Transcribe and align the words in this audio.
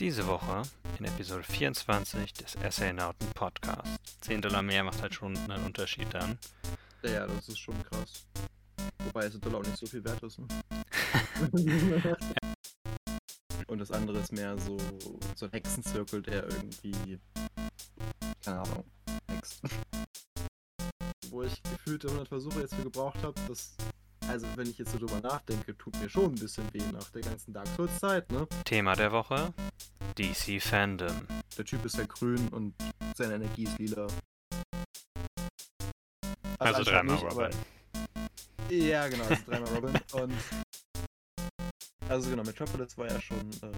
Diese 0.00 0.26
Woche 0.26 0.62
in 0.98 1.04
Episode 1.04 1.42
24 1.42 2.32
des 2.32 2.56
Assailnauten 2.56 3.28
Podcast. 3.34 4.00
10 4.22 4.40
Dollar 4.40 4.62
mehr 4.62 4.82
macht 4.82 5.02
halt 5.02 5.12
schon 5.12 5.36
einen 5.36 5.62
Unterschied 5.66 6.06
dann. 6.14 6.38
Ja, 7.02 7.26
das 7.26 7.50
ist 7.50 7.58
schon 7.58 7.74
krass. 7.82 8.26
Wobei 9.04 9.26
es 9.26 9.38
Dollar 9.38 9.60
auch 9.60 9.64
nicht 9.66 9.76
so 9.76 9.84
viel 9.84 10.02
wert 10.02 10.22
ist. 10.22 10.38
Ne? 10.38 10.46
Und 13.66 13.78
das 13.78 13.90
andere 13.90 14.20
ist 14.20 14.32
mehr 14.32 14.56
so, 14.56 14.78
so 15.36 15.44
ein 15.44 15.52
Hexenzirkel, 15.52 16.22
der 16.22 16.44
irgendwie. 16.44 17.18
Keine 18.42 18.60
Ahnung. 18.60 18.84
Hext. 19.28 19.60
Wo 21.28 21.42
ich 21.42 21.62
gefühlte 21.62 22.06
100 22.06 22.26
Versuche 22.26 22.60
jetzt 22.60 22.74
für 22.74 22.84
gebraucht 22.84 23.22
habe, 23.22 23.38
das. 23.48 23.76
Also, 24.28 24.46
wenn 24.54 24.70
ich 24.70 24.78
jetzt 24.78 24.92
so 24.92 24.98
drüber 24.98 25.20
nachdenke, 25.20 25.76
tut 25.76 25.98
mir 26.00 26.08
schon 26.08 26.32
ein 26.32 26.38
bisschen 26.38 26.72
weh 26.72 26.82
nach 26.92 27.10
der 27.10 27.22
ganzen 27.22 27.52
Dark 27.52 27.66
Souls-Zeit, 27.76 28.30
ne? 28.30 28.46
Thema 28.64 28.94
der 28.94 29.10
Woche: 29.10 29.52
DC 30.18 30.60
Fandom. 30.60 31.26
Der 31.56 31.64
Typ 31.64 31.84
ist 31.84 31.96
ja 31.96 32.04
grün 32.04 32.48
und 32.48 32.74
seine 33.16 33.34
Energie 33.34 33.64
ist 33.64 33.78
lila. 33.78 34.06
Also 36.58 36.78
anscheinend 36.80 36.86
dreimal 36.88 37.14
nicht, 37.16 37.24
aber- 37.24 37.44
Robin. 37.46 37.58
Ja, 38.88 39.08
genau, 39.08 39.24
ist 39.24 39.48
dreimal 39.48 39.74
Robin. 39.74 39.92
Und 40.12 40.32
also 42.08 42.30
genau, 42.30 42.42
Metropolis 42.44 42.96
war 42.98 43.08
ja 43.08 43.20
schon 43.20 43.50
äh, 43.62 43.72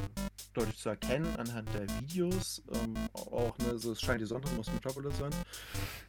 deutlich 0.54 0.76
zu 0.78 0.88
erkennen 0.90 1.34
anhand 1.36 1.68
der 1.74 1.88
Videos. 2.00 2.62
Ähm, 2.74 2.94
auch, 3.14 3.56
ne, 3.58 3.78
so 3.78 3.92
es 3.92 4.00
scheint 4.00 4.20
die 4.20 4.26
Sonne 4.26 4.44
muss 4.56 4.70
Metropolis 4.72 5.16
sein. 5.18 5.30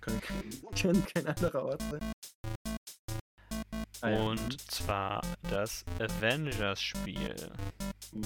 Kann, 0.02 0.20
kann 0.22 1.06
kein 1.14 1.28
anderer 1.28 1.64
Ort 1.64 1.82
sein. 1.92 2.00
Ah 4.02 4.10
ja, 4.10 4.20
Und 4.22 4.60
zwar 4.72 5.22
das 5.50 5.86
Avengers-Spiel. 6.00 7.36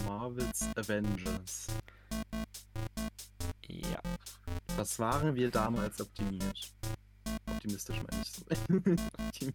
Marvels 0.05 0.67
Avengers. 0.75 1.67
Ja. 3.77 4.01
Was 4.75 4.97
waren 4.97 5.35
wir 5.35 5.51
damals 5.51 6.01
optimiert? 6.01 6.73
Optimistisch 7.47 7.97
meine 7.97 8.23
ich 8.23 8.31
so. 9.39 9.49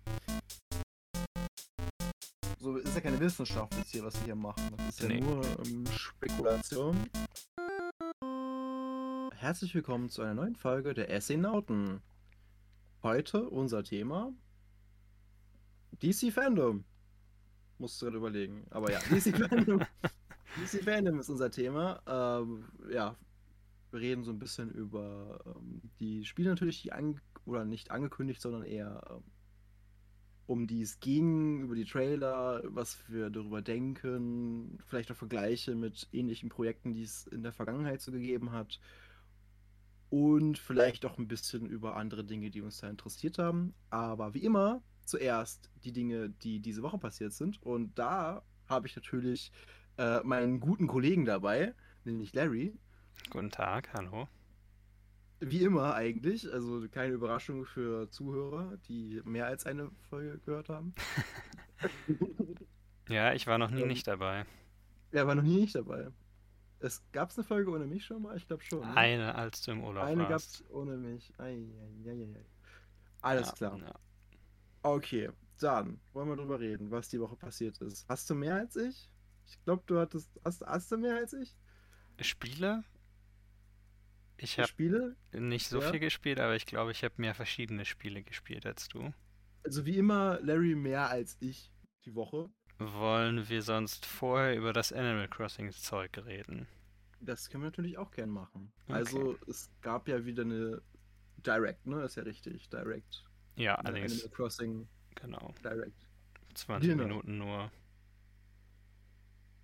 So 2.60 2.76
ist 2.76 2.94
ja 2.94 3.00
keine 3.00 3.18
Wissenschaft 3.18 3.74
jetzt 3.74 3.90
hier, 3.90 4.04
was 4.04 4.14
wir 4.20 4.24
hier 4.26 4.34
machen. 4.36 4.62
Das 4.76 4.90
ist 4.90 5.00
ja 5.00 5.08
Nee. 5.08 5.20
nur 5.20 5.44
ähm, 5.66 5.84
Spekulation. 5.88 7.10
Herzlich 9.34 9.74
willkommen 9.74 10.08
zu 10.08 10.22
einer 10.22 10.34
neuen 10.34 10.54
Folge 10.54 10.94
der 10.94 11.10
Assailnauten. 11.10 12.00
Heute 13.02 13.48
unser 13.48 13.82
Thema 13.82 14.32
DC 16.00 16.32
Fandom. 16.32 16.84
Musst 17.78 18.00
du 18.00 18.06
gerade 18.06 18.18
überlegen. 18.18 18.66
Aber 18.70 18.92
ja, 18.92 19.00
DC 19.00 19.36
Fandom. 19.36 19.80
DC 20.60 20.84
Fandom 20.84 21.18
ist 21.18 21.28
unser 21.28 21.50
Thema. 21.50 22.00
Ähm, 22.06 22.68
ja, 22.88 23.16
wir 23.92 24.00
reden 24.00 24.24
so 24.24 24.30
ein 24.30 24.38
bisschen 24.38 24.70
über 24.70 25.40
ähm, 25.46 25.82
die 26.00 26.24
Spiele 26.24 26.50
natürlich, 26.50 26.82
die 26.82 26.92
an 26.92 27.20
oder 27.44 27.64
nicht 27.64 27.90
angekündigt, 27.90 28.40
sondern 28.40 28.64
eher 28.64 29.02
ähm, 29.10 29.22
um 30.46 30.66
die 30.66 30.82
es 30.82 31.00
ging, 31.00 31.62
über 31.62 31.74
die 31.74 31.84
Trailer, 31.84 32.62
was 32.64 32.98
wir 33.08 33.30
darüber 33.30 33.62
denken, 33.62 34.78
vielleicht 34.86 35.10
auch 35.10 35.16
Vergleiche 35.16 35.74
mit 35.74 36.08
ähnlichen 36.12 36.48
Projekten, 36.48 36.94
die 36.94 37.04
es 37.04 37.26
in 37.28 37.42
der 37.42 37.52
Vergangenheit 37.52 38.00
so 38.00 38.12
gegeben 38.12 38.52
hat. 38.52 38.80
Und 40.10 40.58
vielleicht 40.58 41.06
auch 41.06 41.16
ein 41.16 41.28
bisschen 41.28 41.66
über 41.66 41.96
andere 41.96 42.22
Dinge, 42.24 42.50
die 42.50 42.60
uns 42.60 42.78
da 42.78 42.90
interessiert 42.90 43.38
haben. 43.38 43.74
Aber 43.88 44.34
wie 44.34 44.44
immer, 44.44 44.82
zuerst 45.04 45.70
die 45.84 45.92
Dinge, 45.92 46.28
die 46.28 46.60
diese 46.60 46.82
Woche 46.82 46.98
passiert 46.98 47.32
sind. 47.32 47.62
Und 47.62 47.98
da 47.98 48.42
habe 48.66 48.86
ich 48.86 48.96
natürlich 48.96 49.52
äh, 49.96 50.20
meinen 50.22 50.60
guten 50.60 50.86
Kollegen 50.86 51.24
dabei, 51.24 51.74
nämlich 52.04 52.34
Larry. 52.34 52.74
Guten 53.30 53.50
Tag, 53.50 53.92
hallo. 53.94 54.28
Wie 55.40 55.64
immer 55.64 55.94
eigentlich, 55.94 56.50
also 56.52 56.88
keine 56.88 57.14
Überraschung 57.14 57.64
für 57.66 58.08
Zuhörer, 58.10 58.76
die 58.88 59.20
mehr 59.24 59.46
als 59.46 59.66
eine 59.66 59.90
Folge 60.08 60.38
gehört 60.38 60.68
haben. 60.68 60.94
Ja, 63.08 63.32
ich 63.34 63.46
war 63.46 63.58
noch 63.58 63.70
nie 63.70 63.82
Ähm, 63.82 63.88
nicht 63.88 64.06
dabei. 64.06 64.46
Er 65.10 65.26
war 65.26 65.34
noch 65.34 65.42
nie 65.42 65.60
nicht 65.60 65.74
dabei. 65.74 66.10
Es 66.80 67.02
gab 67.12 67.30
es 67.30 67.38
eine 67.38 67.44
Folge 67.46 67.70
ohne 67.70 67.86
mich 67.86 68.04
schon 68.04 68.22
mal? 68.22 68.36
Ich 68.36 68.46
glaube 68.46 68.62
schon. 68.64 68.80
ne? 68.80 68.96
Eine, 68.96 69.34
als 69.34 69.62
du 69.62 69.72
im 69.72 69.82
Urlaub 69.84 70.04
Eine 70.04 70.22
gab 70.26 70.30
warst. 70.32 70.60
es 70.60 70.70
ohne 70.70 70.96
mich. 70.96 71.32
Ei, 71.38 71.66
ei, 72.06 72.10
ei. 72.10 72.44
Alles 73.20 73.48
Ja, 73.48 73.52
klar. 73.54 73.78
Ja. 73.78 73.94
Okay, 74.82 75.30
dann 75.60 76.00
wollen 76.12 76.28
wir 76.28 76.36
drüber 76.36 76.58
reden, 76.60 76.90
was 76.90 77.08
die 77.08 77.20
Woche 77.20 77.36
passiert 77.36 77.78
ist. 77.78 78.08
Hast 78.08 78.28
du 78.30 78.34
mehr 78.34 78.56
als 78.56 78.76
ich? 78.76 79.10
Ich 79.46 79.62
glaube, 79.64 79.82
du 79.86 79.98
hattest. 79.98 80.30
Hast, 80.44 80.62
hast 80.62 80.90
du 80.92 80.96
mehr 80.98 81.16
als 81.16 81.32
ich? 81.34 81.56
Spiele? 82.20 82.84
Ich 84.42 84.60
Spiele? 84.66 85.16
nicht 85.32 85.68
so 85.68 85.80
Ja. 85.80 85.90
viel 85.90 86.00
gespielt, 86.00 86.40
aber 86.40 86.56
ich 86.56 86.66
glaube, 86.66 86.90
ich 86.90 87.04
habe 87.04 87.14
mehr 87.18 87.34
verschiedene 87.34 87.84
Spiele 87.84 88.22
gespielt 88.22 88.66
als 88.66 88.88
du. 88.88 89.12
Also 89.64 89.86
wie 89.86 89.96
immer, 89.96 90.40
Larry 90.42 90.74
mehr 90.74 91.08
als 91.08 91.36
ich 91.40 91.70
die 92.04 92.14
Woche. 92.14 92.50
Wollen 92.78 93.48
wir 93.48 93.62
sonst 93.62 94.04
vorher 94.06 94.56
über 94.56 94.72
das 94.72 94.92
Animal 94.92 95.28
Crossing 95.28 95.70
Zeug 95.70 96.18
reden? 96.26 96.66
Das 97.20 97.48
können 97.48 97.62
wir 97.62 97.68
natürlich 97.68 97.98
auch 97.98 98.10
gern 98.10 98.30
machen. 98.30 98.72
Okay. 98.84 98.92
Also, 98.94 99.38
es 99.46 99.70
gab 99.80 100.08
ja 100.08 100.24
wieder 100.24 100.42
eine 100.42 100.82
Direct, 101.36 101.86
ne? 101.86 102.02
Ist 102.02 102.16
ja 102.16 102.24
richtig. 102.24 102.68
Direct. 102.68 103.24
Ja, 103.54 103.76
allerdings, 103.76 104.12
Animal 104.14 104.30
Crossing 104.30 104.88
genau. 105.14 105.54
Direct. 105.62 106.08
20 106.54 106.90
Genau. 106.90 107.04
Minuten 107.04 107.38
nur. 107.38 107.70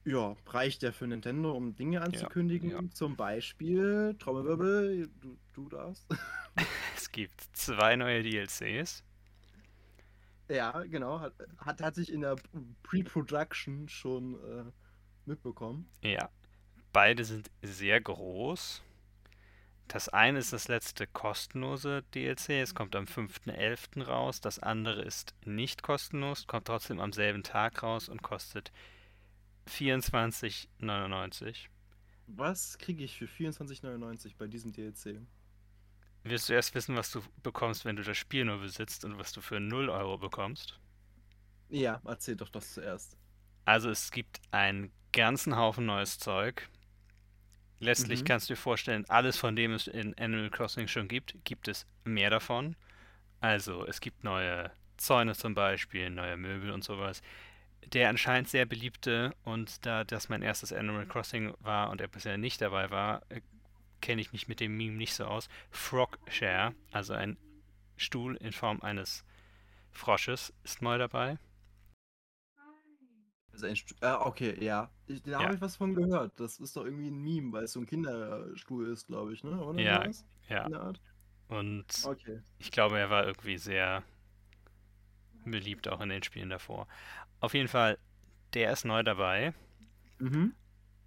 Ja, 0.09 0.35
reicht 0.47 0.83
ja 0.83 0.91
für 0.91 1.07
Nintendo, 1.07 1.53
um 1.53 1.77
Dinge 1.77 2.01
anzukündigen. 2.01 2.71
ja. 2.71 2.81
Zum 2.95 3.15
Beispiel, 3.15 4.17
Trommelwirbel, 4.19 5.07
du, 5.21 5.37
du 5.53 5.69
darfst. 5.69 6.07
Es 6.97 7.13
gibt 7.13 7.41
zwei 7.53 7.95
neue 7.95 8.23
DLCs. 8.23 9.05
ja, 10.49 10.83
genau. 10.85 11.21
Hat, 11.21 11.35
hat, 11.59 11.83
hat 11.83 11.95
sich 11.95 12.11
in 12.11 12.23
der 12.23 12.37
Pre-Production 12.83 13.89
schon 13.89 14.35
äh, 14.35 14.65
mitbekommen. 15.27 15.89
Ja, 16.03 16.31
beide 16.93 17.25
sind 17.25 17.51
sehr 17.63 18.01
groß. 18.01 18.83
Das 19.89 20.09
eine 20.09 20.39
ist 20.39 20.53
das 20.53 20.69
letzte 20.69 21.07
kostenlose 21.07 22.03
DLC, 22.15 22.51
es 22.61 22.75
kommt 22.75 22.97
am 22.97 23.05
5.11. 23.05 24.03
raus. 24.05 24.41
Das 24.41 24.59
andere 24.59 25.03
ist 25.03 25.35
nicht 25.45 25.83
kostenlos, 25.83 26.47
kommt 26.47 26.67
trotzdem 26.67 26.99
am 26.99 27.13
selben 27.13 27.43
Tag 27.43 27.83
raus 27.83 28.09
und 28.09 28.23
kostet 28.23 28.73
24,99. 29.69 31.67
Was 32.29 32.79
kriege 32.79 33.03
ich 33.03 33.17
für 33.19 33.27
24,99 33.27 34.34
bei 34.39 34.47
diesem 34.47 34.73
DLC? 34.73 35.21
Willst 36.23 36.49
du 36.49 36.53
erst 36.53 36.77
wissen, 36.77 36.95
was 36.95 37.11
du 37.11 37.23
bekommst, 37.43 37.84
wenn 37.84 37.97
du 37.97 38.05
das 38.05 38.17
Spiel 38.17 38.45
nur 38.45 38.59
besitzt 38.61 39.05
und 39.05 39.19
was 39.19 39.33
du 39.33 39.41
für 39.41 39.59
0 39.59 39.89
Euro 39.89 40.17
bekommst? 40.17 40.79
Ja, 41.71 42.01
erzähl 42.05 42.37
doch 42.37 42.51
das 42.51 42.75
zuerst. 42.75 43.17
Also 43.67 43.91
es 43.91 44.11
gibt 44.11 44.41
einen 44.51 44.91
ganzen 45.12 45.56
Haufen 45.56 45.87
neues 45.87 46.19
Zeug. 46.19 46.69
Letztlich 47.81 48.21
Mhm. 48.21 48.25
kannst 48.25 48.49
du 48.49 48.55
dir 48.55 48.61
vorstellen, 48.61 49.05
alles 49.09 49.37
von 49.37 49.55
dem 49.55 49.73
es 49.73 49.87
in 49.87 50.17
Animal 50.19 50.50
Crossing 50.50 50.89
schon 50.89 51.06
gibt, 51.09 51.35
gibt 51.45 51.69
es 51.69 51.87
mehr 52.05 52.31
davon. 52.31 52.75
Also 53.41 53.87
es 53.87 54.00
gibt 54.00 54.25
neue 54.25 54.71
Zäune 54.99 55.35
zum 55.37 55.55
Beispiel, 55.55 56.11
neue 56.11 56.37
Möbel 56.37 56.73
und 56.73 56.85
sowas. 56.85 57.23
Der 57.87 58.09
anscheinend 58.11 58.49
sehr 58.49 58.67
beliebte 58.67 59.35
und 59.45 59.87
da 59.87 60.05
das 60.05 60.29
mein 60.29 60.43
erstes 60.43 60.73
Animal 60.73 61.07
Crossing 61.07 61.55
war 61.61 61.91
und 61.91 62.01
er 62.01 62.09
bisher 62.09 62.37
nicht 62.37 62.61
dabei 62.61 62.91
war, 62.91 63.23
äh, 63.31 63.41
kenne 64.01 64.21
ich 64.21 64.33
mich 64.33 64.47
mit 64.49 64.61
dem 64.61 64.77
Meme 64.77 64.97
nicht 64.97 65.15
so 65.15 65.25
aus. 65.25 65.49
Frog 65.71 66.19
Share, 66.29 66.75
also 66.93 67.15
ein 67.15 67.37
Stuhl 67.97 68.37
in 68.37 68.53
Form 68.53 68.81
eines 68.83 69.25
Frosches, 69.91 70.53
ist 70.65 70.83
neu 70.83 70.99
dabei. 70.99 71.39
Also 73.53 73.67
ein 73.67 73.77
Stu 73.77 73.95
ah, 74.03 74.25
okay, 74.27 74.63
ja. 74.63 74.91
Ich, 75.07 75.23
da 75.23 75.31
Ja. 75.33 75.39
habe 75.41 75.55
ich 75.55 75.61
was 75.61 75.77
von 75.77 75.95
gehört. 75.95 76.39
Das 76.39 76.61
ist 76.61 76.77
doch 76.77 76.85
irgendwie 76.85 77.09
ein 77.11 77.19
Meme, 77.19 77.53
weil 77.53 77.65
es 77.65 77.73
so 77.73 77.81
ein 77.81 77.87
Kinderstuhl 77.87 78.89
ist, 78.89 79.07
glaube 79.07 79.33
ich, 79.33 79.43
ne? 79.43 79.61
Oder 79.65 79.81
Ja? 79.81 80.11
Ja, 80.49 80.93
und 81.49 81.87
Okay. 82.05 82.41
Ich 82.59 82.71
glaube, 82.71 82.99
er 82.99 83.11
war 83.11 83.27
irgendwie 83.27 83.59
sehr 83.59 84.03
beliebt 85.44 85.88
auch 85.88 86.00
in 86.00 86.08
den 86.08 86.23
Spielen 86.23 86.50
davor. 86.50 86.87
Auf 87.40 87.55
jeden 87.55 87.69
Fall, 87.69 87.99
der 88.55 88.73
ist 88.73 88.85
neu 88.85 89.02
dabei. 89.02 89.52
Mhm. 90.19 90.55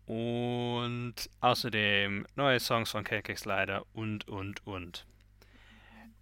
Und 0.05 1.15
außerdem 1.39 2.25
neue 2.35 2.59
Songs 2.59 2.91
von 2.91 3.03
KK 3.03 3.37
Slider 3.37 3.85
und, 3.93 4.27
und, 4.27 4.65
und. 4.65 5.05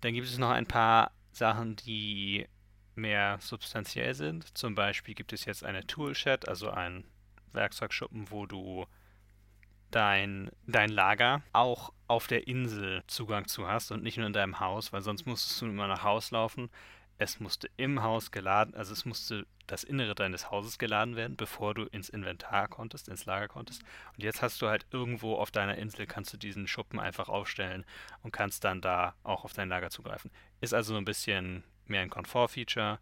Dann 0.02 0.14
gibt 0.14 0.28
es 0.28 0.38
noch 0.38 0.52
ein 0.52 0.66
paar 0.66 1.12
Sachen, 1.32 1.76
die 1.76 2.48
mehr 2.96 3.38
substanziell 3.42 4.14
sind. 4.14 4.58
Zum 4.58 4.76
Beispiel 4.76 5.16
gibt 5.16 5.34
es 5.34 5.46
jetzt 5.46 5.64
eine 5.64 5.86
Toolshed, 5.88 6.48
also 6.48 6.70
ein 6.70 7.06
Werkzeugschuppen, 7.54 8.30
wo 8.30 8.46
du 8.46 8.86
dein, 9.92 10.52
dein 10.68 10.90
Lager 10.90 11.42
auch 11.54 11.94
auf 12.08 12.28
der 12.28 12.48
Insel 12.48 13.04
Zugang 13.08 13.48
zu 13.48 13.68
hast 13.68 13.92
und 13.92 14.04
nicht 14.04 14.18
nur 14.18 14.28
in 14.28 14.34
deinem 14.34 14.60
Haus, 14.60 14.94
weil 14.94 15.02
sonst 15.02 15.26
musstest 15.26 15.62
du 15.62 15.66
immer 15.66 15.88
nach 15.88 16.04
Haus 16.04 16.32
laufen. 16.32 16.70
Es 17.20 17.42
musste 17.42 17.70
im 17.76 18.02
Haus 18.02 18.32
geladen, 18.32 18.74
also 18.74 18.94
es 18.94 19.04
musste 19.04 19.46
das 19.68 19.84
Innere 19.84 20.16
deines 20.16 20.50
Hauses 20.52 20.80
geladen 20.80 21.18
werden, 21.18 21.36
bevor 21.36 21.74
du 21.74 21.84
ins 21.84 22.08
Inventar 22.08 22.70
konntest, 22.70 23.10
ins 23.10 23.26
Lager 23.26 23.50
konntest. 23.50 23.84
Und 24.16 24.24
jetzt 24.24 24.42
hast 24.42 24.62
du 24.62 24.68
halt 24.68 24.88
irgendwo 24.92 25.36
auf 25.36 25.52
deiner 25.52 25.78
Insel, 25.78 26.08
kannst 26.08 26.34
du 26.34 26.38
diesen 26.38 26.66
Schuppen 26.66 26.98
einfach 26.98 27.28
aufstellen 27.28 27.86
und 28.24 28.32
kannst 28.32 28.64
dann 28.64 28.80
da 28.80 29.16
auch 29.24 29.44
auf 29.44 29.52
dein 29.52 29.68
Lager 29.68 29.90
zugreifen. 29.90 30.32
Ist 30.62 30.74
also 30.74 30.94
so 30.94 30.98
ein 30.98 31.06
bisschen 31.06 31.64
mehr 31.88 32.02
ein 32.02 32.10
Komfort-Feature. 32.10 33.00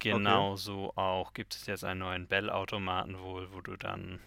Genauso 0.00 0.92
auch 0.96 1.32
gibt 1.32 1.54
es 1.54 1.66
jetzt 1.66 1.84
einen 1.84 2.00
neuen 2.00 2.26
Bell-Automaten 2.26 3.20
wohl, 3.20 3.52
wo 3.52 3.60
du 3.60 3.76
dann 3.76 4.18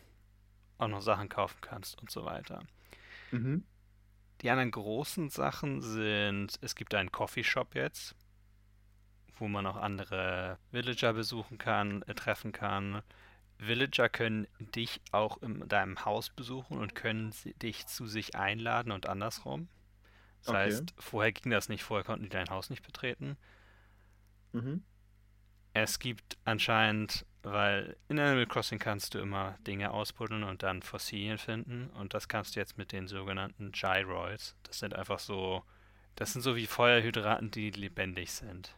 auch 0.78 0.88
noch 0.88 1.02
Sachen 1.02 1.28
kaufen 1.28 1.58
kannst 1.60 2.00
und 2.02 2.10
so 2.10 2.24
weiter. 2.24 2.64
Mhm. 3.32 3.66
Die 4.42 4.50
anderen 4.50 4.72
großen 4.72 5.30
Sachen 5.30 5.82
sind, 5.82 6.58
es 6.62 6.76
gibt 6.76 6.96
einen 6.96 7.12
Coffeeshop 7.12 7.76
jetzt, 7.76 8.16
wo 9.39 9.48
man 9.48 9.66
auch 9.66 9.75
andere 9.78 10.57
Villager 10.72 11.13
besuchen 11.13 11.57
kann, 11.57 12.01
äh, 12.04 12.13
treffen 12.16 12.51
kann. 12.51 13.01
Villager 13.60 14.10
können 14.10 14.48
dich 14.60 15.01
auch 15.12 15.42
in 15.42 15.68
deinem 15.68 16.06
Haus 16.06 16.30
besuchen 16.30 16.78
und 16.78 16.95
können 16.95 17.34
dich 17.62 17.88
zu 17.88 18.07
sich 18.07 18.36
einladen 18.36 18.92
und 18.92 19.07
andersrum. 19.07 19.69
Das 20.42 20.54
Okay. 20.54 20.57
heißt, 20.57 20.95
vorher 21.00 21.31
ging 21.31 21.51
das 21.51 21.69
nicht, 21.69 21.84
vorher 21.84 22.06
konnten 22.06 22.25
die 22.25 22.30
dein 22.30 22.50
Haus 22.50 22.69
nicht 22.69 22.84
betreten. 22.86 23.38
Mhm. 24.54 24.84
Es 25.74 26.00
gibt 26.00 26.38
anscheinend, 26.44 27.25
weil 27.44 27.95
in 28.10 28.19
Animal 28.19 28.48
Crossing 28.48 28.80
kannst 28.80 29.13
du 29.13 29.19
immer 29.19 29.57
Dinge 29.66 29.92
ausbuddeln 29.92 30.44
und 30.44 30.63
dann 30.63 30.81
Fossilien 30.81 31.38
finden 31.38 31.90
und 31.92 32.13
das 32.13 32.28
kannst 32.28 32.56
du 32.56 32.60
jetzt 32.60 32.78
mit 32.78 32.92
den 32.92 33.07
sogenannten 33.07 33.72
Gyroids. 33.72 34.56
Das 34.63 34.80
sind 34.80 34.95
einfach 34.95 35.19
so, 35.19 35.63
das 36.16 36.33
sind 36.33 36.42
so 36.42 36.56
wie 36.56 36.68
Feuerhydraten, 36.68 37.51
die 37.51 37.72
lebendig 37.72 38.31
sind. 38.33 38.75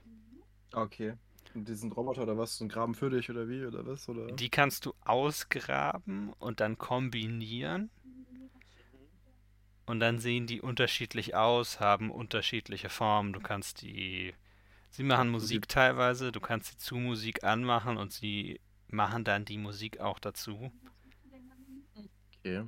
Okay. 0.74 1.14
Und 1.54 1.68
die 1.68 1.76
sind 1.76 1.96
Roboter 1.96 2.24
oder 2.24 2.38
was? 2.38 2.58
So 2.58 2.66
ein 2.66 2.70
Graben 2.70 2.96
für 2.96 3.10
dich 3.10 3.30
oder 3.30 3.48
wie? 3.48 3.66
Oder 3.66 3.86
was? 3.86 4.08
Oder? 4.10 4.28
Die 4.32 4.50
kannst 4.50 4.86
du 4.86 4.94
ausgraben 5.02 6.34
und 6.40 6.60
dann 6.62 6.78
kombinieren 6.78 7.92
und 9.86 10.00
dann 10.00 10.20
sehen 10.20 10.48
die 10.48 10.62
unterschiedlich 10.62 11.36
aus, 11.36 11.80
haben 11.80 12.12
unterschiedliche 12.12 12.90
Formen. 12.90 13.34
Du 13.34 13.40
kannst 13.40 13.82
die, 13.82 14.34
sie 14.90 15.04
machen 15.04 15.30
Musik 15.30 15.68
teilweise, 15.68 16.32
du 16.32 16.40
kannst 16.40 16.72
sie 16.72 16.78
zu 16.78 16.96
Musik 16.96 17.44
anmachen 17.44 17.98
und 17.98 18.14
sie 18.14 18.62
machen 18.88 19.24
dann 19.24 19.46
die 19.46 19.58
Musik 19.58 20.00
auch 20.00 20.20
dazu. 20.20 20.72
okay. 22.38 22.68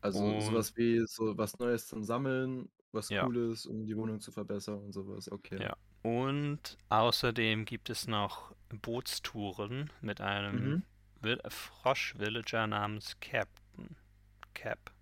Also 0.00 0.18
Und 0.20 0.40
sowas 0.40 0.76
wie 0.76 1.04
so 1.06 1.36
was 1.36 1.58
Neues 1.58 1.88
zum 1.88 2.04
Sammeln, 2.04 2.70
was 2.92 3.10
ja, 3.10 3.24
Cooles, 3.24 3.66
um 3.66 3.86
die 3.86 3.96
Wohnung 3.96 4.20
zu 4.20 4.32
verbessern 4.32 4.78
und 4.80 4.92
sowas. 4.92 5.30
Okay. 5.30 5.60
ja. 5.60 5.76
Und 6.06 6.78
außerdem 6.88 7.64
gibt 7.64 7.90
es 7.90 8.06
noch 8.06 8.52
Bootstouren 8.68 9.90
mit 10.00 10.20
einem 10.20 10.54
Mhm. 10.70 10.82
Vil 11.20 11.40
Frosch-Villager 11.48 12.68
namens 12.68 13.16
Captain. 13.20 13.96
Cap. 14.54 14.92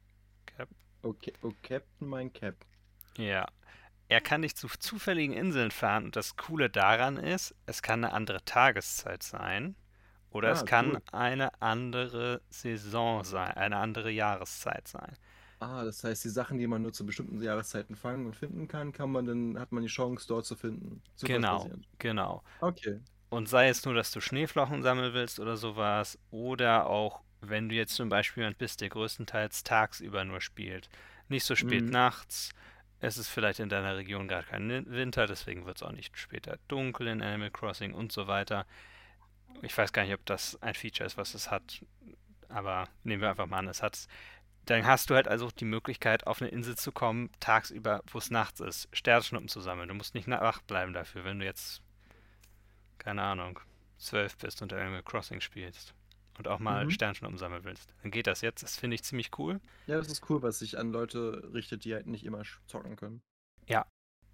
Cap. 0.46 0.68
Okay. 1.02 1.34
Oh, 1.42 1.52
Captain, 1.62 2.08
mein 2.08 2.32
Cap. 2.32 2.54
Ja. 3.18 3.46
Er 4.08 4.22
kann 4.22 4.40
dich 4.40 4.56
zu 4.56 4.66
zufälligen 4.68 5.34
Inseln 5.36 5.70
fahren 5.70 6.04
und 6.06 6.16
das 6.16 6.36
Coole 6.36 6.70
daran 6.70 7.18
ist, 7.18 7.54
es 7.66 7.82
kann 7.82 8.02
eine 8.02 8.14
andere 8.14 8.42
Tageszeit 8.46 9.22
sein 9.22 9.76
oder 10.30 10.52
es 10.52 10.62
Ah, 10.62 10.64
kann 10.64 10.92
cool. 10.92 11.02
eine 11.12 11.60
andere 11.60 12.40
Saison 12.48 13.24
sein, 13.24 13.52
eine 13.58 13.76
andere 13.76 14.10
Jahreszeit 14.10 14.88
sein. 14.88 15.18
Ah, 15.66 15.84
das 15.84 16.04
heißt, 16.04 16.24
die 16.24 16.28
Sachen, 16.28 16.58
die 16.58 16.66
man 16.66 16.82
nur 16.82 16.92
zu 16.92 17.06
bestimmten 17.06 17.40
Jahreszeiten 17.40 17.96
fangen 17.96 18.26
und 18.26 18.36
finden 18.36 18.68
kann, 18.68 18.92
kann 18.92 19.10
man 19.10 19.24
dann, 19.26 19.58
hat 19.58 19.72
man 19.72 19.82
die 19.82 19.88
Chance, 19.88 20.26
dort 20.28 20.44
zu 20.46 20.56
finden. 20.56 21.02
Genau, 21.22 21.70
genau. 21.98 22.42
Okay. 22.60 23.00
Und 23.30 23.48
sei 23.48 23.68
es 23.68 23.84
nur, 23.84 23.94
dass 23.94 24.12
du 24.12 24.20
Schneeflocken 24.20 24.82
sammeln 24.82 25.14
willst 25.14 25.40
oder 25.40 25.56
sowas, 25.56 26.18
oder 26.30 26.86
auch, 26.86 27.24
wenn 27.40 27.68
du 27.68 27.76
jetzt 27.76 27.94
zum 27.94 28.08
Beispiel 28.10 28.42
jemand 28.42 28.58
bist, 28.58 28.80
der 28.82 28.90
größtenteils 28.90 29.64
tagsüber 29.64 30.24
nur 30.24 30.40
spielt, 30.40 30.88
nicht 31.28 31.44
so 31.44 31.56
spät 31.56 31.88
Mhm. 31.88 31.90
nachts, 31.90 32.50
es 33.00 33.18
ist 33.18 33.28
vielleicht 33.30 33.60
in 33.60 33.68
deiner 33.70 33.96
Region 33.96 34.28
gar 34.28 34.42
kein 34.44 34.68
Winter, 34.90 35.26
deswegen 35.26 35.66
wird 35.66 35.78
es 35.78 35.82
auch 35.84 35.92
nicht 35.92 36.18
später 36.18 36.58
dunkel 36.68 37.08
in 37.08 37.22
Animal 37.22 37.50
Crossing 37.50 37.94
und 37.94 38.12
so 38.12 38.26
weiter. 38.28 38.66
Ich 39.62 39.76
weiß 39.76 39.92
gar 39.92 40.04
nicht, 40.04 40.14
ob 40.14 40.26
das 40.26 40.60
ein 40.62 40.74
Feature 40.74 41.06
ist, 41.06 41.16
was 41.16 41.34
es 41.34 41.50
hat, 41.50 41.84
aber 42.48 42.88
nehmen 43.04 43.22
wir 43.22 43.30
einfach 43.30 43.46
mal 43.46 43.58
an, 43.58 43.68
es 43.68 43.82
hat's. 43.82 44.08
Dann 44.66 44.86
hast 44.86 45.10
du 45.10 45.14
halt 45.14 45.28
also 45.28 45.50
die 45.50 45.64
Möglichkeit, 45.66 46.26
auf 46.26 46.40
eine 46.40 46.50
Insel 46.50 46.76
zu 46.76 46.90
kommen, 46.90 47.30
tagsüber, 47.40 48.02
wo 48.10 48.18
es 48.18 48.30
nachts 48.30 48.60
ist, 48.60 48.88
Sternschnuppen 48.92 49.48
zu 49.48 49.60
sammeln. 49.60 49.88
Du 49.88 49.94
musst 49.94 50.14
nicht 50.14 50.28
wach 50.28 50.62
bleiben 50.62 50.92
dafür, 50.92 51.24
wenn 51.24 51.38
du 51.38 51.44
jetzt 51.44 51.82
keine 52.98 53.22
Ahnung, 53.22 53.60
zwölf 53.98 54.36
bist 54.38 54.62
und 54.62 54.72
Animal 54.72 55.02
Crossing 55.02 55.40
spielst 55.40 55.94
und 56.38 56.48
auch 56.48 56.58
mal 56.58 56.86
Mhm. 56.86 56.90
Sternschnuppen 56.90 57.38
sammeln 57.38 57.64
willst, 57.64 57.92
dann 58.02 58.10
geht 58.10 58.26
das 58.26 58.40
jetzt. 58.40 58.62
Das 58.62 58.76
finde 58.78 58.94
ich 58.94 59.04
ziemlich 59.04 59.30
cool. 59.38 59.60
Ja, 59.86 59.96
das 59.96 60.08
ist 60.08 60.28
cool, 60.30 60.42
was 60.42 60.58
sich 60.58 60.78
an 60.78 60.90
Leute 60.90 61.50
richtet, 61.52 61.84
die 61.84 61.94
halt 61.94 62.06
nicht 62.06 62.24
immer 62.24 62.42
zocken 62.66 62.96
können. 62.96 63.22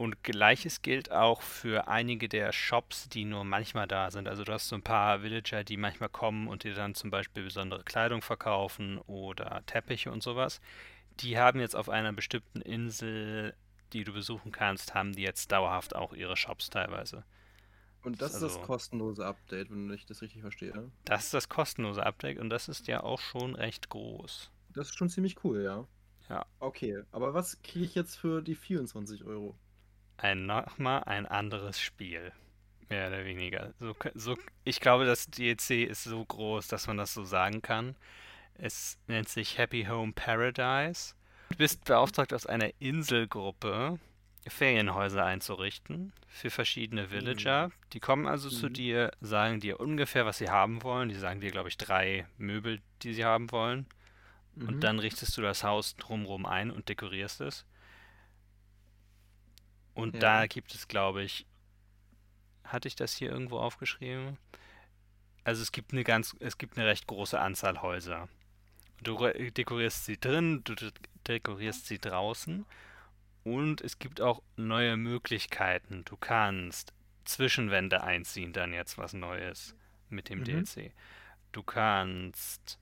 Und 0.00 0.24
gleiches 0.24 0.80
gilt 0.80 1.10
auch 1.12 1.42
für 1.42 1.86
einige 1.86 2.30
der 2.30 2.52
Shops, 2.52 3.10
die 3.10 3.26
nur 3.26 3.44
manchmal 3.44 3.86
da 3.86 4.10
sind. 4.10 4.28
Also 4.28 4.44
du 4.44 4.52
hast 4.54 4.66
so 4.68 4.74
ein 4.76 4.82
paar 4.82 5.20
Villager, 5.22 5.62
die 5.62 5.76
manchmal 5.76 6.08
kommen 6.08 6.48
und 6.48 6.64
dir 6.64 6.72
dann 6.74 6.94
zum 6.94 7.10
Beispiel 7.10 7.44
besondere 7.44 7.84
Kleidung 7.84 8.22
verkaufen 8.22 8.96
oder 9.06 9.62
Teppiche 9.66 10.10
und 10.10 10.22
sowas. 10.22 10.62
Die 11.20 11.38
haben 11.38 11.60
jetzt 11.60 11.76
auf 11.76 11.90
einer 11.90 12.14
bestimmten 12.14 12.62
Insel, 12.62 13.54
die 13.92 14.04
du 14.04 14.12
besuchen 14.14 14.52
kannst, 14.52 14.94
haben 14.94 15.12
die 15.14 15.22
jetzt 15.22 15.52
dauerhaft 15.52 15.94
auch 15.94 16.14
ihre 16.14 16.36
Shops 16.36 16.70
teilweise. 16.70 17.24
Und 18.02 18.20
Das 18.20 18.32
das 18.32 18.34
ist 18.34 18.36
ist 18.36 18.42
das 18.42 18.58
also, 18.58 18.60
kostenlose 18.60 19.24
Update, 19.24 19.70
wenn 19.70 19.90
ich 19.92 20.04
das 20.06 20.20
richtig 20.22 20.42
verstehe. 20.42 20.92
das 21.04 21.24
ist 21.24 21.34
das 21.34 21.48
kostenlose 21.50 22.04
Update 22.06 22.38
und 22.38 22.48
das 22.50 22.68
ist 22.68 22.86
ja 22.86 23.02
auch 23.02 23.20
schon 23.20 23.54
recht 23.54 23.90
groß. 23.90 24.50
Das 24.70 24.88
ist 24.88 24.96
schon 24.98 25.08
ziemlich 25.10 25.44
cool, 25.44 25.62
ja. 25.62 25.86
Ja. 26.28 26.46
Okay, 26.60 27.02
aber 27.12 27.34
was 27.34 27.60
kriege 27.62 27.84
ich 27.84 27.94
jetzt 27.94 28.16
für 28.16 28.42
die 28.42 28.54
24 28.54 29.24
Euro? 29.24 29.58
Ein 30.22 30.46
nochmal 30.46 31.04
ein 31.04 31.26
anderes 31.26 31.80
Spiel. 31.80 32.32
Mehr 32.88 33.08
oder 33.08 33.24
weniger. 33.24 33.72
So, 33.78 33.94
so, 34.14 34.36
ich 34.64 34.80
glaube, 34.80 35.04
das 35.06 35.26
DLC 35.26 35.84
ist 35.84 36.04
so 36.04 36.24
groß, 36.24 36.66
dass 36.68 36.86
man 36.86 36.96
das 36.96 37.14
so 37.14 37.24
sagen 37.24 37.62
kann. 37.62 37.94
Es 38.54 38.98
nennt 39.06 39.28
sich 39.28 39.58
Happy 39.58 39.84
Home 39.84 40.12
Paradise. 40.12 41.14
Du 41.50 41.56
bist 41.58 41.84
beauftragt, 41.84 42.32
aus 42.34 42.46
einer 42.46 42.70
Inselgruppe 42.80 43.98
Ferienhäuser 44.46 45.24
einzurichten 45.24 46.12
für 46.26 46.50
verschiedene 46.50 47.04
Mhm. 47.04 47.10
Villager. 47.10 47.70
Die 47.92 48.00
kommen 48.00 48.26
also 48.26 48.48
zu 48.48 48.66
Mhm. 48.68 48.72
dir, 48.72 49.10
sagen 49.20 49.60
dir 49.60 49.78
ungefähr, 49.80 50.26
was 50.26 50.38
sie 50.38 50.48
haben 50.48 50.82
wollen. 50.82 51.08
Die 51.10 51.14
sagen 51.14 51.40
dir, 51.40 51.50
glaube 51.50 51.68
ich, 51.68 51.76
drei 51.76 52.26
Möbel, 52.38 52.80
die 53.02 53.14
sie 53.14 53.24
haben 53.24 53.50
wollen. 53.52 53.86
Und 54.56 54.76
Mhm. 54.76 54.80
dann 54.80 54.98
richtest 54.98 55.36
du 55.36 55.42
das 55.42 55.62
Haus 55.62 55.96
drumherum 55.96 56.46
ein 56.46 56.70
und 56.70 56.88
dekorierst 56.88 57.40
es. 57.42 57.64
Und 59.94 60.22
da 60.22 60.40
Ja. 60.42 60.46
gibt 60.46 60.74
es, 60.74 60.88
glaube 60.88 61.22
ich, 61.22 61.46
hatte 62.64 62.88
ich 62.88 62.96
das 62.96 63.14
hier 63.14 63.30
irgendwo 63.30 63.58
aufgeschrieben? 63.58 64.38
Also 65.44 65.62
es 65.62 65.72
gibt 65.72 65.92
eine 65.92 66.04
ganz, 66.04 66.36
es 66.40 66.58
gibt 66.58 66.76
eine 66.78 66.86
recht 66.86 67.06
große 67.06 67.40
Anzahl 67.40 67.82
Häuser. 67.82 68.28
Du 69.02 69.16
dekorierst 69.50 70.04
sie 70.04 70.18
drin, 70.20 70.62
du 70.64 70.74
de- 70.74 70.92
dekorierst 71.26 71.86
sie 71.86 71.98
draußen 71.98 72.66
und 73.44 73.80
es 73.80 73.98
gibt 73.98 74.20
auch 74.20 74.42
neue 74.56 74.96
Möglichkeiten. 74.96 76.04
Du 76.04 76.16
kannst 76.16 76.92
Zwischenwände 77.24 78.02
einziehen, 78.02 78.52
dann 78.52 78.72
jetzt 78.74 78.98
was 78.98 79.12
Neues 79.14 79.74
mit 80.10 80.28
dem 80.28 80.40
Mhm. 80.40 80.44
DLC. 80.44 80.92
Du 81.52 81.62
kannst 81.62 82.78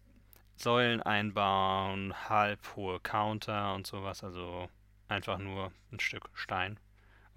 Säulen 0.56 1.00
einbauen, 1.02 2.12
halbhohe 2.28 2.98
Counter 3.00 3.74
und 3.74 3.86
sowas, 3.86 4.24
also 4.24 4.68
einfach 5.06 5.38
nur 5.38 5.72
ein 5.92 6.00
Stück 6.00 6.28
Stein, 6.34 6.80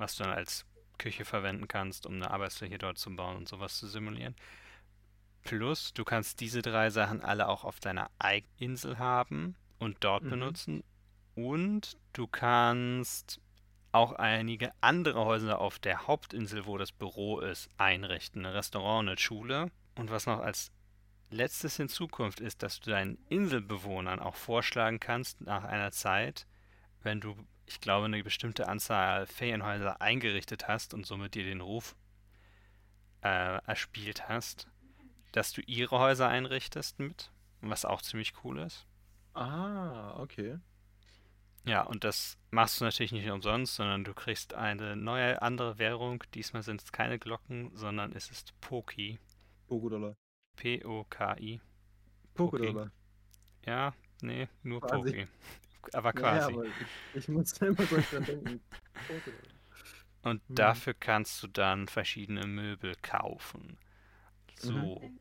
was 0.01 0.15
du 0.15 0.23
dann 0.23 0.33
als 0.33 0.65
Küche 0.97 1.25
verwenden 1.25 1.67
kannst, 1.67 2.05
um 2.05 2.15
eine 2.15 2.31
Arbeitsfläche 2.31 2.77
dort 2.77 2.97
zu 2.97 3.15
bauen 3.15 3.37
und 3.37 3.47
sowas 3.49 3.77
zu 3.77 3.87
simulieren. 3.87 4.35
Plus, 5.43 5.93
du 5.93 6.03
kannst 6.03 6.39
diese 6.39 6.61
drei 6.61 6.89
Sachen 6.89 7.21
alle 7.23 7.47
auch 7.47 7.63
auf 7.63 7.79
deiner 7.79 8.11
eigenen 8.19 8.53
Insel 8.57 8.99
haben 8.99 9.55
und 9.79 9.97
dort 10.01 10.23
Mhm. 10.23 10.29
benutzen. 10.29 10.83
Und 11.35 11.97
du 12.13 12.27
kannst 12.27 13.39
auch 13.91 14.13
einige 14.13 14.71
andere 14.81 15.25
Häuser 15.25 15.59
auf 15.59 15.79
der 15.79 16.07
Hauptinsel, 16.07 16.65
wo 16.65 16.77
das 16.77 16.91
Büro 16.91 17.39
ist, 17.39 17.69
einrichten. 17.77 18.45
Ein 18.45 18.53
Restaurant, 18.53 19.09
eine 19.09 19.17
Schule. 19.17 19.71
Und 19.95 20.11
was 20.11 20.27
noch 20.27 20.39
als 20.39 20.71
letztes 21.29 21.79
in 21.79 21.89
Zukunft 21.89 22.39
ist, 22.39 22.61
dass 22.63 22.79
du 22.79 22.91
deinen 22.91 23.17
Inselbewohnern 23.29 24.19
auch 24.19 24.35
vorschlagen 24.35 24.99
kannst, 24.99 25.41
nach 25.41 25.63
einer 25.63 25.91
Zeit, 25.91 26.45
wenn 27.01 27.19
du, 27.19 27.35
ich 27.71 27.79
glaube, 27.79 28.05
eine 28.05 28.23
bestimmte 28.23 28.67
Anzahl 28.67 29.25
Ferienhäuser 29.25 30.01
eingerichtet 30.01 30.67
hast 30.67 30.93
und 30.93 31.05
somit 31.05 31.35
dir 31.35 31.43
den 31.43 31.61
Ruf 31.61 31.95
äh, 33.21 33.63
erspielt 33.65 34.27
hast, 34.27 34.67
dass 35.31 35.53
du 35.53 35.61
ihre 35.61 35.99
Häuser 35.99 36.27
einrichtest 36.27 36.99
mit, 36.99 37.31
was 37.61 37.85
auch 37.85 38.01
ziemlich 38.01 38.33
cool 38.43 38.59
ist. 38.59 38.85
Ah, 39.33 40.19
okay. 40.19 40.59
Ja, 41.63 41.83
und 41.83 42.03
das 42.03 42.37
machst 42.49 42.81
du 42.81 42.85
natürlich 42.85 43.11
nicht 43.11 43.29
umsonst, 43.29 43.75
sondern 43.75 44.03
du 44.03 44.13
kriegst 44.13 44.53
eine 44.55 44.95
neue 44.95 45.41
andere 45.41 45.77
Währung. 45.77 46.23
Diesmal 46.33 46.63
sind 46.63 46.81
es 46.81 46.91
keine 46.91 47.19
Glocken, 47.19 47.71
sondern 47.75 48.13
es 48.13 48.31
ist 48.31 48.59
Poki. 48.61 49.19
Pokodollar. 49.67 50.15
P-O-K-I. 50.55 51.61
Pokodollar. 52.33 52.91
Ja, 53.65 53.93
nee, 54.21 54.47
nur. 54.63 54.81
Poki. 54.81 55.27
Aber 55.93 56.13
Ja, 56.13 56.19
ja, 56.19 56.21
quasi. 56.21 56.53
aber 56.53 56.65
ich, 56.65 56.75
ich 57.13 57.27
muss 57.29 57.53
da 57.53 57.65
immer 57.67 57.85
so 57.85 57.99
dran 58.01 58.25
denken. 58.25 58.61
Und 60.23 60.41
Mhm. 60.49 60.55
dafür 60.55 60.93
kannst 60.93 61.41
du 61.43 61.47
dann 61.47 61.87
verschiedene 61.87 62.45
Möbel 62.45 62.95
kaufen. 63.01 63.77
So. 64.59 65.11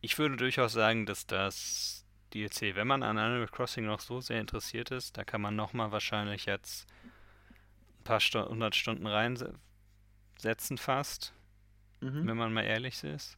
Ich 0.00 0.18
würde 0.18 0.36
durchaus 0.36 0.72
sagen, 0.72 1.06
dass 1.06 1.26
das 1.26 2.04
DLC, 2.32 2.74
wenn 2.76 2.86
man 2.86 3.02
an 3.02 3.18
Animal 3.18 3.48
Crossing 3.48 3.86
noch 3.86 4.00
so 4.00 4.20
sehr 4.20 4.40
interessiert 4.40 4.90
ist, 4.90 5.16
da 5.16 5.24
kann 5.24 5.40
man 5.40 5.56
nochmal 5.56 5.92
wahrscheinlich 5.92 6.46
jetzt 6.46 6.86
ein 8.00 8.04
paar 8.04 8.20
hundert 8.20 8.74
Stunden 8.76 9.06
reinsetzen 9.06 10.78
fast, 10.78 11.32
Mhm. 12.00 12.26
wenn 12.26 12.36
man 12.36 12.52
mal 12.52 12.64
ehrlich 12.64 13.02
ist. 13.04 13.36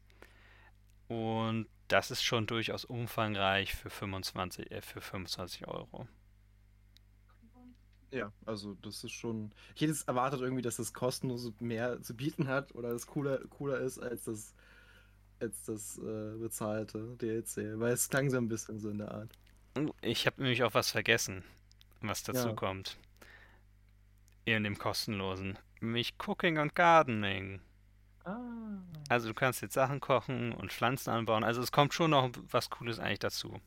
Und 1.08 1.66
das 1.88 2.10
ist 2.10 2.22
schon 2.22 2.46
durchaus 2.46 2.84
umfangreich 2.84 3.74
für 3.74 3.90
25, 3.90 4.70
äh, 4.70 4.80
für 4.82 5.00
25 5.00 5.66
Euro. 5.68 6.06
Ja, 8.10 8.32
also 8.46 8.74
das 8.80 9.04
ist 9.04 9.12
schon. 9.12 9.52
Ich 9.74 9.82
hätte 9.82 9.94
erwartet 10.06 10.40
irgendwie, 10.40 10.62
dass 10.62 10.76
das 10.76 10.94
kostenlos 10.94 11.52
mehr 11.60 12.00
zu 12.00 12.14
bieten 12.16 12.48
hat 12.48 12.74
oder 12.74 12.88
es 12.90 13.06
cooler, 13.06 13.38
cooler 13.48 13.80
ist 13.80 13.98
als 13.98 14.24
das, 14.24 14.54
als 15.40 15.64
das 15.64 15.98
äh, 15.98 16.36
bezahlte 16.38 17.16
DLC. 17.20 17.78
Weil 17.78 17.92
es 17.92 18.08
klang 18.08 18.30
so 18.30 18.38
ein 18.38 18.48
bisschen 18.48 18.80
so 18.80 18.88
in 18.88 18.98
der 18.98 19.10
Art. 19.12 19.30
Oh, 19.78 19.92
Ich 20.00 20.26
habe 20.26 20.40
nämlich 20.42 20.62
auch 20.64 20.72
was 20.72 20.90
vergessen, 20.90 21.44
was 22.00 22.22
dazu 22.22 22.48
Ja. 22.48 22.54
kommt. 22.54 22.98
In 24.46 24.64
dem 24.64 24.78
kostenlosen. 24.78 25.58
Nämlich 25.82 26.14
Cooking 26.26 26.56
und 26.58 26.74
Gardening. 26.74 27.60
Ah. 28.28 28.82
Also 29.08 29.28
du 29.28 29.34
kannst 29.34 29.62
jetzt 29.62 29.74
Sachen 29.74 30.00
kochen 30.00 30.52
und 30.52 30.72
Pflanzen 30.72 31.10
anbauen. 31.10 31.44
Also 31.44 31.60
es 31.62 31.72
kommt 31.72 31.94
schon 31.94 32.10
noch 32.10 32.30
was 32.50 32.68
Cooles 32.70 32.98
eigentlich 32.98 33.20
dazu. 33.20 33.60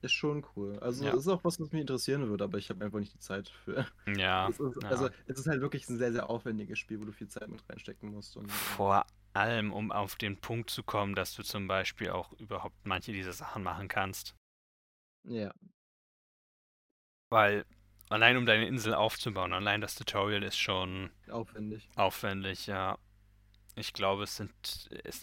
Ist 0.00 0.12
schon 0.12 0.44
cool. 0.56 0.78
Also 0.80 1.04
Ja. 1.04 1.14
ist 1.14 1.28
auch 1.28 1.44
was, 1.44 1.60
was 1.60 1.70
mich 1.70 1.80
interessieren 1.80 2.28
würde, 2.28 2.44
aber 2.44 2.58
ich 2.58 2.70
habe 2.70 2.84
einfach 2.84 2.98
nicht 2.98 3.14
die 3.14 3.18
Zeit 3.20 3.48
für. 3.48 3.86
Ja, 4.16 4.48
Es 4.50 4.58
ist, 4.58 4.82
ja. 4.82 4.88
Also 4.88 5.10
es 5.26 5.38
ist 5.38 5.46
halt 5.46 5.60
wirklich 5.60 5.88
ein 5.88 5.98
sehr, 5.98 6.12
sehr 6.12 6.28
aufwendiges 6.28 6.78
Spiel, 6.78 7.00
wo 7.00 7.04
du 7.04 7.12
viel 7.12 7.28
Zeit 7.28 7.48
mit 7.48 7.62
reinstecken 7.68 8.10
musst. 8.10 8.36
Und, 8.36 8.46
äh, 8.46 8.52
Vor 8.52 9.06
allem, 9.34 9.72
um 9.72 9.92
auf 9.92 10.16
den 10.16 10.38
Punkt 10.40 10.70
zu 10.70 10.82
kommen, 10.82 11.14
dass 11.14 11.34
du 11.34 11.42
zum 11.42 11.68
Beispiel 11.68 12.10
auch 12.10 12.32
überhaupt 12.32 12.76
manche 12.84 13.12
dieser 13.12 13.32
Sachen 13.32 13.62
machen 13.62 13.88
kannst. 13.88 14.34
ja. 15.24 15.52
Weil 17.30 17.64
allein 18.10 18.36
um 18.36 18.44
deine 18.44 18.66
Insel 18.66 18.92
aufzubauen, 18.94 19.52
allein 19.54 19.80
das 19.80 19.94
Tutorial 19.94 20.42
ist 20.42 20.58
schon 20.58 21.10
Aufwendig. 21.30 21.88
aufwendig, 21.96 22.66
ja. 22.66 22.98
Ich 23.74 23.94
glaube, 23.94 24.24
es 24.24 24.36
sind, 24.36 24.52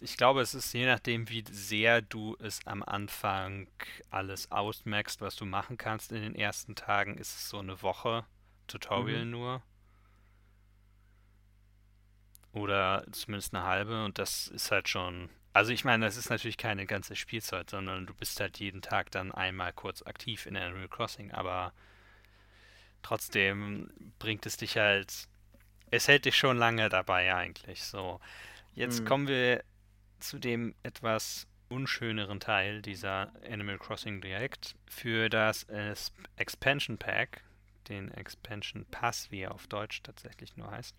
ich 0.02 0.18
glaube, 0.18 0.42
es 0.42 0.56
ist 0.56 0.74
je 0.74 0.88
nachdem, 0.88 1.30
wie 1.30 1.44
sehr 1.52 2.02
du 2.02 2.36
es 2.40 2.66
am 2.66 2.82
Anfang 2.82 3.68
alles 4.10 4.52
ausmaxst, 4.52 5.22
was 5.22 5.36
du 5.36 5.46
machen 5.46 5.78
kannst 5.78 6.12
in 6.12 6.22
den 6.22 6.34
ersten 6.34 6.74
Tagen, 6.74 7.18
ist 7.18 7.36
es 7.36 7.50
so 7.50 7.60
eine 7.60 7.82
Woche 7.84 8.26
Tutorial 8.68 9.26
nur. 9.26 9.62
Oder 12.52 13.06
zumindest 13.12 13.54
eine 13.54 13.66
halbe 13.66 14.04
und 14.04 14.18
das 14.18 14.48
ist 14.48 14.72
halt 14.72 14.90
schon. 14.90 15.30
Also 15.54 15.72
ich 15.72 15.86
meine, 15.86 16.06
das 16.06 16.18
ist 16.18 16.32
natürlich 16.32 16.58
keine 16.58 16.88
ganze 16.88 17.16
Spielzeit, 17.16 17.70
sondern 17.70 18.08
du 18.08 18.14
bist 18.16 18.40
halt 18.40 18.60
jeden 18.60 18.82
Tag 18.82 19.12
dann 19.12 19.32
einmal 19.32 19.74
kurz 19.74 20.02
aktiv 20.02 20.48
in 20.48 20.58
Animal 20.58 20.88
Crossing, 20.88 21.32
aber 21.32 21.74
trotzdem 23.04 23.92
bringt 24.18 24.48
es 24.48 24.58
dich 24.58 24.78
halt. 24.78 25.29
Es 25.92 26.08
hält 26.08 26.26
dich 26.26 26.38
schon 26.38 26.58
lange 26.58 26.90
dabei 26.90 27.34
eigentlich. 27.34 27.84
So. 27.84 28.20
Jetzt 28.74 29.02
Mhm. 29.02 29.06
kommen 29.06 29.28
wir 29.28 29.64
zu 30.20 30.40
dem 30.40 30.76
etwas 30.84 31.48
unschöneren 31.70 32.40
Teil 32.40 32.82
dieser 32.82 33.32
Animal 33.50 33.78
Crossing 33.78 34.22
Direct. 34.22 34.76
Für 34.88 35.30
das 35.30 35.66
Expansion 36.36 36.98
Pack, 36.98 37.44
den 37.88 38.12
Expansion 38.12 38.86
Pass, 38.92 39.32
wie 39.32 39.42
er 39.42 39.54
auf 39.54 39.68
Deutsch 39.68 40.02
tatsächlich 40.04 40.56
nur 40.58 40.70
heißt, 40.72 40.96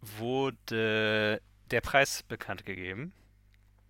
wurde 0.00 1.40
der 1.70 1.80
Preis 1.80 2.22
bekannt 2.22 2.64
gegeben. 2.64 3.12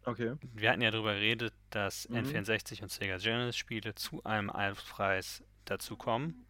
Okay. 0.04 0.35
Wir 0.54 0.70
hatten 0.70 0.80
ja 0.82 0.90
darüber 0.90 1.14
geredet, 1.14 1.52
dass 1.70 2.08
Mhm. 2.08 2.16
N64 2.18 2.82
und 2.82 2.90
Sega 2.90 3.18
Genesis 3.18 3.56
Spiele 3.56 3.94
zu 3.94 4.25
einem 4.25 4.49
Aufpreis 4.50 5.42
dazukommen. 5.66 6.47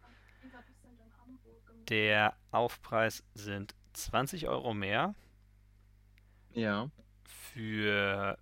Der 1.89 2.35
Aufpreis 2.51 3.23
sind 3.33 3.73
20 3.93 4.47
Euro 4.47 4.73
mehr 4.73 5.15
Ja. 6.53 6.89
für 7.23 8.37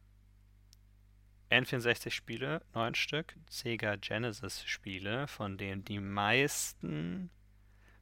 N64 1.50 2.12
Spiele, 2.12 2.62
9 2.74 2.94
Stück, 2.96 3.36
Sega 3.50 3.96
Genesis 3.96 4.64
Spiele, 4.66 5.28
von 5.28 5.58
denen 5.58 5.86
die 5.86 6.00
meisten 6.00 7.30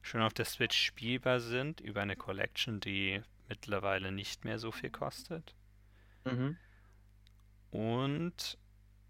schon 0.02 0.20
auf 0.22 0.34
der 0.34 0.44
Switch 0.44 0.76
spielbar 0.76 1.40
sind, 1.40 1.80
über 1.80 2.02
eine 2.02 2.16
Collection, 2.16 2.80
die 2.80 3.22
mittlerweile 3.48 4.10
nicht 4.10 4.44
mehr 4.44 4.58
so 4.58 4.72
viel 4.72 4.90
kostet. 4.90 5.54
Mhm. 6.24 6.56
Und 7.70 8.58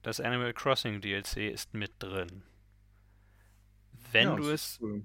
das 0.03 0.21
Animal 0.21 0.53
Crossing 0.53 1.01
DLC 1.01 1.51
ist 1.51 1.73
mit 1.73 1.93
drin. 1.99 2.43
Wenn 4.13 4.29
Ja, 4.29 4.37
du 4.37 4.51
es. 4.51 4.79
Cool. 4.81 5.05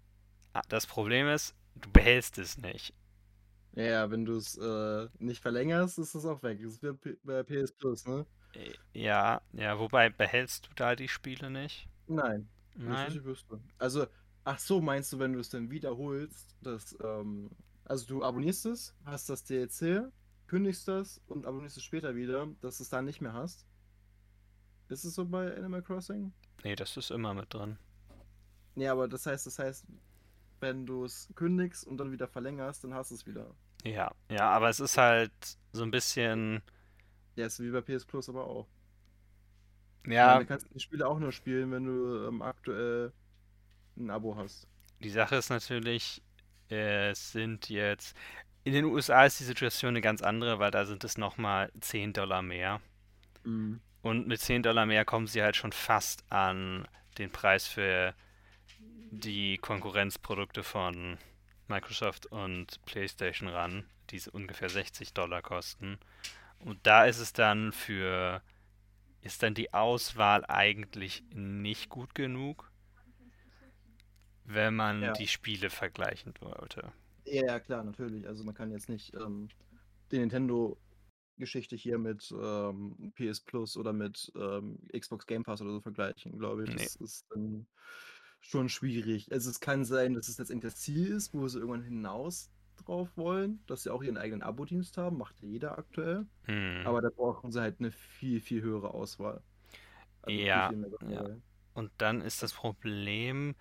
Ah, 0.53 0.61
Das 0.69 0.85
Problem 0.85 1.27
ist, 1.27 1.55
du 1.75 1.89
behältst 1.91 2.37
es 2.37 2.57
nicht. 2.57 2.93
Ja, 3.73 4.11
wenn 4.11 4.25
du 4.25 4.35
es 4.35 4.57
äh, 4.57 5.07
nicht 5.19 5.41
verlängerst, 5.41 5.97
ist 5.97 6.13
es 6.13 6.25
auch 6.25 6.43
weg. 6.43 6.59
Das 6.61 6.73
ist 6.73 6.83
wie 6.83 7.17
bei 7.23 7.43
PS 7.43 7.71
Plus, 7.71 8.05
ne? 8.05 8.25
Äh, 8.53 8.73
Ja, 8.93 9.41
ja, 9.53 9.79
wobei 9.79 10.09
behältst 10.09 10.67
du 10.67 10.73
da 10.75 10.95
die 10.95 11.07
Spiele 11.07 11.49
nicht? 11.49 11.87
Nein. 12.07 12.49
Nein? 12.75 13.21
Also, 13.77 14.07
ach 14.43 14.59
so, 14.59 14.81
meinst 14.81 15.13
du, 15.13 15.19
wenn 15.19 15.33
du 15.33 15.39
es 15.39 15.49
dann 15.49 15.69
wiederholst, 15.69 16.55
dass, 16.61 16.97
ähm, 17.03 17.49
also 17.85 18.05
du 18.07 18.23
abonnierst 18.23 18.65
es, 18.65 18.95
hast 19.05 19.29
das 19.29 19.43
DLC, 19.43 20.11
kündigst 20.47 20.87
das 20.87 21.21
und 21.27 21.45
abonnierst 21.45 21.77
es 21.77 21.83
später 21.83 22.15
wieder, 22.15 22.47
dass 22.61 22.77
du 22.77 22.83
es 22.83 22.89
dann 22.89 23.05
nicht 23.05 23.21
mehr 23.21 23.33
hast? 23.33 23.65
Ist 24.89 25.05
es 25.05 25.15
so 25.15 25.25
bei 25.25 25.55
Animal 25.55 25.81
Crossing? 25.81 26.33
Nee, 26.63 26.75
das 26.75 26.97
ist 26.97 27.11
immer 27.11 27.33
mit 27.33 27.53
drin. 27.53 27.77
Nee, 28.75 28.87
aber 28.87 29.07
das 29.07 29.25
heißt, 29.25 29.45
das 29.47 29.59
heißt, 29.59 29.85
wenn 30.61 30.85
du 30.85 31.03
es 31.05 31.29
kündigst 31.35 31.85
und 31.85 31.97
dann 31.97 32.11
wieder 32.11 32.27
verlängerst, 32.27 32.83
dann 32.83 32.93
hast 32.93 33.11
du 33.11 33.15
es 33.15 33.25
wieder. 33.27 33.55
Ja, 33.83 34.11
ja, 34.29 34.49
aber 34.49 34.69
es 34.69 34.79
ist 34.79 34.97
halt 34.97 35.31
so 35.73 35.83
ein 35.83 35.91
bisschen. 35.91 36.61
Ja, 37.35 37.45
ist 37.47 37.59
wie 37.59 37.71
bei 37.71 37.81
PS 37.81 38.05
Plus 38.05 38.29
aber 38.29 38.45
auch. 38.47 38.67
Ich 40.03 40.15
meine, 40.15 40.15
Ja, 40.15 40.39
du 40.39 40.45
kannst 40.45 40.67
die 40.73 40.79
Spiele 40.79 41.07
auch 41.07 41.19
nur 41.19 41.31
spielen, 41.31 41.71
wenn 41.71 41.85
du 41.85 42.27
ähm, 42.27 42.41
aktuell 42.41 43.13
ein 43.97 44.09
Abo 44.11 44.35
hast. 44.37 44.67
die 44.99 45.09
Sache 45.09 45.35
ist 45.35 45.49
natürlich, 45.49 46.21
es 46.69 47.31
sind 47.31 47.69
jetzt. 47.69 48.15
In 48.63 48.73
den 48.73 48.85
USA 48.85 49.25
ist 49.25 49.39
die 49.39 49.43
Situation 49.43 49.89
eine 49.89 50.01
ganz 50.01 50.21
andere, 50.21 50.59
weil 50.59 50.71
da 50.71 50.85
sind 50.85 51.03
es 51.03 51.17
nochmal 51.17 51.71
10 51.81 52.13
Dollar 52.13 52.41
mehr. 52.41 52.79
Mhm. 53.45 53.81
Und 54.01 54.27
mit 54.27 54.39
10 54.41 54.63
Dollar 54.63 54.85
mehr 54.85 55.05
kommen 55.05 55.27
sie 55.27 55.41
halt 55.43 55.55
schon 55.55 55.71
fast 55.71 56.23
an 56.31 56.87
den 57.17 57.31
Preis 57.31 57.67
für 57.67 58.13
die 59.11 59.57
Konkurrenzprodukte 59.57 60.63
von 60.63 61.17
Microsoft 61.67 62.25
und 62.27 62.83
PlayStation 62.85 63.49
ran, 63.49 63.85
die 64.09 64.21
ungefähr 64.31 64.69
60 64.69 65.13
Dollar 65.13 65.41
kosten. 65.41 65.99
Und 66.59 66.79
da 66.83 67.05
ist 67.05 67.19
es 67.19 67.33
dann 67.33 67.71
für, 67.73 68.41
ist 69.21 69.43
dann 69.43 69.53
die 69.53 69.73
Auswahl 69.73 70.45
eigentlich 70.45 71.23
nicht 71.33 71.89
gut 71.89 72.15
genug, 72.15 72.71
wenn 74.45 74.75
man 74.75 75.01
Ja. 75.01 75.13
die 75.13 75.27
Spiele 75.27 75.69
vergleichen 75.69 76.33
wollte. 76.39 76.91
Ja, 77.25 77.45
ja, 77.45 77.59
klar, 77.59 77.83
natürlich. 77.83 78.27
Also 78.27 78.43
man 78.43 78.55
kann 78.55 78.71
jetzt 78.71 78.89
nicht 78.89 79.13
ähm, 79.13 79.49
die 80.11 80.19
Nintendo-Geschichte 80.19 81.75
hier 81.75 81.97
mit 81.97 82.31
ähm, 82.31 83.13
PS 83.15 83.41
Plus 83.41 83.77
oder 83.77 83.93
mit 83.93 84.31
ähm, 84.35 84.79
Xbox 84.97 85.25
Game 85.27 85.43
Pass 85.43 85.61
oder 85.61 85.71
so 85.71 85.81
vergleichen, 85.81 86.37
glaube 86.37 86.63
ich. 86.63 86.69
Nee. 86.69 86.83
Das 86.83 86.95
ist 86.95 87.25
dann 87.29 87.67
schon 88.41 88.69
schwierig. 88.69 89.31
Also 89.31 89.49
es 89.49 89.59
kann 89.59 89.85
sein, 89.85 90.13
dass 90.13 90.27
es 90.27 90.37
letztendlich 90.37 90.73
das 90.73 90.81
Ziel 90.81 91.07
ist, 91.07 91.33
wo 91.33 91.47
sie 91.47 91.59
irgendwann 91.59 91.83
hinaus 91.83 92.51
drauf 92.83 93.09
wollen, 93.15 93.63
dass 93.67 93.83
sie 93.83 93.91
auch 93.91 94.03
ihren 94.03 94.17
eigenen 94.17 94.41
Abo-Dienst 94.41 94.97
haben, 94.97 95.17
macht 95.17 95.39
jeder 95.39 95.77
aktuell. 95.77 96.25
Hm. 96.45 96.81
Aber 96.85 97.01
da 97.01 97.09
brauchen 97.09 97.51
sie 97.51 97.61
halt 97.61 97.79
eine 97.79 97.91
viel, 97.91 98.41
viel 98.41 98.61
höhere 98.61 98.93
Auswahl. 98.93 99.41
Also 100.23 100.37
Ja, 100.37 100.71
ja. 101.07 101.25
Und 101.73 101.91
dann 101.97 102.21
ist 102.21 102.43
das 102.43 102.53
Problem, 102.53 103.55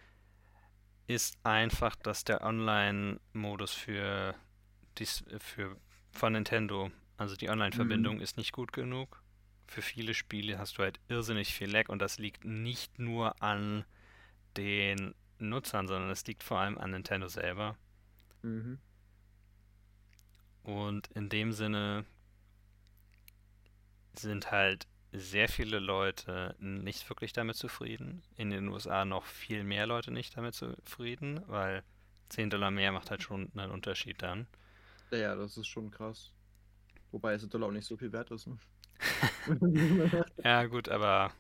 ist 1.07 1.39
einfach, 1.45 1.95
dass 1.97 2.25
der 2.25 2.43
Online-Modus 2.43 3.73
für, 3.73 4.35
dies, 4.99 5.25
für 5.39 5.77
von 6.11 6.33
Nintendo, 6.33 6.91
also 7.17 7.37
die 7.37 7.51
Online-Verbindung 7.51 8.21
ist 8.21 8.37
nicht 8.37 8.53
gut 8.53 8.73
genug. 8.73 9.23
Für 9.67 9.83
viele 9.83 10.15
Spiele 10.15 10.59
hast 10.59 10.79
du 10.79 10.83
halt 10.83 10.99
irrsinnig 11.09 11.55
viel 11.55 11.71
Lag 11.71 11.89
und 11.89 12.01
das 12.01 12.19
liegt 12.19 12.45
nicht 12.45 12.99
nur 12.99 13.41
an 13.43 13.85
den 14.57 15.15
Nutzern, 15.39 15.89
sondern 15.89 16.11
es 16.11 16.27
liegt 16.27 16.43
vor 16.43 16.59
allem 16.59 16.79
an 16.79 16.91
Nintendo 16.91 17.29
selber. 17.29 17.77
Mhm. 18.43 18.79
Und 20.63 21.09
in 21.09 21.29
dem 21.29 21.53
Sinne 21.53 22.05
sind 24.15 24.51
halt 24.51 24.87
sehr 25.13 25.49
viele 25.49 25.79
Leute 25.81 26.55
nicht 26.59 27.09
wirklich 27.09 27.33
damit 27.33 27.57
zufrieden. 27.57 28.23
In 28.37 28.51
den 28.51 28.69
USA 28.69 29.05
noch 29.05 29.25
viel 29.25 29.65
mehr 29.65 29.87
Leute 29.87 30.13
nicht 30.13 30.37
damit 30.37 30.55
zufrieden, 30.55 31.43
weil 31.47 31.83
10 32.29 32.51
Dollar 32.51 32.71
mehr 32.71 32.93
macht 32.93 33.11
halt 33.11 33.23
schon 33.23 33.51
einen 33.57 33.73
Unterschied 33.73 34.23
dann. 34.23 34.47
Ja, 35.11 35.35
das 35.35 35.57
ist 35.57 35.67
schon 35.67 35.91
krass. 35.91 36.33
Wobei 37.11 37.35
es 37.35 37.49
Dollar 37.49 37.69
auch 37.69 37.73
nicht 37.73 37.87
so 37.87 37.97
viel 37.97 38.13
wert 38.13 38.31
ist. 38.31 38.47
Ne? 38.47 38.59
Ja, 40.45 40.65
gut, 40.67 40.89
aber 40.89 41.33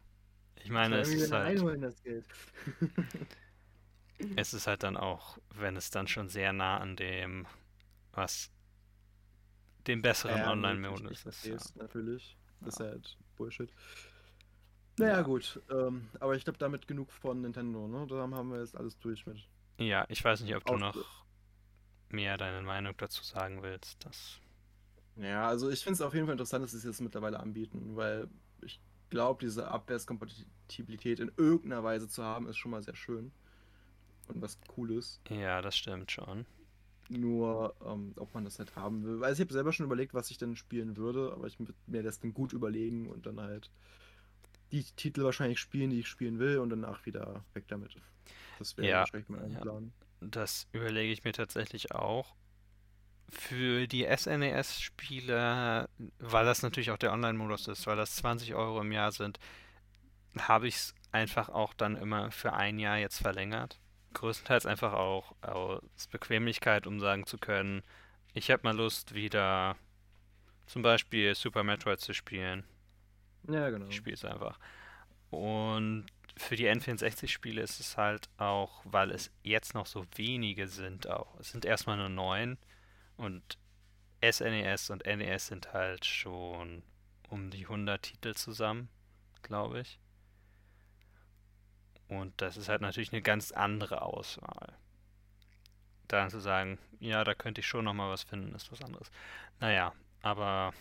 ich 0.62 0.70
meine, 0.70 0.96
es 1.00 1.08
ist 1.08 1.32
halt, 1.32 1.46
einholen, 1.48 1.80
das 1.82 2.02
Geld. 2.02 2.24
es 4.36 4.54
ist 4.54 4.66
halt 4.66 4.82
dann 4.82 4.96
auch, 4.96 5.38
wenn 5.54 5.76
es 5.76 5.90
dann 5.90 6.08
schon 6.08 6.28
sehr 6.28 6.52
nah 6.52 6.78
an 6.78 6.96
dem, 6.96 7.46
was 8.12 8.50
dem 9.86 10.02
besseren 10.02 10.40
Ja, 10.40 10.50
Online-Modus 10.52 11.10
ich 11.10 11.26
ist. 11.26 11.44
Ja. 11.46 11.56
natürlich. 11.74 12.36
Das 12.60 12.74
ist 12.74 12.80
halt 12.80 13.18
Bullshit. 13.36 13.72
Naja, 14.98 15.16
Ja. 15.16 15.22
gut. 15.22 15.60
Ähm, 15.70 16.08
aber 16.20 16.36
ich 16.36 16.44
glaube, 16.44 16.58
damit 16.58 16.86
genug 16.86 17.10
von 17.12 17.40
Nintendo, 17.40 17.88
ne? 17.88 18.06
Da 18.06 18.16
haben 18.16 18.50
wir 18.50 18.60
jetzt 18.60 18.76
alles 18.76 18.98
durch 18.98 19.26
mit. 19.26 19.48
ja, 19.78 20.04
ich 20.08 20.24
weiß 20.24 20.40
nicht, 20.42 20.54
ob 20.54 20.64
du 20.64 20.76
noch 20.76 21.24
mehr 22.10 22.36
deine 22.38 22.62
Meinung 22.62 22.94
dazu 22.98 23.24
sagen 23.24 23.62
willst. 23.62 24.04
Das, 24.04 24.40
Ja, 25.16 25.48
also 25.48 25.70
ich 25.70 25.80
finde 25.82 25.94
es 25.94 26.00
auf 26.02 26.14
jeden 26.14 26.26
Fall 26.26 26.32
interessant, 26.34 26.64
dass 26.64 26.70
sie 26.72 26.78
es 26.78 26.84
jetzt 26.84 27.00
mittlerweile 27.00 27.40
anbieten, 27.40 27.96
weil 27.96 28.28
ich 28.62 28.80
glaube, 29.10 29.40
diese 29.44 29.68
Abwärtskompatibilität 29.68 31.20
in 31.20 31.32
irgendeiner 31.36 31.84
Weise 31.84 32.08
zu 32.08 32.22
haben, 32.24 32.48
ist 32.48 32.56
schon 32.58 32.70
mal 32.70 32.82
sehr 32.82 32.96
schön. 32.96 33.32
Und 34.28 34.42
was 34.42 34.60
Cooles. 34.68 35.20
ja, 35.30 35.62
das 35.62 35.76
stimmt 35.78 36.10
schon. 36.12 36.46
Nur, 37.08 37.74
ähm, 37.84 38.12
ob 38.16 38.32
man 38.34 38.44
das 38.44 38.58
halt 38.60 38.76
haben 38.76 39.02
will. 39.04 39.24
Also 39.24 39.42
ich 39.42 39.46
habe 39.46 39.52
selber 39.52 39.72
schon 39.72 39.86
überlegt, 39.86 40.14
was 40.14 40.30
ich 40.30 40.38
denn 40.38 40.54
spielen 40.54 40.96
würde, 40.96 41.32
aber 41.32 41.46
ich 41.48 41.58
würde 41.58 41.74
mir 41.86 42.02
das 42.04 42.20
dann 42.20 42.32
gut 42.32 42.52
überlegen 42.52 43.08
und 43.08 43.26
dann 43.26 43.40
halt 43.40 43.70
die 44.72 44.84
Titel 44.84 45.22
wahrscheinlich 45.24 45.58
spielen, 45.60 45.90
die 45.90 46.00
ich 46.00 46.08
spielen 46.08 46.38
will 46.38 46.58
und 46.58 46.70
danach 46.70 47.04
wieder 47.06 47.44
weg 47.54 47.64
damit. 47.68 47.96
Das 48.58 48.76
wäre 48.76 48.88
Ja, 48.88 48.98
wahrscheinlich 48.98 49.28
mein 49.28 49.52
ja. 49.52 49.60
Plan. 49.60 49.92
Das 50.20 50.66
überlege 50.72 51.12
ich 51.12 51.24
mir 51.24 51.32
tatsächlich 51.32 51.92
auch. 51.92 52.34
Für 53.30 53.86
die 53.86 54.04
SNES-Spiele, 54.04 55.88
weil 56.18 56.44
das 56.44 56.62
natürlich 56.62 56.90
auch 56.90 56.98
der 56.98 57.12
Online-Modus 57.12 57.68
ist, 57.68 57.86
weil 57.86 57.96
das 57.96 58.16
20 58.16 58.54
Euro 58.54 58.80
im 58.80 58.92
Jahr 58.92 59.12
sind, 59.12 59.38
habe 60.38 60.68
ich 60.68 60.74
es 60.76 60.94
einfach 61.12 61.48
auch 61.48 61.74
dann 61.74 61.96
immer 61.96 62.30
für 62.30 62.52
ein 62.52 62.78
Jahr 62.78 62.98
jetzt 62.98 63.18
verlängert. 63.18 63.78
Größtenteils 64.14 64.66
einfach 64.66 64.92
auch 64.92 65.34
aus 65.42 66.08
Bequemlichkeit, 66.10 66.86
um 66.86 66.98
sagen 66.98 67.26
zu 67.26 67.38
können, 67.38 67.82
ich 68.34 68.50
habe 68.50 68.62
mal 68.64 68.76
Lust, 68.76 69.14
wieder 69.14 69.76
zum 70.66 70.82
Beispiel 70.82 71.34
Super 71.34 71.64
Metroid 71.64 72.00
zu 72.00 72.14
spielen. 72.14 72.64
Ja, 73.48 73.70
genau. 73.70 73.86
Ich 73.86 73.96
spiele 73.96 74.14
es 74.14 74.24
einfach. 74.24 74.58
Und 75.30 76.06
für 76.36 76.56
die 76.56 76.68
N64-Spiele 76.68 77.60
ist 77.60 77.80
es 77.80 77.96
halt 77.96 78.28
auch, 78.38 78.82
weil 78.84 79.10
es 79.10 79.30
jetzt 79.42 79.74
noch 79.74 79.86
so 79.86 80.04
wenige 80.16 80.68
sind 80.68 81.08
auch. 81.08 81.38
Es 81.38 81.50
sind 81.50 81.64
erstmal 81.64 81.96
nur 81.96 82.08
neun 82.08 82.58
und 83.20 83.58
SNES 84.22 84.90
und 84.90 85.04
NES 85.04 85.48
sind 85.48 85.72
halt 85.72 86.04
schon 86.04 86.82
um 87.28 87.50
die 87.50 87.64
100 87.64 88.02
Titel 88.02 88.34
zusammen, 88.34 88.88
glaube 89.42 89.80
ich. 89.80 89.98
Und 92.08 92.32
das 92.40 92.56
ist 92.56 92.68
halt 92.68 92.80
natürlich 92.80 93.12
eine 93.12 93.22
ganz 93.22 93.52
andere 93.52 94.02
Auswahl. 94.02 94.74
Dann 96.08 96.30
zu 96.30 96.40
sagen, 96.40 96.78
ja, 96.98 97.22
da 97.22 97.34
könnte 97.34 97.60
ich 97.60 97.68
schon 97.68 97.84
noch 97.84 97.94
mal 97.94 98.10
was 98.10 98.24
finden, 98.24 98.54
ist 98.54 98.72
was 98.72 98.82
anderes. 98.82 99.10
Naja, 99.60 99.92
aber 100.22 100.72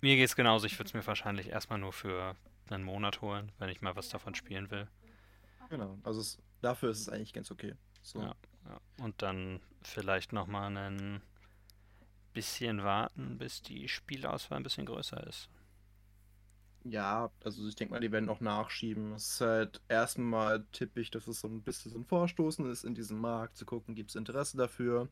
mir 0.00 0.16
geht 0.16 0.28
es 0.28 0.34
genauso. 0.34 0.66
Ich 0.66 0.78
würde 0.78 0.88
es 0.88 0.94
mir 0.94 1.06
wahrscheinlich 1.06 1.50
erstmal 1.50 1.78
nur 1.78 1.92
für 1.92 2.34
einen 2.68 2.84
Monat 2.84 3.20
holen, 3.20 3.52
wenn 3.58 3.68
ich 3.68 3.82
mal 3.82 3.94
was 3.94 4.08
davon 4.08 4.34
spielen 4.34 4.70
will. 4.70 4.88
Genau. 5.68 5.98
Also 6.02 6.20
es, 6.20 6.38
dafür 6.62 6.90
ist 6.90 7.00
es 7.00 7.08
eigentlich 7.08 7.32
ganz 7.32 7.50
okay. 7.50 7.74
So. 8.02 8.22
Ja. 8.22 8.34
Und 8.98 9.22
dann 9.22 9.60
vielleicht 9.82 10.32
noch 10.32 10.46
mal 10.46 10.76
ein 10.76 11.22
bisschen 12.32 12.82
warten, 12.82 13.38
bis 13.38 13.62
die 13.62 13.88
Spielauswahl 13.88 14.58
ein 14.58 14.62
bisschen 14.62 14.86
größer 14.86 15.26
ist. 15.26 15.48
Ja, 16.84 17.30
also 17.42 17.66
ich 17.66 17.74
denke 17.74 17.94
mal, 17.94 18.00
die 18.00 18.12
werden 18.12 18.28
auch 18.28 18.40
nachschieben. 18.40 19.14
Es 19.14 19.34
ist 19.34 19.40
halt 19.40 19.80
erstmal 19.88 20.64
tippig, 20.70 21.10
dass 21.10 21.26
es 21.26 21.40
so 21.40 21.48
ein 21.48 21.62
bisschen 21.62 21.90
so 21.90 21.98
ein 21.98 22.04
Vorstoßen 22.04 22.70
ist 22.70 22.84
in 22.84 22.94
diesem 22.94 23.18
Markt, 23.18 23.56
zu 23.56 23.66
gucken, 23.66 23.94
gibt 23.94 24.10
es 24.10 24.16
Interesse 24.16 24.56
dafür, 24.56 25.08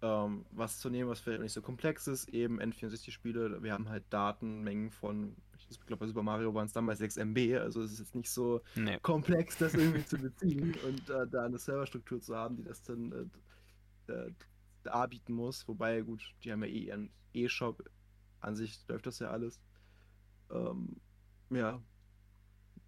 ähm, 0.00 0.44
was 0.52 0.78
zu 0.78 0.90
nehmen, 0.90 1.10
was 1.10 1.20
vielleicht 1.20 1.42
nicht 1.42 1.52
so 1.52 1.62
komplex 1.62 2.06
ist. 2.06 2.28
Eben 2.28 2.60
N64-Spiele, 2.60 3.62
wir 3.62 3.72
haben 3.72 3.88
halt 3.88 4.04
Datenmengen 4.10 4.90
von, 4.92 5.36
ich 5.70 5.80
glaube, 5.86 6.00
bei 6.00 6.06
Super 6.06 6.22
Mario 6.22 6.52
waren 6.54 6.66
es 6.66 6.72
damals 6.72 6.98
6 6.98 7.16
MB, 7.16 7.56
also 7.58 7.82
es 7.82 7.92
ist 7.92 7.98
jetzt 8.00 8.14
nicht 8.14 8.30
so 8.30 8.60
Nee. 8.74 8.98
komplex, 9.02 9.56
das 9.58 9.74
irgendwie 9.74 10.04
zu 10.04 10.16
beziehen 10.22 10.74
und 10.86 11.10
äh, 11.10 11.26
da 11.26 11.44
eine 11.44 11.58
Serverstruktur 11.58 12.20
zu 12.20 12.34
haben, 12.36 12.56
die 12.56 12.64
das 12.64 12.82
dann 12.82 13.30
äh, 14.08 14.12
äh, 14.12 14.32
darbieten 14.82 15.34
muss. 15.34 15.66
Wobei, 15.68 16.00
gut, 16.02 16.22
die 16.42 16.52
haben 16.52 16.62
ja 16.62 16.68
eh 16.68 16.78
ihren 16.86 17.10
E-Shop, 17.34 17.82
an 18.40 18.56
sich 18.56 18.86
läuft 18.88 19.06
das 19.06 19.18
ja 19.18 19.30
alles. 19.30 19.60
Ähm, 20.50 20.96
ja, 21.50 21.80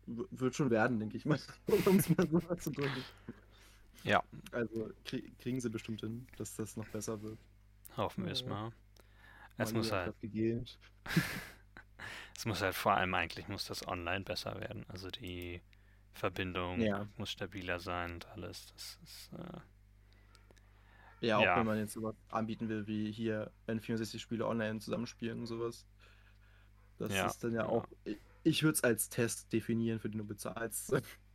w- 0.07 0.25
wird 0.31 0.55
schon 0.55 0.71
werden, 0.71 0.99
denke 0.99 1.17
ich 1.17 1.27
mal, 1.27 1.39
um 1.87 1.97
es 1.97 2.09
mal 2.17 2.29
so 2.29 2.41
zu 2.57 2.71
drücken. 2.71 3.05
Ja, 4.03 4.23
Also 4.53 4.91
krie 5.05 5.31
kriegen 5.41 5.61
sie 5.61 5.69
bestimmt 5.69 6.01
hin, 6.01 6.27
dass 6.39 6.57
das 6.57 6.77
noch 6.77 6.89
besser 6.89 7.21
wird. 7.23 7.39
hoffen 7.97 8.25
wir 8.25 8.33
es 8.33 8.47
mal. 8.47 8.73
Es 9.59 9.75
muss 9.75 9.93
halt. 9.93 10.15
es 12.41 12.47
muss 12.47 12.63
halt 12.63 12.75
vor 12.75 12.95
allem 12.97 13.13
eigentlich 13.13 13.49
muss 13.49 13.67
das 13.67 13.87
online 13.87 14.25
besser 14.25 14.59
werden. 14.59 14.87
Also 14.89 15.11
die 15.11 15.61
Verbindung 16.15 16.81
Ja. 16.81 17.07
muss 17.19 17.31
stabiler 17.33 17.81
sein 17.81 18.15
und 18.15 18.29
alles. 18.29 18.73
Das 18.73 18.99
ist, 19.05 19.31
äh, 19.35 19.61
Ja, 21.21 21.37
auch 21.39 21.43
Ja. 21.45 21.57
wenn 21.57 21.67
man 21.67 21.79
jetzt 21.79 21.93
sowas 21.93 22.15
anbieten 22.31 22.69
will, 22.69 22.87
wie 22.87 23.13
hier 23.13 23.53
N64-Spiele 23.67 24.47
online 24.47 24.79
zusammenspielen 24.81 25.41
und 25.41 25.47
sowas. 25.47 25.85
Das 26.99 27.13
Ja, 27.17 27.27
ist 27.27 27.43
dann 27.45 27.55
ja 27.55 27.67
ja. 27.67 27.67
auch. 27.67 27.89
Ich, 28.43 28.63
würde 28.63 28.75
es 28.75 28.85
als 28.85 29.09
Test 29.09 29.53
definieren, 29.53 30.01
für 30.01 30.09
den 30.11 30.19
du 30.19 30.25
bezahlst. 30.27 30.93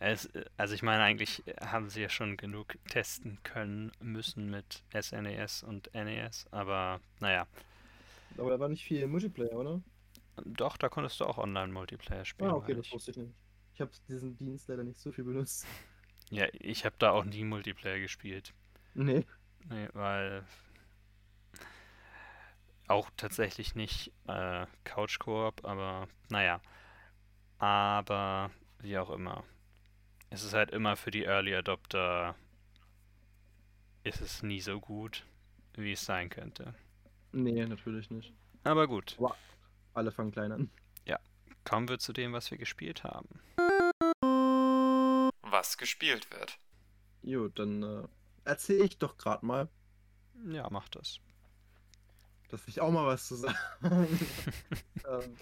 Es, 0.00 0.28
also 0.56 0.74
ich 0.74 0.82
meine, 0.82 1.02
eigentlich 1.02 1.44
haben 1.60 1.88
sie 1.88 2.02
ja 2.02 2.08
schon 2.08 2.36
genug 2.36 2.74
testen 2.88 3.38
können 3.44 3.92
müssen 4.00 4.50
mit 4.50 4.82
SNES 4.92 5.62
und 5.62 5.94
NES, 5.94 6.46
aber 6.50 7.00
naja, 7.20 7.46
Aber 8.38 8.50
da 8.50 8.60
war 8.60 8.68
nicht 8.68 8.84
viel 8.84 9.06
Multiplayer, 9.06 9.52
oder? 9.58 9.82
doch, 10.44 10.76
da 10.76 10.88
konntest 10.88 11.20
du 11.20 11.24
auch 11.24 11.38
Online-Multiplayer 11.38 12.24
spielen. 12.24 12.50
Ah, 12.50 12.54
okay, 12.54 12.74
das 12.74 12.86
ich. 12.86 12.92
wusste 12.92 13.10
ich 13.12 13.16
nicht. 13.16 13.34
Ich 13.74 13.80
habe 13.80 13.90
diesen 14.08 14.36
Dienst 14.36 14.68
leider 14.68 14.84
nicht 14.84 15.00
so 15.00 15.12
viel 15.12 15.24
benutzt. 15.24 15.66
Ja, 16.30 16.46
ich 16.52 16.86
habe 16.86 16.96
da 16.98 17.10
auch 17.10 17.24
nie 17.24 17.44
Multiplayer 17.44 17.98
gespielt. 17.98 18.54
Nee. 18.94 19.26
Nee, 19.68 19.88
weil 19.92 20.46
auch 22.86 23.10
tatsächlich 23.18 23.74
nicht 23.74 24.12
äh, 24.28 24.66
Couch 24.84 25.18
Koop, 25.18 25.62
aber 25.64 26.08
naja. 26.30 26.62
Aber 27.58 28.50
wie 28.80 28.98
auch 28.98 29.10
immer. 29.10 29.44
Es 30.30 30.42
ist 30.44 30.54
halt 30.54 30.70
immer 30.70 30.96
für 30.96 31.10
die 31.10 31.24
Early 31.24 31.54
Adopter 31.54 32.34
ist 34.04 34.20
es 34.20 34.42
nie 34.42 34.60
so 34.60 34.80
gut, 34.80 35.24
wie 35.74 35.92
es 35.92 36.04
sein 36.04 36.28
könnte. 36.28 36.74
Nee, 37.32 37.64
natürlich 37.66 38.10
nicht. 38.10 38.32
Aber 38.64 38.86
gut, 38.86 39.16
Alle 39.94 40.12
fangen 40.12 40.32
klein 40.32 40.52
an. 40.52 40.70
kommen 41.64 41.88
wir 41.88 41.98
zu 41.98 42.12
dem, 42.12 42.32
was 42.32 42.50
wir 42.50 42.58
gespielt 42.58 43.04
haben. 43.04 43.28
Was 45.42 45.78
gespielt 45.78 46.28
wird. 46.32 46.58
Gut, 47.22 47.58
dann 47.58 47.82
äh, 47.82 48.08
erzähle 48.44 48.84
ich 48.84 48.98
doch 48.98 49.16
gerade 49.16 49.46
mal, 49.46 49.68
Ja, 50.48 50.68
mach 50.70 50.88
das. 50.88 51.20
dass 52.48 52.66
ich 52.68 52.80
auch 52.80 52.90
mal 52.90 53.06
was 53.06 53.28
zu 53.28 53.36
sagen. 53.36 53.56
ähm, 55.08 55.36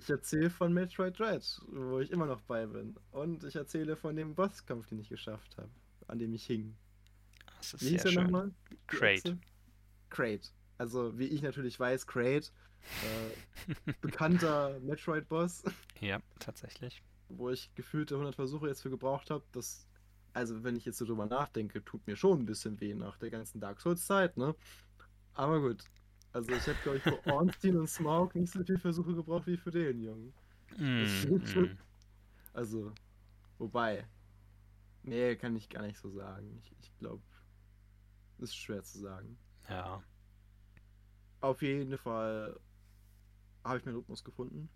ich 0.00 0.08
erzähle 0.10 0.50
von 0.50 0.72
Metroid 0.72 1.18
Dread, 1.18 1.60
wo 1.68 1.98
ich 2.00 2.10
immer 2.10 2.26
noch 2.26 2.40
bei 2.42 2.66
bin. 2.66 2.96
Und 3.10 3.42
ich 3.44 3.56
erzähle 3.56 3.96
von 3.96 4.16
dem 4.16 4.34
Bosskampf, 4.34 4.86
den 4.88 5.00
ich 5.00 5.08
geschafft 5.08 5.56
habe, 5.56 5.70
an 6.08 6.18
dem 6.18 6.34
ich 6.34 6.46
hing. 6.46 6.76
Das 7.58 7.74
ist 7.74 7.82
Wie 7.82 7.90
hieß 7.90 8.02
sehr 8.02 8.12
er 8.12 8.22
nochmal? 8.22 8.52
Crate. 8.86 9.38
Crate. 10.10 10.50
Also, 10.78 11.18
wie 11.18 11.26
ich 11.26 11.42
natürlich 11.42 11.78
weiß, 11.78 12.06
Crate. 12.06 12.50
Äh, 13.02 13.92
bekannter 14.00 14.78
Metroid-Boss, 14.82 15.64
Ja, 16.00 16.18
tatsächlich. 16.38 17.02
wo 17.28 17.48
ich 17.50 17.74
gefühlte 17.74 18.14
100 18.16 18.34
Versuche 18.34 18.68
jetzt 18.68 18.82
für 18.82 18.90
gebraucht 18.90 19.30
habe. 19.30 19.44
Das, 19.52 19.86
also, 20.32 20.62
wenn 20.64 20.76
ich 20.76 20.84
jetzt 20.84 20.98
so 20.98 21.04
drüber 21.06 21.26
nachdenke, 21.26 21.84
tut 21.84 22.06
mir 22.06 22.16
schon 22.16 22.40
ein 22.40 22.46
bisschen 22.46 22.80
weh 22.80 22.94
nach 22.94 23.16
der 23.18 23.30
ganzen 23.30 23.60
Dark 23.60 23.80
Souls-Zeit, 23.80 24.36
ne? 24.36 24.54
Aber 25.34 25.60
gut. 25.60 25.84
Also, 26.32 26.52
ich 26.52 26.66
habe, 26.66 26.78
glaube 26.82 26.98
ich, 26.98 27.02
für 27.04 27.26
Ornstein 27.32 27.76
und 27.76 27.88
Smaug 27.88 28.34
nicht 28.34 28.52
so 28.52 28.62
viele 28.64 28.78
Versuche 28.78 29.14
gebraucht 29.14 29.46
wie 29.46 29.56
für 29.56 29.70
den 29.70 30.02
Jungen. 30.02 30.34
Mm, 30.76 31.04
mm. 31.04 31.78
Also, 32.52 32.92
wobei, 33.58 34.06
Nee, 35.04 35.36
kann 35.36 35.54
ich 35.54 35.68
gar 35.68 35.82
nicht 35.82 35.98
so 35.98 36.10
sagen. 36.10 36.58
Ich, 36.62 36.72
ich 36.80 36.98
glaube, 36.98 37.22
ist 38.38 38.56
schwer 38.56 38.82
zu 38.82 38.98
sagen. 39.00 39.36
Ja. 39.68 40.02
Auf 41.44 41.60
jeden 41.60 41.98
Fall 41.98 42.58
habe 43.64 43.76
ich 43.76 43.84
meinen 43.84 43.96
Rhythmus 43.96 44.24
gefunden. 44.24 44.70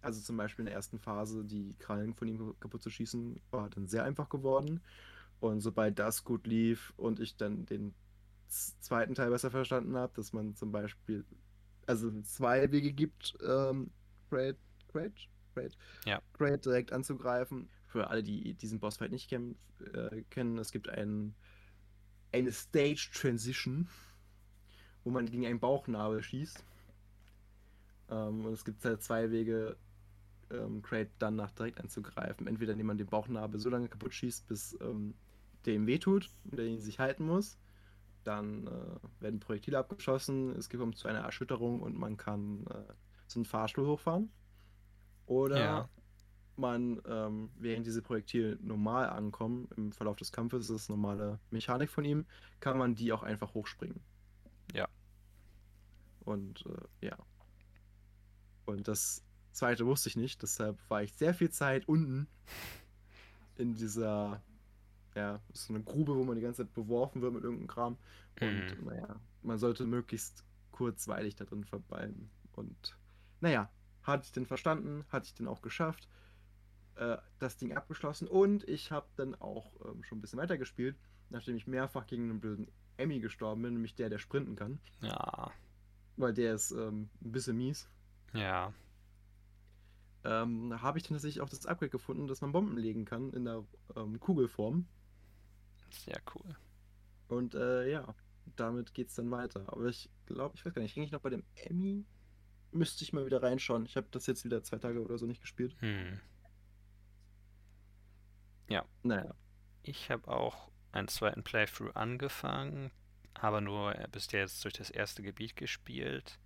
Also 0.00 0.20
zum 0.20 0.36
Beispiel 0.36 0.62
in 0.62 0.66
der 0.66 0.76
ersten 0.76 1.00
Phase 1.00 1.44
die 1.44 1.74
Krallen 1.80 2.14
von 2.14 2.28
ihm 2.28 2.54
kaputt 2.60 2.84
zu 2.84 2.90
schießen, 2.90 3.40
war 3.50 3.68
dann 3.68 3.88
sehr 3.88 4.04
einfach 4.04 4.28
geworden. 4.28 4.80
Und 5.40 5.60
sobald 5.60 5.98
das 5.98 6.22
gut 6.22 6.46
lief 6.46 6.92
und 6.96 7.18
ich 7.18 7.36
dann 7.36 7.66
den 7.66 7.96
zweiten 8.46 9.16
Teil 9.16 9.30
besser 9.30 9.50
verstanden 9.50 9.96
habe, 9.96 10.12
dass 10.14 10.32
man 10.32 10.54
zum 10.54 10.70
Beispiel 10.70 11.24
also 11.86 12.12
zwei 12.22 12.70
Wege 12.70 12.92
gibt, 12.92 13.36
ähm, 13.44 13.90
Great, 14.30 14.56
Great, 14.92 15.28
Great, 15.52 15.76
Ja. 16.06 16.22
Great 16.34 16.64
direkt 16.64 16.92
anzugreifen. 16.92 17.68
Für 17.88 18.06
alle, 18.06 18.22
die 18.22 18.54
diesen 18.54 18.78
Bossfight 18.78 19.10
nicht 19.10 19.28
kennen, 19.28 19.56
äh, 19.92 20.22
kennen 20.30 20.58
es 20.58 20.70
gibt 20.70 20.88
einen, 20.88 21.34
eine 22.30 22.52
Stage 22.52 23.10
Transition, 23.12 23.88
wo 25.04 25.10
man 25.10 25.26
gegen 25.26 25.46
einen 25.46 25.60
Bauchnabel 25.60 26.22
schießt. 26.22 26.64
Ähm, 28.10 28.44
und 28.44 28.52
es 28.52 28.64
gibt 28.64 28.84
halt 28.84 29.02
zwei 29.02 29.30
Wege, 29.30 29.76
ähm, 30.50 30.82
Crate 30.82 31.10
dann 31.18 31.36
nach 31.36 31.50
direkt 31.52 31.80
anzugreifen. 31.80 32.46
Entweder 32.46 32.72
indem 32.72 32.88
man 32.88 32.98
den 32.98 33.06
Bauchnabel 33.06 33.60
so 33.60 33.70
lange 33.70 33.88
kaputt 33.88 34.14
schießt, 34.14 34.46
bis 34.48 34.78
ähm, 34.80 35.14
der 35.64 35.74
ihm 35.74 35.86
wehtut 35.86 36.30
und 36.44 36.58
der 36.58 36.66
ihn 36.66 36.80
sich 36.80 36.98
halten 36.98 37.26
muss. 37.26 37.58
Dann 38.24 38.66
äh, 38.66 39.22
werden 39.22 39.40
Projektile 39.40 39.78
abgeschossen, 39.78 40.50
es 40.56 40.70
kommt 40.70 40.96
zu 40.96 41.08
einer 41.08 41.20
Erschütterung 41.20 41.80
und 41.80 41.98
man 41.98 42.16
kann 42.16 42.66
äh, 42.68 42.92
so 43.26 43.38
einen 43.38 43.44
Fahrstuhl 43.44 43.86
hochfahren. 43.86 44.30
Oder 45.26 45.58
Ja. 45.58 45.88
man, 46.56 47.00
ähm, 47.06 47.50
während 47.58 47.86
diese 47.86 48.02
Projektile 48.02 48.58
normal 48.62 49.08
ankommen, 49.10 49.68
im 49.76 49.92
Verlauf 49.92 50.16
des 50.16 50.32
Kampfes, 50.32 50.68
das 50.68 50.82
ist 50.82 50.88
normale 50.88 51.38
Mechanik 51.50 51.90
von 51.90 52.04
ihm, 52.04 52.26
kann 52.60 52.78
man 52.78 52.94
die 52.94 53.12
auch 53.12 53.22
einfach 53.22 53.54
hochspringen. 53.54 54.00
Und 56.24 56.64
äh, 56.66 57.06
ja. 57.06 57.18
Und 58.66 58.88
das 58.88 59.22
zweite 59.52 59.86
wusste 59.86 60.08
ich 60.08 60.16
nicht, 60.16 60.42
deshalb 60.42 60.78
war 60.88 61.02
ich 61.02 61.12
sehr 61.14 61.34
viel 61.34 61.50
Zeit 61.50 61.86
unten 61.86 62.26
in 63.56 63.74
dieser, 63.74 64.42
ja, 65.14 65.40
so 65.52 65.72
eine 65.74 65.82
Grube, 65.82 66.16
wo 66.16 66.24
man 66.24 66.36
die 66.36 66.42
ganze 66.42 66.64
Zeit 66.64 66.74
beworfen 66.74 67.22
wird 67.22 67.34
mit 67.34 67.44
irgendeinem 67.44 67.68
Kram. 67.68 67.98
Und 68.40 68.78
Mhm. 68.78 68.84
naja, 68.86 69.20
man 69.42 69.58
sollte 69.58 69.86
möglichst 69.86 70.44
kurzweilig 70.72 71.36
da 71.36 71.44
drin 71.44 71.64
verbleiben. 71.64 72.30
Und 72.52 72.98
naja, 73.40 73.70
hatte 74.02 74.24
ich 74.24 74.32
den 74.32 74.46
verstanden, 74.46 75.04
hatte 75.08 75.26
ich 75.26 75.34
den 75.34 75.46
auch 75.46 75.62
geschafft, 75.62 76.08
äh, 76.96 77.16
das 77.38 77.56
Ding 77.56 77.76
abgeschlossen 77.76 78.28
und 78.28 78.68
ich 78.68 78.90
habe 78.90 79.06
dann 79.16 79.34
auch 79.36 79.72
ähm, 79.84 80.02
schon 80.04 80.18
ein 80.18 80.20
bisschen 80.20 80.38
weitergespielt, 80.38 80.96
nachdem 81.30 81.56
ich 81.56 81.66
mehrfach 81.66 82.06
gegen 82.06 82.30
einen 82.30 82.40
blöden 82.40 82.68
Emmy 82.96 83.20
gestorben 83.20 83.62
bin, 83.62 83.74
nämlich 83.74 83.94
der, 83.94 84.08
der 84.10 84.18
sprinten 84.18 84.56
kann, 84.56 84.78
Ja. 85.00 85.50
Weil 86.16 86.32
der 86.32 86.54
ist 86.54 86.70
ähm, 86.70 87.08
ein 87.22 87.32
bisschen 87.32 87.56
mies. 87.56 87.88
Ja. 88.32 88.72
Ähm, 90.24 90.80
habe 90.80 90.98
ich 90.98 91.04
dann 91.04 91.14
tatsächlich 91.14 91.42
auch 91.42 91.48
das 91.48 91.66
Upgrade 91.66 91.90
gefunden, 91.90 92.26
dass 92.26 92.40
man 92.40 92.52
Bomben 92.52 92.76
legen 92.76 93.04
kann 93.04 93.32
in 93.32 93.44
der 93.44 93.64
ähm, 93.96 94.18
Kugelform. 94.18 94.86
Sehr 95.90 96.20
cool. 96.34 96.56
Und 97.28 97.54
äh, 97.54 97.90
ja, 97.90 98.14
damit 98.56 98.94
geht's 98.94 99.14
dann 99.14 99.30
weiter. 99.30 99.64
Aber 99.66 99.86
ich 99.86 100.10
glaube, 100.26 100.56
ich 100.56 100.64
weiß 100.64 100.74
gar 100.74 100.82
nicht, 100.82 100.96
hänge 100.96 101.06
ich 101.06 101.12
noch 101.12 101.20
bei 101.20 101.30
dem 101.30 101.44
Emmy? 101.56 102.04
Müsste 102.72 103.04
ich 103.04 103.12
mal 103.12 103.26
wieder 103.26 103.42
reinschauen. 103.42 103.86
Ich 103.86 103.96
habe 103.96 104.08
das 104.10 104.26
jetzt 104.26 104.44
wieder 104.44 104.62
zwei 104.62 104.78
Tage 104.78 105.02
oder 105.02 105.18
so 105.18 105.26
nicht 105.26 105.40
gespielt. 105.40 105.76
Hm. 105.80 106.20
Naja. 109.04 109.34
Ich 109.82 110.10
habe 110.10 110.26
auch 110.28 110.70
einen 110.92 111.08
zweiten 111.08 111.44
Playthrough 111.44 111.94
angefangen, 111.94 112.90
aber 113.34 113.60
nur 113.60 113.92
bis 114.10 114.30
jetzt 114.32 114.64
durch 114.64 114.74
das 114.74 114.90
erste 114.90 115.22
Gebiet 115.22 115.56
gespielt. 115.56 116.38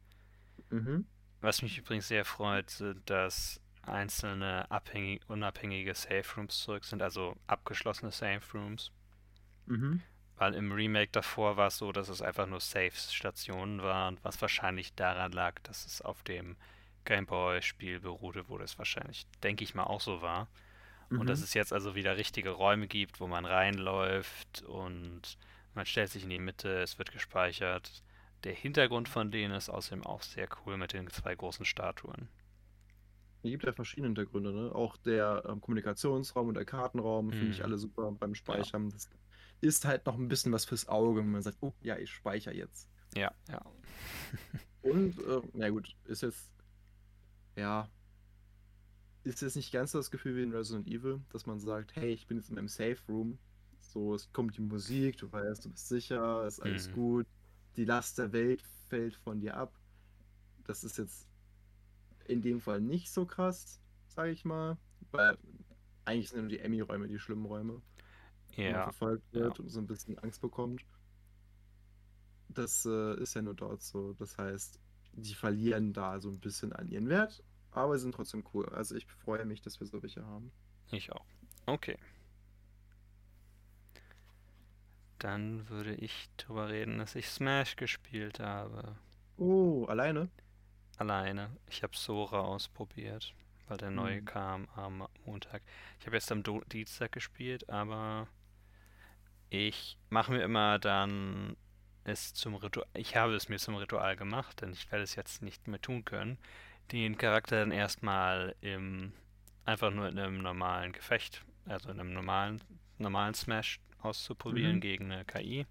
Mhm. 0.71 1.07
Was 1.41 1.63
mich 1.63 1.79
übrigens 1.79 2.09
sehr 2.09 2.25
freut, 2.25 2.71
sind, 2.71 3.09
dass 3.09 3.61
einzelne 3.83 4.71
abhängig, 4.71 5.23
unabhängige 5.29 5.95
Save 5.95 6.25
Rooms 6.37 6.59
zurück 6.59 6.85
sind, 6.85 7.01
also 7.03 7.37
abgeschlossene 7.47 8.11
Save 8.13 8.41
Rooms. 8.55 8.93
Mhm. 9.67 10.03
Weil 10.37 10.55
im 10.55 10.73
Remake 10.73 11.11
davor 11.13 11.57
war 11.57 11.69
es 11.69 11.79
so, 11.79 11.91
dass 11.93 12.09
es 12.09 12.23
einfach 12.23 12.47
nur 12.47 12.61
Save-Stationen 12.61 13.83
waren, 13.83 14.19
was 14.23 14.41
wahrscheinlich 14.41 14.95
daran 14.95 15.33
lag, 15.33 15.59
dass 15.65 15.85
es 15.85 16.01
auf 16.01 16.23
dem 16.23 16.57
Game 17.05 17.27
Boy-Spiel 17.27 18.01
beruhte, 18.01 18.49
wo 18.49 18.59
das 18.59 18.79
wahrscheinlich, 18.79 19.27
denke 19.43 19.65
ich 19.65 19.75
mal, 19.75 19.85
auch 19.85 20.01
so 20.01 20.23
war. 20.23 20.49
Und 21.11 21.29
dass 21.29 21.41
Mhm. 21.41 21.45
es 21.45 21.55
jetzt 21.55 21.73
also 21.73 21.95
wieder 21.95 22.17
richtige 22.17 22.51
Räume 22.51 22.87
gibt, 22.87 23.21
wo 23.21 23.27
man 23.27 23.47
reinläuft 23.47 24.63
und 24.63 25.39
man 25.75 25.87
stellt 25.87 26.11
sich 26.11 26.25
in 26.25 26.31
die 26.31 26.39
Mitte, 26.39 26.81
es 26.83 26.99
wird 26.99 27.13
gespeichert. 27.13 28.03
Der 28.45 28.53
Hintergrund 28.55 29.09
von 29.09 29.31
denen 29.31 29.55
ist 29.55 29.69
außerdem 29.69 30.05
auch 30.07 30.23
sehr 30.23 30.49
cool 30.65 30.77
mit 30.77 30.93
den 30.93 31.09
zwei 31.11 31.35
großen 31.35 31.65
Statuen. 31.65 32.29
Es 33.43 33.51
gibt 33.51 33.65
ja 33.65 33.73
verschiedene 33.73 34.09
Hintergründe, 34.09 34.53
ne? 34.53 34.75
Auch 34.75 34.97
der 34.97 35.45
ähm, 35.49 35.61
Kommunikationsraum 35.61 36.49
und 36.49 36.55
der 36.55 36.65
Kartenraum 36.65 37.31
finde 37.33 37.51
ich 37.53 37.59
Mhm. 37.59 37.65
alle 37.65 37.79
super 37.79 38.11
beim 38.13 38.35
Speichern. 38.35 38.91
Das 38.91 39.09
ist 39.61 39.85
halt 39.85 40.07
noch 40.07 40.17
ein 40.17 40.29
bisschen 40.29 40.53
was 40.53 40.65
fürs 40.65 40.89
Auge, 40.89 41.21
wenn 41.21 41.31
man 41.31 41.43
sagt, 41.43 41.59
oh 41.61 41.73
ja, 41.81 41.97
ich 41.97 42.11
speichere 42.11 42.55
jetzt. 42.55 42.89
Ja, 43.17 43.33
ja. 43.49 43.61
Und, 44.83 45.19
äh, 45.19 45.41
na 45.55 45.71
gut, 45.71 45.97
ist 46.05 46.23
jetzt, 46.23 46.51
ja, 47.57 47.89
ist 49.25 49.43
jetzt 49.43 49.57
nicht 49.57 49.73
ganz 49.73 49.93
so 49.93 49.99
das 49.99 50.11
Gefühl 50.11 50.37
wie 50.37 50.43
in 50.43 50.53
Resident 50.53 50.87
Evil, 50.87 51.21
dass 51.31 51.47
man 51.47 51.59
sagt, 51.59 51.95
hey, 51.97 52.13
ich 52.13 52.27
bin 52.27 52.39
jetzt 52.39 52.49
in 52.49 52.55
meinem 52.55 52.69
Safe 52.69 52.99
Room. 53.09 53.39
So, 53.89 54.15
es 54.15 54.33
kommt 54.33 54.57
die 54.57 54.63
Musik, 54.63 55.17
du 55.19 55.33
weißt, 55.33 55.65
du 55.67 55.71
bist 55.71 55.89
sicher, 55.89 56.47
ist 56.47 56.61
alles 56.61 56.91
Mhm. 56.91 56.93
gut. 56.93 57.27
Die 57.77 57.85
Last 57.87 58.19
der 58.19 58.33
Welt 58.33 58.63
fällt 58.89 59.17
von 59.17 59.41
dir 59.41 59.57
ab. 59.57 59.75
Das 60.65 60.85
ist 60.85 60.99
jetzt 60.99 61.29
in 62.27 62.43
dem 62.43 62.61
Fall 62.61 62.81
nicht 62.81 63.11
so 63.11 63.27
krass, 63.27 63.81
sage 64.09 64.31
ich 64.33 64.45
mal. 64.45 64.79
Weil 65.11 65.39
eigentlich 66.05 66.31
sind 66.31 66.41
nur 66.41 66.49
die 66.51 66.61
Emmy-Räume 66.61 67.09
die 67.09 67.19
schlimmen 67.19 67.47
Räume, 67.47 67.83
wo 68.65 68.71
man 68.71 68.81
Ja, 68.81 68.83
verfolgt 68.83 69.25
wird 69.33 69.61
und 69.61 69.71
so 69.71 69.81
ein 69.81 69.89
bisschen 69.89 70.19
Angst 70.21 70.41
bekommt. 70.43 70.87
Das 72.49 72.85
äh, 72.87 73.21
ist 73.23 73.35
ja 73.35 73.43
nur 73.43 73.55
dort 73.55 73.83
so. 73.83 74.13
Das 74.15 74.37
heißt, 74.39 74.79
die 75.13 75.35
verlieren 75.35 75.93
da 75.93 76.21
so 76.21 76.31
ein 76.31 76.41
bisschen 76.41 76.73
an 76.73 76.89
ihren 76.89 77.09
Wert, 77.09 77.43
aber 77.71 77.99
sind 77.99 78.15
trotzdem 78.15 78.45
cool. 78.55 78.69
Also 78.71 78.95
ich 78.97 79.07
freue 79.07 79.45
mich, 79.47 79.61
dass 79.63 79.81
wir 79.81 79.87
so 79.87 80.03
welche 80.03 80.25
haben. 80.27 80.53
ich 80.91 81.11
auch. 81.13 81.25
Okay. 81.67 81.97
Dann 85.19 85.69
würde 85.69 85.95
ich 85.95 86.29
drüber 86.37 86.69
reden, 86.69 86.99
dass 86.99 87.15
ich 87.15 87.29
Smash 87.29 87.77
gespielt 87.77 88.41
habe. 88.41 88.97
Oh, 89.37 89.85
alleine? 89.87 90.29
Alleine. 90.97 91.51
Ich 91.69 91.83
habe 91.83 91.97
Sora 91.97 92.41
ausprobiert, 92.41 93.35
weil 93.67 93.79
der 93.79 93.91
neue 93.91 94.17
Hm. 94.17 94.25
kam 94.25 94.69
am 94.75 95.07
Montag. 95.25 95.63
Ich 96.01 96.07
habe 96.07 96.17
jetzt 96.17 96.31
am 96.33 96.43
Do 96.43 96.63
Dienstag 96.73 97.13
gespielt, 97.13 97.69
aber 97.69 98.29
ich 99.51 99.97
mache 100.11 100.33
mir 100.33 100.43
immer 100.43 100.79
dann 100.79 101.57
es 102.05 102.33
zum 102.35 102.55
Ritual. 102.55 102.87
Ich 102.95 103.17
habe 103.17 103.35
es 103.35 103.49
mir 103.49 103.59
zum 103.59 103.77
Ritual 103.77 104.17
gemacht, 104.17 104.61
denn 104.63 104.73
ich 104.73 104.91
werde 104.91 105.05
es 105.05 105.15
jetzt 105.15 105.43
nicht 105.43 105.69
mehr 105.69 105.81
tun 105.81 106.05
können. 106.05 106.39
Den 106.93 107.19
Charakter 107.19 107.61
dann 107.61 107.73
erstmal 107.73 108.55
im 108.61 109.13
einfach 109.65 109.91
nur 109.91 110.09
in 110.09 110.19
einem 110.19 110.39
normalen 110.43 110.93
Gefecht, 110.93 111.45
also 111.67 111.91
in 111.91 112.01
einem 112.01 112.13
normalen 112.15 112.63
normalen 112.99 113.35
Smash 113.35 113.81
auszuprobieren 114.01 114.77
Mhm. 114.77 114.81
gegen 114.81 115.13
eine 115.13 115.25
KI. 115.25 115.67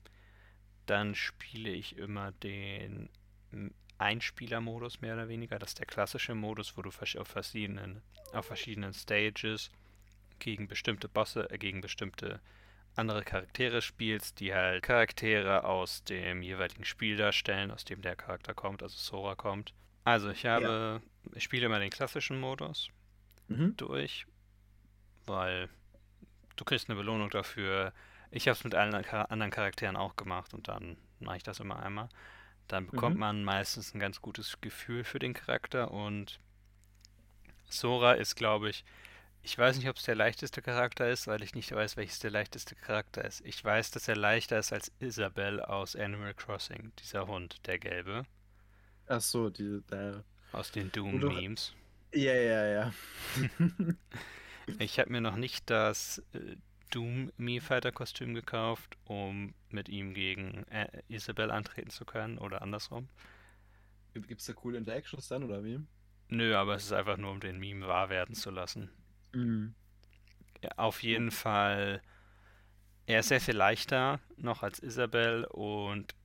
Dann 0.85 1.15
spiele 1.15 1.69
ich 1.69 1.97
immer 1.97 2.31
den 2.31 3.09
Einspielermodus 3.97 5.01
mehr 5.01 5.15
oder 5.15 5.27
weniger. 5.27 5.59
Das 5.59 5.69
ist 5.71 5.79
der 5.79 5.85
klassische 5.85 6.35
Modus, 6.35 6.77
wo 6.77 6.81
du 6.81 6.89
auf 6.89 7.27
verschiedenen, 7.27 8.01
auf 8.33 8.45
verschiedenen 8.45 8.93
Stages 8.93 9.71
gegen 10.39 10.67
bestimmte 10.67 11.09
Bosse, 11.09 11.49
äh, 11.49 11.57
gegen 11.57 11.81
bestimmte 11.81 12.39
andere 12.95 13.23
Charaktere 13.23 13.81
spielst, 13.81 14.39
die 14.39 14.53
halt 14.53 14.83
Charaktere 14.83 15.63
aus 15.63 16.03
dem 16.03 16.41
jeweiligen 16.41 16.85
Spiel 16.85 17.17
darstellen, 17.17 17.71
aus 17.71 17.85
dem 17.85 18.01
der 18.01 18.15
Charakter 18.15 18.53
kommt, 18.53 18.81
also 18.81 18.97
Sora 18.97 19.35
kommt. 19.35 19.73
Also 20.03 20.29
ich 20.29 20.45
habe, 20.45 21.01
ich 21.33 21.43
spiele 21.43 21.65
immer 21.65 21.79
den 21.79 21.89
klassischen 21.89 22.39
Modus 22.39 22.89
Mhm. 23.49 23.75
durch, 23.77 24.25
weil 25.25 25.69
du 26.55 26.65
kriegst 26.65 26.89
eine 26.89 26.97
Belohnung 26.97 27.29
dafür. 27.29 27.93
Ich 28.37 28.47
habe 28.47 28.55
es 28.57 28.63
mit 28.63 28.75
allen 28.75 28.93
anderen 28.93 29.51
Charakteren 29.51 29.95
auch 29.95 30.15
gemacht 30.15 30.53
und 30.53 30.67
dann 30.67 30.95
mache 31.19 31.37
ich 31.37 31.43
das 31.43 31.59
immer 31.59 31.81
einmal. 31.81 32.07
Dann 32.67 32.85
bekommt 32.85 33.15
Mhm. 33.15 33.19
man 33.19 33.43
meistens 33.43 33.93
ein 33.95 33.99
ganz 33.99 34.21
gutes 34.21 34.61
Gefühl 34.61 35.03
für 35.03 35.19
den 35.19 35.33
Charakter 35.33 35.91
und 35.91 36.39
Sora 37.69 38.13
ist, 38.13 38.35
glaube 38.35 38.69
ich, 38.69 38.83
ich 39.43 39.57
weiß 39.57 39.77
nicht, 39.77 39.89
ob 39.89 39.97
es 39.97 40.03
der 40.03 40.15
leichteste 40.15 40.61
Charakter 40.61 41.09
ist, 41.09 41.27
weil 41.27 41.41
ich 41.43 41.55
nicht 41.55 41.71
weiß, 41.71 41.97
welches 41.97 42.19
der 42.19 42.31
leichteste 42.31 42.75
Charakter 42.75 43.25
ist. 43.25 43.41
Ich 43.45 43.63
weiß, 43.63 43.91
dass 43.91 44.07
er 44.07 44.15
leichter 44.17 44.59
ist 44.59 44.73
als 44.73 44.91
Isabel 44.99 45.61
aus 45.61 45.95
Animal 45.95 46.33
Crossing, 46.35 46.91
dieser 46.99 47.27
Hund, 47.27 47.65
der 47.67 47.79
gelbe, 47.79 48.25
Ach 49.07 49.21
so, 49.21 49.49
die, 49.49 49.81
der. 49.89 50.23
aus 50.51 50.71
den 50.71 50.91
Doom-Memes. 50.91 51.73
Ja, 52.13 52.33
ja, 52.33 52.65
ja. 52.67 52.93
Ich 54.79 54.99
habe 54.99 55.11
mir 55.11 55.21
noch 55.21 55.35
nicht 55.37 55.69
das, 55.69 56.21
äh, 56.33 56.55
Doom 56.89 57.31
Mii 57.37 57.59
Fighter 57.59 57.91
Kostüm 57.91 58.33
gekauft, 58.33 58.97
um 59.05 59.53
mit 59.69 59.89
ihm 59.89 60.13
gegen 60.13 60.65
äh, 60.69 60.87
Isabel 61.07 61.51
antreten 61.51 61.89
zu 61.89 62.05
können 62.05 62.37
oder 62.37 62.61
andersrum. 62.61 63.09
Gibt 64.13 64.39
es 64.41 64.47
da 64.47 64.53
coole 64.53 64.77
Interactions 64.77 65.27
dann 65.27 65.43
oder 65.43 65.63
wie? 65.63 65.79
Nö, 66.29 66.55
aber 66.55 66.75
es 66.75 66.85
ist 66.85 66.93
einfach 66.93 67.17
nur, 67.17 67.31
um 67.31 67.39
den 67.39 67.59
Meme 67.59 67.87
wahr 67.87 68.09
werden 68.09 68.35
zu 68.35 68.49
lassen. 68.51 68.89
Mhm. 69.33 69.75
Ja, 70.63 70.71
auf 70.77 71.03
jeden 71.03 71.31
Fall, 71.31 72.01
er 73.05 73.19
ist 73.19 73.29
sehr 73.29 73.41
viel 73.41 73.55
leichter 73.55 74.19
noch 74.37 74.63
als 74.63 74.79
Isabel 74.79 75.45
und 75.45 76.15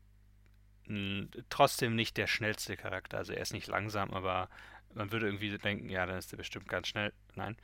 trotzdem 1.49 1.95
nicht 1.95 2.17
der 2.17 2.27
schnellste 2.27 2.77
Charakter. 2.77 3.19
Also 3.19 3.33
er 3.33 3.43
ist 3.43 3.53
nicht 3.53 3.69
langsam, 3.69 4.11
aber 4.13 4.49
man 4.95 5.13
würde 5.13 5.27
irgendwie 5.27 5.57
denken, 5.57 5.89
ja, 5.89 6.05
dann 6.07 6.19
ist 6.19 6.33
er 6.33 6.37
bestimmt 6.37 6.69
ganz 6.69 6.89
schnell. 6.89 7.13
Nein. 7.35 7.57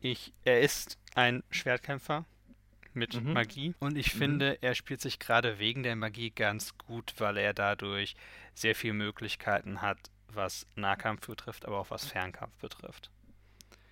Ich, 0.00 0.32
er 0.44 0.60
ist 0.60 0.98
ein 1.14 1.42
Schwertkämpfer 1.50 2.24
mit 2.94 3.14
Mhm. 3.14 3.32
Magie 3.32 3.74
und 3.80 3.96
ich 3.96 4.14
Mhm. 4.14 4.18
finde, 4.18 4.58
er 4.62 4.74
spielt 4.74 5.00
sich 5.00 5.18
gerade 5.18 5.58
wegen 5.58 5.82
der 5.82 5.96
Magie 5.96 6.30
ganz 6.30 6.76
gut, 6.78 7.14
weil 7.18 7.36
er 7.38 7.54
dadurch 7.54 8.16
sehr 8.54 8.74
viele 8.74 8.94
Möglichkeiten 8.94 9.82
hat, 9.82 9.98
was 10.28 10.66
Nahkampf 10.76 11.26
betrifft, 11.26 11.66
aber 11.66 11.78
auch 11.80 11.90
was 11.90 12.06
Fernkampf 12.06 12.54
betrifft. 12.60 13.10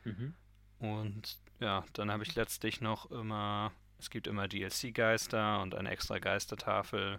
Mhm. 0.04 0.34
Und 0.78 1.38
ja, 1.60 1.84
dann 1.94 2.10
habe 2.10 2.22
ich 2.22 2.34
letztlich 2.34 2.80
noch 2.80 3.10
immer, 3.10 3.72
es 3.98 4.10
gibt 4.10 4.26
immer 4.26 4.48
DLC-Geister 4.48 5.60
und 5.62 5.74
eine 5.74 5.90
extra 5.90 6.18
Geistertafel. 6.18 7.18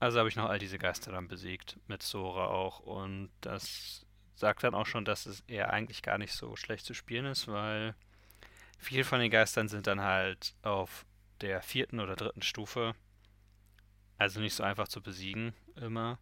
Also 0.00 0.18
habe 0.18 0.28
ich 0.28 0.36
noch 0.36 0.48
all 0.48 0.58
diese 0.58 0.78
Geister 0.78 1.12
dann 1.12 1.28
besiegt, 1.28 1.78
mit 1.88 2.02
Sora 2.02 2.46
auch. 2.48 2.80
Und 2.80 3.30
das 3.40 4.03
sagt 4.34 4.64
dann 4.64 4.74
auch 4.74 4.86
schon, 4.86 5.04
dass 5.04 5.26
es 5.26 5.40
eher 5.46 5.72
eigentlich 5.72 6.02
gar 6.02 6.18
nicht 6.18 6.32
so 6.32 6.56
schlecht 6.56 6.84
zu 6.84 6.94
spielen 6.94 7.26
ist, 7.26 7.48
weil 7.48 7.94
viele 8.78 9.04
von 9.04 9.20
den 9.20 9.30
Geistern 9.30 9.68
sind 9.68 9.86
dann 9.86 10.00
halt 10.00 10.54
auf 10.62 11.06
der 11.40 11.62
vierten 11.62 12.00
oder 12.00 12.16
dritten 12.16 12.42
Stufe. 12.42 12.94
Also 14.18 14.40
nicht 14.40 14.54
so 14.54 14.62
einfach 14.62 14.88
zu 14.88 15.02
besiegen 15.02 15.54
immer. 15.76 16.18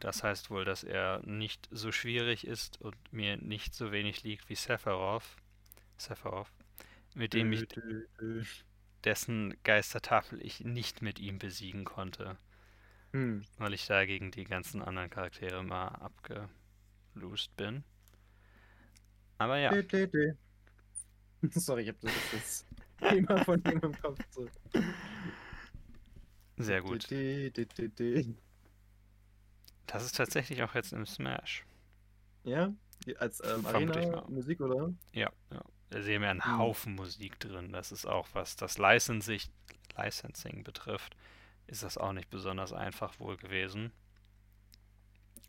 Das 0.00 0.22
heißt 0.22 0.50
wohl, 0.50 0.64
dass 0.64 0.82
er 0.82 1.20
nicht 1.24 1.68
so 1.70 1.92
schwierig 1.92 2.46
ist 2.46 2.80
und 2.80 2.96
mir 3.12 3.36
nicht 3.36 3.74
so 3.74 3.92
wenig 3.92 4.22
liegt 4.22 4.48
wie 4.48 4.56
Sephiroth. 4.56 5.24
Sephiroth. 5.96 6.50
Mit 7.14 7.34
dem 7.34 7.52
ich, 7.52 7.66
dessen 9.04 9.56
Geistertafel 9.64 10.40
ich 10.44 10.60
nicht 10.60 11.02
mit 11.02 11.18
ihm 11.18 11.38
besiegen 11.38 11.84
konnte, 11.84 12.36
Hm. 13.12 13.44
weil 13.58 13.74
ich 13.74 13.86
da 13.86 14.04
gegen 14.04 14.30
die 14.30 14.44
ganzen 14.44 14.82
anderen 14.82 15.10
Charaktere 15.10 15.62
mal 15.62 15.88
abgeloost 17.20 17.56
bin. 17.56 17.84
Aber 19.38 19.58
ja. 19.58 19.72
Sorry, 21.50 21.82
ich 21.82 21.88
hab 21.88 22.00
das, 22.00 22.66
Thema 22.98 23.44
von 23.44 23.62
ihm 23.64 23.80
im 23.82 24.00
Kopf. 24.00 24.18
So. 24.30 24.46
sehr 26.58 26.82
gut. 26.82 27.10
Das 29.86 30.04
ist 30.04 30.16
tatsächlich 30.16 30.62
auch 30.62 30.74
jetzt 30.74 30.92
im 30.92 31.06
Smash. 31.06 31.64
Ja? 32.44 32.74
Als 33.18 33.42
ähm. 33.42 33.64
Arena-Musik, 33.64 34.60
oder? 34.60 34.92
Ja, 35.12 35.30
ja. 35.50 35.62
Da 35.88 36.02
sehen 36.02 36.22
wir 36.22 36.30
einen 36.30 36.44
Hm. 36.44 36.58
Haufen 36.58 36.94
Musik 36.94 37.40
drin. 37.40 37.72
Das 37.72 37.90
ist 37.90 38.06
auch, 38.06 38.28
was 38.34 38.56
das 38.56 38.78
Licensing, 38.78 39.40
Licensing 39.96 40.62
betrifft, 40.62 41.16
ist 41.66 41.82
das 41.82 41.96
auch 41.96 42.12
nicht 42.12 42.30
besonders 42.30 42.72
einfach 42.72 43.18
wohl 43.18 43.36
gewesen. 43.38 43.92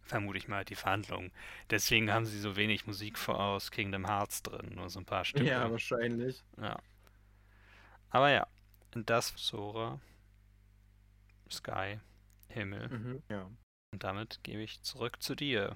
Vermute 0.04 0.38
ich 0.38 0.48
mal 0.48 0.66
die 0.66 0.76
Verhandlungen. 0.76 1.32
Deswegen 1.70 2.12
haben 2.12 2.26
sie 2.26 2.40
so 2.40 2.56
wenig 2.56 2.86
Musik 2.88 3.18
vor 3.18 3.40
aus 3.40 3.72
Kingdom 3.72 4.08
Hearts 4.08 4.44
drin, 4.44 4.74
nur 4.76 4.90
so 4.90 5.00
ein 5.00 5.06
paar 5.06 5.26
Stücke. 5.26 5.48
Ja, 5.48 5.70
wahrscheinlich. 5.72 6.44
Ja. 6.62 6.80
Aber 8.10 8.30
ja, 8.30 8.48
das 8.92 9.34
Sora, 9.38 10.00
Sky, 11.50 12.00
Himmel. 12.50 12.90
Mhm. 12.90 13.24
Ja. 13.30 13.50
Und 13.94 14.04
damit 14.04 14.40
gebe 14.44 14.62
ich 14.62 14.82
zurück 14.82 15.22
zu 15.22 15.36
dir. 15.36 15.76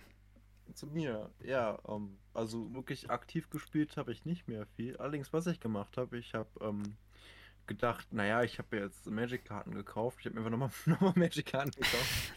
Zu 0.73 0.88
mir, 0.88 1.29
ja, 1.43 1.77
ähm, 1.88 2.17
also 2.33 2.73
wirklich 2.73 3.09
aktiv 3.09 3.49
gespielt 3.49 3.97
habe 3.97 4.11
ich 4.11 4.25
nicht 4.25 4.47
mehr 4.47 4.65
viel. 4.75 4.97
Allerdings, 4.97 5.31
was 5.31 5.47
ich 5.47 5.59
gemacht 5.59 5.95
habe, 5.97 6.17
ich 6.17 6.33
habe 6.33 6.49
ähm, 6.61 6.97
gedacht, 7.67 8.11
naja, 8.11 8.43
ich 8.43 8.57
habe 8.57 8.77
jetzt 8.77 9.05
Magic-Karten 9.05 9.73
gekauft. 9.73 10.17
Ich 10.19 10.25
habe 10.25 10.35
mir 10.35 10.45
einfach 10.45 10.51
nochmal 10.51 10.71
nochmal 10.85 11.13
Magic-Karten 11.15 11.71
gekauft. 11.71 12.33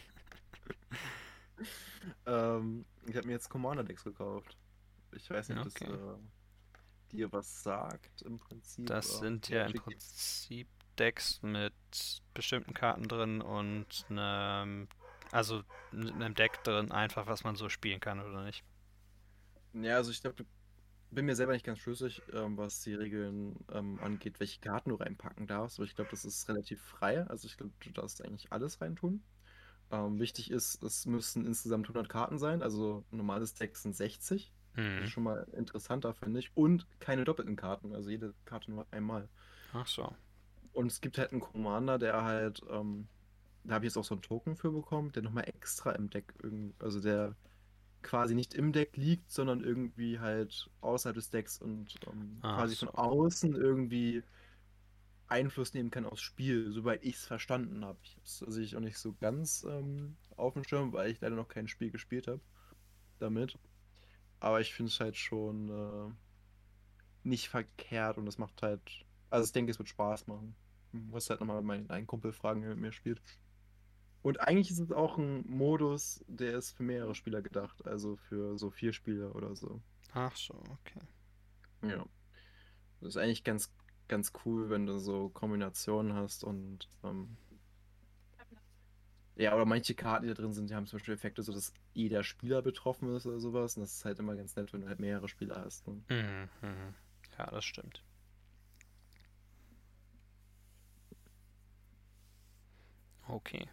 Ähm, 2.26 2.84
ich 3.06 3.16
habe 3.16 3.26
mir 3.26 3.32
jetzt 3.34 3.48
Commander-Decks 3.48 4.04
gekauft. 4.04 4.56
Ich 5.12 5.28
weiß 5.30 5.48
nicht, 5.48 5.58
ob 5.58 5.64
Okay. 5.66 5.86
das 5.86 5.88
äh, 5.88 6.16
dir 7.12 7.32
was 7.32 7.62
sagt 7.62 8.22
im 8.22 8.38
Prinzip. 8.38 8.86
Das 8.86 9.18
sind 9.18 9.48
ja 9.50 9.64
im 9.66 9.74
Prinzip 9.74 10.68
Decks 10.98 11.40
mit 11.42 11.74
bestimmten 12.34 12.74
Karten 12.74 13.06
drin 13.06 13.40
und 13.40 14.04
einem, 14.08 14.88
also 15.30 15.62
mit 15.92 16.14
einem 16.14 16.34
Deck 16.34 16.62
drin, 16.64 16.90
einfach 16.90 17.26
was 17.26 17.44
man 17.44 17.54
so 17.56 17.68
spielen 17.68 18.00
kann 18.00 18.20
oder 18.20 18.44
nicht. 18.44 18.64
Ja, 19.72 19.96
also 19.96 20.10
ich 20.10 20.20
glaube, 20.20 20.46
bin 21.10 21.26
mir 21.26 21.36
selber 21.36 21.52
nicht 21.54 21.66
ganz 21.66 21.80
schlüssig, 21.80 22.22
ähm, 22.32 22.56
was 22.58 22.82
die 22.82 22.94
Regeln 22.94 23.56
ähm, 23.72 24.00
angeht, 24.00 24.40
welche 24.40 24.60
Karten 24.60 24.90
du 24.90 24.96
reinpacken 24.96 25.46
darfst. 25.46 25.78
Aber 25.78 25.86
ich 25.86 25.96
glaube, 25.96 26.10
das 26.10 26.24
ist 26.24 26.48
relativ 26.48 26.82
frei. 26.82 27.24
Also 27.28 27.46
ich 27.48 27.56
glaube, 27.58 27.72
du 27.80 27.90
darfst 27.92 28.24
eigentlich 28.24 28.52
alles 28.52 28.80
reintun. 28.82 29.22
Ähm, 29.90 30.18
wichtig 30.18 30.50
ist, 30.50 30.82
es 30.82 31.06
müssen 31.06 31.46
insgesamt 31.46 31.86
100 31.86 32.08
Karten 32.08 32.38
sein. 32.38 32.62
Also 32.62 33.04
ein 33.12 33.16
normales 33.18 33.54
Deck 33.54 33.76
sind 33.76 33.96
60. 33.96 34.52
Das 34.94 34.94
Hm. 34.94 35.02
ist 35.04 35.10
schon 35.10 35.24
mal 35.24 35.46
interessanter, 35.52 36.14
finde 36.14 36.40
ich. 36.40 36.50
Und 36.56 36.86
keine 37.00 37.24
doppelten 37.24 37.56
Karten. 37.56 37.94
Also 37.94 38.10
jede 38.10 38.34
Karte 38.44 38.70
nur 38.70 38.86
einmal. 38.92 39.28
Ach 39.72 39.86
so. 39.86 40.14
Und 40.72 40.86
es 40.86 41.00
gibt 41.00 41.18
halt 41.18 41.32
einen 41.32 41.40
Commander, 41.40 41.98
der 41.98 42.22
halt, 42.24 42.62
ähm, 42.70 43.08
da 43.64 43.74
habe 43.74 43.86
ich 43.86 43.90
jetzt 43.90 43.96
auch 43.98 44.04
so 44.04 44.14
einen 44.14 44.22
Token 44.22 44.56
für 44.56 44.70
bekommen, 44.72 45.12
der 45.12 45.22
nochmal 45.22 45.48
extra 45.48 45.92
im 45.92 46.10
Deck 46.10 46.34
irgendwie, 46.42 46.74
also 46.84 47.00
der 47.00 47.36
quasi 48.02 48.34
nicht 48.34 48.54
im 48.54 48.72
Deck 48.72 48.96
liegt, 48.96 49.30
sondern 49.32 49.62
irgendwie 49.64 50.20
halt 50.20 50.70
außerhalb 50.82 51.16
des 51.16 51.30
Decks 51.30 51.60
und 51.60 51.98
ähm, 52.06 52.44
quasi 52.52 52.74
so. 52.74 52.86
von 52.86 52.90
außen 52.90 53.54
irgendwie 53.56 54.24
Einfluss 55.28 55.74
nehmen 55.74 55.90
kann 55.90 56.06
aufs 56.06 56.22
Spiel, 56.22 56.70
soweit 56.72 57.04
ich 57.04 57.16
es 57.16 57.26
verstanden 57.26 57.84
habe. 57.84 57.98
Ich 58.02 58.12
habe 58.12 58.24
es 58.24 58.42
also 58.42 58.60
ich 58.60 58.76
auch 58.76 58.80
nicht 58.80 58.98
so 58.98 59.14
ganz 59.20 59.64
ähm, 59.68 60.16
auf 60.36 60.54
dem 60.54 60.64
Schirm, 60.64 60.92
weil 60.92 61.10
ich 61.10 61.20
leider 61.20 61.36
noch 61.36 61.48
kein 61.48 61.68
Spiel 61.68 61.90
gespielt 61.90 62.26
habe 62.26 62.40
damit. 63.18 63.58
Aber 64.40 64.60
ich 64.60 64.72
finde 64.72 64.90
es 64.90 65.00
halt 65.00 65.16
schon 65.16 65.68
äh, 65.68 66.12
nicht 67.24 67.48
verkehrt 67.48 68.18
und 68.18 68.26
es 68.26 68.38
macht 68.38 68.62
halt, 68.62 68.80
also 69.30 69.46
ich 69.46 69.52
denke, 69.52 69.70
es 69.70 69.78
wird 69.78 69.88
Spaß 69.88 70.26
machen. 70.26 70.54
Muss 70.92 71.28
halt 71.28 71.40
nochmal 71.40 71.62
meinen 71.62 71.90
einen 71.90 72.06
Kumpel 72.06 72.32
fragen, 72.32 72.62
der 72.62 72.70
mit 72.70 72.78
mir 72.78 72.92
spielt. 72.92 73.20
Und 74.22 74.40
eigentlich 74.40 74.70
ist 74.70 74.80
es 74.80 74.92
auch 74.92 75.18
ein 75.18 75.44
Modus, 75.48 76.24
der 76.26 76.58
ist 76.58 76.72
für 76.72 76.82
mehrere 76.82 77.14
Spieler 77.14 77.42
gedacht, 77.42 77.86
also 77.86 78.16
für 78.16 78.58
so 78.58 78.70
vier 78.70 78.92
Spieler 78.92 79.34
oder 79.34 79.54
so. 79.54 79.80
Ach 80.12 80.34
so, 80.36 80.54
okay. 80.54 81.00
Ja. 81.82 82.04
Das 83.00 83.10
ist 83.10 83.16
eigentlich 83.16 83.44
ganz, 83.44 83.72
ganz 84.08 84.32
cool, 84.44 84.70
wenn 84.70 84.86
du 84.86 84.98
so 84.98 85.28
Kombinationen 85.28 86.14
hast 86.14 86.44
und 86.44 86.88
ähm, 87.04 87.36
ja, 89.36 89.54
oder 89.54 89.64
manche 89.64 89.94
Karten, 89.94 90.24
die 90.24 90.34
da 90.34 90.34
drin 90.34 90.52
sind, 90.52 90.68
die 90.68 90.74
haben 90.74 90.86
zum 90.86 90.98
Beispiel 90.98 91.14
Effekte, 91.14 91.42
so 91.42 91.52
dass 91.52 91.72
jeder 91.94 92.24
Spieler 92.24 92.60
betroffen 92.60 93.14
ist 93.14 93.24
oder 93.24 93.38
sowas. 93.38 93.76
Und 93.76 93.82
das 93.82 93.94
ist 93.94 94.04
halt 94.04 94.18
immer 94.18 94.34
ganz 94.34 94.56
nett, 94.56 94.72
wenn 94.72 94.80
du 94.80 94.88
halt 94.88 94.98
mehrere 94.98 95.28
Spieler 95.28 95.62
hast. 95.64 95.86
Ne? 95.86 96.02
Mhm. 96.08 96.94
Ja, 97.38 97.46
das 97.46 97.64
stimmt. 97.64 98.02
Okay. 103.28 103.68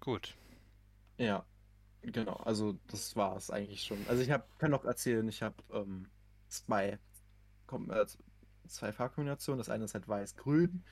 Gut. 0.00 0.34
Ja, 1.18 1.44
genau. 2.02 2.34
Also 2.36 2.78
das 2.88 3.16
war 3.16 3.36
es 3.36 3.50
eigentlich 3.50 3.82
schon. 3.82 3.98
Also 4.08 4.22
ich 4.22 4.30
hab, 4.30 4.58
kann 4.58 4.70
noch 4.70 4.84
erzählen, 4.86 5.28
ich 5.28 5.42
habe 5.42 5.56
ähm, 5.72 6.06
zwei, 6.50 6.98
äh, 7.70 8.06
zwei 8.68 8.92
Farbkombinationen. 8.92 9.58
Das 9.58 9.68
eine 9.68 9.84
ist 9.84 9.94
halt 9.94 10.08
weiß-grün, 10.08 10.84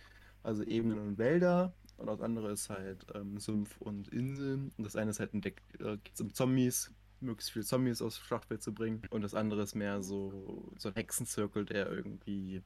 also 0.42 0.62
Ebenen 0.62 0.98
und 0.98 1.18
Wälder. 1.18 1.74
Und 1.96 2.06
das 2.06 2.20
andere 2.20 2.52
ist 2.52 2.70
halt 2.70 3.06
ähm, 3.14 3.38
Sumpf 3.38 3.80
und 3.80 4.08
Inseln. 4.08 4.72
Und 4.76 4.84
das 4.84 4.96
eine 4.96 5.10
ist 5.10 5.20
halt 5.20 5.34
ein 5.34 5.40
Deck, 5.40 5.62
äh, 5.80 5.96
geht's 5.98 6.20
um 6.20 6.32
Zombies, 6.32 6.92
möglichst 7.20 7.52
viele 7.52 7.64
Zombies 7.64 8.00
aufs 8.00 8.18
Schlachtfeld 8.18 8.62
zu 8.62 8.72
bringen. 8.72 9.02
Und 9.10 9.22
das 9.22 9.34
andere 9.34 9.62
ist 9.62 9.74
mehr 9.74 10.02
so, 10.02 10.72
so 10.78 10.88
ein 10.88 10.94
Hexenzirkel, 10.94 11.64
der 11.64 11.90
irgendwie, 11.90 12.62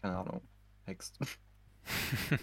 keine 0.00 0.18
Ahnung, 0.18 0.42
hext. 0.84 1.18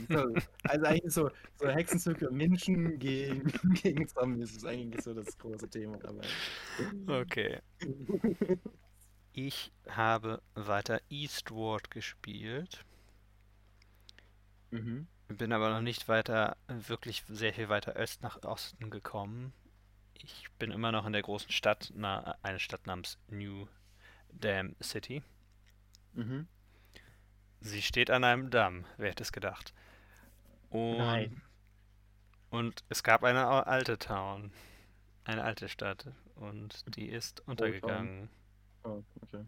So, 0.10 0.34
also 0.64 0.86
eigentlich 0.86 1.14
so, 1.14 1.32
so 1.56 1.70
Hexenzirkel 1.70 2.30
Menschen 2.30 3.00
gegen, 3.00 3.46
gegen 3.82 4.06
Zombies 4.06 4.58
ist 4.58 4.66
eigentlich 4.66 5.02
so 5.02 5.14
das 5.14 5.38
große 5.38 5.70
Thema 5.70 5.98
dabei. 5.98 6.28
Okay. 7.08 7.62
Ich 9.42 9.72
habe 9.88 10.42
weiter 10.54 11.00
Eastward 11.10 11.90
gespielt, 11.92 12.84
Mhm. 14.70 15.08
bin 15.30 15.54
aber 15.54 15.70
noch 15.70 15.80
nicht 15.80 16.10
weiter, 16.10 16.58
wirklich 16.68 17.24
sehr 17.30 17.54
viel 17.54 17.70
weiter 17.70 17.96
öst 17.96 18.22
nach 18.22 18.44
Osten 18.44 18.90
gekommen. 18.90 19.54
Ich 20.14 20.50
bin 20.60 20.72
immer 20.72 20.92
noch 20.92 21.06
in 21.06 21.14
der 21.14 21.22
großen 21.22 21.52
Stadt, 21.52 21.90
na, 21.96 22.36
eine 22.42 22.60
Stadt 22.60 22.86
namens 22.86 23.18
New 23.30 23.66
Dam 24.34 24.76
City. 24.84 25.24
Mhm. 26.12 26.46
Sie 27.62 27.82
steht 27.82 28.12
an 28.12 28.26
einem 28.26 28.50
Damm, 28.50 28.84
wer 28.98 29.12
hätte 29.12 29.24
es 29.24 29.32
gedacht. 29.32 29.74
Und, 30.70 30.98
Nein. 30.98 31.42
und 32.50 32.84
es 32.90 33.04
gab 33.04 33.24
eine 33.24 33.48
alte 33.48 33.98
Town, 33.98 34.52
eine 35.24 35.46
alte 35.46 35.70
Stadt 35.70 36.08
und 36.36 36.84
die 36.94 37.08
ist 37.08 37.40
untergegangen. 37.48 38.30
Oh, 38.90 39.04
okay. 39.22 39.46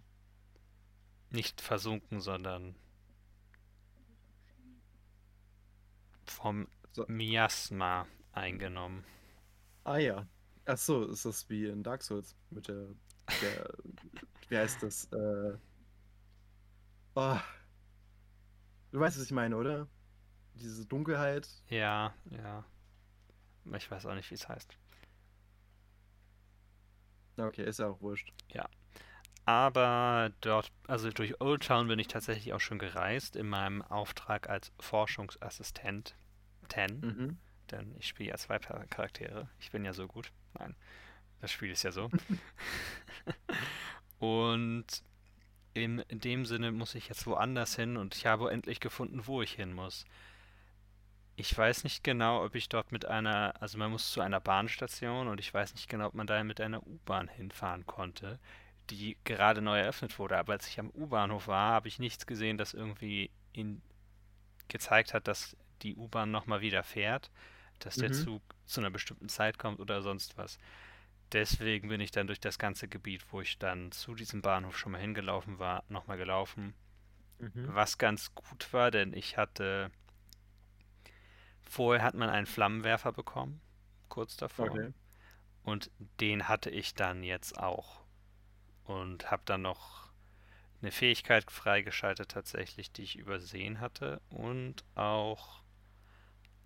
Nicht 1.31 1.61
versunken, 1.61 2.21
sondern 2.21 2.75
vom 6.25 6.67
So. 6.93 7.05
Miasma 7.07 8.07
eingenommen. 8.33 9.03
Ah 9.83 9.97
ja. 9.97 10.27
Ach 10.65 10.77
so, 10.77 11.05
ist 11.05 11.25
das 11.25 11.49
wie 11.49 11.65
in 11.65 11.81
Dark 11.83 12.03
Souls 12.03 12.35
mit 12.51 12.67
der, 12.67 12.87
der 13.41 13.73
wie 14.49 14.57
heißt 14.57 14.83
das? 14.83 15.05
Äh, 15.11 15.57
oh. 17.15 17.39
Du 18.91 18.99
weißt, 18.99 19.17
was 19.17 19.25
ich 19.25 19.31
meine, 19.31 19.55
oder? 19.57 19.87
Diese 20.53 20.85
Dunkelheit. 20.85 21.47
Ja, 21.69 22.13
ja. 22.29 22.63
Ich 23.75 23.89
weiß 23.89 24.05
auch 24.05 24.13
nicht, 24.15 24.29
wie 24.29 24.35
es 24.35 24.47
heißt. 24.47 24.77
Okay, 27.37 27.63
ist 27.65 27.79
ja 27.79 27.87
auch 27.87 28.01
wurscht. 28.01 28.31
Aber 29.45 30.31
dort, 30.41 30.71
also 30.87 31.09
durch 31.09 31.41
Old 31.41 31.65
Town 31.65 31.87
bin 31.87 31.99
ich 31.99 32.07
tatsächlich 32.07 32.53
auch 32.53 32.59
schon 32.59 32.79
gereist 32.79 33.35
in 33.35 33.49
meinem 33.49 33.81
Auftrag 33.81 34.49
als 34.49 34.71
Forschungsassistent. 34.79 36.15
Ten, 36.69 36.99
Mhm. 37.01 37.37
denn 37.71 37.95
ich 37.99 38.07
spiele 38.07 38.29
ja 38.29 38.37
zwei 38.37 38.59
Char- 38.59 38.85
Charaktere. 38.87 39.49
Ich 39.59 39.71
bin 39.71 39.83
ja 39.83 39.93
so 39.93 40.07
gut. 40.07 40.31
Nein, 40.57 40.75
das 41.41 41.51
Spiel 41.51 41.71
ist 41.71 41.83
ja 41.83 41.91
so. 41.91 42.09
Und 44.19 44.85
in 45.73 46.03
dem 46.09 46.45
Sinne 46.45 46.71
muss 46.71 46.95
ich 46.95 47.07
jetzt 47.09 47.25
woanders 47.25 47.75
hin 47.75 47.97
und 47.97 48.15
ich 48.15 48.25
habe 48.25 48.51
endlich 48.51 48.79
gefunden, 48.79 49.25
wo 49.25 49.41
ich 49.41 49.53
hin 49.53 49.73
muss. 49.73 50.05
Ich 51.37 51.57
weiß 51.57 51.85
nicht 51.85 52.03
genau, 52.03 52.43
ob 52.45 52.55
ich 52.55 52.69
dort 52.69 52.91
mit 52.91 53.05
einer, 53.05 53.53
also 53.61 53.77
man 53.77 53.89
muss 53.89 54.11
zu 54.11 54.21
einer 54.21 54.39
Bahnstation 54.41 55.27
und 55.27 55.39
ich 55.39 55.51
weiß 55.53 55.73
nicht 55.73 55.89
genau, 55.89 56.07
ob 56.07 56.13
man 56.13 56.27
da 56.27 56.43
mit 56.43 56.59
einer 56.61 56.85
U-Bahn 56.85 57.29
hinfahren 57.29 57.85
konnte, 57.85 58.37
die 58.89 59.17
gerade 59.23 59.61
neu 59.61 59.79
eröffnet 59.79 60.17
wurde. 60.19 60.37
Aber 60.37 60.53
als 60.53 60.67
ich 60.67 60.79
am 60.79 60.89
U-Bahnhof 60.91 61.47
war, 61.47 61.71
habe 61.73 61.87
ich 61.87 61.99
nichts 61.99 62.25
gesehen, 62.25 62.57
das 62.57 62.73
irgendwie 62.73 63.31
in, 63.53 63.81
gezeigt 64.69 65.13
hat, 65.13 65.27
dass 65.27 65.57
die 65.83 65.95
U-Bahn 65.95 66.31
nochmal 66.31 66.61
wieder 66.61 66.83
fährt, 66.83 67.31
dass 67.79 67.97
der 67.97 68.11
Mhm. 68.11 68.13
Zug 68.13 68.43
zu 68.65 68.81
einer 68.81 68.91
bestimmten 68.91 69.29
Zeit 69.29 69.59
kommt 69.59 69.79
oder 69.79 70.01
sonst 70.01 70.37
was. 70.37 70.57
Deswegen 71.33 71.89
bin 71.89 72.01
ich 72.01 72.11
dann 72.11 72.27
durch 72.27 72.39
das 72.41 72.59
ganze 72.59 72.87
Gebiet, 72.87 73.25
wo 73.31 73.41
ich 73.41 73.57
dann 73.59 73.91
zu 73.91 74.15
diesem 74.15 74.41
Bahnhof 74.41 74.77
schon 74.77 74.93
mal 74.93 75.01
hingelaufen 75.01 75.59
war, 75.59 75.83
nochmal 75.89 76.17
gelaufen. 76.17 76.75
Mhm. 77.39 77.73
Was 77.73 77.97
ganz 77.97 78.35
gut 78.35 78.73
war, 78.73 78.91
denn 78.91 79.13
ich 79.13 79.37
hatte. 79.37 79.91
Vorher 81.63 82.03
hat 82.03 82.13
man 82.13 82.29
einen 82.29 82.45
Flammenwerfer 82.45 83.11
bekommen, 83.13 83.61
kurz 84.09 84.35
davor. 84.37 84.67
Okay. 84.71 84.93
Und 85.63 85.91
den 86.19 86.47
hatte 86.49 86.69
ich 86.69 86.95
dann 86.95 87.23
jetzt 87.23 87.57
auch. 87.59 88.00
Und 88.99 89.31
habe 89.31 89.43
dann 89.45 89.61
noch 89.61 90.09
eine 90.81 90.91
Fähigkeit 90.91 91.49
freigeschaltet, 91.51 92.31
tatsächlich, 92.31 92.91
die 92.91 93.03
ich 93.03 93.17
übersehen 93.17 93.79
hatte. 93.79 94.21
Und 94.29 94.83
auch 94.95 95.61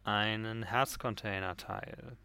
einen 0.03 0.63
Herzcontainer-Teil. 0.63 2.17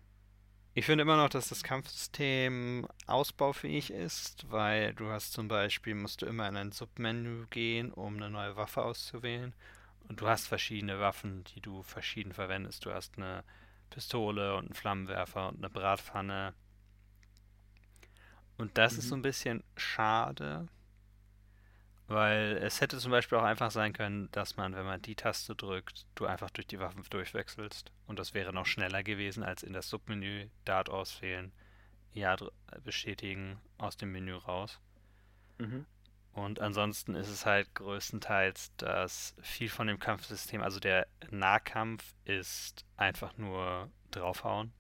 Ich 0.73 0.87
finde 0.87 1.03
immer 1.03 1.17
noch, 1.17 1.29
dass 1.29 1.49
das 1.49 1.65
Kampfsystem 1.65 2.87
ausbaufähig 3.07 3.91
ist, 3.91 4.51
weil 4.51 4.95
du 4.95 5.09
hast 5.09 5.33
zum 5.33 5.49
Beispiel, 5.49 5.97
musst 5.97 6.23
du 6.23 6.27
immer 6.27 6.49
in 6.49 6.57
ein 6.57 6.71
Submenü 6.71 7.47
gehen, 7.51 7.93
um 7.93 8.17
eine 8.17 8.31
neue 8.31 8.55
Waffe 8.57 8.83
auszuwählen. 8.83 9.53
Und 10.09 10.21
du 10.21 10.29
hast 10.29 10.47
verschiedene 10.47 11.01
Waffen, 11.01 11.45
die 11.45 11.61
du 11.61 11.83
verschieden 11.83 12.33
verwendest. 12.33 12.85
Du 12.85 12.93
hast 12.93 13.17
eine 13.17 13.43
Pistole 13.91 14.55
und 14.55 14.67
einen 14.67 14.75
Flammenwerfer 14.75 15.49
und 15.49 15.59
eine 15.59 15.71
Bratpfanne. 15.71 16.55
Und 18.61 18.77
das 18.77 18.99
ist 18.99 19.05
Mhm. 19.07 19.09
so 19.09 19.15
ein 19.17 19.23
bisschen 19.23 19.65
schade, 19.77 20.69
weil 22.09 22.59
es 22.63 22.81
hätte 22.81 22.99
zum 22.99 23.13
Beispiel 23.13 23.39
auch 23.39 23.45
einfach 23.45 23.71
sein 23.71 23.93
können, 23.93 24.29
dass 24.33 24.57
man, 24.57 24.75
wenn 24.75 24.85
man 24.85 25.01
die 25.01 25.15
Taste 25.15 25.55
drückt, 25.55 26.07
du 26.17 26.27
einfach 26.27 26.51
durch 26.51 26.67
die 26.67 26.81
Waffen 26.81 27.05
durchwechselst. 27.09 27.93
Und 28.07 28.19
das 28.19 28.35
wäre 28.35 28.53
noch 28.53 28.67
schneller 28.67 29.03
gewesen, 29.03 29.43
als 29.45 29.63
in 29.63 29.73
das 29.73 29.89
Submenü 29.89 30.49
Dart 30.65 30.91
auswählen, 30.91 31.53
Ja 32.13 32.37
dr- 32.37 32.53
bestätigen, 32.85 33.61
aus 33.79 33.97
dem 33.97 34.11
Menü 34.13 34.35
raus. 34.35 34.81
Mhm. 35.59 35.87
Und 36.33 36.61
ansonsten 36.61 37.15
ist 37.15 37.29
es 37.29 37.47
halt 37.47 37.73
größtenteils, 37.75 38.73
dass 38.77 39.35
viel 39.41 39.69
von 39.69 39.87
dem 39.87 39.99
Kampfsystem, 39.99 40.63
also 40.63 40.81
der 40.81 41.07
Nahkampf 41.31 42.15
ist 42.25 42.85
einfach 42.97 43.37
nur 43.37 43.91
draufhauen. 44.11 44.73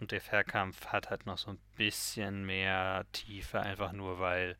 Und 0.00 0.12
der 0.12 0.20
Fernkampf 0.20 0.86
hat 0.86 1.10
halt 1.10 1.26
noch 1.26 1.38
so 1.38 1.50
ein 1.50 1.58
bisschen 1.76 2.46
mehr 2.46 3.04
Tiefe, 3.12 3.60
einfach 3.60 3.92
nur 3.92 4.20
weil 4.20 4.56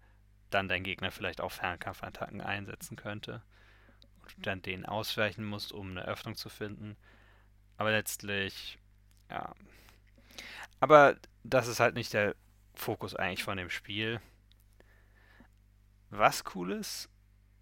dann 0.51 0.69
dein 0.69 0.83
Gegner 0.83 1.11
vielleicht 1.11 1.41
auch 1.41 1.53
Fernkampfattacken 1.53 2.41
einsetzen 2.41 2.97
könnte. 2.97 3.43
Und 4.23 4.37
du 4.37 4.43
dann 4.43 4.63
denen 4.63 4.87
ausweichen 4.87 5.45
musst, 5.45 5.73
um 5.73 5.91
eine 5.91 6.07
Öffnung 6.07 6.35
zu 6.35 6.49
finden. 6.49 6.97
Aber 7.77 7.93
letztlich, 7.93 8.79
ja. 9.31 9.55
Aber 10.81 11.17
das 11.45 11.69
ist 11.69 11.81
halt 11.81 11.95
nicht 11.95 12.13
der 12.13 12.35
Fokus 12.75 13.15
eigentlich 13.15 13.45
von 13.45 13.59
dem 13.59 13.71
Spiel. 13.71 14.21
Was 16.11 16.43
cool 16.55 16.73
ist, 16.73 17.09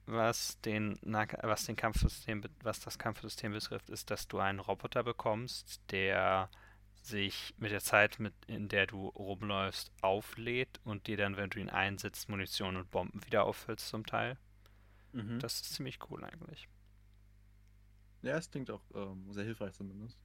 was 0.06 0.60
den, 0.60 0.98
was 1.02 1.66
den 1.66 1.76
Kampfsystem, 1.76 2.44
was 2.62 2.80
das 2.80 2.98
Kampfsystem 2.98 3.52
betrifft, 3.52 3.90
ist, 3.90 4.10
dass 4.10 4.28
du 4.28 4.38
einen 4.38 4.60
Roboter 4.60 5.02
bekommst, 5.02 5.80
der 5.90 6.48
sich 7.06 7.54
mit 7.58 7.70
der 7.70 7.80
Zeit, 7.80 8.18
mit, 8.18 8.34
in 8.46 8.68
der 8.68 8.86
du 8.86 9.08
rumläufst, 9.08 9.92
auflädt 10.02 10.80
und 10.84 11.06
dir 11.06 11.16
dann, 11.16 11.36
wenn 11.36 11.50
du 11.50 11.60
ihn 11.60 11.70
einsetzt, 11.70 12.28
Munition 12.28 12.76
und 12.76 12.90
Bomben 12.90 13.24
wieder 13.24 13.44
auffüllst 13.44 13.88
zum 13.88 14.04
Teil. 14.06 14.36
Mhm. 15.12 15.38
Das 15.40 15.60
ist 15.60 15.74
ziemlich 15.74 15.98
cool 16.10 16.24
eigentlich. 16.24 16.68
Ja, 18.22 18.36
es 18.36 18.50
klingt 18.50 18.70
auch 18.70 18.82
ähm, 18.94 19.32
sehr 19.32 19.44
hilfreich 19.44 19.74
zumindest. 19.74 20.18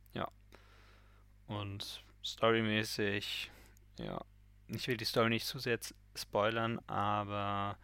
Und 1.51 2.03
storymäßig, 2.23 3.51
ja, 3.99 4.23
ich 4.67 4.87
will 4.87 4.95
die 4.95 5.05
Story 5.05 5.29
nicht 5.29 5.45
zu 5.45 5.59
sehr 5.59 5.79
spoilern, 6.15 6.79
aber 6.87 7.77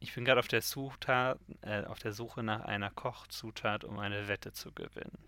ich 0.00 0.14
bin 0.14 0.24
gerade 0.24 0.40
auf 0.40 0.48
der 0.48 1.38
äh, 1.60 1.84
auf 1.84 1.98
der 1.98 2.12
Suche 2.12 2.42
nach 2.42 2.62
einer 2.62 2.90
Kochzutat, 2.90 3.84
um 3.84 3.98
eine 3.98 4.28
Wette 4.28 4.52
zu 4.52 4.72
gewinnen. 4.72 5.18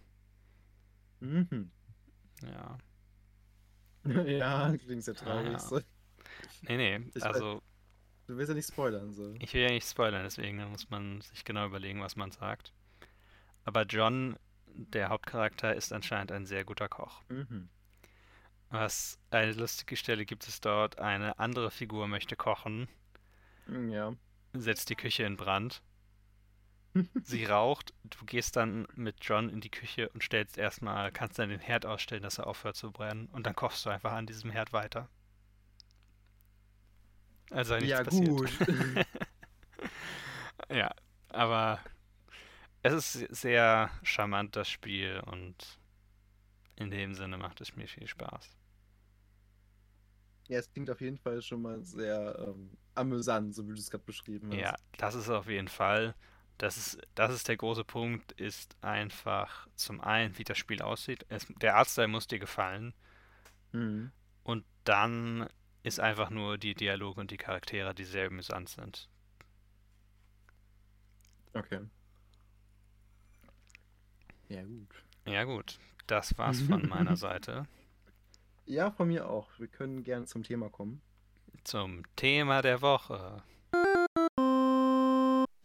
Mhm. 1.20 1.70
Ja. 2.42 2.78
ja, 4.26 4.74
klingt 4.84 5.04
sehr 5.04 5.14
traurig. 5.14 5.52
ja. 5.52 5.58
So. 5.58 5.80
Nee, 6.62 6.76
nee, 6.76 7.10
Ich 7.14 7.22
weiß- 7.22 7.26
also 7.26 7.62
Du 8.26 8.36
willst 8.38 8.48
ja 8.48 8.54
nicht 8.54 8.68
spoilern, 8.68 9.12
so. 9.12 9.34
ich 9.38 9.52
will 9.52 9.62
ja 9.62 9.68
nicht 9.70 9.86
spoilern, 9.88 10.22
deswegen 10.24 10.56
muss 10.70 10.88
man 10.88 11.20
sich 11.20 11.44
genau 11.44 11.66
überlegen, 11.66 12.00
was 12.00 12.16
man 12.16 12.30
sagt. 12.30 12.72
Aber 13.64 13.82
John, 13.84 14.36
der 14.66 15.10
Hauptcharakter, 15.10 15.74
ist 15.74 15.92
anscheinend 15.92 16.32
ein 16.32 16.46
sehr 16.46 16.64
guter 16.64 16.88
Koch. 16.88 17.22
Mhm. 17.28 17.68
Was 18.70 19.18
eine 19.30 19.52
lustige 19.52 19.96
Stelle 19.96 20.24
gibt 20.26 20.48
es 20.48 20.60
dort, 20.60 20.98
eine 20.98 21.38
andere 21.38 21.70
Figur 21.70 22.08
möchte 22.08 22.34
kochen, 22.36 22.88
Mm, 23.66 23.88
Ja. 23.90 24.14
setzt 24.54 24.90
die 24.90 24.96
Küche 24.96 25.24
in 25.24 25.36
Brand. 25.36 25.82
Sie 27.24 27.44
raucht, 27.44 27.92
du 28.04 28.24
gehst 28.24 28.56
dann 28.56 28.86
mit 28.94 29.16
John 29.20 29.50
in 29.50 29.60
die 29.60 29.70
Küche 29.70 30.08
und 30.10 30.22
stellst 30.22 30.56
erstmal, 30.58 31.10
kannst 31.12 31.38
dann 31.38 31.50
den 31.50 31.60
Herd 31.60 31.86
ausstellen, 31.86 32.22
dass 32.22 32.38
er 32.38 32.46
aufhört 32.46 32.76
zu 32.76 32.92
brennen 32.92 33.26
und 33.32 33.46
dann 33.46 33.56
kochst 33.56 33.84
du 33.84 33.90
einfach 33.90 34.12
an 34.12 34.26
diesem 34.26 34.50
Herd 34.50 34.72
weiter. 34.72 35.08
Also 37.50 37.76
nichts 37.78 37.88
Ja, 37.88 38.02
passiert. 38.02 38.36
gut. 38.36 38.50
Ja, 40.68 40.90
aber 41.28 41.80
es 42.82 43.16
ist 43.16 43.34
sehr 43.34 43.90
charmant, 44.02 44.54
das 44.56 44.68
Spiel, 44.68 45.20
und 45.26 45.78
in 46.76 46.90
dem 46.92 47.14
Sinne 47.14 47.36
macht 47.36 47.60
es 47.60 47.74
mir 47.74 47.88
viel 47.88 48.06
Spaß. 48.06 48.50
Ja, 50.48 50.58
es 50.58 50.70
klingt 50.72 50.90
auf 50.90 51.00
jeden 51.00 51.18
Fall 51.18 51.40
schon 51.42 51.62
mal 51.62 51.82
sehr 51.84 52.36
ähm, 52.48 52.70
amüsant, 52.94 53.54
so 53.54 53.64
wie 53.66 53.72
du 53.74 53.78
es 53.80 53.90
gerade 53.90 54.04
beschrieben 54.04 54.52
hast. 54.52 54.74
Ja, 54.74 54.76
das 54.96 55.14
ist 55.14 55.28
auf 55.28 55.48
jeden 55.48 55.68
Fall. 55.68 56.14
Das 56.58 56.76
ist, 56.76 56.98
das 57.14 57.32
ist 57.34 57.48
der 57.48 57.56
große 57.56 57.84
Punkt, 57.84 58.32
ist 58.32 58.76
einfach 58.80 59.66
zum 59.74 60.00
einen, 60.00 60.38
wie 60.38 60.44
das 60.44 60.58
Spiel 60.58 60.82
aussieht. 60.82 61.26
Es, 61.28 61.46
der 61.60 61.76
Artstyle 61.76 62.08
muss 62.08 62.28
dir 62.28 62.38
gefallen. 62.38 62.94
Mhm. 63.72 64.12
Und 64.44 64.64
dann 64.84 65.48
ist 65.82 66.00
einfach 66.00 66.30
nur 66.30 66.58
die 66.58 66.74
Dialoge 66.74 67.20
und 67.20 67.30
die 67.30 67.36
Charaktere, 67.36 67.94
die 67.94 68.04
sehr 68.04 68.26
amüsant 68.28 68.68
sind. 68.68 69.08
Okay. 71.54 71.80
Ja, 74.48 74.62
gut. 74.62 75.04
Ja, 75.26 75.44
gut. 75.44 75.78
Das 76.06 76.36
war's 76.38 76.60
von 76.60 76.86
meiner 76.88 77.16
Seite. 77.16 77.66
Ja, 78.66 78.90
von 78.90 79.08
mir 79.08 79.28
auch. 79.28 79.48
Wir 79.58 79.68
können 79.68 80.04
gerne 80.04 80.26
zum 80.26 80.42
Thema 80.42 80.68
kommen. 80.70 81.02
zum 81.64 82.04
Thema 82.16 82.62
der 82.62 82.80
Woche. 82.82 83.42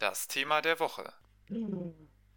Das 0.09 0.27
Thema 0.27 0.59
der 0.61 0.79
Woche. 0.79 1.13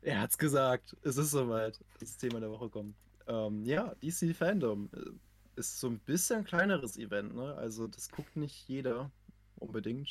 Er 0.03 0.21
hat's 0.21 0.37
gesagt. 0.37 0.95
Es 1.03 1.17
ist 1.17 1.31
soweit. 1.31 1.81
Das 2.01 2.19
Thema 2.19 2.39
der 2.39 2.51
Woche 2.51 2.69
kommt. 2.69 2.95
Ähm, 3.27 3.65
ja, 3.65 3.95
DC 4.03 4.37
Fandom 4.37 4.91
äh, 4.95 5.59
ist 5.59 5.81
so 5.81 5.89
ein 5.89 5.99
bisschen 6.01 6.41
ein 6.41 6.45
kleineres 6.45 6.99
Event, 6.99 7.35
ne? 7.35 7.55
Also 7.55 7.87
das 7.87 8.11
guckt 8.11 8.37
nicht 8.37 8.69
jeder 8.69 9.11
unbedingt. 9.57 10.11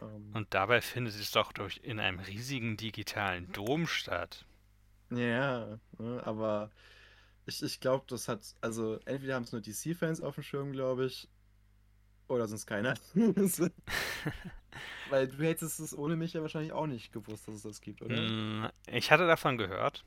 Ähm, 0.00 0.32
Und 0.32 0.54
dabei 0.54 0.80
findet 0.80 1.14
es 1.14 1.30
doch 1.32 1.52
durch 1.52 1.80
in 1.82 2.00
einem 2.00 2.18
riesigen 2.18 2.78
digitalen 2.78 3.52
Dom 3.52 3.86
statt. 3.86 4.46
ja, 5.10 5.78
ne? 5.98 6.22
Aber 6.24 6.70
ich, 7.46 7.62
ich 7.62 7.80
glaube, 7.80 8.04
das 8.08 8.28
hat, 8.28 8.56
also 8.60 8.98
entweder 9.04 9.34
haben 9.34 9.44
es 9.44 9.52
nur 9.52 9.60
DC-Fans 9.60 10.20
auf 10.22 10.36
dem 10.36 10.44
Schirm, 10.44 10.72
glaube 10.72 11.06
ich, 11.06 11.28
oder 12.28 12.46
sonst 12.48 12.66
keiner. 12.66 12.94
Weil 15.04 15.28
du 15.28 15.44
hättest 15.44 15.80
es 15.80 15.96
ohne 15.96 16.16
mich 16.16 16.32
ja 16.32 16.40
wahrscheinlich 16.42 16.72
auch 16.72 16.86
nicht 16.86 17.12
gewusst, 17.12 17.46
dass 17.48 17.56
es 17.56 17.62
das 17.62 17.80
gibt, 17.80 18.02
oder? 18.02 18.28
Mm, 18.28 18.68
Ich 18.86 19.10
hatte 19.10 19.26
davon 19.26 19.58
gehört. 19.58 20.04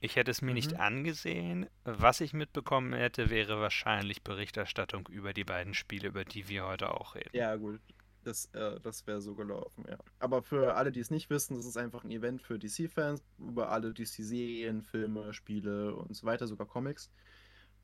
Ich 0.00 0.16
hätte 0.16 0.30
es 0.30 0.42
mir 0.42 0.54
nicht 0.54 0.72
Mhm. 0.72 0.80
angesehen. 0.80 1.66
Was 1.84 2.20
ich 2.20 2.32
mitbekommen 2.32 2.92
hätte, 2.94 3.30
wäre 3.30 3.60
wahrscheinlich 3.60 4.22
Berichterstattung 4.22 5.08
über 5.08 5.32
die 5.34 5.44
beiden 5.44 5.74
Spiele, 5.74 6.08
über 6.08 6.24
die 6.24 6.48
wir 6.48 6.66
heute 6.66 6.92
auch 6.94 7.14
reden. 7.14 7.30
Ja, 7.32 7.56
gut. 7.56 7.80
Das, 8.22 8.46
äh, 8.52 8.78
das 8.80 9.06
wäre 9.06 9.20
so 9.22 9.34
gelaufen, 9.34 9.84
ja. 9.88 9.96
Aber 10.18 10.42
für 10.42 10.74
alle, 10.76 10.92
die 10.92 11.00
es 11.00 11.10
nicht 11.10 11.30
wissen, 11.30 11.56
das 11.56 11.64
ist 11.64 11.78
einfach 11.78 12.04
ein 12.04 12.10
Event 12.10 12.42
für 12.42 12.58
DC-Fans, 12.58 13.22
über 13.38 13.70
alle 13.70 13.94
DC-Serien, 13.94 14.82
Filme, 14.82 15.32
Spiele 15.32 15.94
und 15.94 16.14
so 16.14 16.26
weiter, 16.26 16.46
sogar 16.46 16.66
Comics, 16.66 17.10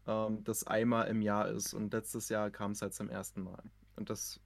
ähm, 0.07 0.45
das 0.45 0.65
einmal 0.67 1.09
im 1.09 1.23
Jahr 1.23 1.49
ist. 1.49 1.75
Und 1.75 1.93
letztes 1.93 2.29
Jahr 2.29 2.51
kam 2.51 2.73
es 2.73 2.83
halt 2.83 2.95
zum 2.95 3.09
ersten 3.11 3.43
Mal. 3.43 3.63
Und 3.97 4.11
das, 4.11 4.41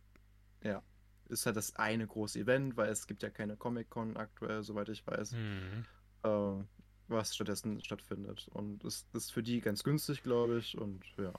ja, 0.62 0.82
ist 1.28 1.46
halt 1.46 1.56
das 1.56 1.76
eine 1.76 2.06
große 2.06 2.38
Event, 2.40 2.76
weil 2.76 2.88
es 2.90 3.06
gibt 3.06 3.22
ja 3.22 3.30
keine 3.30 3.56
Comic-Con 3.56 4.16
aktuell, 4.16 4.62
soweit 4.62 4.88
ich 4.88 5.06
weiß, 5.06 5.32
Mhm. 5.32 5.86
äh, 6.24 6.64
was 7.08 7.34
stattdessen 7.34 7.82
stattfindet. 7.84 8.48
Und 8.52 8.84
es 8.84 9.06
ist 9.12 9.32
für 9.32 9.42
die 9.42 9.60
ganz 9.60 9.82
günstig, 9.84 10.22
glaube 10.22 10.58
ich. 10.58 10.76
Und 10.78 11.04
ja. 11.18 11.32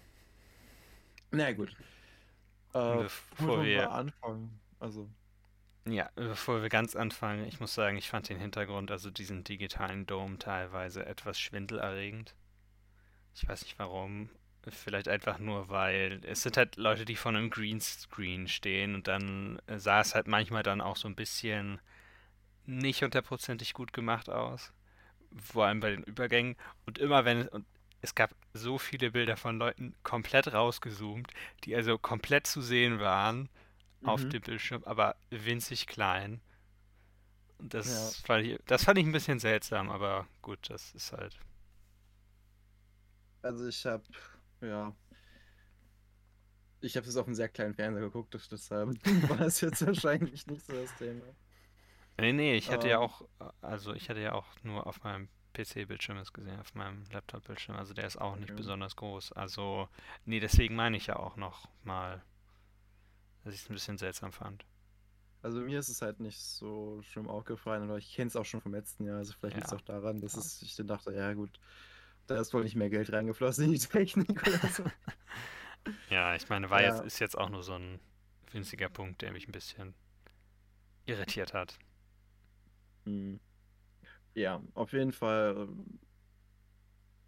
Na 1.32 1.52
gut. 1.54 1.76
Äh, 2.74 3.04
Bevor 3.04 3.64
wir 3.64 3.92
anfangen? 3.92 4.60
Also. 4.80 5.10
ja, 5.88 6.10
bevor 6.16 6.62
wir 6.62 6.70
ganz 6.70 6.96
anfangen, 6.96 7.46
ich 7.46 7.60
muss 7.60 7.74
sagen, 7.74 7.98
ich 7.98 8.10
fand 8.10 8.30
den 8.30 8.40
Hintergrund, 8.40 8.92
also 8.92 9.10
diesen 9.12 9.44
digitalen 9.44 10.06
Dom 10.06 10.40
teilweise 10.40 11.06
etwas 11.06 11.40
schwindelerregend. 11.40 12.36
Ich 13.36 13.48
weiß 13.48 13.64
nicht 13.64 13.78
warum. 13.80 14.30
Vielleicht 14.70 15.08
einfach 15.08 15.40
nur, 15.40 15.70
weil 15.70 16.22
es 16.24 16.44
sind 16.44 16.56
halt 16.56 16.76
Leute, 16.76 17.04
die 17.04 17.16
vor 17.16 17.32
einem 17.32 17.50
Greenscreen 17.50 18.48
stehen 18.48 18.94
und 18.94 19.08
dann 19.08 19.60
äh, 19.66 19.80
sah 19.80 20.02
es 20.02 20.14
halt 20.14 20.28
manchmal 20.28 20.62
dann 20.62 20.82
auch 20.82 20.98
so 20.98 21.08
ein 21.08 21.16
bisschen 21.16 21.80
nicht 22.66 23.04
hundertprozentig 23.04 23.74
gut 23.74 23.94
gemacht 23.94 24.30
aus. 24.30 24.74
Vor 25.38 25.66
allem 25.68 25.80
bei 25.82 25.92
den 25.92 26.04
Übergängen. 26.04 26.58
Und 26.86 27.00
immer 27.00 27.26
wenn 27.26 27.40
es, 27.40 27.50
und 27.50 27.66
es 28.02 28.16
gab 28.16 28.36
so 28.54 28.78
viele 28.80 29.12
Bilder 29.12 29.38
von 29.38 29.58
Leuten 29.60 29.96
komplett 30.04 30.54
rausgezoomt, 30.54 31.32
die 31.64 31.76
also 31.76 31.98
komplett 31.98 32.48
zu 32.48 32.62
sehen 32.62 33.00
waren 33.00 33.50
auf 34.04 34.22
Mhm. 34.22 34.30
dem 34.30 34.42
Bildschirm, 34.42 34.84
aber 34.86 35.16
winzig 35.32 35.88
klein. 35.88 36.42
Und 37.60 37.74
Ja, 37.84 38.14
das 38.14 38.18
fand 38.26 38.46
ich, 38.46 38.60
das 38.66 38.84
fand 38.84 38.98
ich 39.00 39.06
ein 39.06 39.12
bisschen 39.12 39.40
seltsam, 39.40 39.90
aber 39.90 40.28
gut, 40.42 40.60
das 40.70 40.94
ist 40.96 41.12
halt. 41.14 41.38
Also 43.42 43.68
ich 43.68 43.86
habe, 43.86 44.04
ja, 44.62 44.96
ich 46.82 46.98
habe 46.98 47.08
es 47.08 47.16
auf 47.18 47.26
einem 47.28 47.36
sehr 47.36 47.50
kleinen 47.50 47.74
Fernseher 47.76 48.02
geguckt, 48.04 48.34
das- 48.34 48.50
deshalb 48.50 48.89
war 49.28 49.42
es 49.42 49.62
jetzt 49.62 49.86
wahrscheinlich 49.86 50.46
nicht 50.48 50.66
so 50.66 50.74
das 50.74 50.96
Thema. 50.96 51.36
Nee, 52.20 52.34
nee, 52.34 52.56
ich 52.56 52.72
hatte 52.72 52.88
ja 52.88 53.00
Ähm, 53.00 53.00
auch, 53.00 53.24
also 53.62 53.94
ich 53.94 54.10
hatte 54.10 54.22
ja 54.22 54.34
auch 54.34 54.46
nur 54.64 54.86
auf 54.88 55.04
meinem 55.04 55.28
PC-Bildschirm 55.54 56.18
es 56.18 56.32
gesehen, 56.34 56.60
auf 56.60 56.74
meinem 56.76 57.04
Laptop-Bildschirm. 57.12 57.76
Also 57.76 57.94
der 57.94 58.06
ist 58.06 58.18
auch 58.22 58.36
nicht 58.38 58.56
okay. 58.56 58.56
besonders 58.56 58.96
groß. 58.96 59.32
Also, 59.34 59.89
nee, 60.26 60.39
deswegen 60.39 60.76
meine 60.76 60.98
ich 60.98 61.08
ja 61.08 61.16
auch 61.18 61.36
noch 61.36 61.68
mal, 61.84 62.24
dass 63.44 63.54
ich 63.54 63.62
es 63.62 63.70
ein 63.70 63.74
bisschen 63.76 63.98
seltsam 64.00 64.32
fand. 64.32 64.66
Also 65.42 65.60
mir 65.62 65.80
ist 65.80 65.89
es 65.89 66.02
halt 66.04 66.20
nicht 66.20 66.39
so 66.42 67.02
schlimm 67.02 67.28
aufgefallen, 67.28 67.84
aber 67.84 67.98
ich 67.98 68.14
kenne 68.14 68.28
es 68.28 68.36
auch 68.36 68.46
schon 68.46 68.62
vom 68.62 68.74
letzten 68.74 69.06
Jahr, 69.06 69.18
also 69.18 69.34
vielleicht 69.34 69.56
liegt 69.56 69.68
es 69.68 69.74
Ja, 69.74 69.78
auch 69.78 69.82
daran, 69.82 70.22
dass 70.22 70.36
ja. 70.36 70.38
es, 70.38 70.62
ich 70.62 70.76
dann 70.76 70.86
dachte, 70.88 71.14
ja 71.14 71.34
gut, 71.34 71.60
da 72.34 72.40
ist 72.42 72.54
wohl 72.54 72.64
nicht 72.64 72.76
mehr 72.76 72.90
Geld 72.90 73.12
reingeflossen 73.12 73.66
in 73.66 73.72
die 73.74 73.80
Technik 73.80 74.48
oder 74.48 74.60
so. 74.70 74.84
Ja, 76.10 76.36
ich 76.36 76.48
meine, 76.50 76.70
war 76.70 76.82
jetzt, 76.84 77.00
Ja, 77.00 77.06
ist 77.06 77.20
jetzt 77.20 77.38
auch 77.38 77.50
nur 77.50 77.64
so 77.64 77.74
ein 77.74 78.00
winziger 78.52 78.90
Punkt, 78.90 79.22
der 79.22 79.32
mich 79.32 79.48
ein 79.48 79.52
bisschen 79.52 79.96
irritiert 81.06 81.54
hat. 81.54 81.80
hm. 83.06 83.40
ja, 84.36 84.62
auf 84.74 84.94
jeden 84.94 85.12
Fall, 85.12 85.68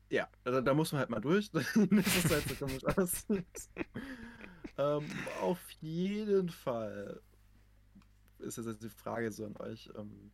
ja, 0.10 0.28
da, 0.44 0.62
da 0.62 0.74
muss 0.74 0.92
man 0.92 1.00
halt 1.00 1.10
mal 1.10 1.20
durch, 1.22 1.50
dass 1.52 1.76
es 1.76 2.30
halt 2.32 2.48
so 2.48 2.56
komisch 2.56 2.84
aussieht. 2.86 3.70
Ähm, 4.78 5.28
auf 5.42 5.70
jeden 5.82 6.50
Fall 6.50 7.22
ist 8.40 8.58
jetzt 8.58 8.84
die 8.84 8.90
Frage 8.90 9.32
so 9.32 9.46
an 9.46 9.56
euch, 9.58 9.90
ähm, 9.96 10.32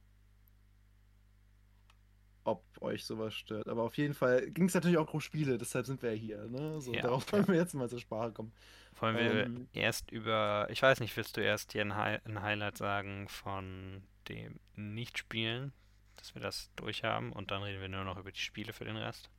ob 2.50 2.66
euch 2.82 3.06
sowas 3.06 3.34
stört. 3.34 3.68
Aber 3.68 3.84
auf 3.84 3.98
jeden 3.98 4.14
Fall 4.14 4.50
ging 4.52 4.66
es 4.68 4.74
natürlich 4.74 4.98
auch 4.98 5.14
um 5.14 5.22
Spiele, 5.22 5.58
deshalb 5.58 5.86
sind 5.86 6.02
wir 6.02 6.12
ja 6.14 6.18
hier, 6.20 6.46
ne? 6.48 6.82
So, 6.82 6.96
Ja, 6.96 7.00
darauf 7.00 7.32
ja. 7.32 7.34
wollen 7.34 7.48
wir 7.48 7.56
jetzt 7.56 7.74
mal 7.76 7.90
zur 7.90 8.00
Sprache 8.00 8.32
kommen. 8.34 8.54
Wollen 9.00 9.18
wir 9.18 9.50
Ähm, 9.50 9.70
erst 9.74 10.12
über, 10.12 10.68
ich 10.70 10.82
weiß 10.82 11.00
nicht, 11.00 11.16
willst 11.18 11.38
du 11.38 11.42
erst 11.42 11.74
dir 11.74 11.82
ein, 11.82 11.96
Hi 11.96 12.20
ein 12.26 12.42
Highlight 12.42 12.78
sagen 12.78 13.28
von 13.30 14.04
dem 14.28 14.60
Nicht-Spielen, 14.76 15.74
dass 16.18 16.36
wir 16.36 16.42
das 16.42 16.70
durchhaben 16.76 17.32
und 17.34 17.50
dann 17.52 17.64
reden 17.64 17.82
wir 17.82 17.90
nur 17.90 18.04
noch 18.04 18.18
über 18.18 18.32
die 18.32 18.40
Spiele 18.40 18.74
für 18.74 18.86
den 18.86 18.98
Rest? 18.98 19.30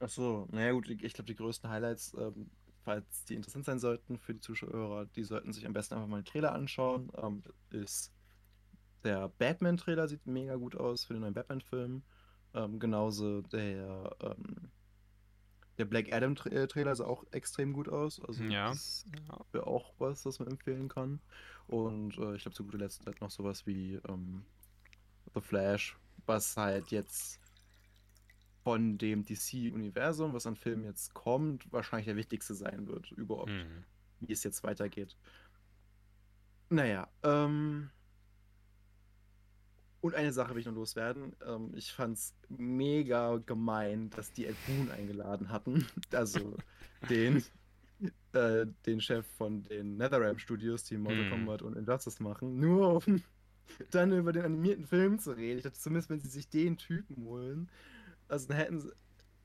ach 0.00 0.08
so, 0.08 0.46
naja 0.50 0.72
gut, 0.72 0.88
ich 0.88 1.12
glaube, 1.14 1.26
die 1.26 1.34
größten 1.36 1.70
Highlights, 1.70 2.14
ähm, 2.18 2.50
falls 2.84 3.24
die 3.24 3.34
interessant 3.34 3.64
sein 3.66 3.78
sollten 3.78 4.18
für 4.18 4.34
die 4.34 4.40
Zuschauer, 4.40 5.06
die 5.06 5.24
sollten 5.24 5.52
sich 5.52 5.66
am 5.66 5.72
besten 5.72 5.94
einfach 5.94 6.08
mal 6.08 6.22
den 6.22 6.24
Trailer 6.26 6.52
anschauen. 6.52 7.10
Ähm, 7.16 7.42
ist 7.70 8.12
der 9.04 9.28
Batman-Trailer 9.30 10.08
sieht 10.08 10.26
mega 10.26 10.56
gut 10.56 10.76
aus 10.76 11.04
für 11.04 11.14
den 11.14 11.22
neuen 11.22 11.34
Batman-Film. 11.34 12.04
Ähm, 12.54 12.78
genauso 12.78 13.42
der, 13.42 14.16
ähm, 14.20 14.70
der 15.76 15.84
Black 15.84 16.12
Adam-Trailer 16.12 16.96
sah 16.96 17.04
auch 17.04 17.24
extrem 17.30 17.72
gut 17.72 17.88
aus. 17.88 18.20
Also 18.24 18.42
Ja, 18.44 18.70
das 18.70 19.04
wäre 19.52 19.66
auch 19.66 19.94
was, 19.98 20.24
was 20.26 20.38
man 20.38 20.48
empfehlen 20.48 20.88
kann. 20.88 21.20
Und 21.66 22.16
äh, 22.18 22.34
ich 22.34 22.42
glaube, 22.42 22.56
zu 22.56 22.64
guter 22.64 22.78
Letzt 22.78 23.06
halt 23.06 23.20
noch 23.20 23.30
sowas 23.30 23.66
wie 23.66 23.94
ähm, 24.08 24.44
The 25.34 25.40
Flash, 25.40 25.96
was 26.26 26.56
halt 26.56 26.90
jetzt 26.90 27.40
von 28.64 28.98
dem 28.98 29.24
DC-Universum, 29.24 30.32
was 30.32 30.46
an 30.46 30.56
Filmen 30.56 30.84
jetzt 30.84 31.14
kommt, 31.14 31.70
wahrscheinlich 31.72 32.06
der 32.06 32.16
wichtigste 32.16 32.54
sein 32.54 32.86
wird, 32.86 33.10
überhaupt, 33.12 33.50
Hm. 33.50 33.84
wie 34.20 34.32
es 34.32 34.42
jetzt 34.42 34.62
weitergeht. 34.64 35.16
Naja, 36.70 37.08
ähm, 37.22 37.90
und 40.00 40.14
eine 40.14 40.32
Sache 40.32 40.54
will 40.54 40.60
ich 40.60 40.66
noch 40.66 40.74
loswerden. 40.74 41.34
Ähm, 41.44 41.72
ich 41.74 41.92
fand's 41.92 42.34
mega 42.48 43.38
gemein, 43.38 44.10
dass 44.10 44.32
die 44.32 44.46
Ed 44.46 44.64
Boon 44.66 44.90
eingeladen 44.90 45.50
hatten. 45.50 45.86
Also 46.12 46.56
den, 47.10 47.44
äh, 48.32 48.66
den 48.86 49.00
Chef 49.00 49.26
von 49.36 49.64
den 49.64 49.96
NetherRealm 49.96 50.38
Studios, 50.38 50.84
die 50.84 50.98
Mortal 50.98 51.24
Hm. 51.24 51.30
Kombat 51.30 51.62
und 51.62 51.76
Injustice 51.76 52.20
machen, 52.22 52.58
nur 52.60 53.06
um 53.06 53.22
dann 53.90 54.12
über 54.12 54.32
den 54.32 54.44
animierten 54.44 54.86
Film 54.86 55.18
zu 55.18 55.32
reden. 55.32 55.58
Ich 55.58 55.64
dachte 55.64 55.78
zumindest, 55.78 56.10
wenn 56.10 56.20
sie 56.20 56.28
sich 56.28 56.48
den 56.48 56.76
Typen 56.78 57.16
holen, 57.24 57.70
also 58.28 58.48
dann 58.48 58.56
hätten 58.56 58.80
sie, 58.80 58.92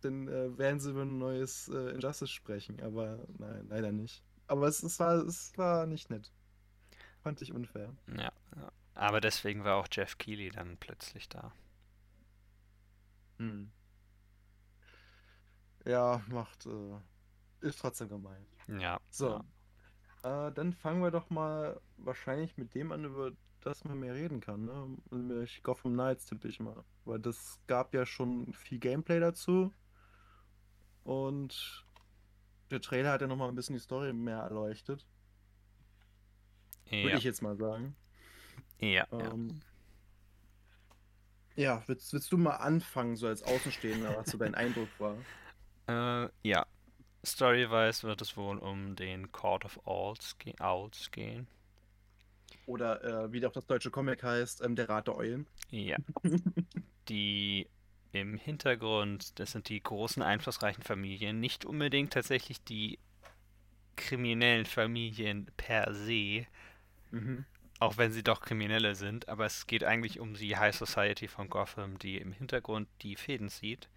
dann 0.01 0.27
äh, 0.27 0.57
werden 0.57 0.79
sie 0.79 0.91
über 0.91 1.03
ein 1.03 1.17
neues 1.17 1.69
äh, 1.69 1.91
Injustice 1.95 2.31
sprechen, 2.31 2.81
aber 2.81 3.27
nein, 3.39 3.67
leider 3.69 3.91
nicht. 3.91 4.23
Aber 4.47 4.67
es, 4.67 4.83
es 4.83 4.99
war, 4.99 5.15
es 5.25 5.57
war 5.57 5.85
nicht 5.87 6.09
nett. 6.09 6.31
Fand 7.21 7.41
ich 7.41 7.53
unfair. 7.53 7.95
Ja, 8.07 8.31
ja. 8.55 8.71
Aber 8.95 9.21
deswegen 9.21 9.63
war 9.63 9.75
auch 9.75 9.87
Jeff 9.91 10.17
Keighley 10.17 10.49
dann 10.49 10.77
plötzlich 10.77 11.29
da. 11.29 11.53
Hm. 13.39 13.63
Ja, 15.85 16.21
macht, 16.27 16.65
äh, 16.65 16.99
ist 17.61 17.79
trotzdem 17.81 18.09
gemein. 18.09 18.45
Ja, 18.67 18.99
So, 19.11 19.27
ja. 19.27 19.45
äh, 20.23 20.51
dann 20.53 20.73
fangen 20.73 21.03
wir 21.03 21.11
doch 21.11 21.29
mal 21.31 21.81
wahrscheinlich 21.97 22.57
mit 22.57 22.75
dem 22.75 22.91
an, 22.91 23.05
über 23.05 23.33
das 23.61 23.85
man 23.85 23.99
mehr 23.99 24.15
reden 24.15 24.41
kann, 24.41 24.65
ne? 24.65 24.97
Nämlich 25.11 25.63
Gotham 25.63 25.93
Knights 25.93 26.25
tippe 26.27 26.47
ich 26.49 26.59
mal. 26.61 26.83
Weil 27.05 27.19
das 27.19 27.59
gab 27.67 27.93
ja 27.93 28.05
schon 28.05 28.53
viel 28.53 28.79
Gameplay 28.79 29.19
dazu 29.19 29.73
und 31.03 31.85
der 32.71 32.81
Trailer 32.81 33.13
hat 33.13 33.21
ja 33.21 33.27
nochmal 33.27 33.49
ein 33.49 33.55
bisschen 33.55 33.75
die 33.75 33.81
Story 33.81 34.13
mehr 34.13 34.39
erleuchtet. 34.39 35.07
Würde 37.01 37.15
Ja, 37.15 37.19
ich 37.19 37.23
jetzt 37.23 37.41
mal 37.43 37.55
sagen. 37.55 37.95
Ja, 38.79 39.07
ja. 39.17 39.31
Ähm, 39.33 39.61
ja, 41.55 41.83
willst, 41.87 42.13
willst 42.13 42.31
du 42.31 42.37
mal 42.37 42.55
anfangen, 42.57 43.15
so 43.15 43.27
als 43.27 43.43
Außenstehender, 43.43 44.15
was 44.15 44.29
so 44.31 44.37
dein 44.37 44.55
Eindruck 44.55 44.99
war? 44.99 45.25
Äh, 45.85 46.29
ja, 46.43 46.65
Story-wise 47.25 48.03
wird 48.03 48.21
es 48.21 48.37
wohl 48.37 48.57
um 48.57 48.95
den 48.95 49.33
Court 49.33 49.65
of 49.65 49.85
Owls, 49.85 50.37
ge 50.37 50.53
Owls 50.61 51.11
gehen. 51.11 51.45
Oder 52.65 53.03
äh, 53.03 53.31
wie 53.33 53.45
auch 53.45 53.51
das 53.51 53.65
deutsche 53.65 53.91
Comic 53.91 54.23
heißt, 54.23 54.63
ähm, 54.63 54.77
der 54.77 54.87
Rat 54.87 55.07
der 55.07 55.17
Eulen. 55.17 55.45
Ja. 55.71 55.97
die 57.09 57.67
im 58.13 58.37
Hintergrund, 58.37 59.37
das 59.39 59.51
sind 59.51 59.67
die 59.67 59.83
großen 59.83 60.23
einflussreichen 60.23 60.83
Familien, 60.83 61.41
nicht 61.41 61.65
unbedingt 61.65 62.13
tatsächlich 62.13 62.63
die 62.63 62.97
kriminellen 63.97 64.65
Familien 64.65 65.51
per 65.57 65.93
se, 65.93 66.45
Mhm. 67.13 67.45
Auch 67.83 67.97
wenn 67.97 68.13
sie 68.13 68.23
doch 68.23 68.39
Kriminelle 68.39 68.95
sind, 68.95 69.27
aber 69.27 69.45
es 69.45 69.67
geht 69.67 69.83
eigentlich 69.83 70.19
um 70.21 70.33
die 70.35 70.55
High 70.55 70.73
Society 70.73 71.27
von 71.27 71.49
Gotham, 71.49 71.99
die 71.99 72.17
im 72.17 72.31
Hintergrund 72.31 72.87
die 73.01 73.17
Fäden 73.17 73.49
zieht. 73.49 73.89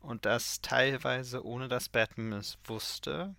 Und 0.00 0.24
das 0.24 0.60
teilweise 0.60 1.44
ohne 1.44 1.66
dass 1.66 1.88
Batman 1.88 2.34
es 2.34 2.56
wusste. 2.64 3.34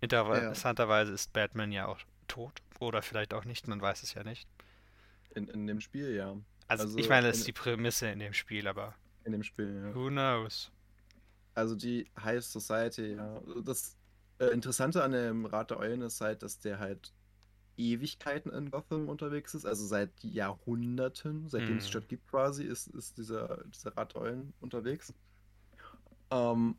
Ja. 0.00 0.34
Interessanterweise 0.34 1.12
ist 1.12 1.32
Batman 1.32 1.70
ja 1.70 1.86
auch 1.86 2.00
tot. 2.26 2.60
Oder 2.80 3.00
vielleicht 3.02 3.32
auch 3.32 3.44
nicht, 3.44 3.68
man 3.68 3.80
weiß 3.80 4.02
es 4.02 4.14
ja 4.14 4.24
nicht. 4.24 4.48
In, 5.36 5.46
in 5.46 5.68
dem 5.68 5.80
Spiel, 5.80 6.16
ja. 6.16 6.36
Also, 6.66 6.84
Also 6.84 6.98
ich 6.98 7.08
meine, 7.08 7.28
das 7.28 7.38
ist 7.38 7.46
die 7.46 7.52
Prämisse 7.52 8.08
in 8.08 8.18
dem 8.18 8.32
Spiel, 8.32 8.66
aber 8.66 8.96
In 9.22 9.30
dem 9.30 9.44
Spiel, 9.44 9.72
ja. 9.72 9.94
who 9.94 10.08
knows? 10.08 10.72
Also 11.54 11.76
die 11.76 12.10
High 12.20 12.42
Society, 12.42 13.14
ja. 13.14 13.40
Das 13.62 13.96
äh, 14.40 14.46
Interessante 14.46 15.04
an 15.04 15.12
dem 15.12 15.46
Rat 15.46 15.70
der 15.70 15.78
Eulen 15.78 16.02
ist 16.02 16.20
halt, 16.20 16.42
dass 16.42 16.58
der 16.58 16.80
halt 16.80 17.12
Ewigkeiten 17.76 18.52
in 18.52 18.70
Gotham 18.70 19.08
unterwegs 19.08 19.54
ist. 19.54 19.66
Also 19.66 19.86
seit 19.86 20.12
Jahrhunderten, 20.24 21.48
seitdem 21.48 21.78
es 21.78 21.84
die 21.84 21.88
Mhm. 21.88 21.90
Stadt 21.90 22.08
gibt 22.08 22.28
quasi, 22.28 22.64
ist, 22.64 22.88
ist 22.88 23.18
dieser, 23.18 23.64
dieser 23.66 23.96
Rat 23.96 24.14
der 24.14 24.22
Eulen 24.22 24.54
unterwegs. 24.60 25.14
Ähm, 26.30 26.76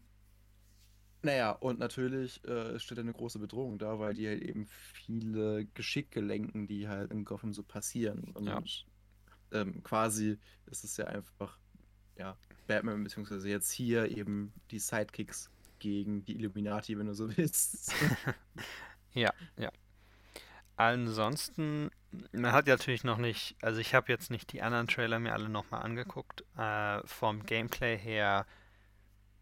naja, 1.22 1.52
und 1.52 1.80
natürlich 1.80 2.44
äh, 2.46 2.78
steht 2.80 3.00
eine 3.00 3.14
große 3.14 3.40
Bedrohung 3.40 3.80
da, 3.80 3.98
weil 4.00 4.14
die 4.14 4.28
halt 4.28 4.42
eben 4.42 4.66
viele 4.68 5.66
Geschicke 5.68 6.20
lenken, 6.20 6.68
die 6.68 6.88
halt 6.90 7.12
in 7.12 7.24
Gotham 7.24 7.54
so 7.54 7.64
passieren. 7.64 8.32
Und 8.34 8.46
Ja. 8.46 8.64
ähm, 9.52 9.84
quasi 9.84 10.40
ist 10.68 10.84
es 10.84 10.98
ja 10.98 11.06
einfach, 11.08 11.60
ja, 12.18 12.40
Batman, 12.68 13.04
beziehungsweise 13.04 13.50
jetzt 13.50 13.72
hier 13.72 14.10
eben 14.18 14.54
die 14.72 14.80
Sidekicks 14.80 15.52
gegen 15.80 16.26
die 16.26 16.38
Illuminati, 16.38 16.98
wenn 16.98 17.08
du 17.08 17.16
so 17.16 17.36
willst. 17.38 17.94
Ja, 19.14 19.34
ja. 19.58 19.72
Ansonsten, 20.76 21.92
man 22.32 22.52
hat 22.52 22.68
ja 22.68 22.74
natürlich 22.76 23.04
noch 23.04 23.18
nicht, 23.18 23.56
also 23.62 23.80
ich 23.80 23.94
habe 23.94 24.12
jetzt 24.12 24.32
nicht 24.32 24.52
die 24.54 24.62
anderen 24.62 24.88
Trailer 24.88 25.20
mir 25.20 25.34
alle 25.34 25.50
nochmal 25.50 25.84
angeguckt. 25.84 26.44
Äh, 26.58 27.06
vom 27.06 27.44
Gameplay 27.46 27.98
her 27.98 28.46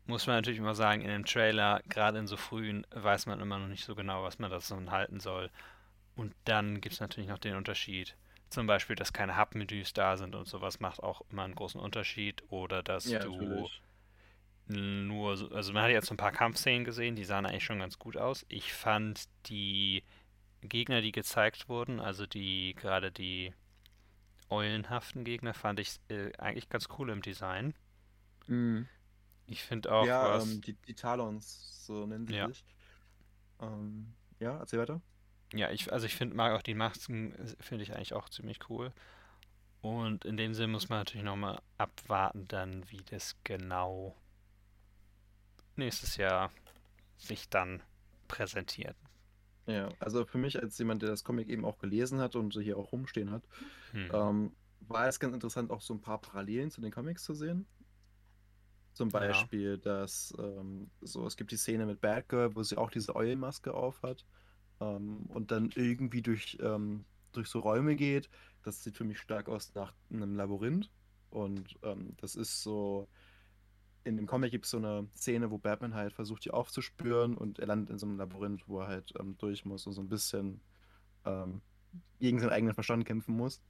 muss 0.06 0.28
man 0.28 0.36
natürlich 0.38 0.60
immer 0.60 0.76
sagen, 0.76 1.02
in 1.02 1.08
dem 1.10 1.26
Trailer, 1.26 1.82
gerade 1.88 2.20
in 2.20 2.28
so 2.28 2.36
frühen, 2.36 2.86
weiß 2.92 3.28
man 3.28 3.40
immer 3.40 3.60
noch 3.60 3.68
nicht 3.68 3.86
so 3.86 3.96
genau, 3.96 4.24
was 4.24 4.40
man 4.40 4.52
davon 4.52 4.92
halten 4.92 5.20
soll. 5.20 5.50
Und 6.16 6.34
dann 6.44 6.82
gibt 6.82 6.94
es 6.94 7.00
natürlich 7.00 7.30
noch 7.30 7.38
den 7.40 7.56
Unterschied. 7.56 8.16
Zum 8.50 8.68
Beispiel, 8.68 8.98
dass 8.98 9.14
keine 9.14 9.38
Hub-Menüs 9.38 9.94
da 9.94 10.18
sind 10.18 10.36
und 10.36 10.48
sowas 10.48 10.82
macht 10.82 11.02
auch 11.02 11.22
immer 11.32 11.44
einen 11.44 11.56
großen 11.56 11.80
Unterschied. 11.80 12.44
Oder 12.50 12.84
dass 12.84 13.06
Ja, 13.06 13.20
du 13.20 13.32
natürlich. 13.38 13.82
nur, 14.68 15.38
so- 15.38 15.50
also 15.52 15.72
man 15.72 15.84
hat 15.84 15.92
jetzt 15.92 16.08
so 16.08 16.14
ein 16.14 16.18
paar 16.18 16.32
Kampfszenen 16.34 16.84
gesehen, 16.84 17.16
die 17.16 17.24
sahen 17.24 17.46
eigentlich 17.46 17.64
schon 17.64 17.80
ganz 17.80 17.98
gut 17.98 18.18
aus. 18.18 18.46
Ich 18.50 18.74
fand 18.74 19.30
die 19.48 20.04
Gegner, 20.62 21.01
die 21.01 21.12
gezeigt 21.12 21.70
wurden, 21.70 21.99
also 21.99 22.26
die, 22.26 22.76
gerade 22.76 23.12
die 23.12 23.53
eulenhaften 24.49 25.24
Gegner, 25.24 25.53
fand 25.53 25.80
ich 25.80 25.99
äh, 26.09 26.34
eigentlich 26.38 26.70
ganz 26.70 26.88
cool 26.99 27.09
im 27.09 27.22
Design. 27.22 27.74
Mhm. 28.47 28.88
Ich 29.47 29.64
finde 29.64 29.91
auch 29.93 30.05
Ja, 30.05 30.24
was, 30.24 30.43
ähm, 30.43 30.62
die, 30.62 30.74
die 30.74 30.95
Talons, 30.95 31.86
so 31.86 32.05
nennen 32.05 32.28
sie 32.28 32.36
ja, 32.36 32.47
sich. 32.47 32.66
Ähm, 33.59 34.16
ja, 34.39 34.57
erzähl 34.57 34.80
weiter. 34.80 35.01
ja, 35.53 35.70
ich, 35.72 35.91
also 35.91 36.05
ich 36.05 36.16
finde, 36.16 36.36
mag 36.36 36.53
auch 36.53 36.62
die 36.62 36.74
Masken, 36.74 37.34
äh, 37.36 37.55
finde 37.59 37.84
ich 37.84 37.93
eigentlich 37.95 38.14
auch 38.14 38.30
ziemlich 38.30 38.70
cool. 38.70 38.93
Und 39.82 40.26
in 40.26 40.38
dem 40.38 40.53
Sinn 40.53 40.72
muss 40.72 40.89
man 40.89 40.99
natürlich 40.99 41.26
nochmal 41.26 41.62
abwarten, 41.78 42.47
dann, 42.47 42.89
wie 42.91 43.03
das 43.03 43.36
genau 43.43 44.16
nächstes 45.76 46.16
Jahr 46.18 46.51
sich 47.18 47.49
dann 47.49 47.84
präsentiert. 48.28 48.95
Ja, 49.68 49.95
also 49.99 50.26
für 50.26 50.38
mich 50.39 50.62
als 50.62 50.78
jemand, 50.80 51.01
der 51.03 51.09
das 51.09 51.24
Comic 51.24 51.47
eben 51.49 51.66
auch 51.66 51.78
gelesen 51.78 52.20
hat 52.20 52.36
und 52.36 52.53
hier 52.55 52.78
auch 52.78 52.91
rumstehen 52.91 53.32
hat, 53.32 53.47
Hm. 53.93 54.12
ähm, 54.12 54.57
war 54.80 55.07
es 55.07 55.20
ganz 55.20 55.34
interessant, 55.36 55.72
auch 55.72 55.82
so 55.82 55.93
ein 55.93 56.01
paar 56.01 56.22
Parallelen 56.22 56.72
zu 56.72 56.82
den 56.82 56.91
Comics 56.91 57.24
zu 57.24 57.34
sehen. 57.36 57.70
Zum 58.93 59.12
Ja. 59.18 59.49
Beispiel, 59.49 59.78
dass 59.78 60.34
ähm, 60.38 60.91
so, 60.99 61.26
es 61.26 61.38
gibt 61.38 61.51
die 61.51 61.57
Szene 61.57 61.86
mit 61.86 62.01
Batgirl, 62.01 62.55
wo 62.55 62.64
sie 62.64 62.78
auch 62.78 62.91
diese 62.91 63.16
Eulenmaske 63.16 63.74
auf 63.74 64.01
hat 64.03 64.26
ähm, 64.82 65.26
und 65.28 65.51
dann 65.51 65.72
irgendwie 65.76 66.22
durch, 66.24 66.57
ähm, 66.62 67.07
durch 67.34 67.49
so 67.49 67.59
Räume 67.59 67.95
geht. 67.97 68.30
Das 68.64 68.84
sieht 68.84 68.97
für 68.97 69.05
mich 69.05 69.20
stark 69.20 69.49
aus 69.49 69.74
nach 69.76 69.95
einem 70.09 70.36
Labyrinth. 70.36 70.91
Und 71.30 71.80
ähm, 71.84 72.16
das 72.18 72.36
ist 72.36 72.64
so, 72.64 73.09
in 74.04 74.18
dem 74.18 74.28
Comic 74.28 74.52
gibt 74.52 74.66
es 74.66 74.72
so 74.72 74.78
eine 74.78 75.08
Szene, 75.16 75.52
wo 75.52 75.58
Batman 75.58 75.95
halt 75.95 76.14
versucht, 76.14 76.45
die 76.45 76.52
aufzuspüren 76.52 77.38
und 77.38 77.60
er 77.60 77.68
landet 77.68 77.91
in 77.91 77.99
so 77.99 78.06
einem 78.08 78.18
Labyrinth, 78.18 78.68
wo 78.68 78.82
er 78.82 78.88
halt 78.88 79.14
ähm, 79.20 79.38
durch 79.38 79.66
muss 79.66 79.88
und 79.88 79.93
so 79.93 80.02
ein 80.02 80.10
bisschen 80.10 80.62
ähm, 81.26 81.62
gegen 82.20 82.39
seinen 82.39 82.52
eigenen 82.52 82.76
Verstand 82.76 83.06
kämpfen 83.06 83.36
muss, 83.36 83.62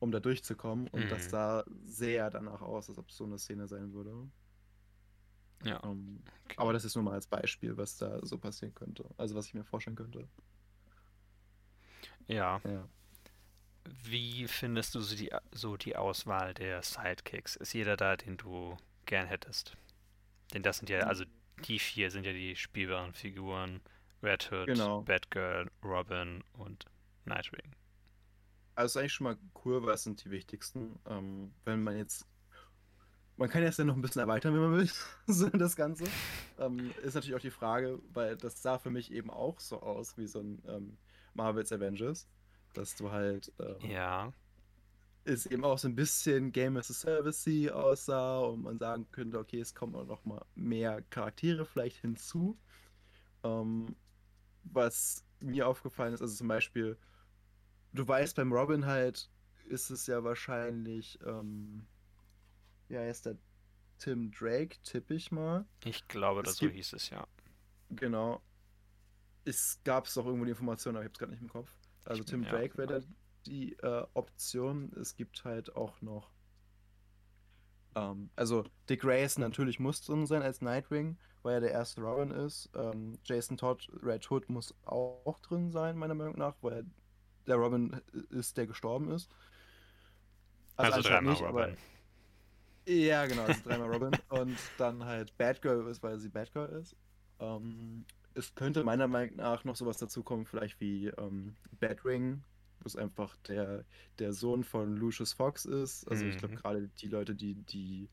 um 0.00 0.12
da 0.12 0.20
durchzukommen. 0.20 0.88
Und 0.88 1.12
das 1.12 1.24
Mhm. 1.24 1.30
sah 1.30 1.64
sehr 1.86 2.30
danach 2.30 2.62
aus, 2.62 2.88
als 2.90 2.98
ob 2.98 3.10
es 3.10 3.16
so 3.16 3.24
eine 3.24 3.38
Szene 3.38 3.68
sein 3.68 3.92
würde. 3.94 4.30
Ja, 5.64 5.82
Ähm, 5.82 6.22
okay. 6.44 6.56
aber 6.56 6.72
das 6.72 6.84
ist 6.84 6.94
nur 6.94 7.04
mal 7.04 7.14
als 7.14 7.26
Beispiel, 7.26 7.76
was 7.76 7.96
da 7.96 8.24
so 8.24 8.38
passieren 8.38 8.74
könnte. 8.74 9.04
Also 9.16 9.34
was 9.34 9.46
ich 9.46 9.54
mir 9.54 9.64
vorstellen 9.64 9.96
könnte. 9.96 10.28
Ja. 12.28 12.60
Ja. 12.64 12.88
Wie 14.04 14.48
findest 14.48 14.94
du 14.94 15.00
so 15.00 15.14
die, 15.16 15.30
so 15.52 15.76
die 15.76 15.94
Auswahl 15.96 16.54
der 16.54 16.82
Sidekicks? 16.82 17.56
Ist 17.56 17.74
jeder 17.74 17.96
da, 17.98 18.16
den 18.16 18.36
du 18.38 18.76
gern 19.10 19.26
hättest? 19.26 19.76
Denn 20.54 20.62
das 20.62 20.78
sind 20.78 20.88
ja, 20.88 21.00
also 21.00 21.24
die 21.66 21.78
vier 21.78 22.10
sind 22.10 22.24
ja 22.24 22.32
die 22.32 22.56
spielbaren 22.56 23.12
Figuren. 23.12 23.80
Red 24.22 24.50
Hood, 24.52 24.66
Genau. 24.66 25.02
Batgirl, 25.02 25.70
Robin 25.82 26.42
und 26.54 26.84
Nightwing. 27.24 27.74
Also 28.74 28.98
eigentlich 28.98 29.12
schon 29.14 29.24
mal 29.24 29.36
cool, 29.64 29.82
weil 29.84 29.94
es 29.94 30.02
sind 30.04 30.24
die 30.24 30.30
wichtigsten. 30.30 30.98
Ähm, 31.06 31.52
wenn 31.64 31.82
man 31.82 31.96
jetzt. 31.96 32.26
Man 33.36 33.48
kann 33.48 33.62
jetzt 33.62 33.78
ja 33.78 33.84
noch 33.84 33.94
ein 33.96 34.02
bisschen 34.02 34.20
erweitern, 34.20 34.52
wenn 34.52 34.60
man 34.60 34.76
will, 34.76 34.90
so 35.26 35.48
das 35.48 35.74
Ganze. 35.74 36.04
Ähm, 36.58 36.92
ist 37.02 37.14
natürlich 37.14 37.34
auch 37.34 37.40
die 37.40 37.50
Frage, 37.50 37.98
weil 38.12 38.36
das 38.36 38.60
sah 38.60 38.78
für 38.78 38.90
mich 38.90 39.10
eben 39.12 39.30
auch 39.30 39.58
so 39.60 39.80
aus 39.80 40.18
wie 40.18 40.26
so 40.26 40.40
ein 40.40 40.62
ähm, 40.68 40.98
Marvel's 41.34 41.72
Avengers. 41.72 42.28
Dass 42.74 42.94
du 42.96 43.10
halt 43.10 43.52
ähm, 43.58 43.90
Ja, 43.90 44.32
es 45.24 45.46
eben 45.46 45.64
auch 45.64 45.78
so 45.78 45.86
ein 45.88 45.94
bisschen 45.94 46.50
Game 46.52 46.76
as 46.76 46.90
a 46.90 46.94
Service 46.94 47.46
aussah 47.72 48.38
und 48.40 48.62
man 48.62 48.78
sagen 48.78 49.06
könnte, 49.12 49.38
okay, 49.38 49.60
es 49.60 49.74
kommen 49.74 49.94
auch 49.94 50.06
noch 50.06 50.24
mal 50.24 50.44
mehr 50.54 51.02
Charaktere 51.10 51.64
vielleicht 51.64 51.98
hinzu. 51.98 52.58
Ähm, 53.42 53.94
was 54.64 55.24
mir 55.40 55.66
aufgefallen 55.66 56.12
ist, 56.14 56.20
also 56.22 56.34
zum 56.34 56.48
Beispiel, 56.48 56.98
du 57.92 58.06
weißt, 58.06 58.36
beim 58.36 58.52
Robin 58.52 58.86
halt 58.86 59.30
ist 59.68 59.90
es 59.90 60.06
ja 60.06 60.22
wahrscheinlich, 60.24 61.18
ähm, 61.24 61.86
ja, 62.88 63.04
ist 63.04 63.26
der 63.26 63.36
Tim 63.98 64.30
Drake, 64.32 64.76
tippe 64.82 65.14
ich 65.14 65.30
mal. 65.30 65.66
ich 65.84 66.06
glaube, 66.08 66.42
das 66.42 66.56
so 66.56 66.66
gibt- 66.66 66.76
hieß 66.76 66.92
es 66.94 67.10
ja. 67.10 67.26
Genau. 67.90 68.42
Es 69.44 69.80
gab 69.84 70.06
es 70.06 70.14
doch 70.14 70.24
irgendwo 70.26 70.44
die 70.44 70.50
Information, 70.52 70.96
aber 70.96 71.04
ich 71.04 71.06
habe 71.08 71.12
es 71.14 71.18
gerade 71.18 71.32
nicht 71.32 71.42
im 71.42 71.48
Kopf. 71.48 71.70
Also 72.04 72.22
Ich- 72.22 72.28
Tim. 72.28 72.42
Drake 72.44 72.76
wäre 72.78 73.00
da 73.00 73.06
die 73.46 73.74
äh, 73.78 74.04
Option. 74.14 74.92
Es 75.00 75.16
gibt 75.16 75.44
halt 75.44 75.74
auch 75.76 76.00
noch. 76.02 76.30
Ähm, 77.94 78.30
also 78.36 78.64
Dick 78.88 79.00
Grayson 79.00 79.42
natürlich 79.42 79.80
muss 79.80 80.02
drin 80.02 80.26
sein 80.26 80.42
als 80.42 80.60
Nightwing, 80.60 81.18
weil 81.42 81.54
er 81.54 81.60
der 81.60 81.72
erste 81.72 82.00
Robin 82.00 82.30
ist. 82.30 82.70
Ähm, 82.74 83.18
Jason 83.24 83.56
Todd, 83.56 83.88
Red 84.02 84.30
Hood 84.30 84.48
muss 84.48 84.74
auch 84.84 85.38
drin 85.40 85.70
sein, 85.70 85.96
meiner 85.96 86.14
Meinung 86.14 86.38
nach, 86.38 86.54
weil 86.62 86.84
der 87.46 87.56
Robin 87.56 88.00
ist, 88.30 88.56
der 88.56 88.66
gestorben 88.66 89.10
ist. 89.10 89.28
Also 90.76 90.96
anscheinend 90.98 91.06
dreimal 91.16 91.32
nicht, 91.32 91.42
aber- 91.42 91.60
Robin. 91.62 91.76
ja, 92.86 93.26
genau, 93.26 93.42
also 93.42 93.60
dreimal 93.64 93.92
Robin. 93.92 94.10
Und 94.28 94.58
dann 94.78 95.04
halt 95.04 95.36
Batgirl 95.36 95.86
ist, 95.88 96.02
weil 96.02 96.18
sie 96.18 96.28
Batgirl 96.28 96.68
ist. 96.80 96.94
Ähm, 97.40 98.04
es 98.34 98.54
könnte 98.54 98.84
meiner 98.84 99.08
Meinung 99.08 99.36
nach 99.36 99.64
noch 99.64 99.74
sowas 99.76 99.96
dazukommen, 99.98 100.46
vielleicht 100.46 100.80
wie 100.80 101.08
ähm, 101.08 101.56
Batwing, 101.80 102.44
es 102.86 102.96
einfach 102.96 103.36
der, 103.48 103.84
der 104.18 104.32
Sohn 104.32 104.64
von 104.64 104.96
Lucius 104.96 105.32
Fox 105.32 105.64
ist. 105.64 106.08
Also 106.08 106.26
ich 106.26 106.36
glaube 106.38 106.54
Mhm. 106.54 106.58
gerade 106.58 106.88
die 106.88 107.08
Leute, 107.08 107.34
die 107.34 107.54
die 107.54 108.08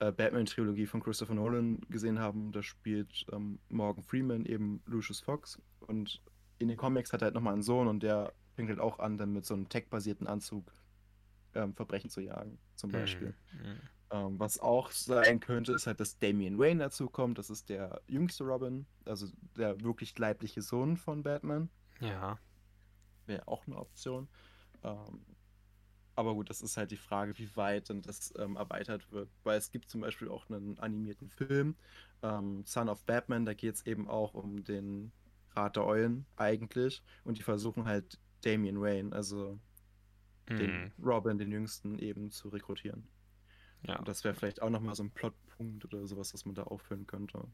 äh, 0.00 0.12
Batman-Trilogie 0.12 0.86
von 0.86 1.02
Christopher 1.02 1.34
Nolan 1.34 1.80
gesehen 1.88 2.18
haben, 2.18 2.52
da 2.52 2.62
spielt 2.62 3.26
ähm, 3.32 3.58
Morgan 3.68 4.04
Freeman 4.04 4.44
eben 4.44 4.80
Lucius 4.86 5.20
Fox. 5.20 5.60
Und 5.80 6.22
in 6.58 6.68
den 6.68 6.76
Comics 6.76 7.12
hat 7.12 7.22
er 7.22 7.26
halt 7.26 7.34
nochmal 7.34 7.54
einen 7.54 7.62
Sohn 7.62 7.88
und 7.88 8.02
der 8.02 8.32
fängt 8.54 8.68
halt 8.68 8.80
auch 8.80 8.98
an, 8.98 9.18
dann 9.18 9.32
mit 9.32 9.44
so 9.44 9.54
einem 9.54 9.68
tech-basierten 9.68 10.26
Anzug 10.26 10.72
ähm, 11.54 11.74
Verbrechen 11.74 12.10
zu 12.10 12.20
jagen, 12.20 12.58
zum 12.76 12.90
Beispiel. 12.90 13.34
Mhm. 13.52 13.80
Ähm, 14.10 14.38
was 14.40 14.58
auch 14.58 14.90
sein 14.90 15.40
könnte, 15.40 15.72
ist 15.72 15.86
halt, 15.86 16.00
dass 16.00 16.18
Damian 16.18 16.58
Wayne 16.58 16.80
dazu 16.84 17.08
kommt. 17.08 17.38
Das 17.38 17.50
ist 17.50 17.68
der 17.68 18.00
jüngste 18.06 18.44
Robin, 18.44 18.86
also 19.04 19.26
der 19.56 19.80
wirklich 19.82 20.16
leibliche 20.18 20.62
Sohn 20.62 20.96
von 20.96 21.22
Batman. 21.22 21.68
Ja. 22.00 22.38
Wäre 23.28 23.48
auch 23.48 23.66
eine 23.68 23.76
Option. 23.78 24.28
Ähm, 24.84 25.26
aber 26.14 26.34
gut, 26.34 26.50
das 26.50 26.62
ist 26.62 26.76
halt 26.76 26.90
die 26.90 26.96
Frage, 26.96 27.38
wie 27.38 27.54
weit 27.56 27.88
denn 27.90 28.02
das 28.02 28.34
ähm, 28.38 28.56
erweitert 28.56 29.10
wird. 29.12 29.30
Weil 29.44 29.58
es 29.58 29.70
gibt 29.70 29.88
zum 29.90 30.00
Beispiel 30.00 30.28
auch 30.28 30.50
einen 30.50 30.78
animierten 30.78 31.28
Film, 31.30 31.76
ähm, 32.22 32.64
Son 32.66 32.88
of 32.88 33.04
Batman, 33.06 33.44
da 33.46 33.54
geht 33.54 33.76
es 33.76 33.86
eben 33.86 34.08
auch 34.08 34.34
um 34.34 34.64
den 34.64 35.12
Rat 35.52 35.76
der 35.76 35.84
Eulen 35.86 36.26
eigentlich. 36.36 37.02
Und 37.24 37.38
die 37.38 37.42
versuchen 37.44 37.86
halt 37.86 38.20
Damian 38.42 38.80
Wayne, 38.80 39.14
also 39.14 39.60
den 40.58 40.70
Mhm. 40.74 40.92
Robin, 40.98 41.38
den 41.38 41.52
Jüngsten, 41.52 41.98
eben 41.98 42.30
zu 42.30 42.48
rekrutieren. 42.50 43.08
Ja, 43.82 43.96
Und 43.98 44.08
das 44.08 44.24
wäre 44.24 44.34
vielleicht 44.34 44.62
auch 44.62 44.70
nochmal 44.70 44.94
so 44.94 45.02
ein 45.04 45.12
Plotpunkt 45.12 45.84
oder 45.84 46.06
sowas, 46.06 46.34
was 46.34 46.44
man 46.46 46.54
da 46.54 46.64
aufführen 46.64 47.06
könnte. 47.06 47.48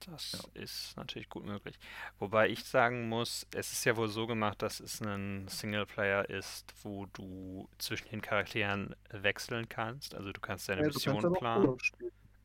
Das 0.00 0.48
Ja. 0.54 0.62
ist 0.62 0.96
natürlich 0.96 1.28
gut 1.28 1.44
möglich. 1.44 1.78
Wobei 2.18 2.48
ich 2.48 2.64
sagen 2.64 3.08
muss, 3.08 3.46
es 3.54 3.72
ist 3.72 3.84
ja 3.84 3.96
wohl 3.96 4.08
so 4.08 4.26
gemacht, 4.26 4.62
dass 4.62 4.80
es 4.80 5.00
ein 5.00 5.48
Singleplayer 5.48 6.28
ist, 6.28 6.72
wo 6.82 7.06
du 7.06 7.68
zwischen 7.78 8.08
den 8.10 8.22
Charakteren 8.22 8.94
wechseln 9.10 9.68
kannst. 9.68 10.14
Also 10.14 10.32
du 10.32 10.40
kannst 10.40 10.68
deine 10.68 10.82
Ja, 10.82 10.84
kannst 10.84 11.06
Mission 11.06 11.24
auch 11.26 11.38
planen. 11.38 11.78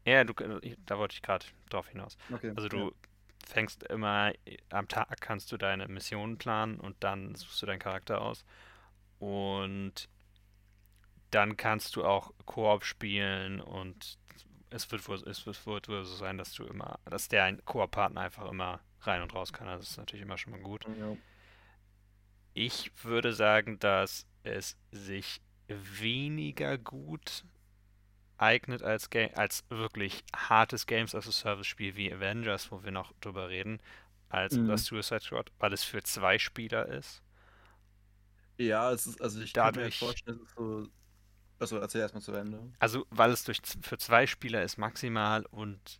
Ja, 0.05 0.23
du, 0.23 0.33
da 0.85 0.97
wollte 0.97 1.15
ich 1.15 1.21
gerade 1.21 1.45
drauf 1.69 1.87
hinaus. 1.89 2.17
Okay, 2.33 2.53
Also 2.55 2.63
ja. 2.63 2.69
du 2.69 2.93
fängst 3.47 3.83
immer 3.83 4.33
am 4.69 4.87
Tag 4.87 5.19
kannst 5.21 5.51
du 5.51 5.57
deine 5.57 5.87
Missionen 5.87 6.37
planen 6.37 6.79
und 6.79 6.95
dann 7.03 7.35
suchst 7.35 7.61
du 7.61 7.65
deinen 7.65 7.79
Charakter 7.79 8.21
aus. 8.21 8.45
Und 9.19 10.09
dann 11.31 11.55
kannst 11.57 11.95
du 11.95 12.03
auch 12.03 12.31
Koop 12.45 12.83
spielen 12.83 13.61
und 13.61 14.17
es 14.71 14.91
wird 14.91 15.07
wohl, 15.07 15.21
es 15.27 15.45
wird, 15.45 15.67
wohl 15.67 16.05
so 16.05 16.15
sein, 16.15 16.37
dass 16.39 16.53
du 16.53 16.65
immer, 16.65 16.99
dass 17.05 17.27
der 17.29 17.45
ein 17.45 17.63
Koop-Partner 17.65 18.21
einfach 18.21 18.49
immer 18.49 18.81
rein 19.01 19.21
und 19.21 19.33
raus 19.35 19.53
kann. 19.53 19.67
Also 19.67 19.81
das 19.83 19.91
ist 19.91 19.97
natürlich 19.97 20.23
immer 20.23 20.37
schon 20.39 20.51
mal 20.53 20.61
gut. 20.61 20.87
Ja. 20.97 21.17
Ich 22.53 22.91
würde 23.03 23.33
sagen, 23.33 23.77
dass 23.79 24.25
es 24.43 24.77
sich 24.91 25.41
weniger 25.67 26.77
gut 26.77 27.43
eignet 28.37 28.83
als, 28.83 29.09
Ga 29.09 29.27
als 29.35 29.63
wirklich 29.69 30.23
hartes 30.35 30.85
Games 30.87 31.15
as 31.15 31.27
a 31.27 31.31
Service 31.31 31.67
Spiel 31.67 31.95
wie 31.95 32.13
Avengers, 32.13 32.71
wo 32.71 32.83
wir 32.83 32.91
noch 32.91 33.13
drüber 33.21 33.49
reden, 33.49 33.81
als 34.29 34.57
Mhm. 34.57 34.67
das 34.67 34.85
Suicide 34.85 35.21
Squad, 35.21 35.51
weil 35.59 35.73
es 35.73 35.83
für 35.83 36.03
zwei 36.03 36.39
Spieler 36.39 36.87
ist. 36.87 37.23
Ja, 38.57 38.91
es 38.91 39.07
ist, 39.07 39.21
also 39.21 39.41
ich 39.41 39.57
kann 39.57 39.75
mir 39.75 39.91
Dadurch, 39.91 39.91
vorstellen, 39.91 40.37
es 40.37 40.43
ist 40.49 40.55
so. 40.55 40.87
Also 41.61 41.77
erzähl 41.77 42.01
erstmal 42.01 42.23
zu 42.23 42.33
Ende. 42.33 42.59
also 42.79 43.05
weil 43.11 43.31
es 43.31 43.43
durch, 43.43 43.61
für 43.81 43.97
zwei 43.97 44.25
Spieler 44.27 44.63
ist 44.63 44.77
maximal 44.77 45.45
und 45.51 45.99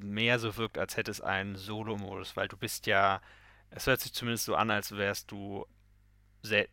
mehr 0.00 0.38
so 0.38 0.56
wirkt, 0.56 0.78
als 0.78 0.96
hätte 0.96 1.10
es 1.10 1.20
einen 1.20 1.56
Solo-Modus, 1.56 2.36
weil 2.36 2.48
du 2.48 2.56
bist 2.56 2.86
ja, 2.86 3.20
es 3.70 3.86
hört 3.86 4.00
sich 4.00 4.12
zumindest 4.12 4.46
so 4.46 4.54
an, 4.56 4.70
als 4.70 4.96
wärst 4.96 5.30
du 5.30 5.66
sel- 6.42 6.68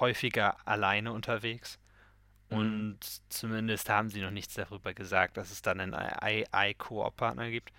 häufiger 0.00 0.66
alleine 0.66 1.12
unterwegs. 1.12 1.78
Mhm. 2.50 2.56
Und 2.58 2.98
zumindest 3.28 3.88
haben 3.88 4.08
sie 4.10 4.20
noch 4.20 4.30
nichts 4.32 4.54
darüber 4.54 4.92
gesagt, 4.92 5.36
dass 5.36 5.50
es 5.52 5.62
dann 5.62 5.78
einen 5.80 5.94
AI-Koop-Partner 5.94 7.50
gibt. 7.50 7.72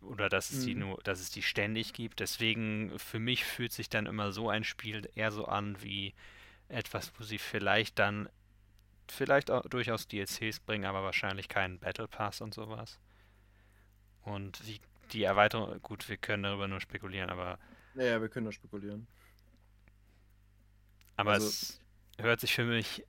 Oder 0.00 0.28
dass 0.28 0.50
es 0.50 0.64
die 0.64 0.74
Mhm. 0.74 0.80
nur, 0.80 0.98
dass 1.02 1.20
es 1.20 1.30
die 1.30 1.42
ständig 1.42 1.92
gibt. 1.92 2.20
Deswegen, 2.20 2.96
für 2.98 3.18
mich 3.18 3.44
fühlt 3.44 3.72
sich 3.72 3.88
dann 3.88 4.06
immer 4.06 4.30
so 4.32 4.48
ein 4.48 4.62
Spiel 4.64 5.08
eher 5.16 5.32
so 5.32 5.46
an 5.46 5.80
wie 5.82 6.14
etwas, 6.72 7.12
wo 7.18 7.24
sie 7.24 7.38
vielleicht 7.38 7.98
dann, 7.98 8.28
vielleicht 9.10 9.50
auch 9.50 9.62
durchaus 9.62 10.08
DLCs 10.08 10.60
bringen, 10.60 10.86
aber 10.86 11.04
wahrscheinlich 11.04 11.48
keinen 11.48 11.78
Battle 11.80 12.08
Pass 12.08 12.40
und 12.40 12.54
sowas. 12.54 13.00
Und 14.22 14.66
wie 14.66 14.80
die 15.12 15.22
Erweiterung, 15.24 15.80
gut, 15.82 16.08
wir 16.08 16.16
können 16.16 16.44
darüber 16.44 16.68
nur 16.68 16.80
spekulieren, 16.80 17.30
aber, 17.30 17.58
Ja, 17.94 18.04
ja, 18.04 18.20
wir 18.20 18.28
können 18.28 18.46
da 18.46 18.52
spekulieren. 18.52 19.06
aber 21.16 21.32
Also, 21.32 21.46
es 21.46 21.80
hört 22.18 22.40
sich 22.40 22.54
für 22.54 22.64
mich 22.64 23.04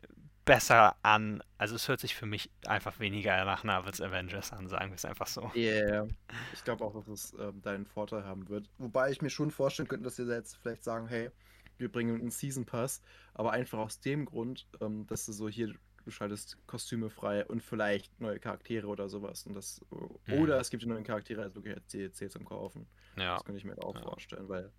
besser 0.45 0.95
an. 1.03 1.41
Also 1.57 1.75
es 1.75 1.87
hört 1.87 1.99
sich 2.01 2.15
für 2.15 2.25
mich 2.25 2.51
einfach 2.67 2.99
weniger 2.99 3.45
nach 3.45 3.63
Marvel's 3.63 4.01
Avengers 4.01 4.51
an, 4.51 4.67
sagen 4.67 4.91
wir 4.91 4.95
es 4.95 5.05
einfach 5.05 5.27
so. 5.27 5.51
yeah. 5.55 6.07
Ich 6.51 6.63
glaube 6.63 6.83
auch, 6.85 6.93
dass 6.93 7.07
es 7.07 7.33
ähm, 7.39 7.61
deinen 7.61 7.85
Vorteil 7.85 8.25
haben 8.25 8.47
wird. 8.49 8.69
Wobei 8.77 9.11
ich 9.11 9.21
mir 9.21 9.29
schon 9.29 9.51
vorstellen 9.51 9.87
könnte, 9.87 10.05
dass 10.05 10.15
sie 10.17 10.25
da 10.25 10.33
jetzt 10.35 10.57
vielleicht 10.57 10.83
sagen, 10.83 11.07
hey, 11.07 11.31
wir 11.77 11.91
bringen 11.91 12.19
einen 12.21 12.31
Season 12.31 12.65
Pass, 12.65 13.01
aber 13.33 13.51
einfach 13.51 13.79
aus 13.79 13.99
dem 13.99 14.25
Grund, 14.25 14.67
ähm, 14.81 15.05
dass 15.07 15.25
du 15.25 15.31
so 15.31 15.49
hier, 15.49 15.73
du 16.03 16.11
schaltest 16.11 16.57
Kostüme 16.67 17.09
frei 17.09 17.45
und 17.45 17.61
vielleicht 17.63 18.19
neue 18.19 18.39
Charaktere 18.39 18.87
oder 18.87 19.09
sowas. 19.09 19.45
Und 19.45 19.53
das, 19.53 19.81
oder 19.89 20.55
Mhm. 20.55 20.61
es 20.61 20.69
gibt 20.69 20.83
die 20.83 20.87
neuen 20.87 21.03
Charaktere 21.03 21.41
als 21.43 21.55
wirklich 21.55 21.75
als 21.75 21.87
DLC 21.87 22.29
zum 22.31 22.45
Kaufen. 22.45 22.87
Ja, 23.17 23.33
Das 23.35 23.45
könnte 23.45 23.57
ich 23.59 23.65
mir 23.65 23.77
auch 23.83 23.95
ja. 23.95 24.01
vorstellen, 24.01 24.49
weil 24.49 24.71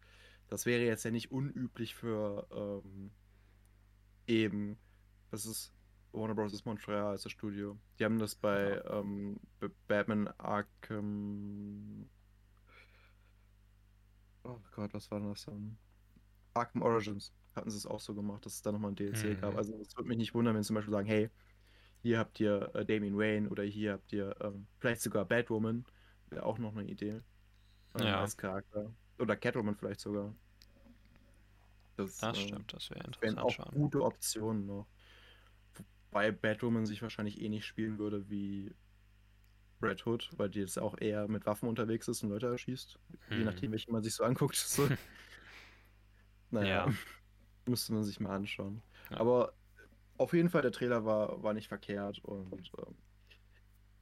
das 0.48 0.66
wäre 0.66 0.82
jetzt 0.84 1.04
ja 1.04 1.10
nicht 1.10 1.30
unüblich 1.32 1.94
für 1.94 2.46
ähm, 2.52 3.10
eben, 4.26 4.78
das 5.30 5.46
ist 5.46 5.72
Warner 6.12 6.34
Bros. 6.34 6.64
Montreal, 6.64 7.14
ist 7.14 7.24
das 7.24 7.32
Studio. 7.32 7.76
Die 7.98 8.04
haben 8.04 8.18
das 8.20 8.34
bei 8.36 8.76
Ja. 8.76 9.00
ähm, 9.00 9.40
Batman 9.88 10.28
Arkham. 10.38 12.08
Oh 14.44 14.60
Gott, 14.72 14.92
was 14.94 15.10
war 15.10 15.18
denn 15.20 15.30
das 15.30 15.44
dann? 15.46 15.76
Arkham 16.54 16.82
Origins 16.82 17.34
hatten 17.54 17.70
sie 17.70 17.76
es 17.76 17.86
auch 17.86 18.00
so 18.00 18.14
gemacht, 18.14 18.44
dass 18.46 18.54
es 18.54 18.62
da 18.62 18.72
nochmal 18.72 18.92
ein 18.92 18.96
DLC 18.96 19.40
gab. 19.40 19.54
Mhm. 19.54 19.56
Also 19.56 19.74
es 19.80 19.96
würde 19.96 20.08
mich 20.08 20.18
nicht 20.18 20.34
wundern, 20.34 20.54
wenn 20.54 20.62
sie 20.62 20.68
zum 20.68 20.76
Beispiel 20.76 20.92
sagen, 20.92 21.06
hey, 21.08 21.30
hier 22.02 22.18
habt 22.18 22.40
ihr 22.40 22.70
äh, 22.74 22.86
Damian 22.86 23.16
Wayne 23.18 23.48
oder 23.50 23.64
hier 23.64 23.94
habt 23.94 24.12
ihr 24.12 24.36
ähm, 24.40 24.68
vielleicht 24.78 25.02
sogar 25.02 25.24
Batwoman. 25.26 25.86
Wäre 26.30 26.44
auch 26.46 26.58
noch 26.58 26.72
eine 26.76 26.84
Idee 26.88 27.22
ähm, 27.94 28.02
Ja, 28.04 28.20
als 28.20 28.36
Charakter. 28.36 28.94
Oder 29.18 29.36
Catwoman 29.36 29.76
vielleicht 29.76 30.00
sogar. 30.00 30.36
Das 31.96 32.16
das 32.18 32.36
äh, 32.36 32.40
stimmt, 32.40 32.72
das 32.72 32.90
wäre 32.90 33.04
wären 33.20 33.38
interessant 33.38 33.38
auch 33.38 33.50
schon. 33.50 33.72
gute 33.72 34.02
Optionen 34.02 34.66
noch. 34.66 34.88
Wobei 36.10 36.32
Batwoman 36.32 36.86
sich 36.86 37.02
wahrscheinlich 37.02 37.40
eh 37.40 37.48
nicht 37.50 37.66
spielen 37.66 37.98
würde 37.98 38.28
wie 38.30 38.74
Red 39.82 40.04
Hood, 40.06 40.30
weil 40.36 40.50
die 40.50 40.60
jetzt 40.60 40.78
auch 40.78 40.96
eher 40.98 41.28
mit 41.28 41.46
Waffen 41.46 41.68
unterwegs 41.68 42.08
ist 42.08 42.22
und 42.22 42.30
Leute 42.30 42.46
erschießt. 42.48 42.98
Je 43.34 43.44
Hm. 43.44 43.44
nachdem, 43.44 43.72
welche 43.72 43.90
man 43.92 44.02
sich 44.02 44.14
so 44.14 44.24
anguckt. 44.24 44.56
So. 44.68 44.88
Naja, 46.50 46.86
Ja, 46.86 46.92
müsste 47.66 47.92
man 47.92 48.04
sich 48.04 48.20
mal 48.20 48.34
anschauen. 48.34 48.82
ja. 49.10 49.18
Aber 49.20 49.54
auf 50.16 50.32
jeden 50.32 50.48
Fall, 50.50 50.62
der 50.62 50.72
Trailer 50.72 51.04
war, 51.04 51.42
war 51.42 51.54
nicht 51.54 51.68
verkehrt 51.68 52.20
und 52.24 52.70
ähm, 52.78 52.94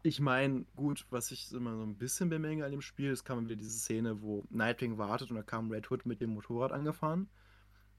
ich 0.05 0.21
meine, 0.21 0.65
gut, 0.75 1.07
was 1.11 1.31
ich 1.31 1.53
immer 1.53 1.77
so 1.77 1.83
ein 1.83 1.97
bisschen 1.97 2.29
bemängel 2.29 2.65
an 2.65 2.73
dem 2.73 2.81
Spiel, 2.81 3.11
es 3.13 3.25
kam 3.25 3.45
wieder 3.45 3.55
diese 3.57 3.71
Szene, 3.71 4.21
wo 4.21 4.45
Nightwing 4.51 4.99
wartet 4.99 5.31
und 5.31 5.37
da 5.37 5.43
kam 5.43 5.71
Red 5.71 5.91
Hood 5.91 6.07
mit 6.07 6.21
dem 6.21 6.31
Motorrad 6.31 6.73
angefahren. 6.73 7.29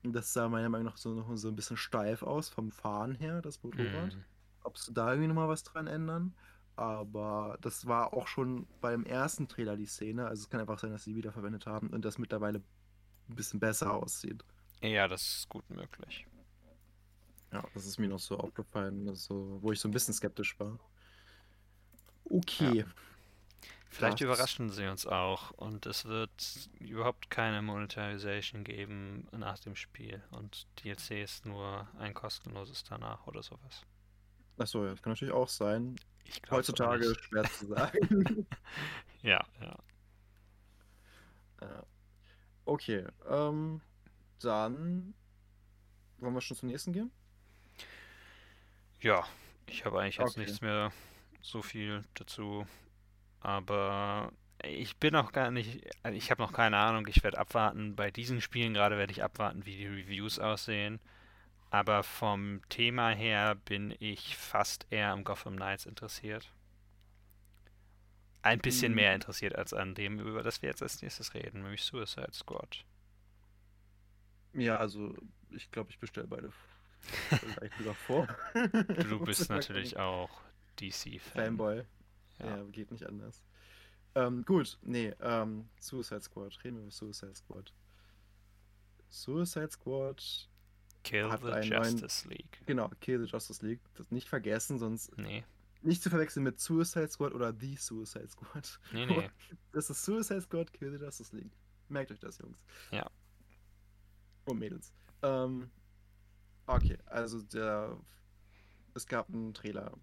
Und 0.04 0.12
das 0.14 0.34
sah 0.34 0.50
meiner 0.50 0.68
Meinung 0.68 0.88
nach 0.88 0.98
so, 0.98 1.14
noch 1.14 1.34
so 1.38 1.48
ein 1.48 1.56
bisschen 1.56 1.78
steif 1.78 2.22
aus 2.24 2.50
vom 2.50 2.72
Fahren 2.72 3.16
her, 3.16 3.42
das 3.42 3.64
Motorrad. 3.64 4.14
Hm. 4.14 4.24
Ob 4.64 4.78
sie 4.78 4.94
da 4.94 5.12
irgendwie 5.12 5.30
nochmal 5.30 5.48
was 5.48 5.64
dran 5.64 5.88
ändern. 5.88 6.36
Aber 6.76 7.58
das 7.62 7.86
war 7.88 8.14
auch 8.14 8.28
schon 8.28 8.68
beim 8.82 9.06
ersten 9.06 9.48
Trailer 9.48 9.78
die 9.78 9.86
Szene. 9.86 10.28
Also 10.28 10.42
es 10.44 10.50
kann 10.50 10.60
einfach 10.60 10.80
sein, 10.80 10.92
dass 10.92 11.06
sie 11.06 11.16
wiederverwendet 11.16 11.68
haben 11.68 11.88
und 11.90 12.04
das 12.04 12.18
mittlerweile 12.18 12.62
ein 13.30 13.36
bisschen 13.36 13.60
besser 13.60 13.94
aussieht. 13.94 14.44
Ja, 14.82 15.08
das 15.08 15.22
ist 15.22 15.50
gut 15.50 15.70
möglich. 15.70 16.28
Ja, 17.52 17.64
das 17.74 17.86
ist 17.86 18.00
mir 18.00 18.10
noch 18.10 18.20
so 18.20 18.38
aufgefallen, 18.38 19.08
also, 19.08 19.60
wo 19.62 19.72
ich 19.72 19.80
so 19.80 19.88
ein 19.88 19.92
bisschen 19.92 20.14
skeptisch 20.14 20.60
war. 20.60 20.80
Ja. 22.30 22.38
Okay, 22.38 22.86
Vielleicht 23.94 24.16
das. 24.16 24.22
überraschen 24.22 24.72
sie 24.72 24.88
uns 24.88 25.06
auch 25.06 25.52
und 25.52 25.86
es 25.86 26.06
wird 26.06 26.32
überhaupt 26.80 27.30
keine 27.30 27.62
Monetarization 27.62 28.64
geben 28.64 29.28
nach 29.32 29.60
dem 29.60 29.76
Spiel 29.76 30.24
und 30.32 30.66
DLC 30.84 31.22
ist 31.22 31.46
nur 31.46 31.88
ein 32.00 32.16
kostenloses 32.16 32.84
danach 32.84 33.28
oder 33.28 33.44
sowas. 33.44 33.86
Achso, 34.58 34.84
ja, 34.84 34.92
das 34.92 35.02
kann 35.04 35.14
natürlich 35.14 35.34
auch 35.34 35.48
sein. 35.48 35.96
Heutzutage 36.50 37.14
schwer 37.22 37.44
zu 37.44 37.68
sagen. 37.68 38.48
Ja, 39.22 39.46
ja. 39.62 39.78
Okay, 42.66 43.06
ähm, 43.30 43.82
dann 44.42 45.14
wollen 46.20 46.34
wir 46.34 46.42
schon 46.42 46.58
zum 46.58 46.70
nächsten 46.70 46.94
gehen? 46.94 47.12
Ja, 49.02 49.26
ich 49.68 49.86
habe 49.86 50.00
eigentlich 50.00 50.18
jetzt 50.18 50.38
Okay. 50.38 50.38
nichts 50.38 50.62
mehr 50.62 50.92
so 51.42 51.62
viel 51.62 52.04
dazu, 52.14 52.66
aber 53.42 54.32
ich 54.64 54.98
bin 54.98 55.14
noch 55.14 55.32
gar 55.34 55.52
nicht, 55.52 55.86
also 56.04 56.18
ich 56.18 56.32
habe 56.32 56.42
noch 56.42 56.54
keine 56.54 56.78
Ahnung, 56.78 57.08
ich 57.08 57.24
werde 57.24 57.40
abwarten. 57.40 57.96
Bei 57.96 58.12
diesen 58.12 58.42
Spielen 58.42 58.74
gerade 58.74 58.98
werde 58.98 59.12
ich 59.14 59.24
abwarten, 59.24 59.66
wie 59.66 59.78
die 59.78 59.88
Reviews 59.88 60.40
aussehen. 60.40 61.00
Aber 61.72 62.04
vom 62.04 62.62
Thema 62.70 63.10
her 63.12 63.56
bin 63.56 63.96
ich 64.00 64.38
fast 64.38 64.88
eher 64.92 65.12
am 65.12 65.24
Gotham 65.26 65.56
Knights 65.58 65.86
interessiert. 65.88 66.52
Ein 68.44 68.60
bisschen 68.60 68.94
mehr 68.94 69.10
Hm, 69.12 69.16
interessiert 69.16 69.56
als 69.56 69.74
an 69.74 69.96
dem, 69.96 70.20
über 70.20 70.44
das 70.44 70.62
wir 70.62 70.70
jetzt 70.70 70.84
als 70.84 71.02
nächstes 71.02 71.34
reden, 71.34 71.64
nämlich 71.64 71.82
Suicide 71.82 72.34
Squad. 72.34 72.86
Ja, 74.54 74.78
also 74.78 75.16
ich 75.50 75.72
glaube, 75.72 75.90
ich 75.90 75.98
bestelle 76.00 76.28
beide 76.28 76.52
Vielleicht 77.02 77.74
sogar 77.78 77.96
vor. 77.96 78.28
Du 79.10 79.20
bist 79.26 79.50
natürlich 79.50 79.98
auch 79.98 80.30
DC-Fan. 80.80 81.20
Fanboy. 81.46 81.84
Ja. 82.40 82.58
Ja. 82.58 82.64
geht 82.66 82.92
nicht 82.92 83.06
anders. 83.08 83.42
Ähm, 84.16 84.44
gut, 84.46 84.78
nee, 84.84 85.14
ähm, 85.22 85.70
Suicide 85.80 86.22
Squad. 86.22 86.58
Reden 86.64 86.76
wir 86.78 86.84
über 86.84 86.92
Suicide 86.92 87.36
Squad. 87.36 87.74
Suicide 89.10 89.72
Squad, 89.72 90.50
Kill 91.04 91.30
Hat 91.30 91.42
the 91.42 91.52
einen 91.52 91.70
neuen- 91.70 91.98
Justice 91.98 92.28
League. 92.30 92.62
genau, 92.66 92.90
Kill 93.02 93.20
the 93.26 93.32
Justice 93.32 93.66
League. 93.66 93.82
Das 93.96 94.10
nicht 94.12 94.28
vergessen, 94.30 94.80
sonst 94.80 95.16
Nee, 95.18 95.44
nicht 95.84 96.04
zu 96.04 96.10
verwechseln 96.10 96.44
mit 96.44 96.60
Suicide 96.60 97.10
Squad 97.10 97.34
oder 97.34 97.54
The 97.58 97.76
Suicide 97.76 98.28
Squad. 98.28 98.80
nee, 98.92 99.06
nee. 99.06 99.30
Das 99.72 99.90
ist 99.90 100.04
Suicide 100.04 100.42
Squad, 100.42 100.72
Kill 100.74 100.98
the 100.98 101.04
Justice 101.04 101.36
League. 101.36 101.52
Merkt 101.90 102.12
euch 102.12 102.20
das, 102.20 102.38
Jungs. 102.38 102.58
Ja. 102.92 103.10
Und 104.46 104.60
Mädels. 104.60 104.94
Ähm, 105.22 105.70
okay, 106.68 106.98
also 107.06 107.42
der. 107.42 107.98
Es 108.96 109.08
gab 109.08 109.30
einen 109.30 109.54
Trailer 109.54 109.98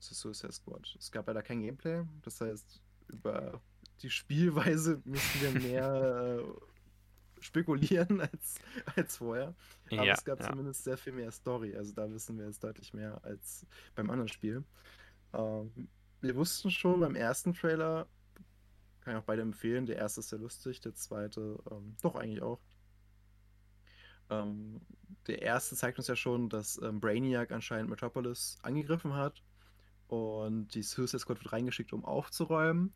zu 0.00 0.14
Suicide 0.14 0.52
Squad. 0.52 0.96
Es 0.98 1.10
gab 1.12 1.26
leider 1.28 1.42
kein 1.42 1.60
Gameplay. 1.62 2.04
Das 2.22 2.40
heißt, 2.40 2.80
über 3.08 3.60
die 4.00 4.10
Spielweise 4.10 5.00
müssen 5.04 5.40
wir 5.40 5.60
mehr 5.60 6.40
äh, 6.40 7.40
spekulieren 7.40 8.20
als, 8.20 8.56
als 8.96 9.16
vorher. 9.18 9.54
Aber 9.90 10.04
Ja, 10.04 10.14
es 10.14 10.24
gab 10.24 10.40
ja. 10.40 10.50
zumindest 10.50 10.84
sehr 10.84 10.96
viel 10.96 11.12
mehr 11.12 11.30
Story. 11.30 11.76
Also 11.76 11.92
da 11.92 12.10
wissen 12.10 12.38
wir 12.38 12.46
jetzt 12.46 12.64
deutlich 12.64 12.92
mehr 12.92 13.22
als 13.24 13.66
beim 13.94 14.10
anderen 14.10 14.28
Spiel. 14.28 14.64
Ähm, 15.34 15.88
wir 16.20 16.36
wussten 16.36 16.70
schon 16.70 17.00
beim 17.00 17.16
ersten 17.16 17.54
Trailer, 17.54 18.06
kann 19.00 19.14
ich 19.14 19.20
auch 19.20 19.26
beide 19.26 19.42
empfehlen. 19.42 19.86
Der 19.86 19.96
erste 19.96 20.20
ist 20.20 20.30
sehr 20.30 20.38
lustig, 20.38 20.80
der 20.80 20.94
zweite 20.94 21.58
ähm, 21.70 21.96
doch 22.02 22.14
eigentlich 22.16 22.42
auch. 22.42 22.60
Ähm, 24.30 24.80
der 25.26 25.42
erste 25.42 25.76
zeigt 25.76 25.98
uns 25.98 26.08
ja 26.08 26.16
schon, 26.16 26.48
dass 26.48 26.80
ähm, 26.82 27.00
Brainiac 27.00 27.52
anscheinend 27.52 27.90
Metropolis 27.90 28.56
angegriffen 28.62 29.14
hat 29.14 29.42
und 30.08 30.74
die 30.74 30.82
Suicide 30.82 31.18
Squad 31.18 31.40
wird 31.40 31.52
reingeschickt, 31.52 31.92
um 31.92 32.04
aufzuräumen, 32.04 32.94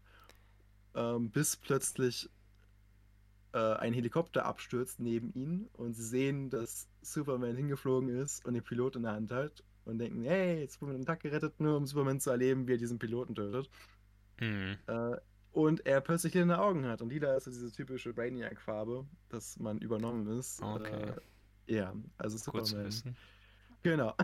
ähm, 0.95 1.31
bis 1.31 1.57
plötzlich 1.57 2.31
äh, 3.53 3.59
ein 3.59 3.93
Helikopter 3.93 4.47
abstürzt 4.47 5.01
neben 5.01 5.33
ihnen 5.35 5.67
und 5.75 5.95
sie 5.95 6.05
sehen, 6.05 6.49
dass 6.49 6.89
Superman 7.03 7.57
hingeflogen 7.57 8.09
ist 8.09 8.45
und 8.47 8.55
den 8.55 8.65
Pilot 8.65 8.97
in 8.97 9.03
der 9.03 9.13
Hand 9.13 9.31
hat 9.31 9.63
und 9.89 9.99
denken, 9.99 10.23
hey, 10.25 10.63
wir 10.89 10.93
den 10.93 11.07
Tag 11.07 11.21
gerettet, 11.21 11.61
nur 11.61 11.77
um 11.77 11.87
Superman 11.87 12.21
zu 12.21 12.31
erleben, 12.31 12.67
wie 12.69 12.75
er 12.75 12.79
diesen 12.79 12.99
Piloten 12.99 13.35
tötet. 13.35 13.71
Mhm. 14.41 14.77
Äh, 14.87 15.17
und 15.53 15.85
er 15.87 16.01
plötzlich 16.01 16.35
lila 16.35 16.59
Augen 16.61 16.87
hat. 16.87 17.03
Und 17.03 17.11
lila 17.11 17.35
ist 17.37 17.45
so 17.45 17.51
diese 17.51 17.73
typische 17.73 18.13
Brainiac-Farbe, 18.13 19.07
dass 19.29 19.59
man 19.59 19.79
übernommen 19.79 20.27
ist. 20.39 20.63
Okay. 20.63 21.13
Äh, 21.67 21.75
ja, 21.75 21.95
also 22.17 22.37
Superman. 22.37 22.85
wissen. 22.85 23.17
Genau. 23.83 24.15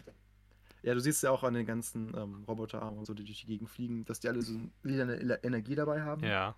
Ja, 0.83 0.95
du 0.95 1.01
siehst 1.01 1.23
ja 1.23 1.31
auch 1.31 1.43
an 1.45 1.55
den 1.55 1.67
ganzen 1.67 2.15
ähm, 2.15 2.45
Roboterarmen 2.47 2.99
und 2.99 3.07
so, 3.07 3.15
die 3.15 3.25
durch 3.25 3.41
die 3.41 3.47
Gegend 3.47 3.71
fliegen, 3.71 4.05
dass 4.05 4.21
die 4.21 4.29
alle 4.29 4.43
so 4.43 4.53
lila 4.83 5.05
eine 5.05 5.43
Energie 5.43 5.75
dabei 5.75 6.03
haben. 6.03 6.23
Ja, 6.23 6.55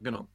Genau. 0.00 0.28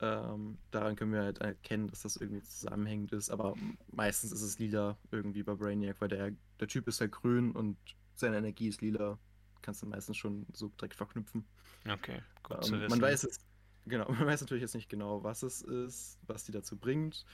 Ähm, 0.00 0.58
daran 0.70 0.96
können 0.96 1.12
wir 1.12 1.22
halt 1.22 1.38
erkennen, 1.38 1.88
dass 1.88 2.02
das 2.02 2.16
irgendwie 2.16 2.42
zusammenhängend 2.42 3.12
ist, 3.12 3.30
aber 3.30 3.54
meistens 3.88 4.32
ist 4.32 4.42
es 4.42 4.58
lila 4.58 4.98
irgendwie 5.10 5.42
bei 5.42 5.54
Brainiac, 5.54 6.00
weil 6.00 6.08
der, 6.08 6.32
der 6.60 6.68
Typ 6.68 6.86
ist 6.88 7.00
halt 7.00 7.12
grün 7.12 7.52
und 7.52 7.78
seine 8.14 8.38
Energie 8.38 8.68
ist 8.68 8.82
lila. 8.82 9.18
Kannst 9.62 9.82
du 9.82 9.86
meistens 9.86 10.16
schon 10.18 10.46
so 10.52 10.68
direkt 10.68 10.94
verknüpfen. 10.96 11.48
okay. 11.88 12.22
Gut 12.42 12.64
zu 12.64 12.76
Ähm, 12.76 12.80
wissen. 12.80 12.88
man 12.88 13.00
weiß 13.00 13.24
es, 13.24 13.40
genau, 13.86 14.08
man 14.12 14.26
weiß 14.26 14.40
natürlich 14.42 14.62
jetzt 14.62 14.74
nicht 14.74 14.88
genau, 14.88 15.22
was 15.22 15.42
es 15.42 15.62
ist, 15.62 16.18
was 16.26 16.44
die 16.44 16.52
dazu 16.52 16.78
bringt. 16.78 17.24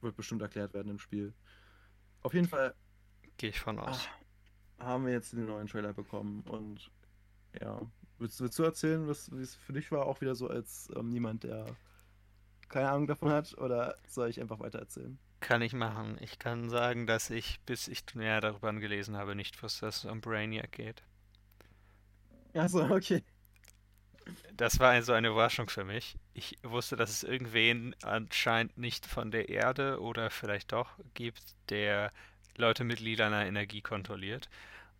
Wird 0.00 0.16
bestimmt 0.16 0.42
erklärt 0.42 0.74
werden 0.74 0.90
im 0.90 0.98
Spiel. 0.98 1.34
Auf 2.22 2.34
jeden 2.34 2.48
Fall 2.48 2.74
Gehe 3.38 3.50
ich 3.50 3.60
von 3.60 3.78
aus. 3.78 4.10
ah, 4.78 4.86
haben 4.86 5.06
wir 5.06 5.12
jetzt 5.12 5.32
den 5.32 5.46
neuen 5.46 5.66
Trailer 5.68 5.92
bekommen 5.94 6.42
und 6.42 6.90
ja, 7.60 7.80
willst, 8.18 8.40
willst 8.40 8.58
du 8.58 8.64
erzählen, 8.64 9.08
was 9.08 9.30
wie 9.32 9.42
es 9.42 9.54
für 9.56 9.72
dich 9.72 9.92
war, 9.92 10.06
auch 10.06 10.20
wieder 10.20 10.34
so 10.34 10.48
als 10.48 10.90
ähm, 10.96 11.10
niemand, 11.10 11.44
der 11.44 11.78
keine 12.68 12.90
Ahnung 12.90 13.06
davon 13.06 13.30
hat, 13.30 13.56
oder 13.58 13.96
soll 14.08 14.28
ich 14.28 14.40
einfach 14.40 14.58
weiter 14.60 14.78
erzählen? 14.78 15.18
Kann 15.40 15.62
ich 15.62 15.72
machen. 15.72 16.16
Ich 16.20 16.38
kann 16.38 16.70
sagen, 16.70 17.06
dass 17.06 17.30
ich, 17.30 17.60
bis 17.66 17.88
ich 17.88 18.02
mehr 18.14 18.40
darüber 18.40 18.72
gelesen 18.72 19.16
habe, 19.16 19.34
nicht 19.34 19.62
wusste, 19.62 19.86
dass 19.86 19.98
es 19.98 20.04
um 20.10 20.20
Brainiac 20.20 20.72
geht. 20.72 21.02
Achso, 22.54 22.84
okay. 22.90 23.22
Das 24.54 24.80
war 24.80 24.90
also 24.90 25.12
eine 25.12 25.28
Überraschung 25.28 25.68
für 25.68 25.84
mich. 25.84 26.16
Ich 26.34 26.58
wusste, 26.62 26.96
dass 26.96 27.10
es 27.10 27.22
irgendwen 27.22 27.94
anscheinend 28.02 28.76
nicht 28.76 29.06
von 29.06 29.30
der 29.30 29.48
Erde 29.48 30.00
oder 30.00 30.30
vielleicht 30.30 30.72
doch 30.72 30.90
gibt, 31.14 31.42
der 31.68 32.12
Leute 32.56 32.84
mit 32.84 33.00
lilaner 33.00 33.46
Energie 33.46 33.82
kontrolliert. 33.82 34.48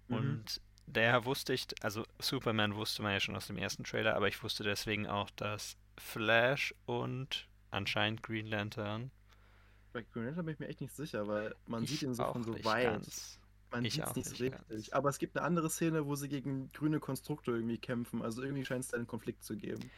Mhm. 0.08 0.16
Und 0.16 0.60
daher 0.86 1.24
wusste 1.24 1.54
ich, 1.54 1.66
also 1.82 2.04
Superman 2.18 2.76
wusste 2.76 3.02
man 3.02 3.12
ja 3.12 3.20
schon 3.20 3.36
aus 3.36 3.48
dem 3.48 3.58
ersten 3.58 3.84
Trailer, 3.84 4.14
aber 4.14 4.28
ich 4.28 4.42
wusste 4.42 4.62
deswegen 4.62 5.06
auch, 5.06 5.30
dass 5.30 5.76
Flash 5.98 6.74
und 6.84 7.48
anscheinend 7.76 8.22
Green 8.22 8.46
Lantern. 8.46 9.10
Bei 9.92 10.02
Green 10.02 10.26
Lantern 10.26 10.44
bin 10.46 10.54
ich 10.54 10.60
mir 10.60 10.68
echt 10.68 10.80
nicht 10.80 10.94
sicher, 10.94 11.26
weil 11.26 11.54
man 11.66 11.84
ich 11.84 11.90
sieht 11.90 12.02
ihn 12.02 12.14
so 12.14 12.24
von 12.24 12.44
so 12.44 12.64
weit. 12.64 13.02
Man 13.70 13.84
Ich 13.84 13.94
sieht 13.94 14.04
es 14.06 14.14
nicht 14.14 14.28
so 14.28 14.36
richtig. 14.36 14.50
ganz. 14.68 14.88
Aber 14.92 15.08
es 15.08 15.18
gibt 15.18 15.36
eine 15.36 15.44
andere 15.46 15.70
Szene, 15.70 16.06
wo 16.06 16.14
sie 16.14 16.28
gegen 16.28 16.70
grüne 16.72 17.00
Konstrukte 17.00 17.52
irgendwie 17.52 17.78
kämpfen. 17.78 18.22
Also 18.22 18.42
irgendwie 18.42 18.64
scheint 18.64 18.84
es 18.84 18.88
da 18.90 18.96
einen 18.96 19.06
Konflikt 19.06 19.44
zu 19.44 19.56
geben. 19.56 19.90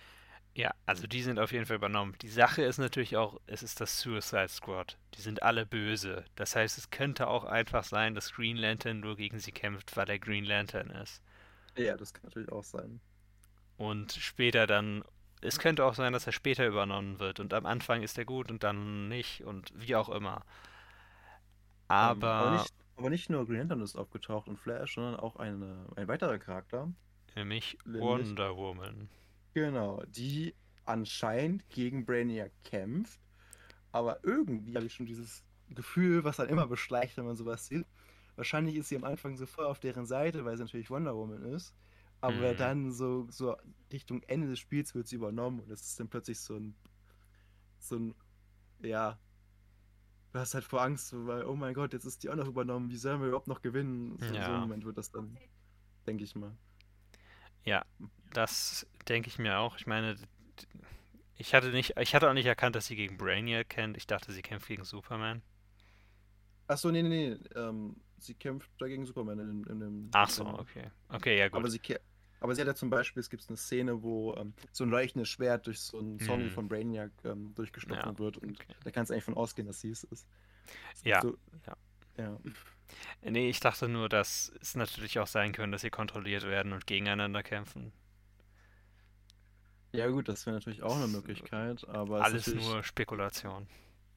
Ja, 0.55 0.75
also 0.87 1.07
die 1.07 1.23
sind 1.23 1.39
auf 1.39 1.53
jeden 1.53 1.65
Fall 1.67 1.77
übernommen. 1.77 2.15
Die 2.21 2.29
Sache 2.29 2.63
ist 2.63 2.77
natürlich 2.79 3.17
auch, 3.17 3.41
es 3.47 3.63
ist 3.63 3.81
das 3.81 3.99
Suicide 4.01 4.49
Squad. 4.49 4.99
Die 5.15 5.21
sind 5.23 5.43
alle 5.43 5.65
böse. 5.65 6.25
Das 6.35 6.55
heißt, 6.57 6.77
es 6.79 6.91
könnte 6.91 7.29
auch 7.29 7.45
einfach 7.45 7.85
sein, 7.85 8.15
dass 8.15 8.33
Green 8.33 8.57
Lantern 8.59 9.01
nur 9.01 9.17
gegen 9.17 9.39
sie 9.39 9.53
kämpft, 9.53 9.97
weil 9.97 10.09
er 10.11 10.19
Green 10.19 10.45
Lantern 10.45 10.91
ist. 10.91 11.23
Ja, 11.77 11.97
das 11.97 12.13
kann 12.13 12.25
natürlich 12.25 12.51
auch 12.53 12.65
sein. 12.65 13.01
Und 13.79 14.13
später 14.13 14.67
dann, 14.67 15.05
es 15.41 15.59
könnte 15.59 15.85
auch 15.85 15.95
sein, 15.95 16.13
dass 16.13 16.27
er 16.27 16.33
später 16.33 16.67
übernommen 16.67 17.19
wird. 17.21 17.41
Und 17.41 17.53
am 17.55 17.67
Anfang 17.67 18.03
ist 18.03 18.19
er 18.19 18.25
gut 18.25 18.51
und 18.51 18.63
dann 18.63 19.09
nicht 19.09 19.43
und 19.45 19.73
wie 19.75 19.95
auch 19.97 20.09
immer. 20.09 20.43
Ähm, 21.91 21.97
aber, 21.97 22.29
Aber 22.29 22.51
nicht, 22.59 22.75
aber 22.97 23.11
nicht 23.11 23.31
nur 23.31 23.47
Green 23.47 23.59
Lantern 23.59 23.81
ist 23.83 23.97
aufgetaucht 23.97 24.49
und 24.49 24.59
Flash, 24.59 24.95
sondern 24.95 25.17
auch 25.17 25.37
eine, 25.37 25.87
ein 25.97 26.09
weiterer 26.09 26.39
Charakter. 26.39 26.93
Nämlich- 27.35 27.79
Wonder 27.85 28.57
Woman. 28.57 29.09
Genau, 29.55 30.03
die 30.09 30.55
anscheinend 30.85 31.69
gegen 31.69 32.05
Brainiac 32.05 32.53
kämpft. 32.65 33.21
Aber 33.93 34.21
irgendwie 34.23 34.75
habe 34.77 34.87
ich 34.87 34.95
schon 34.95 35.07
dieses 35.07 35.43
Gefühl, 35.71 36.25
was 36.25 36.37
dann 36.37 36.49
immer 36.49 36.67
beschleicht, 36.67 37.17
wenn 37.17 37.27
man 37.27 37.37
sowas 37.37 37.67
sieht. 37.67 37.87
Wahrscheinlich 38.37 38.77
ist 38.77 38.89
sie 38.89 38.97
am 38.97 39.05
Anfang 39.05 39.37
so 39.37 39.47
voll 39.47 39.65
auf 39.65 39.81
deren 39.81 40.07
Seite, 40.07 40.45
weil 40.45 40.57
sie 40.57 40.63
natürlich 40.63 40.91
Wonder 40.91 41.15
Woman 41.17 41.43
ist. 41.55 41.75
Aber 42.21 42.55
Mhm. 42.55 42.55
dann 42.55 42.93
so, 42.93 43.27
so 43.31 43.57
Richtung 43.93 44.23
Ende 44.25 44.49
des 44.49 44.59
Spiels 44.61 44.95
wird 44.95 45.09
sie 45.09 45.17
übernommen 45.17 45.61
und 45.61 45.71
es 45.71 45.83
ist 45.83 46.01
dann 46.01 46.09
plötzlich 46.09 46.41
so 46.41 46.57
ein, 46.57 46.77
so 47.79 47.97
ein, 47.97 48.15
ja, 48.81 49.19
du 50.33 50.39
hast 50.39 50.55
halt 50.55 50.65
vor 50.65 50.81
Angst, 50.83 51.09
so, 51.09 51.27
weil, 51.27 51.45
oh 51.45 51.55
mein 51.57 51.75
Gott, 51.75 51.93
jetzt 51.93 52.05
ist 52.05 52.23
die 52.23 52.31
auch 52.31 52.35
noch 52.37 52.49
übernommen, 52.49 52.91
wie 52.91 52.97
sollen 52.97 53.21
wir 53.21 53.29
überhaupt 53.29 53.49
noch 53.49 53.63
gewinnen? 53.63 54.19
So, 54.21 54.41
so 54.41 54.53
Ja. 54.53 54.57
ein 54.57 54.61
Moment 54.61 54.85
wird 54.85 54.97
das 54.99 55.11
dann, 55.11 55.39
denke 56.07 56.25
ich 56.25 56.37
mal. 56.37 56.57
Ja, 57.65 57.85
das 58.33 58.87
denke 59.09 59.29
ich 59.29 59.39
mir 59.39 59.59
auch. 59.59 59.77
Ich 59.77 59.87
meine, 59.87 60.17
ich 61.39 61.55
hatte 61.55 61.71
nicht, 61.71 61.97
ich 61.99 62.15
hatte 62.15 62.29
auch 62.29 62.35
nicht 62.35 62.45
erkannt, 62.47 62.77
dass 62.77 62.85
sie 62.87 62.95
gegen 62.97 63.17
Brainiac 63.17 63.71
kämpft. 63.71 63.97
Ich 63.97 64.07
dachte, 64.07 64.31
sie 64.33 64.43
kämpft 64.43 64.69
gegen 64.69 64.85
Superman. 64.85 65.41
Achso, 66.67 66.91
nee, 66.91 67.03
nee, 67.03 67.09
nee. 67.09 67.39
Ähm, 67.57 67.97
sie 68.19 68.35
kämpft 68.35 68.71
dagegen 68.79 69.07
Superman 69.07 69.39
in, 69.39 69.65
in 69.67 69.81
dem. 69.81 70.13
Ach 70.13 70.29
so, 70.31 70.45
okay. 70.45 70.91
Okay, 71.09 71.39
ja 71.39 71.49
Aber 71.53 71.69
gut. 71.69 71.71
sie, 71.71 71.79
kä- 71.81 72.01
aber 72.41 72.55
sie 72.55 72.61
hat 72.61 72.69
ja 72.69 72.75
zum 72.75 72.91
Beispiel, 72.91 73.21
es 73.21 73.31
gibt 73.31 73.49
eine 73.49 73.57
Szene, 73.57 74.03
wo 74.03 74.35
ähm, 74.37 74.55
so 74.73 74.85
ein 74.85 74.91
leuchtendes 74.91 75.29
Schwert 75.29 75.67
durch 75.67 75.81
so 75.81 75.99
einen 75.99 76.21
Zombie 76.21 76.51
Mhm. 76.51 76.51
von 76.51 76.69
Brainiac 76.69 77.13
ähm, 77.25 77.55
durchgestochen 77.55 78.19
Ja, 78.19 78.19
wird 78.19 78.39
und 78.39 78.61
okay. 78.61 78.75
da 78.85 78.91
kannst 78.91 79.11
du 79.11 79.15
eigentlich 79.15 79.25
von 79.25 79.35
ausgehen, 79.37 79.67
dass 79.67 79.81
sie 79.81 79.91
es 79.91 80.05
ist. 80.05 80.29
Ja, 81.05 81.23
So, 81.23 81.37
ja. 81.67 81.75
ja. 82.19 82.41
Nee, 83.23 83.49
ich 83.49 83.61
dachte 83.61 83.89
nur, 83.89 84.09
dass 84.09 84.51
es 84.61 84.75
natürlich 84.75 85.19
auch 85.21 85.27
sein 85.29 85.53
könnte, 85.53 85.73
dass 85.73 85.83
sie 85.83 85.91
kontrolliert 85.91 86.43
werden 86.45 86.73
und 86.73 86.87
gegeneinander 86.87 87.43
kämpfen. 87.45 87.93
Ja, 89.95 90.09
gut, 90.09 90.29
das 90.29 90.45
wäre 90.47 90.57
natürlich 90.57 90.83
auch 90.83 90.97
eine 90.97 91.09
Möglichkeit, 91.09 91.87
aber 91.89 92.21
es 92.21 92.35
Alles 92.35 92.55
nur 92.55 92.83
Spekulation. 92.85 93.67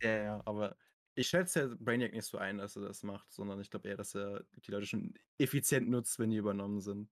Ja, 0.01 0.23
ja, 0.23 0.41
aber 0.45 0.77
ich 1.13 1.27
schätze 1.27 1.59
ja 1.61 1.75
Brainiac 1.79 2.13
nicht 2.13 2.25
so 2.25 2.37
ein, 2.37 2.57
dass 2.57 2.75
er 2.75 2.81
das 2.83 3.03
macht, 3.03 3.31
sondern 3.31 3.59
ich 3.61 3.69
glaube 3.69 3.87
eher, 3.89 3.97
dass 3.97 4.15
er 4.15 4.45
die 4.65 4.71
Leute 4.71 4.87
schon 4.87 5.13
effizient 5.37 5.89
nutzt, 5.89 6.17
wenn 6.19 6.31
die 6.31 6.37
übernommen 6.37 6.79
sind. 6.81 7.09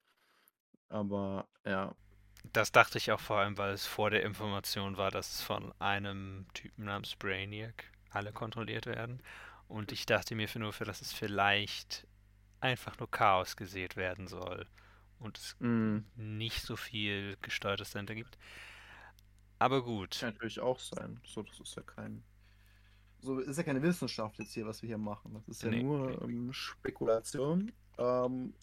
Aber 0.90 1.48
ja, 1.66 1.96
Das 2.54 2.72
dachte 2.72 2.98
ich 2.98 3.12
auch 3.12 3.20
vor 3.20 3.38
allem, 3.38 3.58
weil 3.58 3.74
es 3.74 3.86
vor 3.86 4.10
der 4.10 4.24
Information 4.24 4.98
war, 4.98 5.12
dass 5.12 5.34
es 5.36 5.42
von 5.42 5.74
einem 5.80 6.46
Typen 6.54 6.86
namens 6.86 7.16
Brainiac 7.16 7.86
alle 8.12 8.32
kontrolliert 8.34 8.86
werden. 8.86 9.22
Und 9.68 9.92
ich 9.92 10.06
dachte 10.06 10.36
mir 10.36 10.48
für 10.50 10.60
nur 10.60 10.74
für, 10.74 10.86
dass 10.86 11.02
es 11.02 11.14
vielleicht 11.14 12.08
einfach 12.62 12.98
nur 13.00 13.10
Chaos 13.12 13.58
gesät 13.58 13.96
werden 13.98 14.28
soll 14.28 14.68
und 15.20 15.38
es 15.38 15.56
mh, 15.60 16.04
nicht 16.16 16.64
so 16.64 16.76
viel 16.78 17.38
Gesteuertes 17.42 17.92
dahinter 17.92 18.16
gibt. 18.16 18.38
Aber 19.58 19.82
gut. 19.84 20.18
kann 20.20 20.34
natürlich 20.34 20.60
auch 20.60 20.80
sein. 20.80 21.20
So, 21.26 21.42
das 21.44 21.60
ist 21.60 21.76
ja 21.76 21.82
kein. 21.84 22.24
so 23.20 23.40
ist 23.40 23.58
ja 23.58 23.64
keine 23.64 23.82
Wissenschaft 23.82 24.40
jetzt 24.40 24.54
hier, 24.54 24.66
was 24.66 24.82
wir 24.82 24.88
hier 24.88 24.98
machen. 24.98 25.34
Das 25.34 25.48
ist 25.48 25.64
ja 25.64 25.72
Nee, 25.72 25.84
nur 25.84 26.22
nee. 26.22 26.22
ähm, 26.24 26.54
Spekulation. 26.54 27.72
Ähm, 27.98 28.54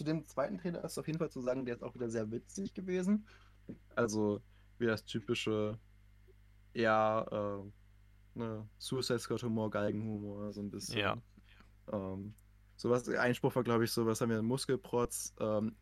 zu 0.00 0.04
dem 0.04 0.24
zweiten 0.24 0.56
Trailer 0.56 0.82
ist 0.82 0.96
auf 0.96 1.06
jeden 1.06 1.18
Fall 1.18 1.28
zu 1.28 1.42
sagen, 1.42 1.66
der 1.66 1.74
ist 1.74 1.82
auch 1.82 1.94
wieder 1.94 2.08
sehr 2.08 2.30
witzig 2.30 2.72
gewesen. 2.72 3.26
Also 3.94 4.40
wie 4.78 4.86
das 4.86 5.04
typische, 5.04 5.78
ja, 6.72 7.20
äh, 7.30 8.38
ne, 8.38 8.66
Suicide 8.78 9.18
Squad 9.18 9.42
Humor, 9.42 9.70
Galgenhumor, 9.70 10.54
so 10.54 10.62
ein 10.62 10.70
bisschen. 10.70 11.00
Ja. 11.00 11.18
Ähm, 11.92 12.32
sowas, 12.76 13.06
Einspruch 13.10 13.54
war, 13.54 13.62
glaube 13.62 13.84
ich, 13.84 13.92
so, 13.92 14.06
was 14.06 14.22
haben 14.22 14.30
wir, 14.30 14.40
Muskelprotz, 14.40 15.34
ähm, 15.38 15.76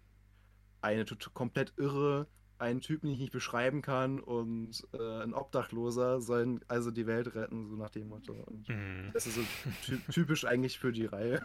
eine 0.80 1.04
komplett 1.32 1.74
irre, 1.76 2.26
einen 2.58 2.80
Typen, 2.80 3.06
den 3.06 3.14
ich 3.14 3.20
nicht 3.20 3.32
beschreiben 3.32 3.82
kann 3.82 4.18
und 4.18 4.84
äh, 4.94 5.22
ein 5.22 5.32
Obdachloser 5.32 6.20
sollen 6.20 6.58
also 6.66 6.90
die 6.90 7.06
Welt 7.06 7.36
retten, 7.36 7.68
so 7.68 7.76
nach 7.76 7.90
dem 7.90 8.08
Motto. 8.08 8.34
Mhm. 8.66 9.10
das 9.12 9.28
ist 9.28 9.36
so 9.36 9.42
ty 9.84 10.00
typisch 10.10 10.44
eigentlich 10.44 10.76
für 10.80 10.90
die 10.90 11.06
Reihe. 11.06 11.40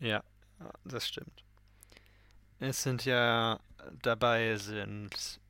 Ja, 0.00 0.22
das 0.84 1.08
stimmt. 1.08 1.46
Es 2.60 2.82
sind 2.82 3.06
ja 3.06 3.58
dabei 4.02 4.56
sind 4.56 5.40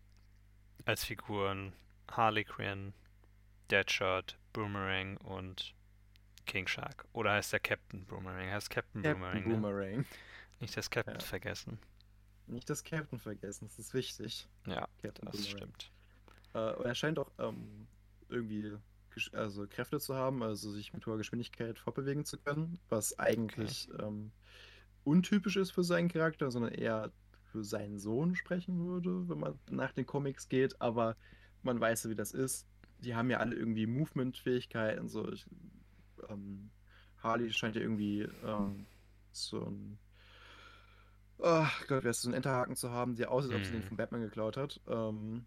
als 0.84 1.04
Figuren 1.04 1.72
Harley 2.08 2.44
Quinn, 2.44 2.94
Deadshot, 3.70 4.38
Boomerang 4.52 5.16
und 5.18 5.74
King 6.46 6.66
Shark. 6.66 7.04
Oder 7.12 7.32
heißt 7.32 7.52
der 7.52 7.60
Captain 7.60 8.04
Boomerang? 8.06 8.48
Heißt 8.50 8.70
Captain, 8.70 9.02
Captain 9.02 9.20
Boomerang, 9.20 9.42
ne? 9.42 9.54
Boomerang. 9.54 10.04
Nicht 10.60 10.76
das 10.76 10.88
Captain 10.88 11.14
Ja. 11.14 11.20
vergessen. 11.20 11.78
Nicht 12.46 12.70
das 12.70 12.82
Captain 12.84 13.18
vergessen, 13.18 13.66
das 13.66 13.78
ist 13.78 13.92
wichtig. 13.94 14.48
Ja, 14.66 14.88
Captain 15.02 15.26
das 15.26 15.36
Boomerang. 15.36 15.56
stimmt. 15.58 15.90
Äh, 16.54 16.84
er 16.84 16.94
scheint 16.94 17.18
auch 17.18 17.30
ähm, 17.38 17.86
irgendwie 18.28 18.76
also 19.32 19.66
Kräfte 19.66 19.98
zu 19.98 20.14
haben, 20.14 20.42
also 20.42 20.70
sich 20.70 20.92
mit 20.92 21.04
hoher 21.06 21.18
Geschwindigkeit 21.18 21.78
fortbewegen 21.78 22.24
zu 22.24 22.38
können, 22.38 22.78
was 22.88 23.18
eigentlich 23.18 23.88
ähm, 24.00 24.30
untypisch 25.04 25.56
ist 25.56 25.70
für 25.72 25.84
seinen 25.84 26.08
Charakter, 26.08 26.50
sondern 26.50 26.72
eher 26.72 27.12
für 27.52 27.64
seinen 27.64 27.98
Sohn 27.98 28.36
sprechen 28.36 28.86
würde, 28.86 29.28
wenn 29.28 29.38
man 29.38 29.58
nach 29.70 29.92
den 29.92 30.06
Comics 30.06 30.48
geht, 30.48 30.80
aber 30.80 31.16
man 31.62 31.80
weiß 31.80 32.04
ja, 32.04 32.10
wie 32.10 32.14
das 32.14 32.32
ist. 32.32 32.66
Die 32.98 33.14
haben 33.14 33.30
ja 33.30 33.38
alle 33.38 33.56
irgendwie 33.56 33.86
Movement-Fähigkeiten, 33.86 35.08
so 35.08 35.30
ich, 35.32 35.46
ähm, 36.28 36.70
Harley 37.18 37.52
scheint 37.52 37.76
ja 37.76 37.82
irgendwie 37.82 38.22
ähm, 38.42 38.86
so 39.32 39.64
ein 39.64 39.98
Oh 41.38 41.66
Gott, 41.88 42.04
wer 42.04 42.10
ist 42.12 42.22
so 42.22 42.28
einen 42.28 42.34
Enterhaken 42.34 42.76
zu 42.76 42.90
haben, 42.92 43.16
der 43.16 43.30
aussieht, 43.32 43.50
als 43.50 43.56
ob 43.56 43.64
sie 43.66 43.72
den 43.72 43.82
Mhm. 43.82 43.88
von 43.88 43.96
Batman 43.96 44.20
geklaut 44.22 44.56
hat. 44.56 44.80
Ähm, 44.86 45.46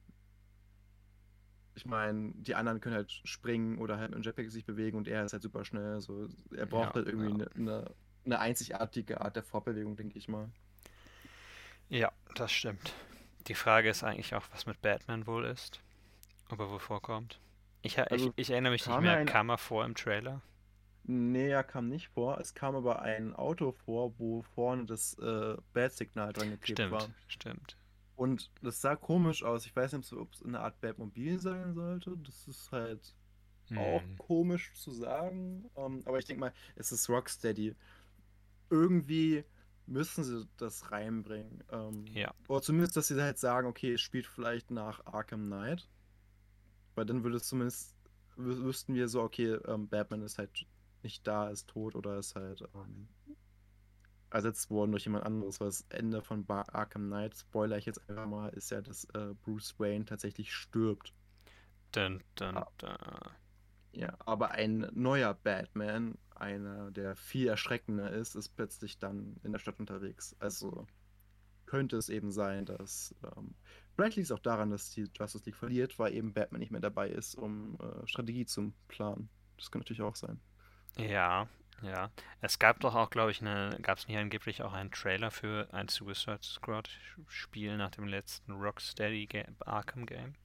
ich 1.75 1.85
meine, 1.85 2.33
die 2.35 2.55
anderen 2.55 2.79
können 2.81 2.95
halt 2.95 3.11
springen 3.11 3.79
oder 3.79 3.97
halt 3.97 4.11
mit 4.11 4.17
dem 4.19 4.23
Jetpack 4.23 4.49
sich 4.51 4.65
bewegen 4.65 4.97
und 4.97 5.07
er 5.07 5.25
ist 5.25 5.33
halt 5.33 5.41
super 5.43 5.65
schnell. 5.65 5.99
So, 6.01 6.27
er 6.55 6.65
braucht 6.67 6.93
Ja, 6.93 6.95
halt 6.95 7.07
irgendwie 7.07 7.29
ja. 7.29 7.39
eine, 7.55 7.95
eine, 8.25 8.39
einzigartige 8.39 9.21
Art 9.21 9.35
der 9.35 9.43
Fortbewegung, 9.43 9.95
denke 9.95 10.17
ich 10.17 10.27
mal. 10.27 10.49
Ja, 11.89 12.11
das 12.35 12.51
stimmt. 12.51 12.93
Die 13.47 13.55
Frage 13.55 13.89
ist 13.89 14.03
eigentlich 14.03 14.35
auch, 14.35 14.45
was 14.51 14.65
mit 14.65 14.81
Batman 14.81 15.27
wohl 15.27 15.45
ist. 15.45 15.81
Ob 16.49 16.59
er 16.59 16.69
wohl 16.69 16.79
vorkommt. 16.79 17.39
Ich, 17.81 17.99
Also, 17.99 18.29
ich, 18.29 18.33
ich 18.35 18.49
erinnere 18.51 18.71
mich 18.73 18.85
nicht 18.87 18.99
mehr, 19.01 19.17
ein- 19.17 19.25
kam 19.25 19.49
er 19.49 19.57
vor 19.57 19.85
im 19.85 19.95
Trailer? 19.95 20.41
Nee, 21.05 21.49
er 21.49 21.63
kam 21.63 21.89
nicht 21.89 22.09
vor. 22.09 22.39
Es 22.39 22.53
kam 22.53 22.75
aber 22.75 23.01
ein 23.01 23.33
Auto 23.35 23.71
vor, 23.73 24.17
wo 24.19 24.41
vorne 24.41 24.85
das 24.85 25.17
äh, 25.19 25.57
Bat-Signal 25.73 26.31
dran 26.33 26.49
geklebt 26.51 26.77
Stimmt, 26.79 26.91
war. 26.91 27.09
stimmt. 27.27 27.77
Und 28.15 28.51
das 28.61 28.79
sah 28.81 28.95
komisch 28.95 29.43
aus. 29.43 29.65
Ich 29.65 29.75
weiß 29.75 29.93
nicht, 29.93 30.13
ob 30.13 30.33
es 30.33 30.43
eine 30.43 30.59
Art 30.61 30.79
Batmobil 30.81 31.39
sein 31.39 31.73
sollte. 31.73 32.15
Das 32.17 32.47
ist 32.47 32.71
halt 32.71 33.15
auch 33.75 34.03
Hm. 34.03 34.17
komisch 34.17 34.73
zu 34.75 34.91
sagen. 34.91 35.69
Ähm, 35.75 36.03
aber 36.05 36.19
ich 36.19 36.25
denke 36.25 36.41
mal, 36.41 36.53
es 36.75 36.91
ist 36.91 37.09
Rocksteady. 37.09 37.75
Irgendwie 38.69 39.43
müssen 39.85 40.23
sie 40.23 40.47
das 40.57 40.91
reinbringen. 40.91 41.63
Ähm, 41.71 42.05
Ja. 42.07 42.33
Oder 42.47 42.61
zumindest, 42.61 42.95
dass 42.97 43.07
sie 43.07 43.21
halt 43.21 43.37
sagen, 43.37 43.67
okay, 43.67 43.93
es 43.93 44.01
spielt 44.01 44.25
vielleicht 44.27 44.71
nach 44.71 45.05
Arkham 45.05 45.47
Knight. 45.47 45.89
Weil 46.95 47.05
dann 47.05 47.23
würde 47.23 47.37
es 47.37 47.47
zumindest, 47.47 47.95
wü- 48.37 48.63
wüssten 48.63 48.93
wir 48.93 49.07
so, 49.09 49.21
okay, 49.21 49.53
ähm, 49.67 49.87
Batman 49.89 50.21
ist 50.21 50.37
halt 50.37 50.65
nicht 51.01 51.27
da, 51.27 51.49
ist 51.49 51.67
tot 51.67 51.95
oder 51.95 52.17
ist 52.17 52.35
halt 52.35 52.61
ähm, 52.75 53.07
ersetzt 54.29 54.69
worden 54.69 54.91
durch 54.91 55.03
jemand 55.05 55.25
anderes. 55.25 55.59
Weil 55.59 55.67
das 55.67 55.85
Ende 55.89 56.21
von 56.21 56.45
Ba- 56.45 56.65
Arkham 56.71 57.07
Knight, 57.07 57.35
spoiler 57.35 57.77
ich 57.77 57.85
jetzt 57.85 58.09
einfach 58.09 58.27
mal, 58.27 58.49
ist 58.49 58.71
ja, 58.71 58.81
dass 58.81 59.05
äh, 59.13 59.33
Bruce 59.43 59.75
Wayne 59.79 60.05
tatsächlich 60.05 60.53
stirbt. 60.53 61.13
Dun, 61.91 62.23
dun, 62.35 62.57
Ah. 62.57 62.67
dun. 62.77 62.89
Ja, 63.91 64.17
aber 64.25 64.51
ein 64.51 64.87
neuer 64.93 65.33
Batman, 65.35 66.17
einer, 66.43 66.91
der 66.91 67.15
viel 67.15 67.47
erschreckender 67.47 68.11
ist, 68.11 68.35
ist 68.35 68.49
plötzlich 68.49 68.99
dann 68.99 69.37
in 69.43 69.51
der 69.51 69.59
Stadt 69.59 69.79
unterwegs. 69.79 70.35
Also 70.39 70.85
könnte 71.65 71.97
es 71.97 72.09
eben 72.09 72.31
sein, 72.31 72.65
dass. 72.65 73.15
Ähm, 73.23 73.55
vielleicht 73.95 74.17
liegt 74.17 74.27
es 74.27 74.31
auch 74.31 74.39
daran, 74.39 74.69
dass 74.69 74.91
die 74.91 75.09
Justice 75.15 75.43
League 75.45 75.55
verliert, 75.55 75.97
weil 75.97 76.13
eben 76.13 76.33
Batman 76.33 76.59
nicht 76.59 76.71
mehr 76.71 76.81
dabei 76.81 77.09
ist, 77.09 77.35
um 77.35 77.77
äh, 77.79 78.05
Strategie 78.05 78.45
zu 78.45 78.73
planen. 78.87 79.29
Das 79.57 79.71
könnte 79.71 79.85
natürlich 79.85 80.03
auch 80.03 80.15
sein. 80.15 80.39
Ja, 80.97 81.47
ja. 81.81 82.11
Es 82.41 82.59
gab 82.59 82.79
doch 82.79 82.93
auch, 82.93 83.09
glaube 83.09 83.31
ich, 83.31 83.41
eine, 83.41 83.77
gab 83.81 83.97
es 83.97 84.07
nicht 84.07 84.17
angeblich 84.17 84.61
auch 84.61 84.73
einen 84.73 84.91
Trailer 84.91 85.31
für 85.31 85.67
ein 85.73 85.87
Suicide 85.87 86.43
Squad 86.43 86.89
Spiel 87.27 87.77
nach 87.77 87.91
dem 87.91 88.05
letzten 88.05 88.51
Rocksteady 88.51 89.27
Arkham 89.65 90.05
Game? 90.05 90.35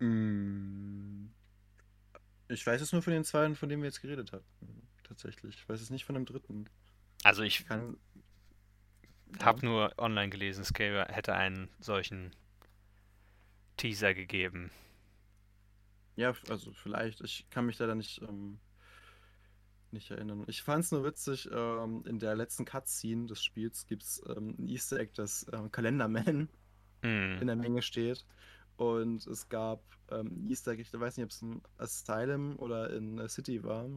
Mm. 0.00 1.26
Ich 2.48 2.66
weiß 2.66 2.80
es 2.80 2.92
nur 2.92 3.02
von 3.02 3.12
den 3.12 3.24
zwei, 3.24 3.54
von 3.54 3.68
denen 3.68 3.82
wir 3.82 3.88
jetzt 3.88 4.02
geredet 4.02 4.32
hatten. 4.32 4.88
Tatsächlich. 5.02 5.56
Ich 5.56 5.68
weiß 5.68 5.80
es 5.80 5.90
nicht 5.90 6.04
von 6.04 6.14
dem 6.14 6.24
dritten. 6.26 6.68
Also 7.22 7.42
ich 7.42 7.66
Kann. 7.66 7.96
habe 9.42 9.64
nur 9.64 9.92
online 9.98 10.30
gelesen, 10.30 10.62
es 10.62 10.72
gäbe, 10.72 11.06
hätte 11.08 11.34
einen 11.34 11.70
solchen 11.80 12.34
Teaser 13.76 14.14
gegeben. 14.14 14.70
Ja, 16.16 16.34
also 16.48 16.72
vielleicht. 16.72 17.20
Ich 17.22 17.48
kann 17.50 17.66
mich 17.66 17.78
leider 17.78 17.94
nicht, 17.94 18.22
ähm, 18.22 18.60
nicht 19.90 20.10
erinnern. 20.10 20.44
Ich 20.46 20.62
fand 20.62 20.84
es 20.84 20.92
nur 20.92 21.04
witzig, 21.04 21.48
ähm, 21.52 22.04
in 22.06 22.18
der 22.18 22.36
letzten 22.36 22.64
Cutscene 22.64 23.26
des 23.26 23.42
Spiels 23.42 23.86
gibt 23.86 24.02
es 24.04 24.22
ähm, 24.28 24.54
ein 24.58 24.68
Easter 24.68 24.98
Egg, 25.00 25.12
dass 25.14 25.46
ähm, 25.52 25.72
Kalenderman 25.72 26.48
in 27.02 27.40
Hm. 27.40 27.46
der 27.46 27.56
Menge 27.56 27.82
steht. 27.82 28.24
Und 28.76 29.26
es 29.26 29.48
gab 29.48 29.82
ähm, 30.10 30.46
Easter 30.48 30.72
ich 30.72 30.92
weiß 30.92 31.16
nicht, 31.16 31.24
ob 31.24 31.30
es 31.30 31.42
in 31.42 31.62
Asylum 31.78 32.58
oder 32.58 32.90
in 32.90 33.28
City 33.28 33.62
war, 33.62 33.88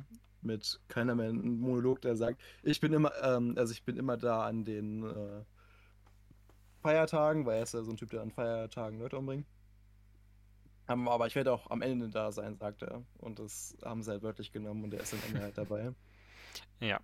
mit 0.42 0.80
Kalenderman, 0.88 1.40
ein 1.40 1.60
Monolog, 1.60 2.02
der 2.02 2.16
sagt, 2.16 2.42
ich 2.64 2.80
bin 2.80 2.94
immer, 2.94 3.12
ähm, 3.24 3.56
also 3.58 3.74
ich 3.74 3.84
bin 3.84 3.98
immer 3.98 4.18
da 4.18 4.46
an 4.46 4.64
den 4.66 5.04
äh, 5.04 5.44
Feiertagen, 6.82 7.46
weil 7.46 7.58
er 7.58 7.64
ist 7.64 7.74
ja 7.74 7.84
so 7.84 7.92
ein 7.92 7.98
Typ, 7.98 8.12
der 8.12 8.22
an 8.22 8.32
Feiertagen 8.32 9.00
Leute 9.00 9.18
umbringt. 9.18 9.48
Aber 10.86 11.28
ich 11.28 11.36
werde 11.36 11.52
auch 11.52 11.70
am 11.70 11.82
Ende 11.82 12.10
da 12.10 12.32
sein, 12.32 12.56
sagt 12.56 12.82
er. 12.82 13.04
Und 13.18 13.40
das 13.40 13.76
haben 13.84 14.02
sie 14.04 14.12
halt 14.12 14.24
wörtlich 14.24 14.54
genommen 14.54 14.86
und 14.86 14.94
er 14.94 15.02
ist 15.02 15.14
am 15.14 15.22
Ende 15.24 15.42
halt 15.42 15.58
dabei. 15.58 15.94
Ja, 16.80 17.00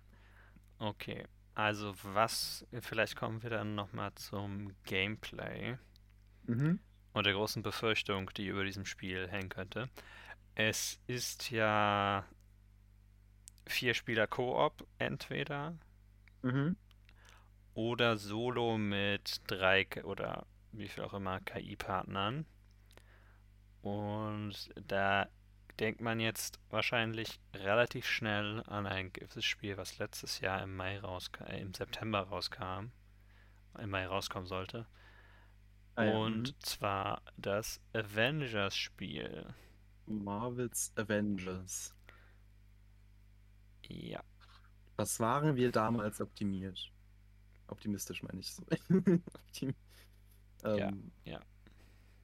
okay. 0.78 1.26
Also 1.54 1.94
was, 2.02 2.66
vielleicht 2.80 3.14
kommen 3.14 3.42
wir 3.42 3.50
dann 3.50 3.74
nochmal 3.74 4.12
zum 4.14 4.72
Gameplay 4.84 5.76
Mhm. 6.46 6.78
Und 7.14 7.24
der 7.26 7.32
großen 7.32 7.62
Befürchtung, 7.62 8.30
die 8.36 8.46
über 8.48 8.64
diesem 8.64 8.84
Spiel 8.84 9.28
hängen 9.28 9.48
könnte. 9.48 9.88
Es 10.54 11.00
ist 11.06 11.50
ja 11.50 12.24
vier 13.66 13.94
Spieler 13.94 14.26
Koop 14.26 14.86
entweder 14.98 15.78
Mhm. 16.42 16.76
oder 17.74 18.18
Solo 18.18 18.76
mit 18.76 19.40
drei 19.46 19.86
oder 20.04 20.46
wie 20.72 20.88
viel 20.88 21.04
auch 21.04 21.14
immer 21.14 21.40
KI-Partnern. 21.40 22.44
Und 23.82 24.70
da 24.76 25.28
denkt 25.78 26.00
man 26.00 26.20
jetzt 26.20 26.58
wahrscheinlich 26.70 27.40
relativ 27.54 28.06
schnell 28.06 28.62
an 28.66 28.86
ein 28.86 29.12
gewisses 29.12 29.44
Spiel, 29.44 29.76
was 29.76 29.98
letztes 29.98 30.40
Jahr 30.40 30.62
im 30.62 30.76
Mai 30.76 30.98
rauskam, 31.00 31.44
äh, 31.44 31.60
im 31.60 31.74
September 31.74 32.20
rauskam, 32.20 32.90
im 33.78 33.90
Mai 33.90 34.06
rauskommen 34.06 34.46
sollte. 34.46 34.86
Ah 35.96 36.04
ja, 36.04 36.18
Und 36.18 36.54
zwar 36.64 37.22
das 37.36 37.80
Avengers-Spiel. 37.92 39.54
mhm. 40.06 40.24
Marvel's 40.24 40.92
Avengers. 40.96 41.94
Ja, 43.88 44.22
Was 44.96 45.20
waren 45.20 45.54
wir 45.56 45.70
damals 45.70 46.20
optimiert? 46.20 46.92
Optimistisch 47.68 48.22
meine 48.22 48.40
ich 48.40 48.52
so. 48.54 48.64
Optim 49.34 49.74
Ja, 50.74 50.88
ähm, 50.88 51.12
ja. 51.24 51.40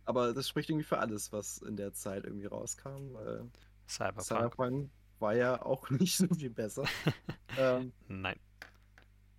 Aber 0.04 0.34
das 0.34 0.48
spricht 0.48 0.68
irgendwie 0.70 0.84
für 0.86 0.98
alles, 0.98 1.32
was 1.32 1.58
in 1.58 1.76
der 1.76 1.92
Zeit 1.94 2.24
irgendwie 2.24 2.46
rauskam, 2.46 3.12
weil 3.14 3.50
Cyberpunk. 3.88 4.56
Cyberpunk 4.56 4.90
war 5.18 5.34
ja 5.34 5.62
auch 5.62 5.88
nicht 5.90 6.16
so 6.16 6.28
viel 6.28 6.50
besser. 6.50 6.92
ähm, 7.56 7.92
Nein. 8.08 8.38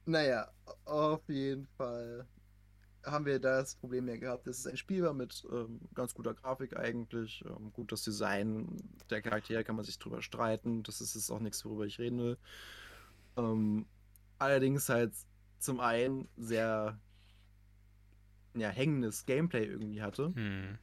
naja, 0.05 0.51
auf 0.85 1.27
jeden 1.29 1.67
Fall 1.77 2.27
haben 3.03 3.25
wir 3.25 3.39
das 3.39 3.75
Problem 3.75 4.07
ja 4.07 4.17
gehabt, 4.17 4.47
dass 4.47 4.59
es 4.59 4.67
ein 4.67 4.77
Spiel 4.77 5.03
war 5.03 5.13
mit 5.13 5.45
ähm, 5.51 5.79
ganz 5.93 6.13
guter 6.13 6.33
Grafik 6.33 6.77
eigentlich, 6.77 7.43
ähm, 7.45 7.71
gutes 7.73 8.03
Design 8.03 8.77
der 9.09 9.21
Charaktere 9.21 9.63
kann 9.63 9.75
man 9.75 9.85
sich 9.85 9.99
drüber 9.99 10.21
streiten, 10.21 10.83
das 10.83 11.01
ist 11.01 11.15
jetzt 11.15 11.31
auch 11.31 11.39
nichts, 11.39 11.65
worüber 11.65 11.85
ich 11.85 11.99
reden 11.99 12.19
will. 12.19 12.37
Ähm, 13.37 13.85
allerdings 14.37 14.89
halt 14.89 15.13
zum 15.59 15.79
einen 15.79 16.27
sehr 16.37 16.99
ja, 18.55 18.69
hängendes 18.69 19.25
Gameplay 19.25 19.65
irgendwie 19.65 20.01
hatte, 20.01 20.33
Hm. 20.35 20.77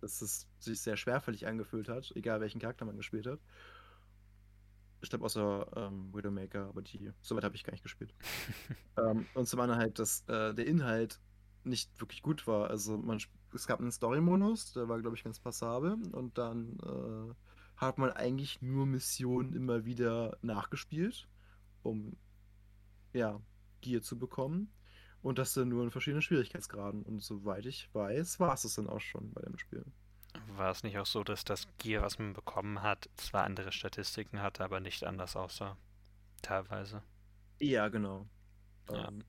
dass 0.00 0.22
es 0.22 0.48
sich 0.58 0.80
sehr 0.80 0.96
schwerfällig 0.96 1.46
angefühlt 1.46 1.88
hat, 1.88 2.10
egal 2.16 2.40
welchen 2.40 2.60
Charakter 2.60 2.84
man 2.84 2.96
gespielt 2.96 3.26
hat. 3.26 3.40
Ich 5.02 5.10
glaube 5.10 5.24
außer 5.24 5.66
ähm, 5.76 6.14
Widowmaker, 6.14 6.68
aber 6.68 6.80
die, 6.82 7.12
soweit 7.20 7.44
habe 7.44 7.56
ich 7.56 7.64
gar 7.64 7.72
nicht 7.72 7.82
gespielt. 7.82 8.14
ähm, 8.96 9.26
und 9.34 9.46
zum 9.46 9.60
anderen 9.60 9.80
halt, 9.80 9.98
dass 9.98 10.22
äh, 10.28 10.54
der 10.54 10.66
Inhalt 10.66 11.20
nicht 11.64 12.00
wirklich 12.00 12.22
gut 12.22 12.46
war. 12.46 12.70
Also 12.70 12.96
man, 12.96 13.20
es 13.54 13.66
gab 13.66 13.80
einen 13.80 13.92
Story-Modus, 13.92 14.72
der 14.72 14.88
war, 14.88 15.00
glaube 15.00 15.16
ich, 15.16 15.24
ganz 15.24 15.38
passabel. 15.40 15.98
Und 16.12 16.38
dann 16.38 16.78
äh, 16.80 17.34
hat 17.76 17.98
man 17.98 18.10
eigentlich 18.10 18.62
nur 18.62 18.86
Missionen 18.86 19.54
immer 19.54 19.84
wieder 19.84 20.38
nachgespielt, 20.42 21.28
um 21.82 22.16
ja, 23.12 23.40
Gear 23.80 24.02
zu 24.02 24.18
bekommen. 24.18 24.72
Und 25.22 25.38
das 25.38 25.54
dann 25.54 25.68
nur 25.68 25.84
in 25.84 25.90
verschiedenen 25.90 26.22
Schwierigkeitsgraden. 26.22 27.02
Und 27.02 27.22
soweit 27.22 27.66
ich 27.66 27.88
weiß, 27.94 28.40
war 28.40 28.54
es 28.54 28.62
das 28.62 28.74
dann 28.74 28.88
auch 28.88 29.00
schon 29.00 29.32
bei 29.32 29.42
dem 29.42 29.56
Spiel. 29.56 29.84
War 30.56 30.70
es 30.70 30.82
nicht 30.82 30.98
auch 30.98 31.06
so, 31.06 31.22
dass 31.22 31.44
das 31.44 31.68
Gear, 31.78 32.02
was 32.02 32.18
man 32.18 32.32
bekommen 32.32 32.82
hat, 32.82 33.08
zwar 33.16 33.44
andere 33.44 33.70
Statistiken 33.70 34.40
hatte, 34.40 34.64
aber 34.64 34.80
nicht 34.80 35.04
anders 35.04 35.36
aussah? 35.36 35.76
Teilweise. 36.40 37.02
Ja, 37.60 37.88
genau. 37.88 38.26
Ja. 38.90 39.08
Ähm, 39.08 39.22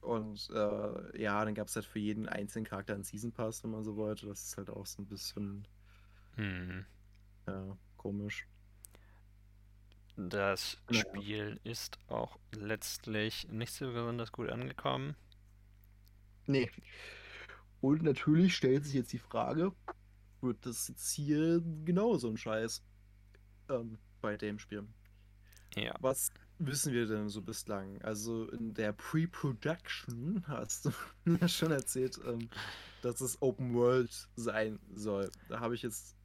und 0.00 0.48
äh, 0.50 1.20
ja, 1.22 1.44
dann 1.44 1.54
gab 1.54 1.68
es 1.68 1.76
halt 1.76 1.86
für 1.86 1.98
jeden 1.98 2.28
einzelnen 2.28 2.64
Charakter 2.66 2.94
einen 2.94 3.04
Season 3.04 3.32
Pass, 3.32 3.62
wenn 3.64 3.70
man 3.72 3.84
so 3.84 3.96
wollte. 3.96 4.26
Das 4.26 4.42
ist 4.44 4.56
halt 4.56 4.70
auch 4.70 4.86
so 4.86 5.02
ein 5.02 5.08
bisschen 5.08 5.66
Hm. 6.36 6.86
ja, 7.46 7.76
komisch. 7.96 8.46
Das 10.16 10.76
Naja. 10.88 11.04
Spiel 11.06 11.60
ist 11.64 11.98
auch 12.08 12.38
letztlich 12.52 13.48
nicht 13.48 13.72
so 13.72 13.86
besonders 13.90 14.32
gut 14.32 14.50
angekommen. 14.50 15.16
Nee. 16.46 16.70
Und 17.80 18.02
natürlich 18.02 18.56
stellt 18.56 18.84
sich 18.84 18.94
jetzt 18.94 19.12
die 19.12 19.18
Frage, 19.18 19.72
wird 20.40 20.66
das 20.66 20.88
jetzt 20.88 21.12
hier 21.12 21.60
genauso 21.84 22.28
ein 22.30 22.36
Scheiß 22.36 22.82
ähm, 23.70 23.98
bei 24.20 24.36
dem 24.36 24.58
Spiel? 24.58 24.88
Ja. 25.76 25.94
Was 25.98 26.32
wissen 26.58 26.92
wir 26.92 27.06
denn 27.06 27.28
so 27.28 27.42
bislang? 27.42 28.00
Also 28.02 28.48
in 28.50 28.74
der 28.74 28.92
Pre-Production 28.92 30.44
hast 30.46 30.86
du 30.86 30.90
ja 31.40 31.48
schon 31.48 31.70
erzählt, 31.72 32.18
ähm, 32.26 32.48
dass 33.02 33.20
es 33.20 33.40
Open 33.42 33.74
World 33.74 34.28
sein 34.36 34.78
soll. 34.94 35.30
Da 35.48 35.60
habe 35.60 35.74
ich 35.74 35.82
jetzt 35.82 36.16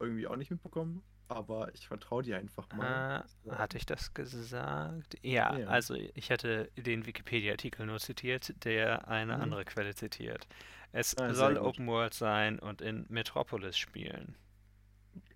irgendwie 0.00 0.26
auch 0.26 0.36
nicht 0.36 0.50
mitbekommen, 0.50 1.02
aber 1.28 1.72
ich 1.74 1.86
vertraue 1.86 2.22
dir 2.22 2.36
einfach 2.38 2.68
mal. 2.72 3.24
Äh, 3.46 3.50
hatte 3.52 3.76
ich 3.78 3.86
das 3.86 4.12
gesagt? 4.12 5.16
Ja, 5.22 5.56
Ja. 5.56 5.66
also 5.68 5.94
ich 5.94 6.30
hatte 6.30 6.70
den 6.76 7.06
Wikipedia-Artikel 7.06 7.86
nur 7.86 7.98
zitiert, 8.00 8.52
der 8.64 9.08
eine 9.08 9.36
Mhm. 9.36 9.42
andere 9.42 9.64
Quelle 9.64 9.94
zitiert. 9.94 10.46
Es 10.92 11.16
Ah, 11.16 11.32
soll. 11.34 11.56
Open 11.58 11.86
World 11.86 12.14
sein 12.14 12.58
und 12.58 12.80
in 12.82 13.06
Metropolis 13.08 13.76
spielen. 13.78 14.36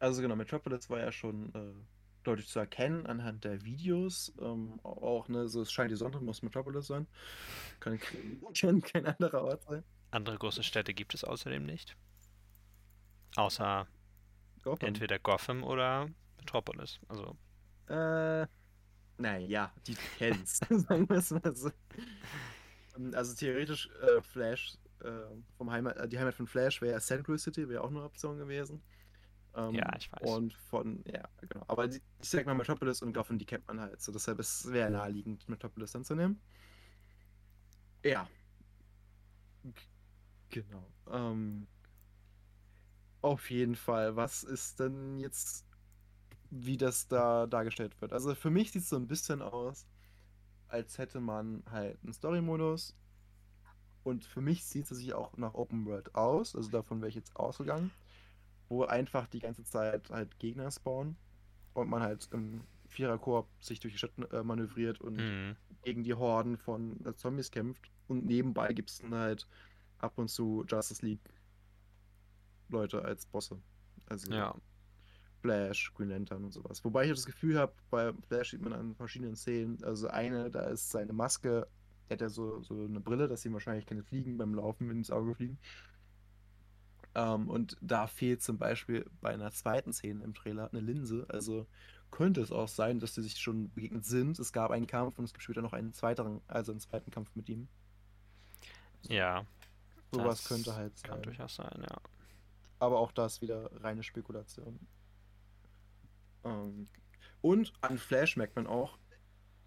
Also 0.01 0.23
genau, 0.23 0.37
Metropolis 0.37 0.91
war 0.91 0.99
ja 1.01 1.13
schon 1.13 1.55
äh, 1.55 1.73
deutlich 2.29 2.49
zu 2.49 2.59
erkennen 2.59 3.07
anhand 3.07 3.45
der 3.45 3.65
Videos. 3.65 4.33
Ähm, 4.41 4.79
auch, 4.83 5.29
ne, 5.29 5.49
so 5.49 5.63
es 5.63 5.73
scheint 5.73 5.91
die 5.91 5.97
Sonne 5.97 6.21
muss 6.21 6.43
Metropolis 6.43 6.87
sein. 6.89 7.07
Kann, 7.81 7.99
kann 8.61 8.83
kein 8.83 9.07
anderer 9.07 9.43
Ort 9.45 9.63
sein. 9.65 9.85
Andere 10.11 10.39
große 10.39 10.63
Städte 10.63 10.95
gibt 10.95 11.15
es 11.15 11.25
außerdem 11.25 11.65
nicht. 11.65 11.97
Außer 13.37 13.89
Gotham. 14.63 14.89
entweder 14.89 15.19
Gotham 15.19 15.65
oder 15.65 16.11
Metropolis. 16.39 17.01
Also, 17.09 17.37
Äh, 17.89 18.47
naja, 19.19 19.73
die 19.87 19.97
kennst, 20.19 20.65
sagen 20.71 21.09
wir 21.09 21.17
es 21.19 21.31
mal 21.31 21.55
so. 21.57 21.71
Ähm, 22.97 23.13
Also 23.15 23.35
theoretisch 23.35 23.89
äh, 24.01 24.23
Flash, 24.23 24.79
äh, 25.01 25.11
vom 25.57 25.71
Heimat, 25.71 25.97
äh, 25.99 26.09
die 26.09 26.19
Heimat 26.19 26.35
von 26.35 26.47
Flash 26.47 26.81
wäre 26.83 27.01
Central 27.01 27.39
City, 27.39 27.69
wäre 27.69 27.83
auch 27.83 27.91
eine 27.91 28.03
Option 28.03 28.39
gewesen. 28.39 28.83
Ähm, 29.59 29.75
Ja, 29.75 29.95
ich 29.97 30.11
weiß. 30.13 30.23
Und 30.23 30.55
von, 30.55 31.03
ja, 31.07 31.29
genau. 31.41 31.65
Aber 31.69 31.89
die, 31.89 32.01
ich 32.23 32.29
sag 32.31 32.47
mal, 32.47 32.55
Metropolis 32.55 33.03
und 33.03 33.13
Gotham, 33.13 33.39
die 33.39 33.47
kennt 33.47 33.67
man 33.67 33.81
halt. 33.81 34.01
So, 34.01 34.13
deshalb 34.13 34.39
ist 34.39 34.65
es 34.67 34.73
wäre 34.73 34.91
naheliegend, 34.91 35.49
Metropolis 35.49 35.93
dann 35.93 36.05
zu 36.05 36.15
nehmen. 36.15 36.41
Ja. 38.05 38.29
G- 39.65 39.73
Genau. 40.51 40.85
Ähm, 41.11 41.69
auf 43.23 43.51
jeden 43.51 43.77
Fall, 43.77 44.17
was 44.17 44.45
ist 44.45 44.81
denn 44.81 45.19
jetzt, 45.19 45.65
wie 46.51 46.77
das 46.77 47.09
da 47.09 47.47
dargestellt 47.47 48.01
wird? 48.01 48.13
Also 48.13 48.35
für 48.35 48.51
mich 48.51 48.73
sieht 48.73 48.83
es 48.83 48.91
so 48.91 48.97
ein 48.97 49.09
bisschen 49.09 49.43
aus, 49.43 49.87
als 50.69 50.99
hätte 50.99 51.21
man 51.21 51.65
halt 51.71 51.99
einen 52.05 52.13
Story-Modus. 52.15 52.97
Und 54.03 54.25
für 54.25 54.41
mich 54.41 54.65
sieht 54.65 54.91
es 54.91 54.99
sich 54.99 55.13
auch 55.15 55.37
nach 55.37 55.55
Open 55.55 55.85
World 55.87 56.15
aus, 56.15 56.57
also 56.57 56.71
davon 56.71 57.01
wäre 57.01 57.09
ich 57.11 57.15
jetzt 57.15 57.37
ausgegangen, 57.37 57.93
wo 58.69 58.85
einfach 58.85 59.27
die 59.29 59.41
ganze 59.41 59.65
Zeit 59.65 60.11
halt 60.11 60.39
Gegner 60.39 60.71
spawnen 60.71 61.17
und 61.75 61.89
man 61.89 62.03
halt 62.03 62.29
im 62.33 62.63
Vierer-Koop 62.89 63.49
sich 63.61 63.81
durch 63.81 63.95
die 63.95 63.99
Stadt 63.99 64.13
äh, 64.33 64.43
manövriert 64.43 65.01
und 65.01 65.19
hm, 65.19 65.57
gegen 65.83 66.05
die 66.05 66.15
Horden 66.15 66.57
von 66.57 67.05
äh, 67.05 67.15
Zombies 67.15 67.51
kämpft. 67.51 67.91
Und 68.09 68.25
nebenbei 68.25 68.73
gibt 68.73 68.91
es 68.91 68.99
dann 68.99 69.15
halt 69.15 69.47
ab 69.99 70.13
und 70.17 70.29
zu 70.29 70.65
Justice 70.67 71.05
League 71.05 71.21
Leute 72.69 73.05
als 73.05 73.27
Bosse. 73.27 73.61
Also 74.07 74.33
ja. 74.33 74.55
Flash, 75.41 75.93
Green 75.95 76.09
Lantern 76.09 76.45
und 76.45 76.53
sowas. 76.53 76.85
Wobei 76.85 77.05
ich 77.05 77.11
das 77.11 77.27
Gefühl 77.27 77.59
habe, 77.59 77.73
bei 77.91 78.13
Flash 78.27 78.51
sieht 78.51 78.63
man 78.63 78.73
an 78.73 78.95
verschiedenen 78.95 79.37
Szenen, 79.37 79.83
also 79.85 80.09
eine, 80.09 80.51
da 80.51 80.63
ist 80.63 80.91
seine 80.91 81.13
Maske, 81.13 81.69
der 82.09 82.15
hat 82.15 82.21
ja 82.23 82.29
so, 82.29 82.63
so 82.63 82.85
eine 82.85 83.01
Brille, 83.01 83.29
dass 83.29 83.45
ihm 83.45 83.53
wahrscheinlich 83.53 83.87
keine 83.87 84.03
Fliegen 84.03 84.39
beim 84.39 84.55
Laufen 84.55 84.91
ins 84.91 85.11
Auge 85.11 85.35
fliegen. 85.35 85.59
Ähm, 87.19 87.51
und 87.51 87.77
da 87.81 88.07
fehlt 88.07 88.43
zum 88.43 88.59
Beispiel 88.59 89.05
bei 89.21 89.31
einer 89.31 89.51
zweiten 89.51 89.93
Szene 89.93 90.23
im 90.23 90.35
Trailer 90.35 90.71
eine 90.71 90.81
Linse. 90.81 91.27
Also 91.29 91.67
könnte 92.13 92.41
es 92.41 92.53
auch 92.53 92.69
sein, 92.69 93.01
dass 93.01 93.15
sie 93.15 93.23
sich 93.23 93.39
schon 93.39 93.73
begegnet 93.73 94.05
sind. 94.05 94.39
Es 94.39 94.53
gab 94.53 94.71
einen 94.71 94.87
Kampf 94.87 95.19
und 95.19 95.25
es 95.25 95.33
gibt 95.33 95.43
später 95.43 95.61
noch 95.61 95.73
einen 95.73 95.93
zweiten, 95.93 96.41
also 96.47 96.71
einen 96.71 96.81
zweiten 96.81 97.11
Kampf 97.11 97.35
mit 97.35 97.49
ihm. 97.49 97.67
Ja. 99.03 99.45
Sowas 100.13 100.47
könnte 100.47 100.77
halt 100.77 101.03
Kann 101.03 101.17
sein. 101.17 101.23
durchaus 101.23 101.57
sein, 101.57 101.83
ja. 101.83 102.01
Aber 102.79 103.01
auch 103.01 103.11
das 103.11 103.43
wieder 103.43 103.69
reine 103.83 104.05
Spekulation. 104.05 104.79
Ähm, 106.45 106.87
und 107.41 107.73
an 107.81 107.99
Flash 107.99 108.37
merkt 108.37 108.55
man 108.55 108.69
auch, 108.69 108.97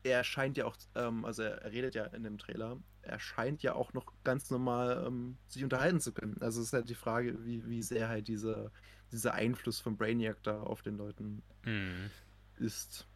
er 0.03 0.23
scheint 0.23 0.55
ja 0.55 0.65
auch, 0.65 0.77
ähm, 0.95 1.25
also 1.25 1.43
er 1.43 1.69
redet 1.69 1.95
ja 1.95 2.05
in 2.05 2.23
dem 2.23 2.37
Trailer, 2.37 2.77
er 3.03 3.19
scheint 3.19 3.63
ja 3.63 3.73
auch 3.75 3.93
noch 3.93 4.05
ganz 4.23 4.49
normal 4.49 5.05
ähm, 5.07 5.37
sich 5.47 5.63
unterhalten 5.63 5.99
zu 5.99 6.13
können. 6.13 6.41
Also 6.41 6.61
es 6.61 6.67
ist 6.67 6.73
halt 6.73 6.89
die 6.89 6.95
Frage, 6.95 7.45
wie, 7.45 7.65
wie 7.67 7.81
sehr 7.83 8.09
halt 8.09 8.27
diese, 8.27 8.71
dieser 9.11 9.33
Einfluss 9.33 9.79
von 9.79 9.97
Brainiac 9.97 10.41
da 10.43 10.61
auf 10.61 10.81
den 10.81 10.97
Leuten 10.97 11.41
Hm. 11.63 12.09
ist. 12.57 13.07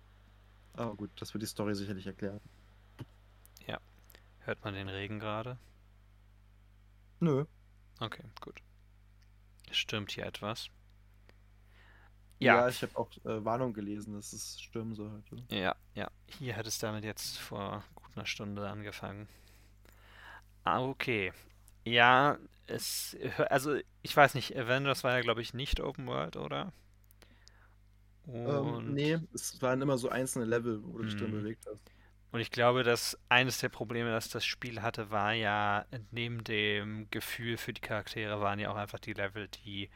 Aber 0.73 0.95
gut, 0.95 1.09
das 1.17 1.33
wird 1.33 1.41
die 1.43 1.47
Story 1.47 1.75
sicherlich 1.75 2.07
erklären. 2.07 2.41
Hört 4.45 4.63
man 4.63 4.75
den 4.75 4.89
Regen 4.89 5.19
gerade? 5.19 5.57
Nö. 7.19 7.45
Okay, 7.99 8.23
gut. 8.41 8.61
Es 9.71 9.77
stürmt 9.77 10.11
hier 10.11 10.25
etwas. 10.27 10.69
Ja, 12.37 12.57
Ja, 12.57 12.69
ich 12.69 12.83
habe 12.83 12.95
auch 12.95 13.09
äh, 13.25 13.43
Warnung 13.43 13.73
gelesen, 13.73 14.13
dass 14.13 14.33
es 14.33 14.61
stürmen 14.61 14.93
soll 14.93 15.09
heute. 15.11 15.43
ja, 15.49 15.75
ja. 15.95 16.11
Hier 16.27 16.55
hat 16.55 16.67
es 16.67 16.77
damit 16.77 17.03
jetzt 17.03 17.39
vor 17.39 17.83
gut 17.95 18.15
einer 18.15 18.27
Stunde 18.27 18.69
angefangen. 18.69 19.27
Ah, 20.65 20.81
okay. 20.83 21.31
Ja, 21.85 22.37
es, 22.67 23.17
also 23.49 23.77
ich 24.03 24.15
weiß 24.17 24.33
nicht, 24.35 24.57
Avengers 24.57 25.03
war 25.03 25.13
ja, 25.17 25.21
glaube 25.21 25.41
ich, 25.41 25.53
nicht 25.53 25.79
Open 25.81 26.07
World, 26.07 26.37
oder? 26.37 26.73
Ähm, 28.45 28.81
nee, 28.85 29.17
es 29.33 29.61
waren 29.61 29.81
immer 29.81 29.97
so 29.97 30.09
einzelne 30.09 30.45
Level, 30.45 30.83
wo 30.83 30.97
du 30.97 31.03
dich 31.03 31.15
drin 31.15 31.31
Hm. 31.31 31.31
bewegt 31.31 31.65
hast. 31.69 31.83
und 32.31 32.39
ich 32.41 32.51
glaube, 32.51 32.83
dass 32.83 33.17
eines 33.29 33.59
der 33.59 33.69
Probleme, 33.69 34.11
das 34.11 34.29
das 34.29 34.45
Spiel 34.45 34.81
hatte, 34.81 35.11
war 35.11 35.33
ja, 35.33 35.85
neben 36.11 36.43
dem 36.43 37.09
Gefühl 37.11 37.57
für 37.57 37.73
die 37.73 37.81
Charaktere 37.81 38.41
waren 38.41 38.59
ja 38.59 38.71
auch 38.71 38.75
einfach 38.77 38.99
die 38.99 39.13
Level, 39.13 39.47
die 39.49 39.89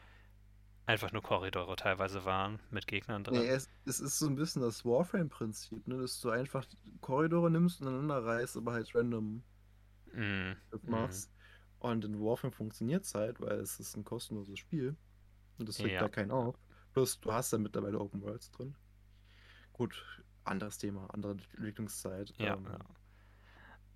einfach 0.86 1.12
nur 1.12 1.22
Korridore 1.22 1.76
teilweise 1.76 2.24
waren, 2.26 2.60
mit 2.70 2.86
Gegnern 2.88 3.24
Nee, 3.28 3.46
drin. 3.46 3.48
es, 3.48 3.68
es 3.86 4.00
ist 4.00 4.18
so 4.18 4.26
ein 4.26 4.34
bisschen 4.34 4.60
das 4.62 4.84
Warframe-Prinzip, 4.84 5.86
ne? 5.86 5.98
Dass 5.98 6.20
du 6.20 6.30
einfach 6.30 6.66
Korridore 7.00 7.50
nimmst 7.50 7.80
und 7.80 7.88
aneinander 7.88 8.24
reißt, 8.24 8.56
aber 8.56 8.72
halt 8.72 8.94
random 8.94 9.44
Mm, 10.12 10.52
das 10.70 10.82
mm. 10.82 10.90
machst. 10.90 11.32
Und 11.78 12.04
in 12.04 12.20
Warframe 12.20 12.52
funktioniert 12.52 13.04
es 13.04 13.14
halt, 13.14 13.40
weil 13.40 13.58
es 13.60 13.80
ist 13.80 13.96
ein 13.96 14.04
kostenloses 14.04 14.58
Spiel. 14.58 14.96
Und 15.58 15.68
das 15.68 15.78
regt 15.80 15.92
Ja. 15.92 16.00
da 16.00 16.08
keinen 16.08 16.30
auf. 16.30 16.56
Plus, 16.92 17.20
du 17.20 17.32
hast 17.32 17.52
da 17.52 17.58
mittlerweile 17.58 17.98
Open 17.98 18.20
Worlds 18.22 18.50
drin. 18.50 18.74
Gut, 19.72 20.22
anderes 20.44 20.78
Thema, 20.78 21.08
andere 21.14 21.32
Entwicklungszeit. 21.32 22.34
Ja, 22.38 22.54
ähm, 22.54 22.66
ja. 22.66 22.78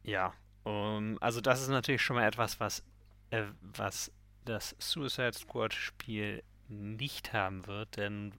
Ja, 0.02 0.34
Um, 0.64 1.18
also 1.20 1.40
das 1.40 1.60
ist 1.60 1.68
natürlich 1.68 2.02
schon 2.02 2.16
mal 2.16 2.26
etwas, 2.26 2.58
was, 2.58 2.82
äh, 3.30 3.44
was 3.60 4.10
das 4.44 4.74
Suicide 4.78 5.34
Squad 5.34 5.74
Spiel 5.74 6.42
nicht 6.68 7.32
haben 7.32 7.66
wird, 7.66 7.96
denn 7.98 8.32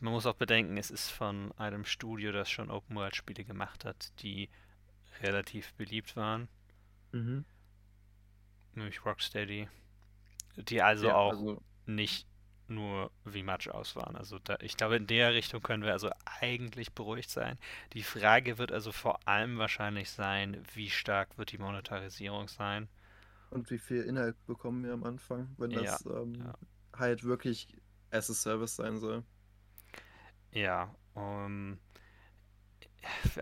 man 0.00 0.12
muss 0.12 0.26
auch 0.26 0.34
bedenken, 0.34 0.76
es 0.76 0.90
ist 0.90 1.08
von 1.10 1.52
einem 1.52 1.84
Studio, 1.84 2.32
das 2.32 2.50
schon 2.50 2.70
Open 2.70 2.96
World 2.96 3.14
Spiele 3.16 3.44
gemacht 3.44 3.84
hat, 3.84 4.12
die 4.22 4.50
relativ 5.22 5.72
beliebt 5.74 6.16
waren, 6.16 6.48
Mhm. 7.16 7.44
nämlich 8.74 9.04
Rocksteady, 9.04 9.68
die 10.56 10.82
also 10.82 11.10
Ja, 11.10 11.14
auch 11.14 11.38
also, 11.38 11.62
nicht 11.86 12.26
nur 12.68 13.10
wie 13.24 13.42
Matsch 13.44 13.68
aus 13.68 13.96
waren. 13.96 14.16
Also 14.16 14.38
da, 14.40 14.56
ich 14.62 14.76
glaube, 14.76 14.96
in 14.96 15.06
der 15.08 15.34
Richtung 15.34 15.62
können 15.62 15.84
wir 15.84 15.92
also 15.92 16.10
eigentlich 16.40 16.92
beruhigt 16.94 17.30
sein. 17.30 17.58
Die 17.94 18.02
Frage 18.04 18.58
wird 18.58 18.72
also 18.72 18.92
vor 18.92 19.20
allem 19.28 19.58
wahrscheinlich 19.58 20.10
sein, 20.10 20.62
wie 20.74 20.90
stark 20.90 21.38
wird 21.38 21.52
die 21.52 21.58
Monetarisierung 21.58 22.48
sein. 22.48 22.88
und 23.50 23.70
wie 23.70 23.78
viel 23.78 24.02
Inhalt 24.02 24.36
bekommen 24.46 24.84
wir 24.84 24.92
am 24.92 25.04
Anfang, 25.04 25.54
wenn 25.58 25.72
Ja, 25.72 25.74
das 25.74 26.04
ähm, 26.06 26.46
ja. 26.46 26.56
halt 26.94 27.24
wirklich 27.24 27.68
as 28.10 28.30
a 28.30 28.34
Service 28.34 28.76
sein 28.76 28.98
soll? 28.98 29.24
Ja, 30.52 30.94
um, 31.14 31.78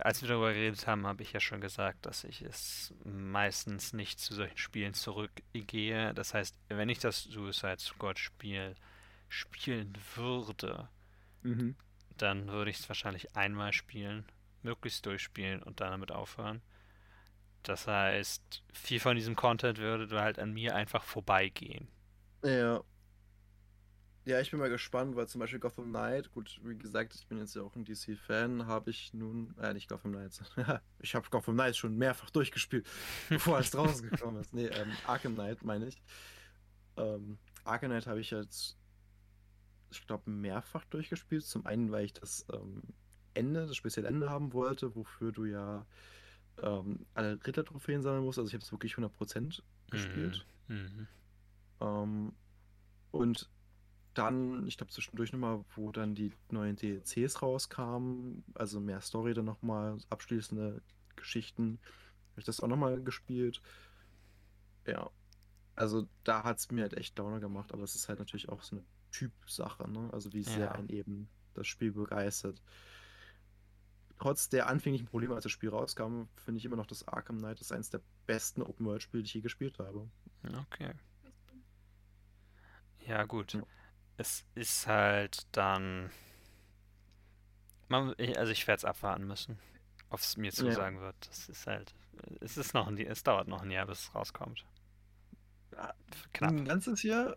als 0.01 0.21
wir 0.21 0.29
darüber 0.29 0.53
geredet 0.53 0.87
haben, 0.87 1.05
habe 1.07 1.23
ich 1.23 1.33
ja 1.33 1.39
schon 1.39 1.61
gesagt, 1.61 2.05
dass 2.05 2.23
ich 2.23 2.41
es 2.41 2.93
meistens 3.03 3.93
nicht 3.93 4.19
zu 4.19 4.33
solchen 4.33 4.57
Spielen 4.57 4.93
zurückgehe. 4.93 6.13
Das 6.13 6.33
heißt, 6.33 6.55
wenn 6.69 6.89
ich 6.89 6.99
das 6.99 7.23
Suicide 7.23 7.79
Squad 7.79 8.19
Spiel 8.19 8.75
spielen 9.29 9.93
würde, 10.15 10.89
Mhm. 11.43 11.75
dann 12.17 12.47
würde 12.47 12.71
ich 12.71 12.79
es 12.79 12.89
wahrscheinlich 12.89 13.35
einmal 13.35 13.71
spielen, 13.73 14.25
möglichst 14.63 15.05
durchspielen 15.05 15.61
und 15.63 15.79
dann 15.79 15.91
damit 15.91 16.11
aufhören. 16.11 16.61
Das 17.63 17.87
heißt, 17.87 18.63
viel 18.73 18.99
von 18.99 19.15
diesem 19.15 19.35
Content 19.35 19.77
würde 19.79 20.21
halt 20.21 20.39
an 20.39 20.53
mir 20.53 20.75
einfach 20.75 21.03
vorbeigehen. 21.03 21.87
Ja. 22.43 22.81
Ja, 24.25 24.41
ich 24.41 24.49
bin 24.49 24.59
mal 24.59 24.69
gespannt, 24.69 25.15
weil 25.15 25.27
zum 25.27 25.39
Beispiel 25.39 25.59
Gotham 25.59 25.89
Knight, 25.89 26.31
gut, 26.31 26.59
wie 26.63 26.75
gesagt, 26.75 27.13
ich 27.13 27.27
bin 27.27 27.37
jetzt 27.37 27.55
ja 27.55 27.61
auch 27.61 27.75
ein 27.75 27.85
DC-Fan, 27.85 28.65
habe 28.65 28.89
ich 28.89 29.13
nun, 29.13 29.55
äh, 29.59 29.71
nicht 29.71 29.87
Gotham 29.87 30.13
Knights, 30.13 30.41
ich 30.99 31.13
habe 31.13 31.29
Gotham 31.29 31.53
Knights 31.53 31.77
schon 31.77 31.95
mehrfach 31.95 32.31
durchgespielt, 32.31 32.87
bevor 33.29 33.59
es 33.59 33.69
draußen 33.69 34.09
gekommen 34.09 34.37
ist. 34.41 34.51
Nee, 34.51 34.65
ähm, 34.65 34.91
Arkham 35.05 35.35
Knight 35.35 35.63
meine 35.63 35.87
ich. 35.87 36.01
Ähm, 36.97 37.37
Arkham 37.65 37.91
Knight 37.91 38.07
habe 38.07 38.19
ich 38.19 38.31
jetzt, 38.31 38.77
ich 39.91 40.07
glaube, 40.07 40.27
mehrfach 40.31 40.85
durchgespielt. 40.85 41.43
Zum 41.43 41.67
einen, 41.67 41.91
weil 41.91 42.05
ich 42.05 42.13
das 42.13 42.47
ähm, 42.51 42.81
Ende, 43.35 43.67
das 43.67 43.75
spezielle 43.75 44.07
Ende 44.07 44.31
haben 44.31 44.53
wollte, 44.53 44.95
wofür 44.95 45.33
du 45.33 45.45
ja 45.45 45.85
ähm, 46.63 47.05
alle 47.13 47.39
Ritter-Trophäen 47.45 48.01
sammeln 48.01 48.23
musst. 48.23 48.39
Also 48.39 48.47
ich 48.47 48.55
habe 48.55 48.63
es 48.63 48.71
wirklich 48.71 48.95
100% 48.95 49.61
gespielt. 49.91 50.47
Mhm. 50.67 51.07
Ähm, 51.79 52.33
und 53.11 53.49
dann, 54.17 54.65
ich 54.67 54.77
glaube 54.77 54.91
zwischendurch 54.91 55.31
nochmal, 55.31 55.63
wo 55.75 55.91
dann 55.91 56.15
die 56.15 56.31
neuen 56.49 56.75
DLCs 56.75 57.41
rauskamen, 57.41 58.43
also 58.55 58.79
mehr 58.79 59.01
Story 59.01 59.33
dann 59.33 59.45
nochmal, 59.45 59.97
abschließende 60.09 60.81
Geschichten, 61.15 61.79
habe 62.31 62.39
ich 62.41 62.45
das 62.45 62.59
auch 62.59 62.67
nochmal 62.67 63.01
gespielt. 63.01 63.61
Ja, 64.87 65.09
also 65.75 66.07
da 66.23 66.43
hat 66.43 66.57
es 66.57 66.71
mir 66.71 66.83
halt 66.83 66.95
echt 66.95 67.17
Downer 67.19 67.39
gemacht, 67.39 67.73
aber 67.73 67.83
es 67.83 67.95
ist 67.95 68.09
halt 68.09 68.19
natürlich 68.19 68.49
auch 68.49 68.63
so 68.63 68.77
eine 68.77 68.85
Typsache, 69.11 69.89
ne? 69.89 70.09
Also 70.11 70.33
wie 70.33 70.43
sehr 70.43 70.65
Ja. 70.65 70.71
ein 70.71 70.89
eben 70.89 71.29
das 71.53 71.67
Spiel 71.67 71.91
begeistert. 71.91 72.61
Trotz 74.19 74.49
der 74.49 74.67
anfänglichen 74.67 75.07
Probleme, 75.07 75.35
als 75.35 75.43
das 75.43 75.51
Spiel 75.51 75.69
rauskam, 75.69 76.23
finde 76.35 76.57
ich 76.57 76.65
immer 76.65 76.77
noch, 76.77 76.87
das 76.87 77.07
Arkham 77.07 77.37
Knight 77.37 77.59
ist 77.61 77.71
eines 77.71 77.89
der 77.89 78.01
besten 78.27 78.61
Open-World-Spiele, 78.61 79.23
die 79.23 79.27
ich 79.27 79.33
je 79.33 79.41
gespielt 79.41 79.79
habe. 79.79 80.09
Okay. 80.43 80.93
Ja, 83.05 83.23
gut. 83.25 83.53
Ja. 83.53 83.63
Es 84.17 84.45
ist 84.55 84.87
halt 84.87 85.45
dann. 85.51 86.09
Man, 87.87 88.13
also 88.37 88.51
ich 88.51 88.67
werde 88.67 88.77
es 88.77 88.85
abwarten 88.85 89.27
müssen, 89.27 89.59
ob 90.09 90.19
es 90.19 90.37
mir 90.37 90.51
zusagen 90.51 90.99
wird. 91.01 91.15
Das 91.27 91.49
ist 91.49 91.67
halt. 91.67 91.93
Es 92.41 92.57
ist 92.57 92.73
noch 92.73 92.87
ein, 92.87 92.97
es 92.97 93.23
dauert 93.23 93.47
noch 93.47 93.61
ein 93.61 93.71
Jahr, 93.71 93.85
bis 93.85 93.99
es 94.07 94.15
rauskommt. 94.15 94.65
Ja, 95.73 95.93
Knapp. 96.33 96.51
Ein 96.51 96.65
ganzes 96.65 97.03
Jahr? 97.03 97.35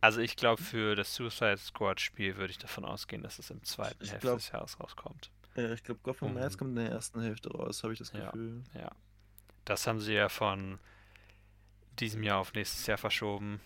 Also 0.00 0.20
ich 0.20 0.34
glaube, 0.36 0.60
für 0.60 0.96
das 0.96 1.14
Suicide 1.14 1.56
Squad 1.58 2.00
Spiel 2.00 2.36
würde 2.36 2.50
ich 2.50 2.58
davon 2.58 2.84
ausgehen, 2.84 3.22
dass 3.22 3.38
es 3.38 3.50
im 3.50 3.62
zweiten 3.62 4.02
Ich 4.02 4.10
Hälfte 4.10 4.26
glaub- 4.26 4.38
des 4.38 4.50
Jahres 4.50 4.80
rauskommt. 4.80 5.30
Ja, 5.54 5.72
ich 5.72 5.84
glaube, 5.84 6.00
Gotham 6.02 6.32
Knights 6.32 6.56
Mhm. 6.56 6.58
kommt 6.58 6.70
in 6.70 6.76
der 6.84 6.90
ersten 6.90 7.20
Hälfte 7.22 7.50
raus, 7.50 7.82
habe 7.84 7.92
ich 7.92 7.98
das 8.00 8.12
Ja. 8.12 8.26
Gefühl. 8.26 8.64
Ja. 8.74 8.90
Das 9.64 9.86
haben 9.86 10.00
sie 10.00 10.14
ja 10.14 10.28
von 10.28 10.78
diesem 12.00 12.22
Jahr 12.24 12.38
auf 12.40 12.52
nächstes 12.52 12.86
Jahr 12.86 12.98
verschoben. 12.98 13.60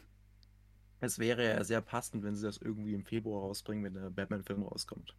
Es 1.01 1.19
wäre 1.19 1.45
ja 1.45 1.65
sehr 1.65 1.81
passend, 1.81 2.23
wenn 2.23 2.37
sie 2.37 2.47
das 2.47 2.59
irgendwie 2.59 2.95
im 2.95 3.05
Februar 3.05 3.43
rausbringen, 3.43 3.85
wenn 3.85 3.95
der 3.95 4.11
Batman-Film 4.11 4.63
rauskommt. 4.63 5.15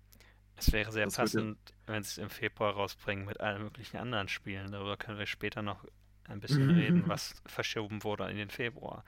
Es 0.55 0.71
wäre 0.71 0.91
sehr 0.91 1.05
Das 1.05 1.15
passend, 1.15 1.57
wenn 1.87 2.03
sie 2.03 2.09
es 2.09 2.17
im 2.19 2.29
Februar 2.29 2.73
rausbringen 2.73 3.25
mit 3.25 3.39
allen 3.39 3.63
möglichen 3.63 3.97
anderen 3.97 4.27
Spielen. 4.27 4.71
Darüber 4.71 4.95
können 4.95 5.17
wir 5.17 5.25
später 5.25 5.63
noch 5.63 5.83
ein 6.25 6.39
bisschen 6.39 6.69
reden, 6.69 7.07
was 7.07 7.33
verschoben 7.47 8.03
wurde 8.03 8.29
in 8.29 8.37
den 8.37 8.51
Februar. 8.51 9.03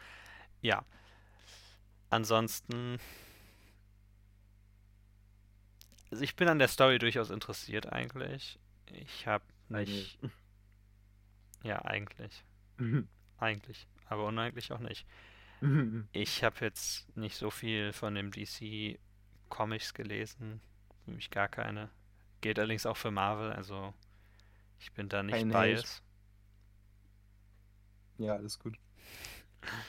Ja. 0.61 0.83
Ansonsten. 2.09 2.99
Also 6.09 6.23
ich 6.23 6.35
bin 6.35 6.47
an 6.47 6.59
der 6.59 6.67
Story 6.67 6.97
durchaus 6.97 7.29
interessiert 7.29 7.91
eigentlich. 7.91 8.59
Ich 8.87 9.27
habe 9.27 9.45
nicht. 9.69 10.17
Ja, 11.63 11.83
eigentlich. 11.85 12.43
Eigentlich. 13.37 13.87
Aber 14.05 14.25
uneigentlich 14.25 14.71
auch 14.71 14.79
nicht. 14.79 15.05
Ich 16.11 16.43
habe 16.43 16.57
jetzt 16.61 17.15
nicht 17.15 17.37
so 17.37 17.49
viel 17.49 17.93
von 17.93 18.15
dem 18.15 18.31
DC 18.31 18.99
Comics 19.49 19.93
gelesen, 19.93 20.61
nämlich 21.05 21.29
gar 21.29 21.47
keine. 21.47 21.89
Gilt 22.41 22.59
allerdings 22.59 22.85
auch 22.85 22.97
für 22.97 23.11
Marvel, 23.11 23.53
also 23.53 23.93
ich 24.79 24.91
bin 24.93 25.09
da 25.09 25.23
nicht 25.23 25.47
Kein 25.49 25.49
biased. 25.49 26.03
ja, 28.17 28.35
alles 28.35 28.59
gut. 28.59 28.77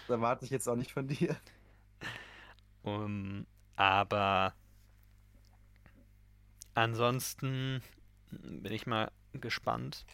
Das 0.06 0.16
erwarte 0.16 0.44
ich 0.44 0.50
jetzt 0.50 0.68
auch 0.68 0.76
nicht 0.76 0.92
von 0.92 1.08
dir. 1.08 1.36
Um, 2.82 3.46
aber 3.76 4.54
ansonsten 6.74 7.82
bin 8.30 8.72
ich 8.72 8.86
mal 8.86 9.10
gespannt. 9.32 10.06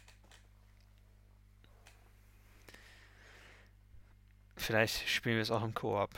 Vielleicht 4.60 5.08
spielen 5.08 5.36
wir 5.36 5.42
es 5.42 5.50
auch 5.50 5.64
im 5.64 5.74
Koop. 5.74 6.10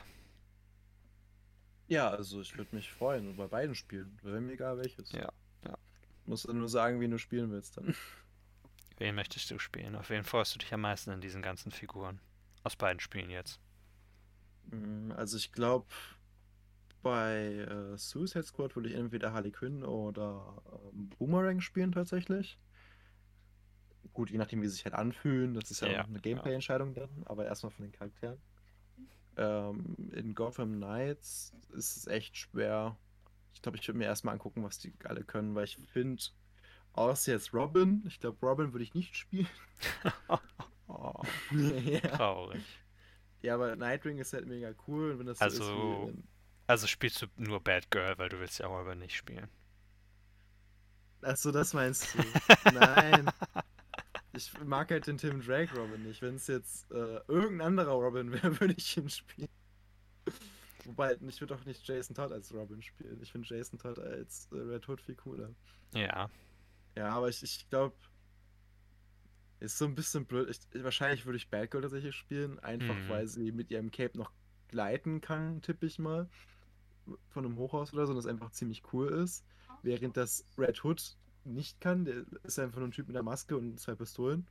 Ja, 1.87 2.11
also 2.11 2.41
ich 2.41 2.57
würde 2.57 2.75
mich 2.75 2.91
freuen, 2.91 3.37
bei 3.37 3.47
beiden 3.47 3.75
Spielen. 3.75 4.19
Wäre 4.23 4.41
mir 4.41 4.53
egal 4.55 4.79
welches. 4.79 5.13
Ja, 5.13 5.33
ja. 5.65 5.79
Musst 6.27 6.47
du 6.49 6.53
nur 6.53 6.69
sagen, 6.69 7.01
wie 7.01 7.09
du 7.09 7.19
spielen 7.19 7.51
willst 7.51 7.77
dann. 7.77 7.95
Wen 8.97 9.15
möchtest 9.15 9.51
du 9.51 9.59
spielen? 9.59 9.97
Auf 9.97 10.09
wen 10.11 10.25
freust 10.25 10.55
du 10.55 10.59
dich 10.59 10.73
am 10.73 10.81
meisten 10.83 11.11
in 11.11 11.21
diesen 11.21 11.43
ganzen 11.43 11.71
Figuren? 11.73 12.21
Aus 12.63 12.75
beiden 12.77 13.01
Spielen 13.01 13.29
jetzt. 13.31 13.61
Mm, 14.71 15.13
Also 15.13 15.37
ich 15.37 15.53
glaube, 15.53 15.87
bei 17.03 17.55
äh, 17.69 17.99
Suicide 17.99 18.45
Squad 18.45 18.77
würde 18.77 18.89
ich 18.89 18.95
entweder 18.95 19.33
Harley 19.33 19.51
Quinn 19.53 19.83
oder 19.85 20.63
ähm, 20.93 21.09
Boomerang 21.11 21.61
spielen 21.61 21.93
tatsächlich. 21.93 22.59
Gut, 24.13 24.31
je 24.31 24.39
nachdem, 24.39 24.63
wie 24.63 24.67
sie 24.69 24.75
sich 24.75 24.85
halt 24.85 24.95
anfühlen. 24.95 25.55
Das 25.55 25.71
ist 25.71 25.81
ja, 25.81 25.89
Ja, 25.89 26.03
auch 26.03 26.09
eine. 26.09 26.21
Gameplay-Entscheidung 26.21 26.95
dann, 26.95 27.11
aber 27.27 27.47
erstmal 27.47 27.73
von 27.73 27.85
den 27.85 27.93
Charakteren. 27.93 28.39
Ähm, 29.37 29.97
in 30.13 30.35
Gotham 30.35 30.75
Knights 30.77 31.53
ist 31.71 31.97
es 31.97 32.07
echt 32.07 32.37
schwer. 32.37 32.99
Ich 33.55 33.63
glaube, 33.63 33.79
ich 33.79 33.87
würde 33.89 33.99
mir 33.99 34.05
erstmal 34.05 34.35
angucken, 34.35 34.63
was 34.65 34.79
die 34.79 34.93
alle 35.05 35.25
können, 35.25 35.55
weil 35.55 35.65
ich 35.65 35.77
finde, 35.77 36.23
außer 36.93 37.33
jetzt 37.33 37.55
Robin, 37.55 38.03
ich 38.07 38.21
glaube, 38.21 38.45
Robin 38.47 38.73
würde 38.73 38.85
ich 38.85 38.95
nicht 38.95 39.17
spielen. 39.17 39.49
Oh, 40.89 41.23
ja. 41.53 42.01
traurig. 42.01 42.65
ja, 43.41 43.55
aber 43.55 43.77
Nightwing 43.77 44.19
ist 44.19 44.33
halt 44.35 44.47
mega 44.47 44.75
cool. 44.87 45.13
Und 45.13 45.21
wenn 45.21 45.27
das 45.27 45.43
so 45.43 45.45
Also, 45.45 45.63
ist 46.09 46.17
wie, 46.17 46.23
Also 46.67 46.87
spielst 46.87 47.23
du 47.23 47.27
nur 47.37 47.61
Bad 47.63 47.91
Girl, 47.91 48.19
weil 48.19 48.29
du 48.29 48.39
willst 48.41 48.59
ja 48.59 48.67
Robin 48.67 48.99
nicht 48.99 49.17
spielen. 49.17 49.49
Achso, 51.23 51.53
das 51.53 51.73
meinst 51.73 52.15
du. 52.15 52.19
Nein. 52.75 53.33
Ich 54.35 54.53
mag 54.65 54.91
halt 54.91 55.07
den 55.07 55.19
Tim 55.19 55.41
Drake 55.43 55.77
Robin 55.77 56.03
nicht. 56.05 56.23
Wenn 56.23 56.37
es 56.37 56.47
jetzt 56.47 56.91
äh, 56.91 57.21
irgendein 57.29 57.61
anderer 57.69 57.93
Robin 57.93 58.33
wäre, 58.33 58.59
würde 58.61 58.75
ich 58.77 58.97
ihn 58.97 59.09
spielen. 59.11 59.49
Wobei, 60.85 61.17
ich 61.29 61.41
würde 61.41 61.55
auch 61.55 61.65
nicht 61.65 61.87
Jason 61.87 62.15
Todd 62.17 62.33
als 62.33 62.53
Robin 62.53 62.83
spielen. 62.83 63.21
Ich 63.23 63.31
finde 63.31 63.49
Jason 63.49 63.79
Todd 63.79 63.99
als 63.99 64.49
äh, 64.53 64.57
Red 64.57 64.89
Hood 64.89 65.01
viel 65.01 65.15
cooler. 65.15 65.55
Ja, 65.95 66.31
Ja, 66.97 67.11
aber 67.11 67.29
ich, 67.29 67.43
ich 67.43 67.69
glaube, 67.71 67.95
ist 69.61 69.79
so 69.79 69.85
ein 69.85 69.95
bisschen 69.95 70.25
blöd. 70.27 70.49
Ich, 70.51 70.83
wahrscheinlich 70.83 71.25
würde 71.25 71.37
ich 71.37 71.49
Batgirl 71.51 71.83
tatsächlich 71.83 72.17
spielen, 72.17 72.59
einfach 72.61 72.97
Mhm. 72.97 73.09
weil 73.09 73.29
sie 73.29 73.53
mit 73.53 73.71
ihrem 73.71 73.91
Cape 73.91 74.19
noch 74.19 74.33
gleiten 74.69 75.21
kann, 75.21 75.63
tippe 75.63 75.87
ich 75.87 75.99
mal. 75.99 76.29
Von 77.31 77.45
einem 77.45 77.57
Hochhaus 77.57 77.93
oder 77.93 78.07
so, 78.07 78.11
und 78.13 78.17
das 78.17 78.27
einfach 78.27 78.51
ziemlich 78.51 78.83
cool 78.93 79.09
ist. 79.09 79.45
Während 79.83 80.17
das 80.17 80.45
Red 80.59 80.83
Hood 80.83 81.17
nicht 81.45 81.81
kann, 81.81 82.05
der 82.05 82.25
ist 82.45 82.59
einfach 82.59 82.79
nur 82.79 82.89
ein 82.89 82.93
Typ 82.93 83.09
mit 83.09 83.17
einer 83.17 83.25
Maske 83.25 83.57
und 83.57 83.79
zwei 83.81 83.95
Pistolen. 83.95 84.47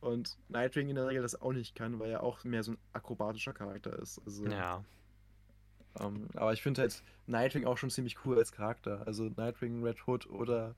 Und 0.00 0.38
Nightwing 0.48 0.88
in 0.90 0.96
der 0.96 1.08
Regel 1.08 1.22
das 1.22 1.40
auch 1.40 1.52
nicht 1.52 1.74
kann, 1.76 1.98
weil 2.00 2.10
er 2.10 2.22
auch 2.22 2.44
mehr 2.44 2.62
so 2.64 2.72
ein 2.72 2.78
akrobatischer 2.92 3.54
Charakter 3.54 3.98
ist. 3.98 4.20
Also, 4.26 4.56
Ja, 4.56 4.84
ähm, 5.98 6.28
aber 6.34 6.52
ich 6.52 6.62
finde 6.62 6.82
halt 6.82 7.02
Nightwing 7.26 7.64
auch 7.66 7.76
schon 7.78 7.90
ziemlich 7.90 8.24
cool 8.24 8.38
als 8.38 8.52
Charakter. 8.52 9.06
Also 9.06 9.24
Nightwing, 9.36 9.82
Red 9.82 10.06
Hood 10.06 10.26
oder 10.28 10.74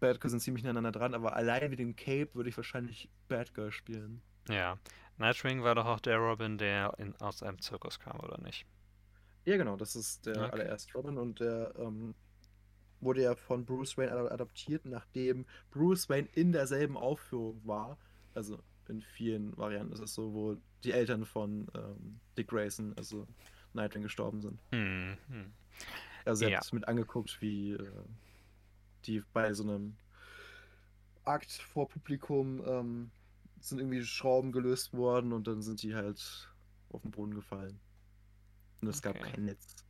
Batgirl 0.00 0.30
sind 0.30 0.40
ziemlich 0.40 0.62
nacheinander 0.64 0.92
dran, 0.92 1.14
aber 1.14 1.36
allein 1.36 1.70
mit 1.70 1.78
dem 1.78 1.94
Cape 1.96 2.34
würde 2.34 2.48
ich 2.50 2.56
wahrscheinlich 2.56 3.08
Batgirl 3.28 3.70
spielen. 3.72 4.20
ja. 4.50 4.78
Nightwing 5.16 5.62
war 5.62 5.74
doch 5.74 5.86
auch 5.86 6.00
der 6.00 6.18
Robin, 6.18 6.58
der 6.58 6.92
in, 6.98 7.16
aus 7.22 7.42
einem 7.42 7.58
Zirkus 7.62 7.98
kam, 7.98 8.20
oder 8.20 8.38
nicht? 8.42 8.66
Ja, 9.44 9.56
genau, 9.56 9.76
das 9.76 9.96
ist 9.96 10.26
der 10.26 10.52
Okay. 10.52 10.52
allererste 10.52 10.92
Robin 10.94 11.18
und 11.18 11.40
der 11.40 11.74
ähm, 11.78 12.14
wurde 13.00 13.22
ja 13.22 13.34
von 13.34 13.64
Bruce 13.64 13.96
Wayne 13.96 14.12
ad- 14.12 14.30
adaptiert, 14.32 14.84
nachdem 14.84 15.46
Bruce 15.70 16.08
Wayne 16.08 16.28
in 16.34 16.52
derselben 16.52 16.96
Aufführung 16.96 17.60
war. 17.64 17.98
Also 18.34 18.58
in 18.88 19.00
vielen 19.02 19.56
Varianten 19.56 19.92
ist 19.92 20.00
es 20.00 20.14
so, 20.14 20.32
wo 20.32 20.56
die 20.84 20.92
Eltern 20.92 21.24
von 21.24 21.68
ähm, 21.74 22.20
Dick 22.36 22.48
Grayson, 22.48 22.92
also 22.96 23.26
Nightwing, 23.72 24.02
gestorben 24.02 24.40
sind. 24.42 24.58
Hm, 24.72 25.16
hm. 25.28 25.52
Also 26.24 26.44
er 26.44 26.50
Ja. 26.50 26.56
hat 26.58 26.64
es 26.64 26.72
mit 26.72 26.86
angeguckt, 26.88 27.40
wie 27.40 27.72
äh, 27.72 27.88
die 29.06 29.22
bei 29.32 29.52
so 29.54 29.62
einem 29.62 29.96
Akt 31.24 31.52
vor 31.52 31.88
Publikum 31.88 32.62
ähm, 32.66 33.10
sind 33.60 33.78
irgendwie 33.78 34.02
Schrauben 34.02 34.52
gelöst 34.52 34.92
worden 34.92 35.32
und 35.32 35.46
dann 35.46 35.62
sind 35.62 35.82
die 35.82 35.94
halt 35.94 36.50
auf 36.90 37.02
den 37.02 37.10
Boden 37.10 37.34
gefallen. 37.34 37.78
Und 38.80 38.88
es 38.88 39.02
gab 39.02 39.16
Okay. 39.16 39.32
kein 39.32 39.44
Netz. 39.44 39.84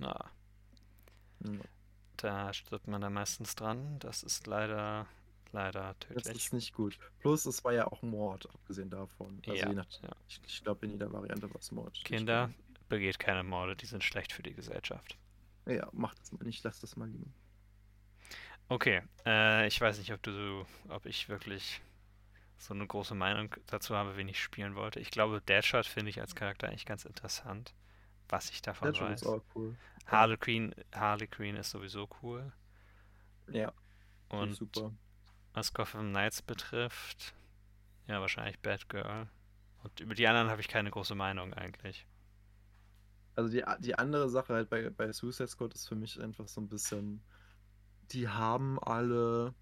Na, 0.00 0.30
Ja. 1.44 1.50
Da 2.16 2.52
stirbt 2.52 2.86
man 2.88 3.00
da 3.00 3.10
meistens 3.10 3.54
dran. 3.54 3.98
Das 4.00 4.22
ist 4.22 4.46
leider, 4.46 5.06
leider 5.52 5.94
Das 6.14 6.24
tödlich. 6.24 6.36
ist 6.36 6.52
nicht 6.52 6.72
gut. 6.74 6.98
Plus, 7.20 7.46
es 7.46 7.64
war 7.64 7.72
ja 7.72 7.86
auch 7.86 8.02
Mord, 8.02 8.48
abgesehen 8.54 8.90
davon. 8.90 9.42
Also 9.46 9.52
Ja, 9.54 9.68
je 9.68 9.74
nach, 9.74 9.86
ja. 10.02 10.10
ich, 10.28 10.40
ich 10.46 10.62
glaube, 10.62 10.86
in 10.86 10.92
jeder 10.92 11.12
Variante 11.12 11.48
war 11.52 11.60
es 11.60 11.70
Mord. 11.72 12.02
Kinder, 12.04 12.50
begeht 12.88 13.18
keine 13.18 13.42
Morde, 13.42 13.76
die 13.76 13.86
sind 13.86 14.04
schlecht 14.04 14.32
für 14.32 14.42
die 14.42 14.54
Gesellschaft. 14.54 15.18
Ja, 15.66 15.88
mach 15.92 16.14
das 16.14 16.32
mal 16.32 16.44
nicht, 16.44 16.62
lass 16.64 16.80
das 16.80 16.96
mal 16.96 17.08
liegen. 17.08 17.34
Okay, 18.68 19.02
äh, 19.24 19.66
ich 19.68 19.80
weiß 19.80 19.98
nicht, 19.98 20.12
ob 20.12 20.22
du, 20.22 20.66
ob 20.88 21.06
ich 21.06 21.28
wirklich 21.28 21.80
so 22.58 22.74
eine 22.74 22.86
große 22.86 23.14
Meinung 23.14 23.54
dazu 23.66 23.96
habe, 23.96 24.16
wen 24.16 24.28
ich 24.28 24.42
spielen 24.42 24.74
wollte. 24.76 25.00
Ich 25.00 25.10
glaube, 25.10 25.42
Deadshot 25.42 25.86
finde 25.86 26.10
ich 26.10 26.20
als 26.20 26.34
Charakter 26.36 26.68
eigentlich 26.68 26.86
ganz 26.86 27.04
interessant, 27.04 27.74
was 28.28 28.50
ich 28.50 28.62
davon 28.62 28.92
Deadshot 28.92 29.08
weiß. 29.10 29.22
ist 29.22 29.26
auch 29.26 29.42
cool. 29.54 29.76
Harley 30.06 30.36
Quinn, 30.38 30.74
Harley 30.94 31.26
Quinn 31.28 31.56
ist 31.56 31.70
sowieso 31.70 32.08
cool. 32.22 32.52
Ja, 33.48 33.72
Und 34.28 34.58
super. 34.58 34.92
was 35.54 35.74
Gotham 35.74 36.10
Knights 36.10 36.42
betrifft, 36.42 37.34
ja, 38.08 38.20
wahrscheinlich 38.20 38.60
Batgirl. 38.60 39.28
Und 39.84 40.00
über 40.00 40.14
die 40.14 40.26
anderen 40.28 40.50
habe 40.50 40.60
ich 40.62 40.68
keine 40.68 40.90
große 40.90 41.14
Meinung 41.16 41.54
eigentlich. 41.54 42.06
Also 43.34 43.50
die, 43.50 43.62
die 43.80 43.98
andere 43.98 44.28
Sache 44.30 44.54
halt 44.54 44.70
bei, 44.70 44.88
bei 44.90 45.12
Suicide 45.12 45.48
Squad 45.48 45.74
ist 45.74 45.88
für 45.88 45.94
mich 45.94 46.20
einfach 46.20 46.48
so 46.48 46.60
ein 46.60 46.68
bisschen, 46.68 47.22
die 48.12 48.28
haben 48.28 48.78
alle 48.80 49.54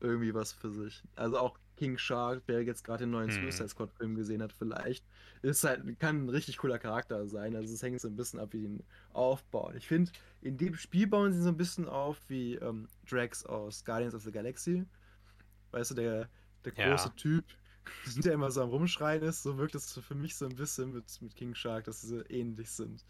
irgendwie 0.00 0.34
was 0.34 0.52
für 0.52 0.70
sich. 0.72 1.04
Also 1.16 1.38
auch 1.38 1.58
King 1.80 1.98
Shark, 1.98 2.42
wer 2.46 2.62
jetzt 2.62 2.84
gerade 2.84 3.04
den 3.04 3.10
neuen 3.12 3.30
Hm. 3.30 3.32
Suicide 3.32 3.68
Squad 3.70 3.92
Film 3.92 4.14
gesehen 4.14 4.42
hat, 4.42 4.52
vielleicht, 4.52 5.04
ist 5.42 5.64
halt, 5.64 5.82
kann 6.00 6.26
ein 6.26 6.28
richtig 6.28 6.58
cooler 6.58 6.78
Charakter 6.78 7.26
sein. 7.26 7.56
Also 7.56 7.74
es 7.74 7.82
hängt 7.82 8.00
so 8.00 8.08
ein 8.08 8.16
bisschen 8.16 8.40
ab, 8.40 8.50
wie 8.52 8.64
ihn 8.64 8.84
aufbauen. 9.12 9.76
Ich 9.76 9.88
finde, 9.88 10.12
in 10.42 10.58
dem 10.58 10.74
Spiel 10.76 11.06
bauen 11.08 11.32
sie 11.32 11.42
so 11.42 11.48
ein 11.50 11.56
bisschen 11.56 11.88
auf 11.88 12.18
wie 12.28 12.56
ähm, 12.56 12.88
Drax 13.08 13.46
aus 13.46 13.84
Guardians 13.84 14.14
of 14.14 14.22
the 14.24 14.32
Galaxy. 14.32 14.84
Weißt 15.72 15.92
du, 15.92 15.96
der, 15.96 16.30
der 16.64 16.72
Ja. 16.74 16.74
große 16.74 17.14
Typ, 17.16 17.44
der 18.24 18.34
immer 18.34 18.50
so 18.50 18.62
am 18.62 18.70
Rumschreien 18.70 19.22
ist, 19.22 19.42
so 19.42 19.58
wirkt 19.58 19.74
es 19.76 19.92
für 19.98 20.14
mich 20.16 20.36
so 20.36 20.46
ein 20.46 20.56
bisschen 20.56 20.92
mit, 20.92 21.22
mit 21.22 21.36
King 21.36 21.54
Shark, 21.54 21.84
dass 21.86 22.02
sie 22.02 22.08
so 22.08 22.22
ähnlich 22.28 22.70
sind. 22.70 23.04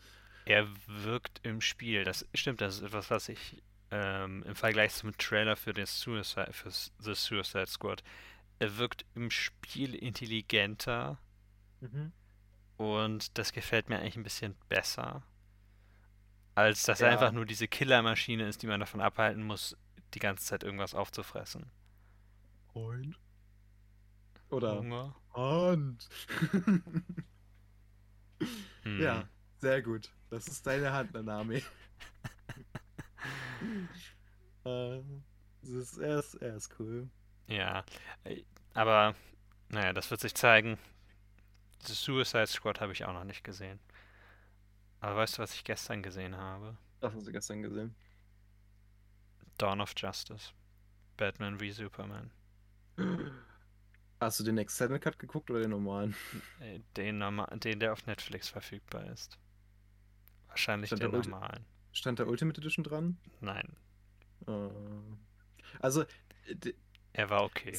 Er 0.44 0.68
wirkt 0.86 1.40
im 1.44 1.60
Spiel, 1.60 2.04
das 2.04 2.26
stimmt, 2.34 2.60
das 2.60 2.76
ist 2.76 2.82
etwas, 2.82 3.10
was 3.10 3.28
ich 3.28 3.62
ähm, 3.90 4.42
im 4.46 4.54
Vergleich 4.54 4.94
zum 4.94 5.16
Trailer 5.16 5.56
für, 5.56 5.72
den 5.72 5.86
Suicide, 5.86 6.52
für 6.52 6.70
The 6.70 7.14
Suicide 7.14 7.66
Squad, 7.66 8.02
er 8.60 8.76
wirkt 8.76 9.04
im 9.14 9.30
Spiel 9.30 9.94
intelligenter 9.94 11.18
und 12.76 13.36
das 13.38 13.52
gefällt 13.52 13.88
mir 13.88 13.98
eigentlich 13.98 14.16
ein 14.16 14.22
bisschen 14.22 14.54
besser, 14.68 15.22
als 16.54 16.84
dass 16.84 17.00
er 17.00 17.08
Ja. 17.08 17.14
einfach 17.14 17.32
nur 17.32 17.46
diese 17.46 17.66
Killermaschine 17.68 18.46
ist, 18.46 18.62
die 18.62 18.66
man 18.66 18.78
davon 18.80 19.00
abhalten 19.00 19.42
muss, 19.42 19.76
die 20.14 20.18
ganze 20.18 20.44
Zeit 20.44 20.62
irgendwas 20.62 20.94
aufzufressen. 20.94 21.70
Freund. 22.72 23.18
Oder 24.50 24.78
Hunger? 24.78 25.16
Hand. 25.34 26.08
Hm. 28.82 29.00
Ja, 29.00 29.28
sehr 29.58 29.82
gut. 29.82 30.10
Das 30.30 30.46
ist 30.48 30.66
deine 30.66 30.92
Hand, 30.92 31.12
Nanami. 31.12 31.56
äh, 34.64 35.00
das 35.62 35.70
ist, 35.70 35.98
er, 35.98 36.18
ist, 36.18 36.34
er 36.34 36.56
ist 36.56 36.78
cool. 36.78 37.08
Ja, 37.50 37.84
äh, 38.24 38.42
aber 38.74 39.14
naja, 39.68 39.92
das 39.92 40.10
wird 40.10 40.20
sich 40.20 40.34
zeigen. 40.34 40.78
The 41.84 41.94
Suicide 41.94 42.46
Squad 42.46 42.80
habe 42.80 42.92
ich 42.92 43.04
auch 43.04 43.12
noch 43.12 43.24
nicht 43.24 43.42
gesehen. 43.44 43.80
Aber 45.00 45.16
weißt 45.16 45.38
du, 45.38 45.42
was 45.42 45.54
ich 45.54 45.64
gestern 45.64 46.02
gesehen 46.02 46.36
habe? 46.36 46.76
Das 47.00 47.14
hast 47.14 47.26
du 47.26 47.32
gestern 47.32 47.62
gesehen. 47.62 47.94
Dawn 49.58 49.80
of 49.80 49.94
Justice. 49.96 50.52
Batman 51.16 51.58
v 51.58 51.70
Superman. 51.72 52.30
Hast 54.20 54.38
du 54.38 54.44
den 54.44 54.58
Extended 54.58 55.00
Cut 55.00 55.18
geguckt 55.18 55.50
oder 55.50 55.60
den 55.60 55.70
normalen? 55.70 56.14
Äh, 56.60 56.80
Den, 56.94 57.16
norma 57.18 57.46
den, 57.56 57.80
der 57.80 57.94
auf 57.94 58.06
Netflix 58.06 58.50
verfügbar 58.50 59.06
ist. 59.06 59.38
Wahrscheinlich 60.48 60.88
Stand 60.88 61.02
den 61.02 61.10
normalen. 61.12 61.64
Stand 61.92 62.18
der 62.18 62.28
Ultimate 62.28 62.60
Edition 62.60 62.84
dran? 62.84 63.18
Nein, 63.40 63.76
Äh, 64.46 64.68
also, 65.80 66.04
er 67.12 67.30
war 67.30 67.44
okay. 67.44 67.78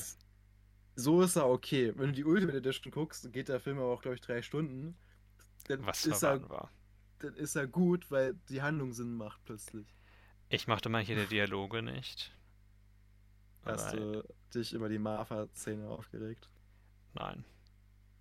so 0.95 1.21
ist 1.21 1.35
er 1.35 1.47
okay. 1.47 1.93
Wenn 1.95 2.07
du 2.07 2.13
die 2.13 2.25
Ultimate 2.25 2.57
Edition 2.57 2.91
guckst, 2.91 3.31
geht 3.33 3.49
der 3.49 3.59
Film 3.59 3.77
aber 3.79 3.93
auch, 3.93 4.01
glaube 4.01 4.15
ich, 4.15 4.21
drei 4.21 4.41
Stunden. 4.41 4.97
Dann 5.67 5.85
Was 5.85 6.05
ist, 6.05 6.23
er, 6.23 6.47
war. 6.49 6.71
dann 7.19 7.35
ist 7.35 7.55
er 7.55 7.67
gut, 7.67 8.09
weil 8.11 8.35
die 8.49 8.61
Handlung 8.61 8.93
Sinn 8.93 9.15
macht 9.15 9.43
plötzlich. 9.45 9.87
Ich 10.49 10.67
mochte 10.67 10.89
manche 10.89 11.15
der 11.15 11.25
Dialoge 11.27 11.81
nicht. 11.81 12.31
Hast 13.63 13.93
du 13.93 14.23
dich 14.53 14.73
über 14.73 14.89
die 14.89 14.99
Martha-Szene 14.99 15.87
aufgeregt? 15.87 16.49
Nein. 17.13 17.45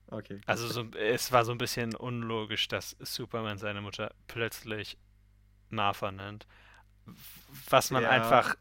Okay. 0.08 0.40
Also 0.46 0.68
so, 0.68 0.84
es 0.96 1.32
war 1.32 1.44
so 1.44 1.52
ein 1.52 1.58
bisschen 1.58 1.94
unlogisch, 1.94 2.68
dass 2.68 2.96
Superman 3.00 3.58
seine 3.58 3.80
Mutter 3.80 4.12
plötzlich 4.26 4.98
Martha 5.70 6.10
nennt. 6.12 6.46
Was 7.68 7.90
man 7.90 8.02
Ja. 8.02 8.10
einfach 8.10 8.56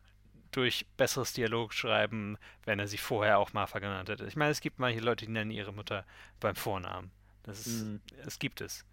durch 0.51 0.85
besseres 0.97 1.33
Dialogschreiben, 1.33 2.37
wenn 2.65 2.79
er 2.79 2.87
sie 2.87 2.97
vorher 2.97 3.39
auch 3.39 3.53
Martha 3.53 3.79
genannt 3.79 4.09
hätte. 4.09 4.25
Ich 4.25 4.35
meine, 4.35 4.51
es 4.51 4.61
gibt 4.61 4.79
manche 4.79 4.99
Leute, 4.99 5.25
die 5.25 5.31
nennen 5.31 5.51
ihre 5.51 5.73
Mutter 5.73 6.05
beim 6.39 6.55
Vornamen. 6.55 7.11
Das 7.43 7.65
ist, 7.67 7.83
Mhm. 7.83 8.01
es 8.25 8.39
gibt 8.39 8.61
es. 8.61 8.85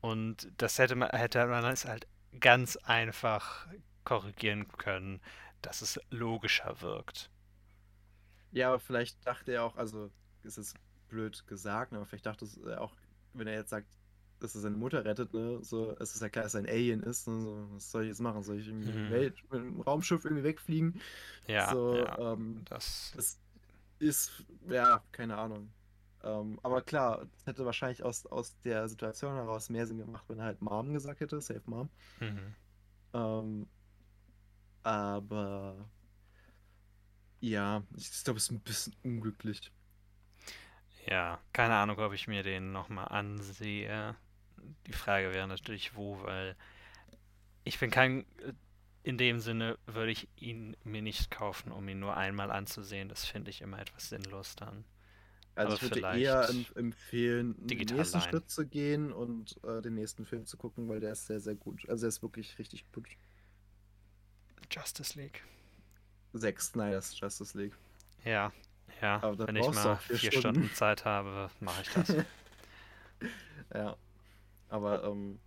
Und 0.00 0.50
das 0.58 0.78
hätte 0.78 0.94
man, 0.96 1.10
hätte 1.10 1.46
man 1.46 1.64
es 1.64 1.84
halt 1.84 2.06
ganz 2.40 2.76
einfach 2.76 3.66
korrigieren 4.04 4.68
können, 4.78 5.20
dass 5.62 5.82
es 5.82 6.00
logischer 6.10 6.80
wirkt. 6.80 7.30
Ja, 8.52 8.68
aber 8.68 8.80
vielleicht 8.80 9.24
dachte 9.26 9.52
er 9.52 9.64
auch, 9.64 9.76
also 9.76 10.10
ist 10.42 10.58
es 10.58 10.74
blöd 11.08 11.46
gesagt, 11.46 11.92
ne, 11.92 11.98
aber 11.98 12.06
vielleicht 12.06 12.26
dachte 12.26 12.46
er 12.66 12.80
auch, 12.80 12.94
wenn 13.32 13.46
er 13.46 13.54
jetzt 13.54 13.70
sagt, 13.70 13.88
dass 14.40 14.54
er 14.54 14.60
seine 14.62 14.76
Mutter 14.76 15.04
rettet, 15.04 15.32
ne, 15.34 15.58
so, 15.62 15.96
es 16.00 16.14
ist 16.14 16.22
ja 16.22 16.28
klar, 16.28 16.44
dass 16.44 16.54
er 16.54 16.60
ein 16.62 16.68
Alien 16.68 17.02
ist, 17.02 17.28
ne, 17.28 17.40
so, 17.40 17.66
was 17.72 17.90
soll 17.90 18.02
ich 18.04 18.08
jetzt 18.08 18.20
machen? 18.20 18.42
Soll 18.42 18.58
ich 18.58 18.68
irgendwie 18.68 18.94
Mhm. 18.94 19.08
Welt, 19.08 19.36
mit 19.50 19.60
einem 19.60 19.80
Raumschiff 19.80 20.24
irgendwie 20.24 20.44
wegfliegen? 20.44 21.00
Ja, 21.48 21.66
so, 21.70 21.96
ja, 21.96 22.18
ähm, 22.18 22.62
das, 22.68 23.12
das 23.16 23.40
ist, 23.98 24.44
ja, 24.68 25.02
keine 25.12 25.38
Ahnung. 25.38 25.72
Ähm, 26.22 26.60
aber 26.62 26.82
klar, 26.82 27.26
es 27.36 27.46
hätte 27.46 27.64
wahrscheinlich 27.66 28.04
aus, 28.04 28.26
aus 28.26 28.56
der 28.64 28.88
Situation 28.88 29.34
heraus 29.34 29.70
mehr 29.70 29.86
Sinn 29.86 29.98
gemacht, 29.98 30.24
wenn 30.28 30.38
er 30.38 30.46
halt 30.46 30.62
Mom 30.62 30.92
gesagt 30.92 31.20
hätte, 31.20 31.40
Safe 31.40 31.62
Mom. 31.66 31.90
mhm. 32.20 32.54
Ähm, 33.14 33.66
aber 34.84 35.88
ja, 37.40 37.82
ich 37.96 38.24
glaube, 38.24 38.38
es 38.38 38.44
ist 38.44 38.50
ein 38.52 38.60
bisschen 38.60 38.94
unglücklich. 39.02 39.72
Ja, 41.06 41.40
keine 41.52 41.74
Ahnung, 41.76 41.98
ob 41.98 42.12
ich 42.12 42.28
mir 42.28 42.42
den 42.42 42.72
nochmal 42.72 43.08
ansehe. 43.08 44.16
Die 44.86 44.92
Frage 44.92 45.32
wäre 45.32 45.48
natürlich, 45.48 45.94
wo, 45.96 46.22
weil 46.22 46.56
ich 47.64 47.78
bin 47.78 47.90
kein, 47.90 48.24
in 49.02 49.18
dem 49.18 49.40
Sinne 49.40 49.78
würde 49.86 50.12
ich 50.12 50.28
ihn 50.36 50.76
mir 50.84 51.02
nicht 51.02 51.30
kaufen, 51.30 51.72
um 51.72 51.88
ihn 51.88 52.00
nur 52.00 52.16
einmal 52.16 52.50
anzusehen. 52.50 53.08
Das 53.08 53.24
finde 53.24 53.50
ich 53.50 53.60
immer 53.62 53.78
etwas 53.78 54.08
sinnlos 54.08 54.56
dann. 54.56 54.84
Also 55.54 55.76
Aber 55.76 55.76
ich 55.76 55.82
würde 55.82 56.18
eher 56.18 56.48
empfehlen, 56.74 57.54
den 57.58 57.78
nächsten 57.78 58.18
leihen. 58.18 58.30
Schritt 58.30 58.50
zu 58.50 58.66
gehen 58.66 59.12
und 59.12 59.62
äh, 59.64 59.82
den 59.82 59.94
nächsten 59.94 60.24
Film 60.24 60.46
zu 60.46 60.56
gucken, 60.56 60.88
weil 60.88 61.00
der 61.00 61.12
ist 61.12 61.26
sehr, 61.26 61.40
sehr 61.40 61.54
gut. 61.54 61.88
Also 61.88 62.02
der 62.02 62.08
ist 62.08 62.22
wirklich 62.22 62.58
richtig 62.58 62.90
gut. 62.92 63.08
Justice 64.70 65.18
League. 65.18 65.42
Zack 66.36 66.60
Snyder's 66.60 67.18
Justice 67.18 67.58
League. 67.58 67.76
Ja, 68.24 68.52
Ja, 69.00 69.22
Aber 69.22 69.46
wenn 69.46 69.56
ich 69.56 69.70
mal 69.70 69.96
vier 69.96 70.18
Stunden. 70.18 70.40
Stunden 70.40 70.74
Zeit 70.74 71.04
habe, 71.04 71.50
mache 71.60 71.82
ich 71.82 71.90
das. 71.90 72.14
Ja. 73.74 73.96
Aber, 74.70 75.04
ähm, 75.04 75.38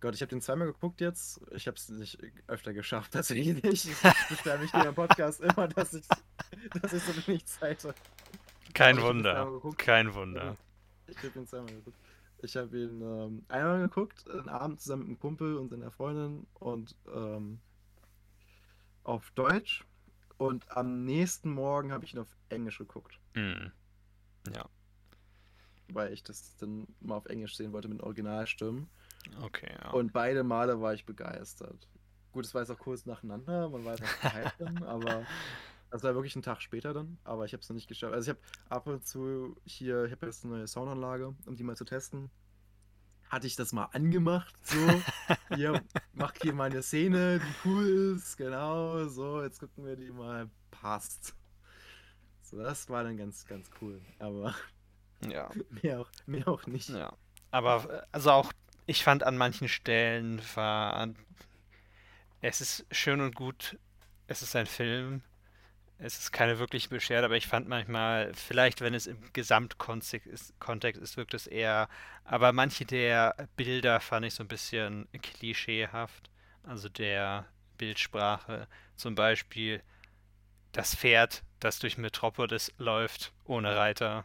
Gott, 0.00 0.14
ich 0.14 0.20
habe 0.22 0.30
den 0.30 0.40
zweimal 0.40 0.68
geguckt 0.68 1.00
jetzt. 1.00 1.40
Ich 1.50 1.66
habe 1.66 1.76
es 1.76 1.88
nicht 1.88 2.18
öfter 2.46 2.72
geschafft, 2.72 3.12
tatsächlich 3.14 3.62
nicht. 3.62 3.84
Ich 3.84 3.96
beschwere 4.28 4.58
mich 4.58 4.70
hier 4.70 4.86
im 4.86 4.94
Podcast 4.94 5.40
immer, 5.40 5.68
dass 5.68 5.92
ich, 5.94 6.06
dass 6.80 6.92
ich 6.92 7.02
so 7.02 7.26
wenig 7.26 7.44
Zeit 7.46 7.84
habe. 7.84 7.94
Kein 8.74 9.00
Wunder. 9.02 9.60
Kein 9.76 10.14
Wunder. 10.14 10.56
Ich 11.06 11.16
habe 11.18 11.38
ihn 11.38 11.46
zweimal 11.46 11.74
geguckt. 11.74 11.96
Ich 12.40 12.56
habe 12.56 12.78
ihn 12.78 13.02
ähm, 13.02 13.44
einmal 13.48 13.80
geguckt, 13.80 14.30
einen 14.30 14.48
Abend 14.48 14.80
zusammen 14.80 15.02
mit 15.02 15.08
einem 15.08 15.18
Kumpel 15.18 15.56
und 15.56 15.70
seiner 15.70 15.90
Freundin 15.90 16.46
und 16.54 16.94
ähm, 17.12 17.58
auf 19.02 19.30
Deutsch. 19.32 19.84
Und 20.36 20.70
am 20.70 21.04
nächsten 21.04 21.50
Morgen 21.50 21.90
habe 21.90 22.04
ich 22.04 22.14
ihn 22.14 22.20
auf 22.20 22.36
Englisch 22.48 22.78
geguckt, 22.78 23.18
Hm. 23.34 23.72
Weil 25.92 26.12
ich 26.12 26.22
das 26.22 26.56
dann 26.56 26.86
mal 27.00 27.16
auf 27.16 27.26
Englisch 27.26 27.56
sehen 27.56 27.72
wollte 27.72 27.88
mit 27.88 28.02
Originalstimmen. 28.02 28.88
Okay, 29.42 29.70
ja. 29.82 29.90
Und 29.90 30.12
beide 30.12 30.44
Male 30.44 30.80
war 30.80 30.94
ich 30.94 31.04
begeistert. 31.04 31.88
Gut, 32.32 32.44
es 32.44 32.54
war 32.54 32.62
jetzt 32.62 32.70
auch 32.70 32.78
kurz 32.78 33.06
nacheinander, 33.06 33.68
man 33.68 33.82
gehypt 33.84 34.54
dann, 34.58 34.82
aber 34.84 35.26
das 35.90 36.02
war 36.02 36.14
wirklich 36.14 36.36
ein 36.36 36.42
Tag 36.42 36.60
später 36.60 36.92
dann, 36.92 37.18
aber 37.24 37.44
ich 37.44 37.52
habe 37.52 37.62
es 37.62 37.68
noch 37.68 37.74
nicht 37.74 37.88
geschafft. 37.88 38.12
Also 38.12 38.30
ich 38.30 38.36
habe 38.36 38.46
ab 38.68 38.86
und 38.86 39.06
zu 39.06 39.56
hier, 39.64 40.04
ich 40.04 40.12
habe 40.12 40.26
jetzt 40.26 40.44
eine 40.44 40.56
neue 40.56 40.66
Soundanlage, 40.66 41.34
um 41.46 41.56
die 41.56 41.64
mal 41.64 41.76
zu 41.76 41.84
testen. 41.84 42.30
Hatte 43.30 43.46
ich 43.46 43.56
das 43.56 43.72
mal 43.72 43.86
angemacht, 43.92 44.54
so, 44.62 44.76
hier, 45.54 45.82
mach 46.14 46.32
hier 46.40 46.54
mal 46.54 46.70
eine 46.70 46.82
Szene, 46.82 47.40
die 47.40 47.68
cool 47.68 48.14
ist, 48.14 48.36
genau, 48.36 49.06
so, 49.08 49.42
jetzt 49.42 49.60
gucken 49.60 49.84
wir 49.84 49.96
die 49.96 50.10
mal, 50.10 50.48
passt. 50.70 51.34
So, 52.42 52.58
das 52.58 52.88
war 52.88 53.04
dann 53.04 53.18
ganz, 53.18 53.44
ganz 53.46 53.68
cool, 53.82 54.00
aber 54.18 54.54
ja. 55.26 55.50
mehr 55.82 56.00
auch, 56.00 56.10
mehr 56.26 56.48
auch 56.48 56.66
nicht. 56.66 56.88
Ja. 56.88 57.12
Aber 57.50 58.04
also 58.12 58.30
auch, 58.30 58.52
ich 58.86 59.02
fand 59.02 59.22
an 59.22 59.36
manchen 59.36 59.68
Stellen 59.68 60.40
war, 60.54 61.08
es 62.40 62.60
ist 62.60 62.86
schön 62.90 63.20
und 63.20 63.34
gut, 63.34 63.78
es 64.26 64.42
ist 64.42 64.54
ein 64.54 64.66
Film, 64.66 65.22
es 65.98 66.18
ist 66.18 66.32
keine 66.32 66.58
wirkliche 66.58 66.88
Beschwerde, 66.88 67.24
aber 67.24 67.36
ich 67.36 67.48
fand 67.48 67.68
manchmal, 67.68 68.32
vielleicht 68.34 68.80
wenn 68.80 68.94
es 68.94 69.06
im 69.06 69.18
Gesamtkontext 69.32 70.26
ist, 70.26 70.60
Kontext 70.60 71.02
ist, 71.02 71.16
wirkt 71.16 71.34
es 71.34 71.46
eher, 71.46 71.88
aber 72.24 72.52
manche 72.52 72.84
der 72.84 73.34
Bilder 73.56 73.98
fand 73.98 74.26
ich 74.26 74.34
so 74.34 74.44
ein 74.44 74.48
bisschen 74.48 75.08
klischeehaft, 75.20 76.30
also 76.62 76.88
der 76.88 77.46
Bildsprache, 77.78 78.68
zum 78.94 79.14
Beispiel 79.16 79.82
das 80.72 80.94
Pferd, 80.94 81.42
das 81.58 81.80
durch 81.80 81.98
Metropolis 81.98 82.72
läuft, 82.78 83.32
ohne 83.44 83.74
Reiter 83.74 84.24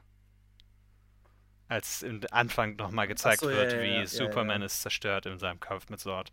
als 1.73 2.03
im 2.03 2.21
Anfang 2.31 2.75
nochmal 2.75 3.07
gezeigt 3.07 3.41
so, 3.41 3.49
ja, 3.49 3.57
wird, 3.57 3.73
ja, 3.73 3.81
wie 3.81 3.87
ja, 3.87 4.01
ja, 4.01 4.07
Superman 4.07 4.61
ja. 4.61 4.67
es 4.67 4.81
zerstört 4.81 5.25
in 5.25 5.39
seinem 5.39 5.59
Kampf 5.59 5.89
mit 5.89 5.99
Sword. 5.99 6.31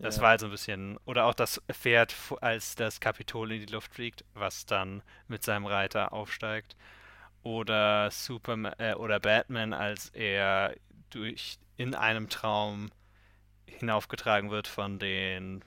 Das 0.00 0.16
Ja. 0.16 0.22
war 0.22 0.30
halt 0.30 0.40
so 0.40 0.46
ein 0.46 0.52
bisschen. 0.52 0.98
Oder 1.04 1.24
auch 1.26 1.34
das 1.34 1.62
Pferd, 1.72 2.14
als 2.40 2.74
das 2.74 3.00
Kapitol 3.00 3.52
in 3.52 3.66
die 3.66 3.72
Luft 3.72 3.94
fliegt, 3.94 4.24
was 4.34 4.66
dann 4.66 5.02
mit 5.28 5.42
seinem 5.42 5.66
Reiter 5.66 6.12
aufsteigt. 6.12 6.76
Oder 7.42 8.10
Superman 8.10 8.74
äh, 8.78 8.94
oder 8.94 9.20
Batman, 9.20 9.72
als 9.72 10.10
er 10.10 10.76
durch 11.10 11.58
in 11.76 11.94
einem 11.94 12.28
Traum 12.28 12.90
hinaufgetragen 13.66 14.50
wird 14.50 14.68
von 14.68 14.98
den 14.98 15.64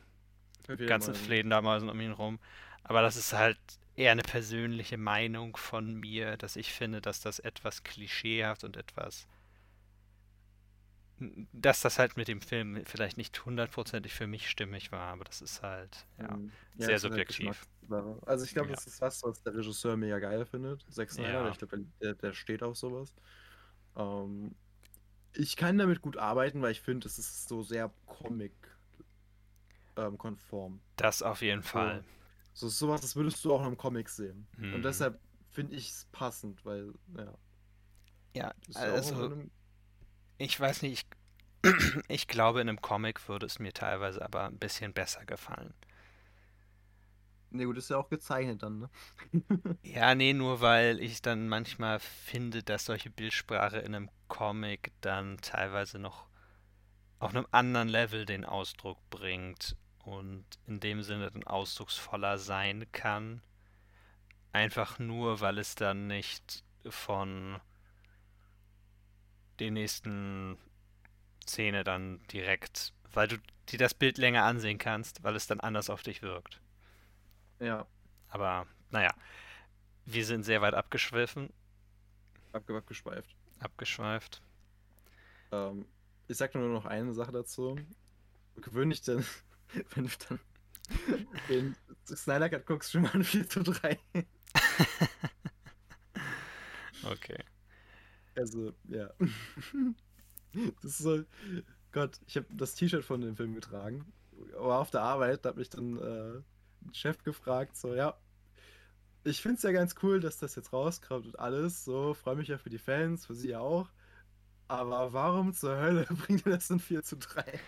ganzen 0.85 1.15
Fledermäusen 1.15 1.89
um 1.89 1.99
ihn 1.99 2.11
rum. 2.11 2.39
Aber 2.83 3.01
das 3.01 3.15
ist 3.15 3.33
halt 3.33 3.57
eher 3.95 4.11
eine 4.11 4.23
persönliche 4.23 4.97
Meinung 4.97 5.57
von 5.57 5.95
mir, 5.95 6.37
dass 6.37 6.55
ich 6.55 6.73
finde, 6.73 7.01
dass 7.01 7.21
das 7.21 7.39
etwas 7.39 7.83
klischeehaft 7.83 8.63
und 8.63 8.77
etwas, 8.77 9.27
dass 11.53 11.81
das 11.81 11.99
halt 11.99 12.17
mit 12.17 12.27
dem 12.27 12.41
Film 12.41 12.81
vielleicht 12.85 13.17
nicht 13.17 13.45
hundertprozentig 13.45 14.11
für 14.13 14.25
mich 14.25 14.49
stimmig 14.49 14.91
war, 14.91 15.13
aber 15.13 15.23
das 15.23 15.41
ist 15.41 15.61
halt, 15.61 16.07
ja, 16.19 16.27
Mhm. 16.27 16.51
sehr 16.77 16.95
es 16.95 17.03
ist 17.03 17.11
halt 17.11 17.13
subjektiv. 17.13 17.67
Also 18.25 18.45
ich 18.45 18.53
glaube, 18.53 18.69
Ja. 18.69 18.75
das 18.75 18.87
ist 18.87 19.01
was, 19.01 19.21
was 19.23 19.43
der 19.43 19.53
Regisseur 19.53 19.97
mega 19.97 20.17
geil 20.19 20.45
findet. 20.45 20.85
Zack 20.89 21.11
Snyder, 21.11 21.33
Ja. 21.33 21.49
ich 21.49 21.57
glaube, 21.59 21.85
der, 22.01 22.15
der 22.15 22.33
steht 22.33 22.63
auf 22.63 22.77
sowas. 22.77 23.13
Ähm, 23.95 24.55
ich 25.33 25.55
kann 25.57 25.77
damit 25.77 26.01
gut 26.01 26.17
arbeiten, 26.17 26.61
weil 26.61 26.71
ich 26.71 26.81
finde, 26.81 27.07
es 27.07 27.17
ist 27.19 27.47
so 27.47 27.63
sehr 27.63 27.93
Comic-konform. 28.05 30.81
Das 30.95 31.21
auf 31.21 31.41
jeden 31.41 31.63
Fall. 31.63 32.03
So 32.53 32.69
sowas, 32.69 33.01
das 33.01 33.15
würdest 33.15 33.43
du 33.45 33.53
auch 33.53 33.61
in 33.61 33.67
einem 33.67 33.77
Comic 33.77 34.09
sehen. 34.09 34.47
Mhm. 34.57 34.73
Und 34.75 34.83
deshalb 34.83 35.19
finde 35.49 35.75
ich 35.75 35.89
es 35.89 36.05
passend, 36.11 36.63
weil, 36.65 36.93
ja. 37.17 37.33
Ja, 38.33 38.53
ist 38.67 38.85
ja 38.85 38.93
auch 38.93 39.07
in 39.07 39.13
also 39.13 39.25
einem, 39.25 39.51
ich 40.37 40.59
weiß 40.59 40.81
nicht, 40.83 41.07
ich, 41.63 41.71
ich 42.07 42.27
glaube, 42.27 42.61
in 42.61 42.69
einem 42.69 42.81
Comic 42.81 43.27
würde 43.29 43.45
es 43.45 43.59
mir 43.59 43.73
teilweise 43.73 44.23
aber 44.23 44.45
ein 44.45 44.59
bisschen 44.59 44.93
besser 44.93 45.25
gefallen. 45.25 45.73
ne 47.51 47.65
gut, 47.65 47.77
ist 47.77 47.89
ja 47.89 47.97
auch 47.97 48.09
gezeichnet 48.09 48.63
dann, 48.63 48.79
ne? 48.79 48.89
Ja, 49.83 50.15
nee, 50.15 50.33
nur 50.33 50.61
weil 50.61 50.99
ich 50.99 51.21
dann 51.21 51.47
manchmal 51.47 51.99
finde, 51.99 52.63
dass 52.63 52.85
solche 52.85 53.09
Bildsprache 53.09 53.79
in 53.79 53.95
einem 53.95 54.09
Comic 54.27 54.91
dann 55.01 55.37
teilweise 55.41 55.99
noch 55.99 56.27
auf 57.19 57.31
einem 57.31 57.47
anderen 57.51 57.89
Level 57.89 58.25
den 58.25 58.45
Ausdruck 58.45 58.97
bringt 59.09 59.77
und 60.05 60.45
in 60.67 60.79
dem 60.79 61.03
Sinne 61.03 61.31
dann 61.31 61.43
ausdrucksvoller 61.43 62.37
sein 62.37 62.91
kann. 62.91 63.41
Einfach 64.53 64.97
nur, 64.97 65.41
weil 65.41 65.57
es 65.57 65.75
dann 65.75 66.07
nicht 66.07 66.63
von 66.89 67.59
der 69.59 69.71
nächsten 69.71 70.57
Szene 71.47 71.83
dann 71.83 72.21
direkt, 72.27 72.93
weil 73.13 73.27
du 73.29 73.37
dir 73.69 73.79
das 73.79 73.93
Bild 73.93 74.17
länger 74.17 74.43
ansehen 74.45 74.77
kannst, 74.79 75.23
weil 75.23 75.35
es 75.35 75.47
dann 75.47 75.59
anders 75.61 75.89
auf 75.89 76.03
dich 76.03 76.21
wirkt. 76.21 76.61
Ja, 77.59 77.87
Aber 78.29 78.65
naja, 78.89 79.13
wir 80.05 80.25
sind 80.25 80.43
sehr 80.43 80.61
weit 80.61 80.75
abgeschwiffen, 80.75 81.51
abge 82.53 82.77
abgeschweift. 82.77 83.35
abgeschweift. 83.59 84.41
Ähm, 85.51 85.85
ich 86.27 86.37
sag 86.37 86.55
nur 86.55 86.67
noch 86.69 86.85
eine 86.85 87.13
Sache 87.13 87.31
dazu. 87.31 87.77
Gewöhnlich 88.57 89.01
denn, 89.01 89.25
wenn 89.95 90.05
du 90.05 90.11
dann 90.29 90.39
den 91.49 91.75
Snyder 92.05 92.49
Cut 92.49 92.65
guckst, 92.65 92.91
schon 92.91 93.03
mal 93.03 93.13
ein 93.13 93.23
4 93.23 93.49
zu 93.49 93.63
3. 93.63 93.99
Okay. 97.03 97.43
Also, 98.35 98.73
ja. 98.87 99.09
Das 100.81 100.91
ist 100.91 100.97
so. 100.99 101.23
Gott, 101.91 102.19
ich 102.27 102.37
habe 102.37 102.45
das 102.51 102.75
T-Shirt 102.75 103.03
von 103.03 103.21
dem 103.21 103.35
Film 103.35 103.53
getragen. 103.53 104.13
Aber 104.55 104.79
auf 104.79 104.91
der 104.91 105.01
Arbeit 105.01 105.45
hat 105.45 105.57
mich 105.57 105.69
dann 105.69 105.97
äh, 105.97 106.41
ein 106.85 106.93
Chef 106.93 107.23
gefragt, 107.23 107.75
so, 107.75 107.93
ja, 107.95 108.17
ich 109.23 109.41
finde 109.41 109.57
es 109.57 109.63
ja 109.63 109.71
ganz 109.71 109.95
cool, 110.01 110.19
dass 110.19 110.37
das 110.37 110.55
jetzt 110.55 110.73
rauskommt 110.73 111.25
und 111.25 111.39
alles. 111.39 111.83
So, 111.83 112.13
freue 112.13 112.35
mich 112.35 112.47
ja 112.47 112.57
für 112.57 112.69
die 112.69 112.77
Fans, 112.77 113.25
für 113.25 113.35
sie 113.35 113.49
ja 113.49 113.59
auch. 113.59 113.89
Aber 114.67 115.11
warum 115.13 115.53
zur 115.53 115.77
Hölle 115.77 116.05
bringt 116.05 116.45
ihr 116.45 116.53
das 116.53 116.69
in 116.69 116.79
4 116.79 117.03
zu 117.03 117.17
3? 117.17 117.59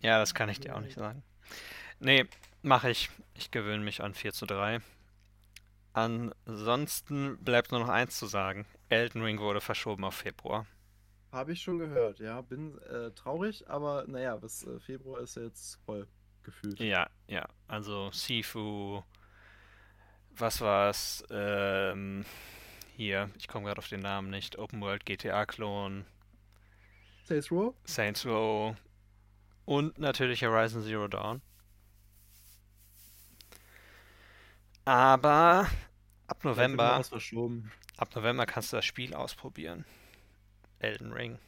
Ja, 0.00 0.18
das 0.18 0.34
kann 0.34 0.48
ich 0.48 0.60
dir 0.60 0.74
auch 0.74 0.80
nicht 0.80 0.94
sagen. 0.94 1.22
Nee, 1.98 2.26
mache 2.62 2.90
ich. 2.90 3.10
Ich 3.34 3.50
gewöhne 3.50 3.84
mich 3.84 4.02
an 4.02 4.14
4 4.14 4.32
zu 4.32 4.46
3. 4.46 4.80
Ansonsten 5.92 7.38
bleibt 7.42 7.72
nur 7.72 7.80
noch 7.80 7.88
eins 7.88 8.18
zu 8.18 8.26
sagen. 8.26 8.66
Elden 8.88 9.22
Ring 9.22 9.38
wurde 9.38 9.60
verschoben 9.60 10.04
auf 10.04 10.14
Februar. 10.14 10.66
Habe 11.32 11.52
ich 11.52 11.62
schon 11.62 11.78
gehört, 11.78 12.18
ja. 12.18 12.40
Bin 12.40 12.78
äh, 12.82 13.10
traurig, 13.12 13.68
aber 13.68 14.04
naja, 14.06 14.36
bis 14.36 14.64
äh, 14.66 14.80
Februar 14.80 15.20
ist 15.20 15.36
jetzt 15.36 15.78
voll 15.84 16.06
gefühlt. 16.42 16.80
Ja, 16.80 17.08
ja. 17.28 17.46
Also 17.68 18.10
Sifu, 18.12 19.02
was 20.36 20.60
war's? 20.60 21.24
Ähm, 21.30 22.24
hier, 22.96 23.30
ich 23.38 23.48
komme 23.48 23.66
gerade 23.66 23.78
auf 23.78 23.88
den 23.88 24.00
Namen 24.00 24.30
nicht. 24.30 24.58
Open 24.58 24.80
World 24.80 25.06
GTA-Klon, 25.06 26.04
Saints 27.24 27.52
Row? 27.52 27.74
Saints 27.84 28.26
Row 28.26 28.74
und 29.64 29.98
natürlich 29.98 30.42
Horizon 30.42 30.82
Zero 30.82 31.08
Dawn. 31.08 31.42
Aber 34.84 35.68
ab 36.26 36.44
November, 36.44 37.02
ab 37.96 38.14
November 38.14 38.46
kannst 38.46 38.72
du 38.72 38.76
das 38.76 38.84
Spiel 38.84 39.14
ausprobieren. 39.14 39.84
Elden 40.78 41.12
Ring. 41.12 41.38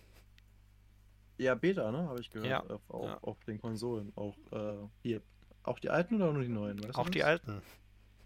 Ja, 1.38 1.54
Beta, 1.54 1.90
ne? 1.90 2.08
Habe 2.08 2.20
ich 2.20 2.30
gehört. 2.30 2.48
Ja, 2.48 2.60
Auf, 2.60 2.82
auf, 2.88 3.08
ja. 3.08 3.18
auf 3.22 3.44
den 3.44 3.60
Konsolen. 3.60 4.12
Auch 4.14 4.36
äh, 4.52 4.74
hier. 5.02 5.22
Auch 5.64 5.78
die 5.78 5.90
alten 5.90 6.16
oder 6.16 6.32
nur 6.32 6.42
die 6.42 6.48
neuen? 6.48 6.82
Weißt 6.82 6.96
Auch 6.96 7.08
die 7.08 7.24
alten. 7.24 7.62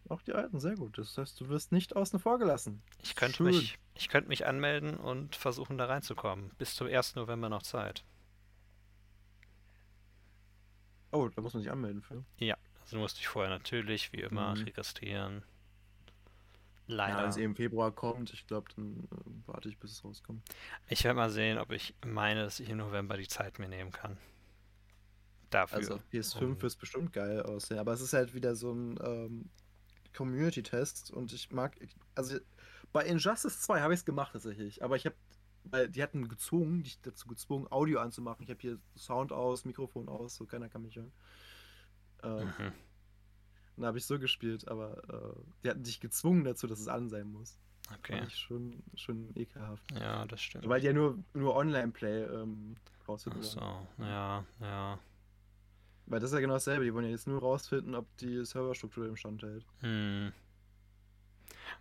Auch 0.09 0.23
die 0.23 0.33
alten, 0.33 0.61
sehr 0.61 0.75
gut. 0.77 0.99
Das 0.99 1.17
heißt, 1.19 1.41
du 1.41 1.49
wirst 1.49 1.73
nicht 1.73 1.97
außen 1.97 2.19
vor 2.19 2.39
gelassen. 2.39 2.83
Ich 3.03 3.17
könnte 3.17 3.43
mich, 3.43 3.79
ich 3.95 4.09
könnte 4.09 4.29
mich 4.29 4.47
anmelden 4.47 4.97
und 4.97 5.35
versuchen, 5.35 5.79
da 5.79 5.87
reinzukommen. 5.87 6.51
Bis 6.59 6.75
zum 6.75 6.87
1. 6.87 7.17
November 7.17 7.49
noch 7.49 7.63
Zeit. 7.63 8.05
Oh, 11.13 11.29
da 11.29 11.41
muss 11.43 11.55
man 11.55 11.63
sich 11.63 11.71
anmelden 11.73 12.03
für. 12.03 12.25
Da 12.39 12.57
Also 12.83 12.97
du 12.97 12.99
musst 12.99 13.19
dich 13.19 13.29
vorher 13.29 13.51
natürlich, 13.51 14.13
wie 14.13 14.21
immer, 14.21 14.55
Mhm. 14.55 14.65
registrieren. 14.65 15.43
Ja, 16.89 16.95
Leider. 16.95 17.23
wenn 17.23 17.31
es 17.31 17.37
eben 17.37 17.47
im 17.53 17.57
Februar 17.57 17.91
kommt, 17.91 18.33
ich 18.33 18.47
glaube, 18.47 18.69
dann 18.77 19.09
äh, 19.11 19.47
warte 19.47 19.69
ich, 19.69 19.79
bis 19.79 19.91
es 19.93 20.05
rauskommt. 20.05 20.43
Ich 20.89 21.03
werde 21.03 21.17
mal 21.17 21.31
sehen, 21.31 21.59
ob 21.59 21.73
ich 21.73 21.95
meine, 22.05 22.45
dass 22.45 22.61
ich 22.61 22.69
im 22.69 22.77
November 22.79 23.17
die 23.17 23.27
Zeit 23.27 23.59
mir 23.59 23.69
nehmen 23.69 23.91
kann. 23.91 24.17
Dafür. 25.51 25.79
Also 25.79 25.95
auf 25.95 26.03
PS5 26.13 26.43
Um- 26.43 26.51
wird 26.63 26.65
es 26.65 26.77
bestimmt 26.77 27.13
geil 27.13 27.43
aussehen, 27.43 27.79
aber 27.79 27.93
es 27.93 28.01
ist 28.01 28.13
halt 28.13 28.35
wieder 28.35 28.55
so 28.55 28.73
ein 28.73 28.99
ähm, 29.03 29.51
Community-Test 30.15 31.11
und 31.13 31.33
ich 31.33 31.51
mag, 31.51 31.77
also 32.15 32.39
bei 32.93 33.05
Injustice 33.05 33.61
2 33.61 33.81
habe 33.81 33.95
ich 33.95 34.01
es 34.01 34.05
gemacht 34.05 34.33
tatsächlich, 34.33 34.83
aber 34.83 34.97
ich 34.97 35.07
habe, 35.07 35.15
weil 35.71 35.89
die 35.89 36.03
hatten 36.03 36.29
gezwungen, 36.29 36.83
dich 36.83 37.01
dazu 37.01 37.29
gezwungen, 37.29 37.67
Audio 37.71 38.01
anzumachen. 38.01 38.45
Ich 38.45 38.51
habe 38.51 38.61
hier 38.61 38.79
Sound 38.97 39.33
aus, 39.33 39.65
Mikrofon 39.65 40.09
aus, 40.09 40.37
so 40.37 40.47
keiner 40.47 40.69
kann 40.69 40.83
mich 40.83 40.97
hören. 40.97 41.13
Ähm, 42.23 42.53
Mhm. 42.59 42.73
Dann 43.77 43.87
habe 43.87 43.99
ich 43.99 44.07
so 44.07 44.19
gespielt, 44.19 44.67
aber 44.69 45.03
äh, 45.09 45.41
die 45.63 45.71
hatten 45.71 45.83
dich 45.83 46.01
gezwungen 46.01 46.45
dazu, 46.45 46.67
dass 46.67 46.81
es 46.81 46.89
an 46.89 47.11
sein 47.11 47.31
muss. 47.31 47.59
Okay. 47.99 48.19
Fand 48.19 48.29
ich 48.29 48.39
schon, 48.39 48.83
schon 48.95 49.37
ekelhaft. 49.37 49.85
Ja, 49.93 50.25
das 50.25 50.41
stimmt. 50.41 50.69
Weil 50.69 50.81
die 50.81 50.87
ja 50.87 50.93
nur, 50.93 51.19
nur 51.35 51.55
Online-Play 51.55 52.25
ähm, 52.25 52.77
rausfinden 53.07 53.43
Ach 53.43 53.47
so, 53.47 53.87
ja, 54.03 54.45
ja. 54.61 54.99
Weil 56.07 56.21
das 56.21 56.31
ist 56.31 56.35
ja 56.35 56.41
genau 56.41 56.55
dasselbe, 56.55 56.85
die 56.85 56.95
wollen 56.95 57.05
ja 57.05 57.11
jetzt 57.11 57.27
nur 57.27 57.41
rausfinden, 57.41 57.95
ob 57.95 58.07
die 58.17 58.45
Serverstruktur 58.45 59.07
im 59.07 59.17
Stand 59.17 59.43
hält. 59.43 59.67
Hm. 59.81 60.33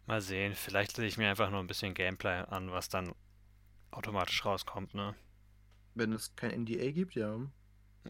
Mal 0.06 0.22
sehen, 0.22 0.54
vielleicht 0.54 0.98
lege 0.98 1.08
ich 1.08 1.18
mir 1.18 1.30
einfach 1.30 1.50
nur 1.50 1.60
ein 1.60 1.68
bisschen 1.68 1.94
Gameplay 1.94 2.44
an, 2.50 2.72
was 2.72 2.90
dann 2.90 3.14
automatisch 3.96 4.46
rauskommt, 4.46 4.94
ne? 4.94 5.16
Wenn 5.96 6.14
es 6.14 6.36
kein 6.36 6.52
NDA 6.52 6.92
gibt, 6.92 7.16
ja. 7.16 7.40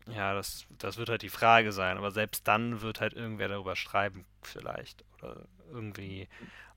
Ja, 0.08 0.34
das, 0.36 0.66
das 0.78 0.98
wird 0.98 1.10
halt 1.10 1.22
die 1.24 1.30
Frage 1.30 1.72
sein, 1.72 1.98
aber 1.98 2.12
selbst 2.12 2.48
dann 2.48 2.82
wird 2.82 3.02
halt 3.02 3.14
irgendwer 3.14 3.48
darüber 3.48 3.76
schreiben, 3.76 4.26
vielleicht. 4.44 5.04
Oder 5.18 5.48
irgendwie. 5.72 6.28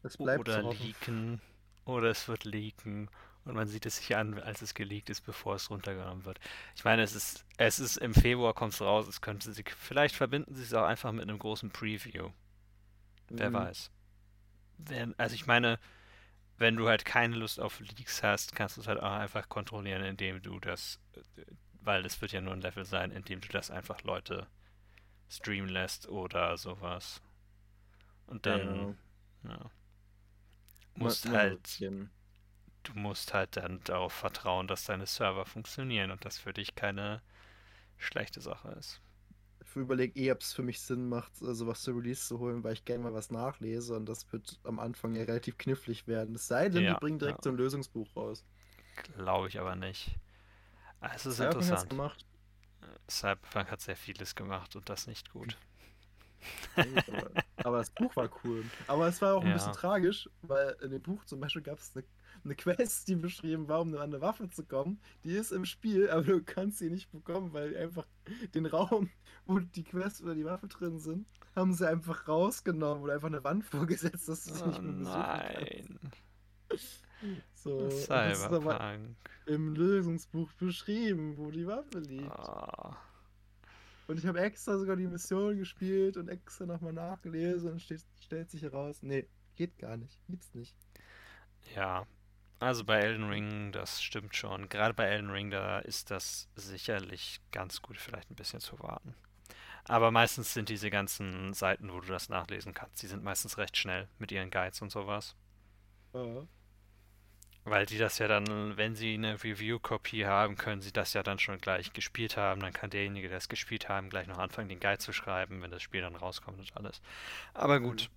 Es 0.02 0.16
bleibt 0.16 0.48
oder 0.48 0.62
hoffen. 0.64 0.88
leaken. 0.88 1.40
Oder 1.86 2.10
es 2.10 2.28
wird 2.28 2.44
leaken. 2.44 3.10
Und 3.44 3.54
man 3.56 3.68
sieht 3.68 3.86
es 3.86 3.98
sich 3.98 4.16
an, 4.16 4.38
als 4.40 4.62
es 4.62 4.74
geleakt 4.74 5.10
ist, 5.10 5.22
bevor 5.22 5.56
es 5.56 5.70
runtergenommen 5.70 6.24
wird. 6.26 6.40
Ich 6.76 6.84
meine, 6.84 7.02
es 7.02 7.14
ist, 7.14 7.44
es 7.58 7.78
ist 7.80 7.96
im 7.98 8.14
Februar 8.14 8.54
kommt 8.54 8.74
es 8.74 8.82
raus, 8.82 9.08
es 9.08 9.20
könnte 9.22 9.52
sich, 9.52 9.70
vielleicht 9.72 10.16
verbinden 10.16 10.54
sie 10.54 10.62
es 10.64 10.74
auch 10.74 10.84
einfach 10.86 11.12
mit 11.12 11.22
einem 11.22 11.38
großen 11.38 11.70
Preview. 11.70 12.30
Wer 13.36 13.52
Mhm. 13.52 13.54
weiß. 13.54 13.90
Wenn, 14.78 15.18
also 15.18 15.34
ich 15.34 15.46
meine, 15.46 15.78
wenn 16.58 16.76
du 16.76 16.88
halt 16.88 17.04
keine 17.04 17.36
Lust 17.36 17.60
auf 17.60 17.80
Leaks 17.80 18.22
hast, 18.22 18.54
kannst 18.54 18.76
du 18.76 18.80
es 18.82 18.88
halt 18.88 19.00
auch 19.00 19.12
einfach 19.12 19.48
kontrollieren, 19.48 20.04
indem 20.04 20.42
du 20.42 20.60
das, 20.60 21.00
äh, 21.14 21.42
weil 21.80 22.04
es 22.04 22.20
wird 22.20 22.32
ja 22.32 22.40
nur 22.40 22.52
ein 22.52 22.60
Level 22.60 22.84
sein, 22.84 23.10
indem 23.12 23.40
du 23.40 23.48
das 23.48 23.70
einfach 23.70 24.02
Leute 24.02 24.46
streamen 25.30 25.68
lässt 25.70 26.08
oder 26.08 26.56
sowas. 26.58 27.22
Und 28.26 28.46
dann, 28.46 28.96
Ja. 29.44 29.50
ja. 29.50 29.70
Musst 30.94 31.24
Mal- 31.26 31.32
mal 31.32 31.38
halt, 31.40 31.80
du 32.82 32.94
musst 32.94 33.32
halt 33.34 33.56
dann 33.56 33.80
darauf 33.84 34.12
vertrauen, 34.12 34.66
dass 34.66 34.84
deine 34.84 35.06
Server 35.06 35.46
funktionieren 35.46 36.10
und 36.10 36.24
das 36.24 36.38
für 36.38 36.52
dich 36.52 36.74
keine 36.74 37.22
schlechte 37.98 38.40
Sache 38.40 38.70
ist. 38.72 39.00
Überlege 39.82 40.18
eh, 40.20 40.32
ob 40.32 40.40
es 40.42 40.52
für 40.52 40.62
mich 40.62 40.80
Sinn 40.80 41.08
macht, 41.08 41.40
äh, 41.42 41.54
sowas 41.54 41.82
zu 41.82 41.92
Release 41.92 42.26
zu 42.26 42.38
holen, 42.38 42.64
weil 42.64 42.74
ich 42.74 42.84
gerne 42.84 43.04
mal 43.04 43.14
was 43.14 43.30
nachlese 43.30 43.96
und 43.96 44.06
das 44.06 44.30
wird 44.32 44.58
am 44.64 44.78
Anfang 44.78 45.14
ja 45.14 45.24
relativ 45.24 45.58
knifflig 45.58 46.06
werden. 46.06 46.34
Es 46.36 46.48
sei 46.48 46.68
denn, 46.68 46.84
Ja, 46.84 46.94
die 46.94 47.00
bringen 47.00 47.18
direkt 47.18 47.38
ja. 47.38 47.42
so 47.44 47.50
ein 47.50 47.56
Lösungsbuch 47.56 48.14
raus. 48.16 48.44
Glaube 49.16 49.48
ich 49.48 49.58
aber 49.58 49.76
nicht. 49.76 50.18
Ah, 51.00 51.10
Es 51.14 51.26
ist 51.26 51.36
Cyberpunk 51.36 51.62
interessant. 51.62 51.90
gemacht. 51.90 52.26
Cyberpunk 53.10 53.70
hat 53.70 53.80
sehr 53.80 53.96
vieles 53.96 54.34
gemacht 54.34 54.76
und 54.76 54.88
das 54.88 55.06
nicht 55.06 55.30
gut. 55.32 55.56
Aber 57.62 57.78
das 57.78 57.90
Buch 57.90 58.14
war 58.16 58.30
cool. 58.44 58.64
Aber 58.86 59.08
es 59.08 59.20
war 59.20 59.34
auch 59.34 59.42
ein 59.44 59.52
Ja. 59.52 59.54
bisschen 59.54 59.72
tragisch, 59.72 60.28
weil 60.42 60.76
in 60.82 60.90
dem 60.90 61.02
Buch 61.02 61.24
zum 61.24 61.40
Beispiel 61.40 61.62
gab 61.62 61.78
es 61.78 61.94
eine, 61.96 62.04
eine 62.44 62.54
Quest, 62.56 63.08
die 63.08 63.16
beschrieben 63.16 63.68
war, 63.68 63.80
um 63.80 63.94
an 63.94 64.00
eine 64.02 64.20
Waffe 64.20 64.48
zu 64.50 64.64
kommen. 64.64 65.00
Die 65.24 65.34
ist 65.34 65.52
im 65.52 65.64
Spiel, 65.64 66.10
aber 66.10 66.22
du 66.24 66.42
kannst 66.44 66.78
sie 66.78 66.90
nicht 66.90 67.10
bekommen, 67.10 67.52
weil 67.52 67.76
einfach 67.76 68.06
den 68.54 68.66
Raum, 68.66 69.10
wo 69.46 69.58
die 69.60 69.84
Quest 69.84 70.22
oder 70.22 70.34
die 70.34 70.44
Waffe 70.44 70.68
drin 70.68 70.98
sind, 70.98 71.26
haben 71.56 71.72
sie 71.74 71.88
einfach 71.88 72.28
rausgenommen 72.28 73.02
oder 73.02 73.14
einfach 73.14 73.28
eine 73.28 73.44
Wand 73.44 73.64
vorgesetzt, 73.64 74.28
dass 74.28 74.44
du 74.44 74.52
sie 74.52 74.64
Oh 74.64 74.66
nicht 74.66 74.82
mehr 74.82 74.92
besuchen 74.94 75.32
nein. 75.32 75.98
kannst. 76.68 77.04
So, 77.54 77.78
und 77.78 78.08
das 78.08 78.28
ist 78.28 78.52
aber 78.52 78.80
Cyberpunk. 78.80 79.16
im 79.46 79.74
Lösungsbuch 79.74 80.52
beschrieben, 80.54 81.36
wo 81.36 81.50
die 81.50 81.66
Waffe 81.66 81.98
liegt. 82.00 82.38
Ah. 82.38 82.96
Und 84.08 84.18
ich 84.18 84.26
habe 84.26 84.40
extra 84.40 84.78
sogar 84.78 84.96
die 84.96 85.06
Mission 85.06 85.56
gespielt 85.58 86.16
und 86.16 86.28
extra 86.28 86.66
nochmal 86.66 86.92
nachgelesen 86.94 87.72
und 87.72 87.80
steht, 87.82 88.04
stellt 88.20 88.50
sich 88.50 88.62
heraus, 88.62 89.02
nee, 89.02 89.28
geht 89.54 89.78
gar 89.78 89.96
nicht, 89.96 90.20
gibt's 90.28 90.54
nicht. 90.54 90.76
Ja, 91.74 92.06
also 92.60 92.84
bei 92.84 92.98
Elden 92.98 93.28
Ring, 93.28 93.72
das 93.72 94.02
stimmt 94.02 94.34
schon. 94.34 94.68
Gerade 94.68 94.94
bei 94.94 95.04
Elden 95.04 95.30
Ring, 95.30 95.50
da 95.50 95.78
ist 95.78 96.10
das 96.10 96.48
sicherlich 96.56 97.40
ganz 97.52 97.82
gut, 97.82 97.98
vielleicht 97.98 98.30
ein 98.30 98.36
bisschen 98.36 98.60
zu 98.60 98.78
warten. 98.80 99.14
Aber 99.84 100.10
meistens 100.10 100.52
sind 100.52 100.68
diese 100.68 100.90
ganzen 100.90 101.54
Seiten, 101.54 101.92
wo 101.92 102.00
du 102.00 102.08
das 102.08 102.28
nachlesen 102.28 102.74
kannst, 102.74 103.02
die 103.02 103.06
sind 103.06 103.24
meistens 103.24 103.56
recht 103.58 103.76
schnell 103.76 104.08
mit 104.18 104.30
ihren 104.32 104.50
Guides 104.50 104.82
und 104.82 104.90
sowas. 104.90 105.34
Ja. 106.12 106.46
Weil 107.64 107.86
die 107.86 107.98
das 107.98 108.18
ja 108.18 108.28
dann, 108.28 108.76
wenn 108.76 108.94
sie 108.94 109.14
eine 109.14 109.42
Review-Kopie 109.42 110.26
haben, 110.26 110.56
können 110.56 110.80
sie 110.80 110.92
das 110.92 111.12
ja 111.12 111.22
dann 111.22 111.38
schon 111.38 111.58
gleich 111.58 111.92
gespielt 111.92 112.36
haben. 112.36 112.60
Dann 112.60 112.72
kann 112.72 112.90
derjenige, 112.90 113.28
der 113.28 113.38
es 113.38 113.48
gespielt 113.48 113.88
haben, 113.88 114.10
gleich 114.10 114.26
noch 114.26 114.38
anfangen, 114.38 114.68
den 114.68 114.80
Guide 114.80 114.98
zu 114.98 115.12
schreiben, 115.12 115.62
wenn 115.62 115.70
das 115.70 115.82
Spiel 115.82 116.00
dann 116.00 116.16
rauskommt 116.16 116.58
und 116.58 116.76
alles. 116.76 117.00
Aber 117.54 117.80
gut. 117.80 118.10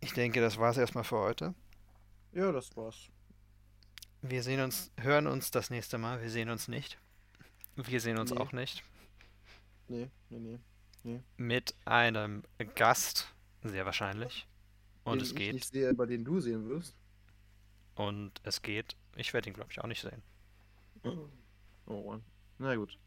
Ich 0.00 0.12
denke, 0.12 0.40
das 0.40 0.58
war 0.58 0.70
es 0.70 0.76
erstmal 0.76 1.04
für 1.04 1.18
heute. 1.18 1.54
Ja, 2.36 2.52
das 2.52 2.76
war's. 2.76 3.08
Wir 4.22 4.42
sehen 4.42 4.60
uns, 4.60 4.90
hören 5.00 5.26
uns 5.26 5.50
das 5.50 5.70
nächste 5.70 5.98
Mal. 5.98 6.20
Wir 6.22 6.30
sehen 6.30 6.48
uns 6.50 6.68
nicht. 6.68 6.98
Wir 7.76 8.00
sehen 8.00 8.18
uns 8.18 8.30
Nee. 8.30 8.38
auch 8.38 8.52
nicht. 8.52 8.82
Nee, 9.88 10.10
nee, 10.30 10.58
nee. 11.04 11.20
Mit 11.36 11.74
einem 11.84 12.42
Gast, 12.74 13.32
sehr 13.62 13.84
wahrscheinlich. 13.84 14.46
Und 15.04 15.18
den 15.18 15.22
es 15.22 15.30
ich 15.30 15.36
geht. 15.36 15.54
nicht 15.54 15.68
sehe, 15.72 15.94
bei 15.94 16.06
den 16.06 16.24
du 16.24 16.40
sehen 16.40 16.68
wirst. 16.68 16.96
Und 17.94 18.32
es 18.42 18.62
geht. 18.62 18.96
Ich 19.14 19.32
werde 19.32 19.48
ihn, 19.48 19.54
glaube 19.54 19.70
ich, 19.70 19.80
auch 19.80 19.86
nicht 19.86 20.00
sehen. 20.02 20.22
Oh 21.86 22.02
Mann. 22.10 22.24
Na 22.58 22.74
gut. 22.74 22.98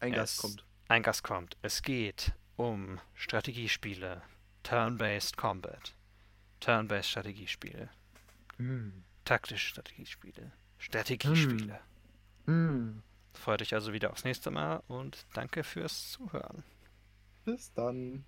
Ein 0.00 0.12
Es- 0.12 0.16
Gast 0.16 0.38
kommt. 0.38 0.64
Ein 0.88 1.02
Gast 1.02 1.22
kommt. 1.22 1.56
Es 1.62 1.82
geht 1.82 2.32
um 2.56 2.98
Strategiespiele. 3.14 4.22
Turn-based 4.64 5.36
Combat. 5.36 5.94
Turn-based 6.60 7.10
Strategiespiele. 7.10 7.88
Taktische 9.24 9.68
Strategiespiele. 9.68 10.52
Strategiespiele. 10.78 11.80
Hm. 12.46 13.02
Freut 13.34 13.62
euch 13.62 13.74
also 13.74 13.92
wieder 13.92 14.10
aufs 14.10 14.24
nächste 14.24 14.50
Mal 14.50 14.82
und 14.88 15.26
danke 15.34 15.62
fürs 15.62 16.10
Zuhören. 16.10 16.64
Bis 17.44 17.72
dann. 17.72 18.24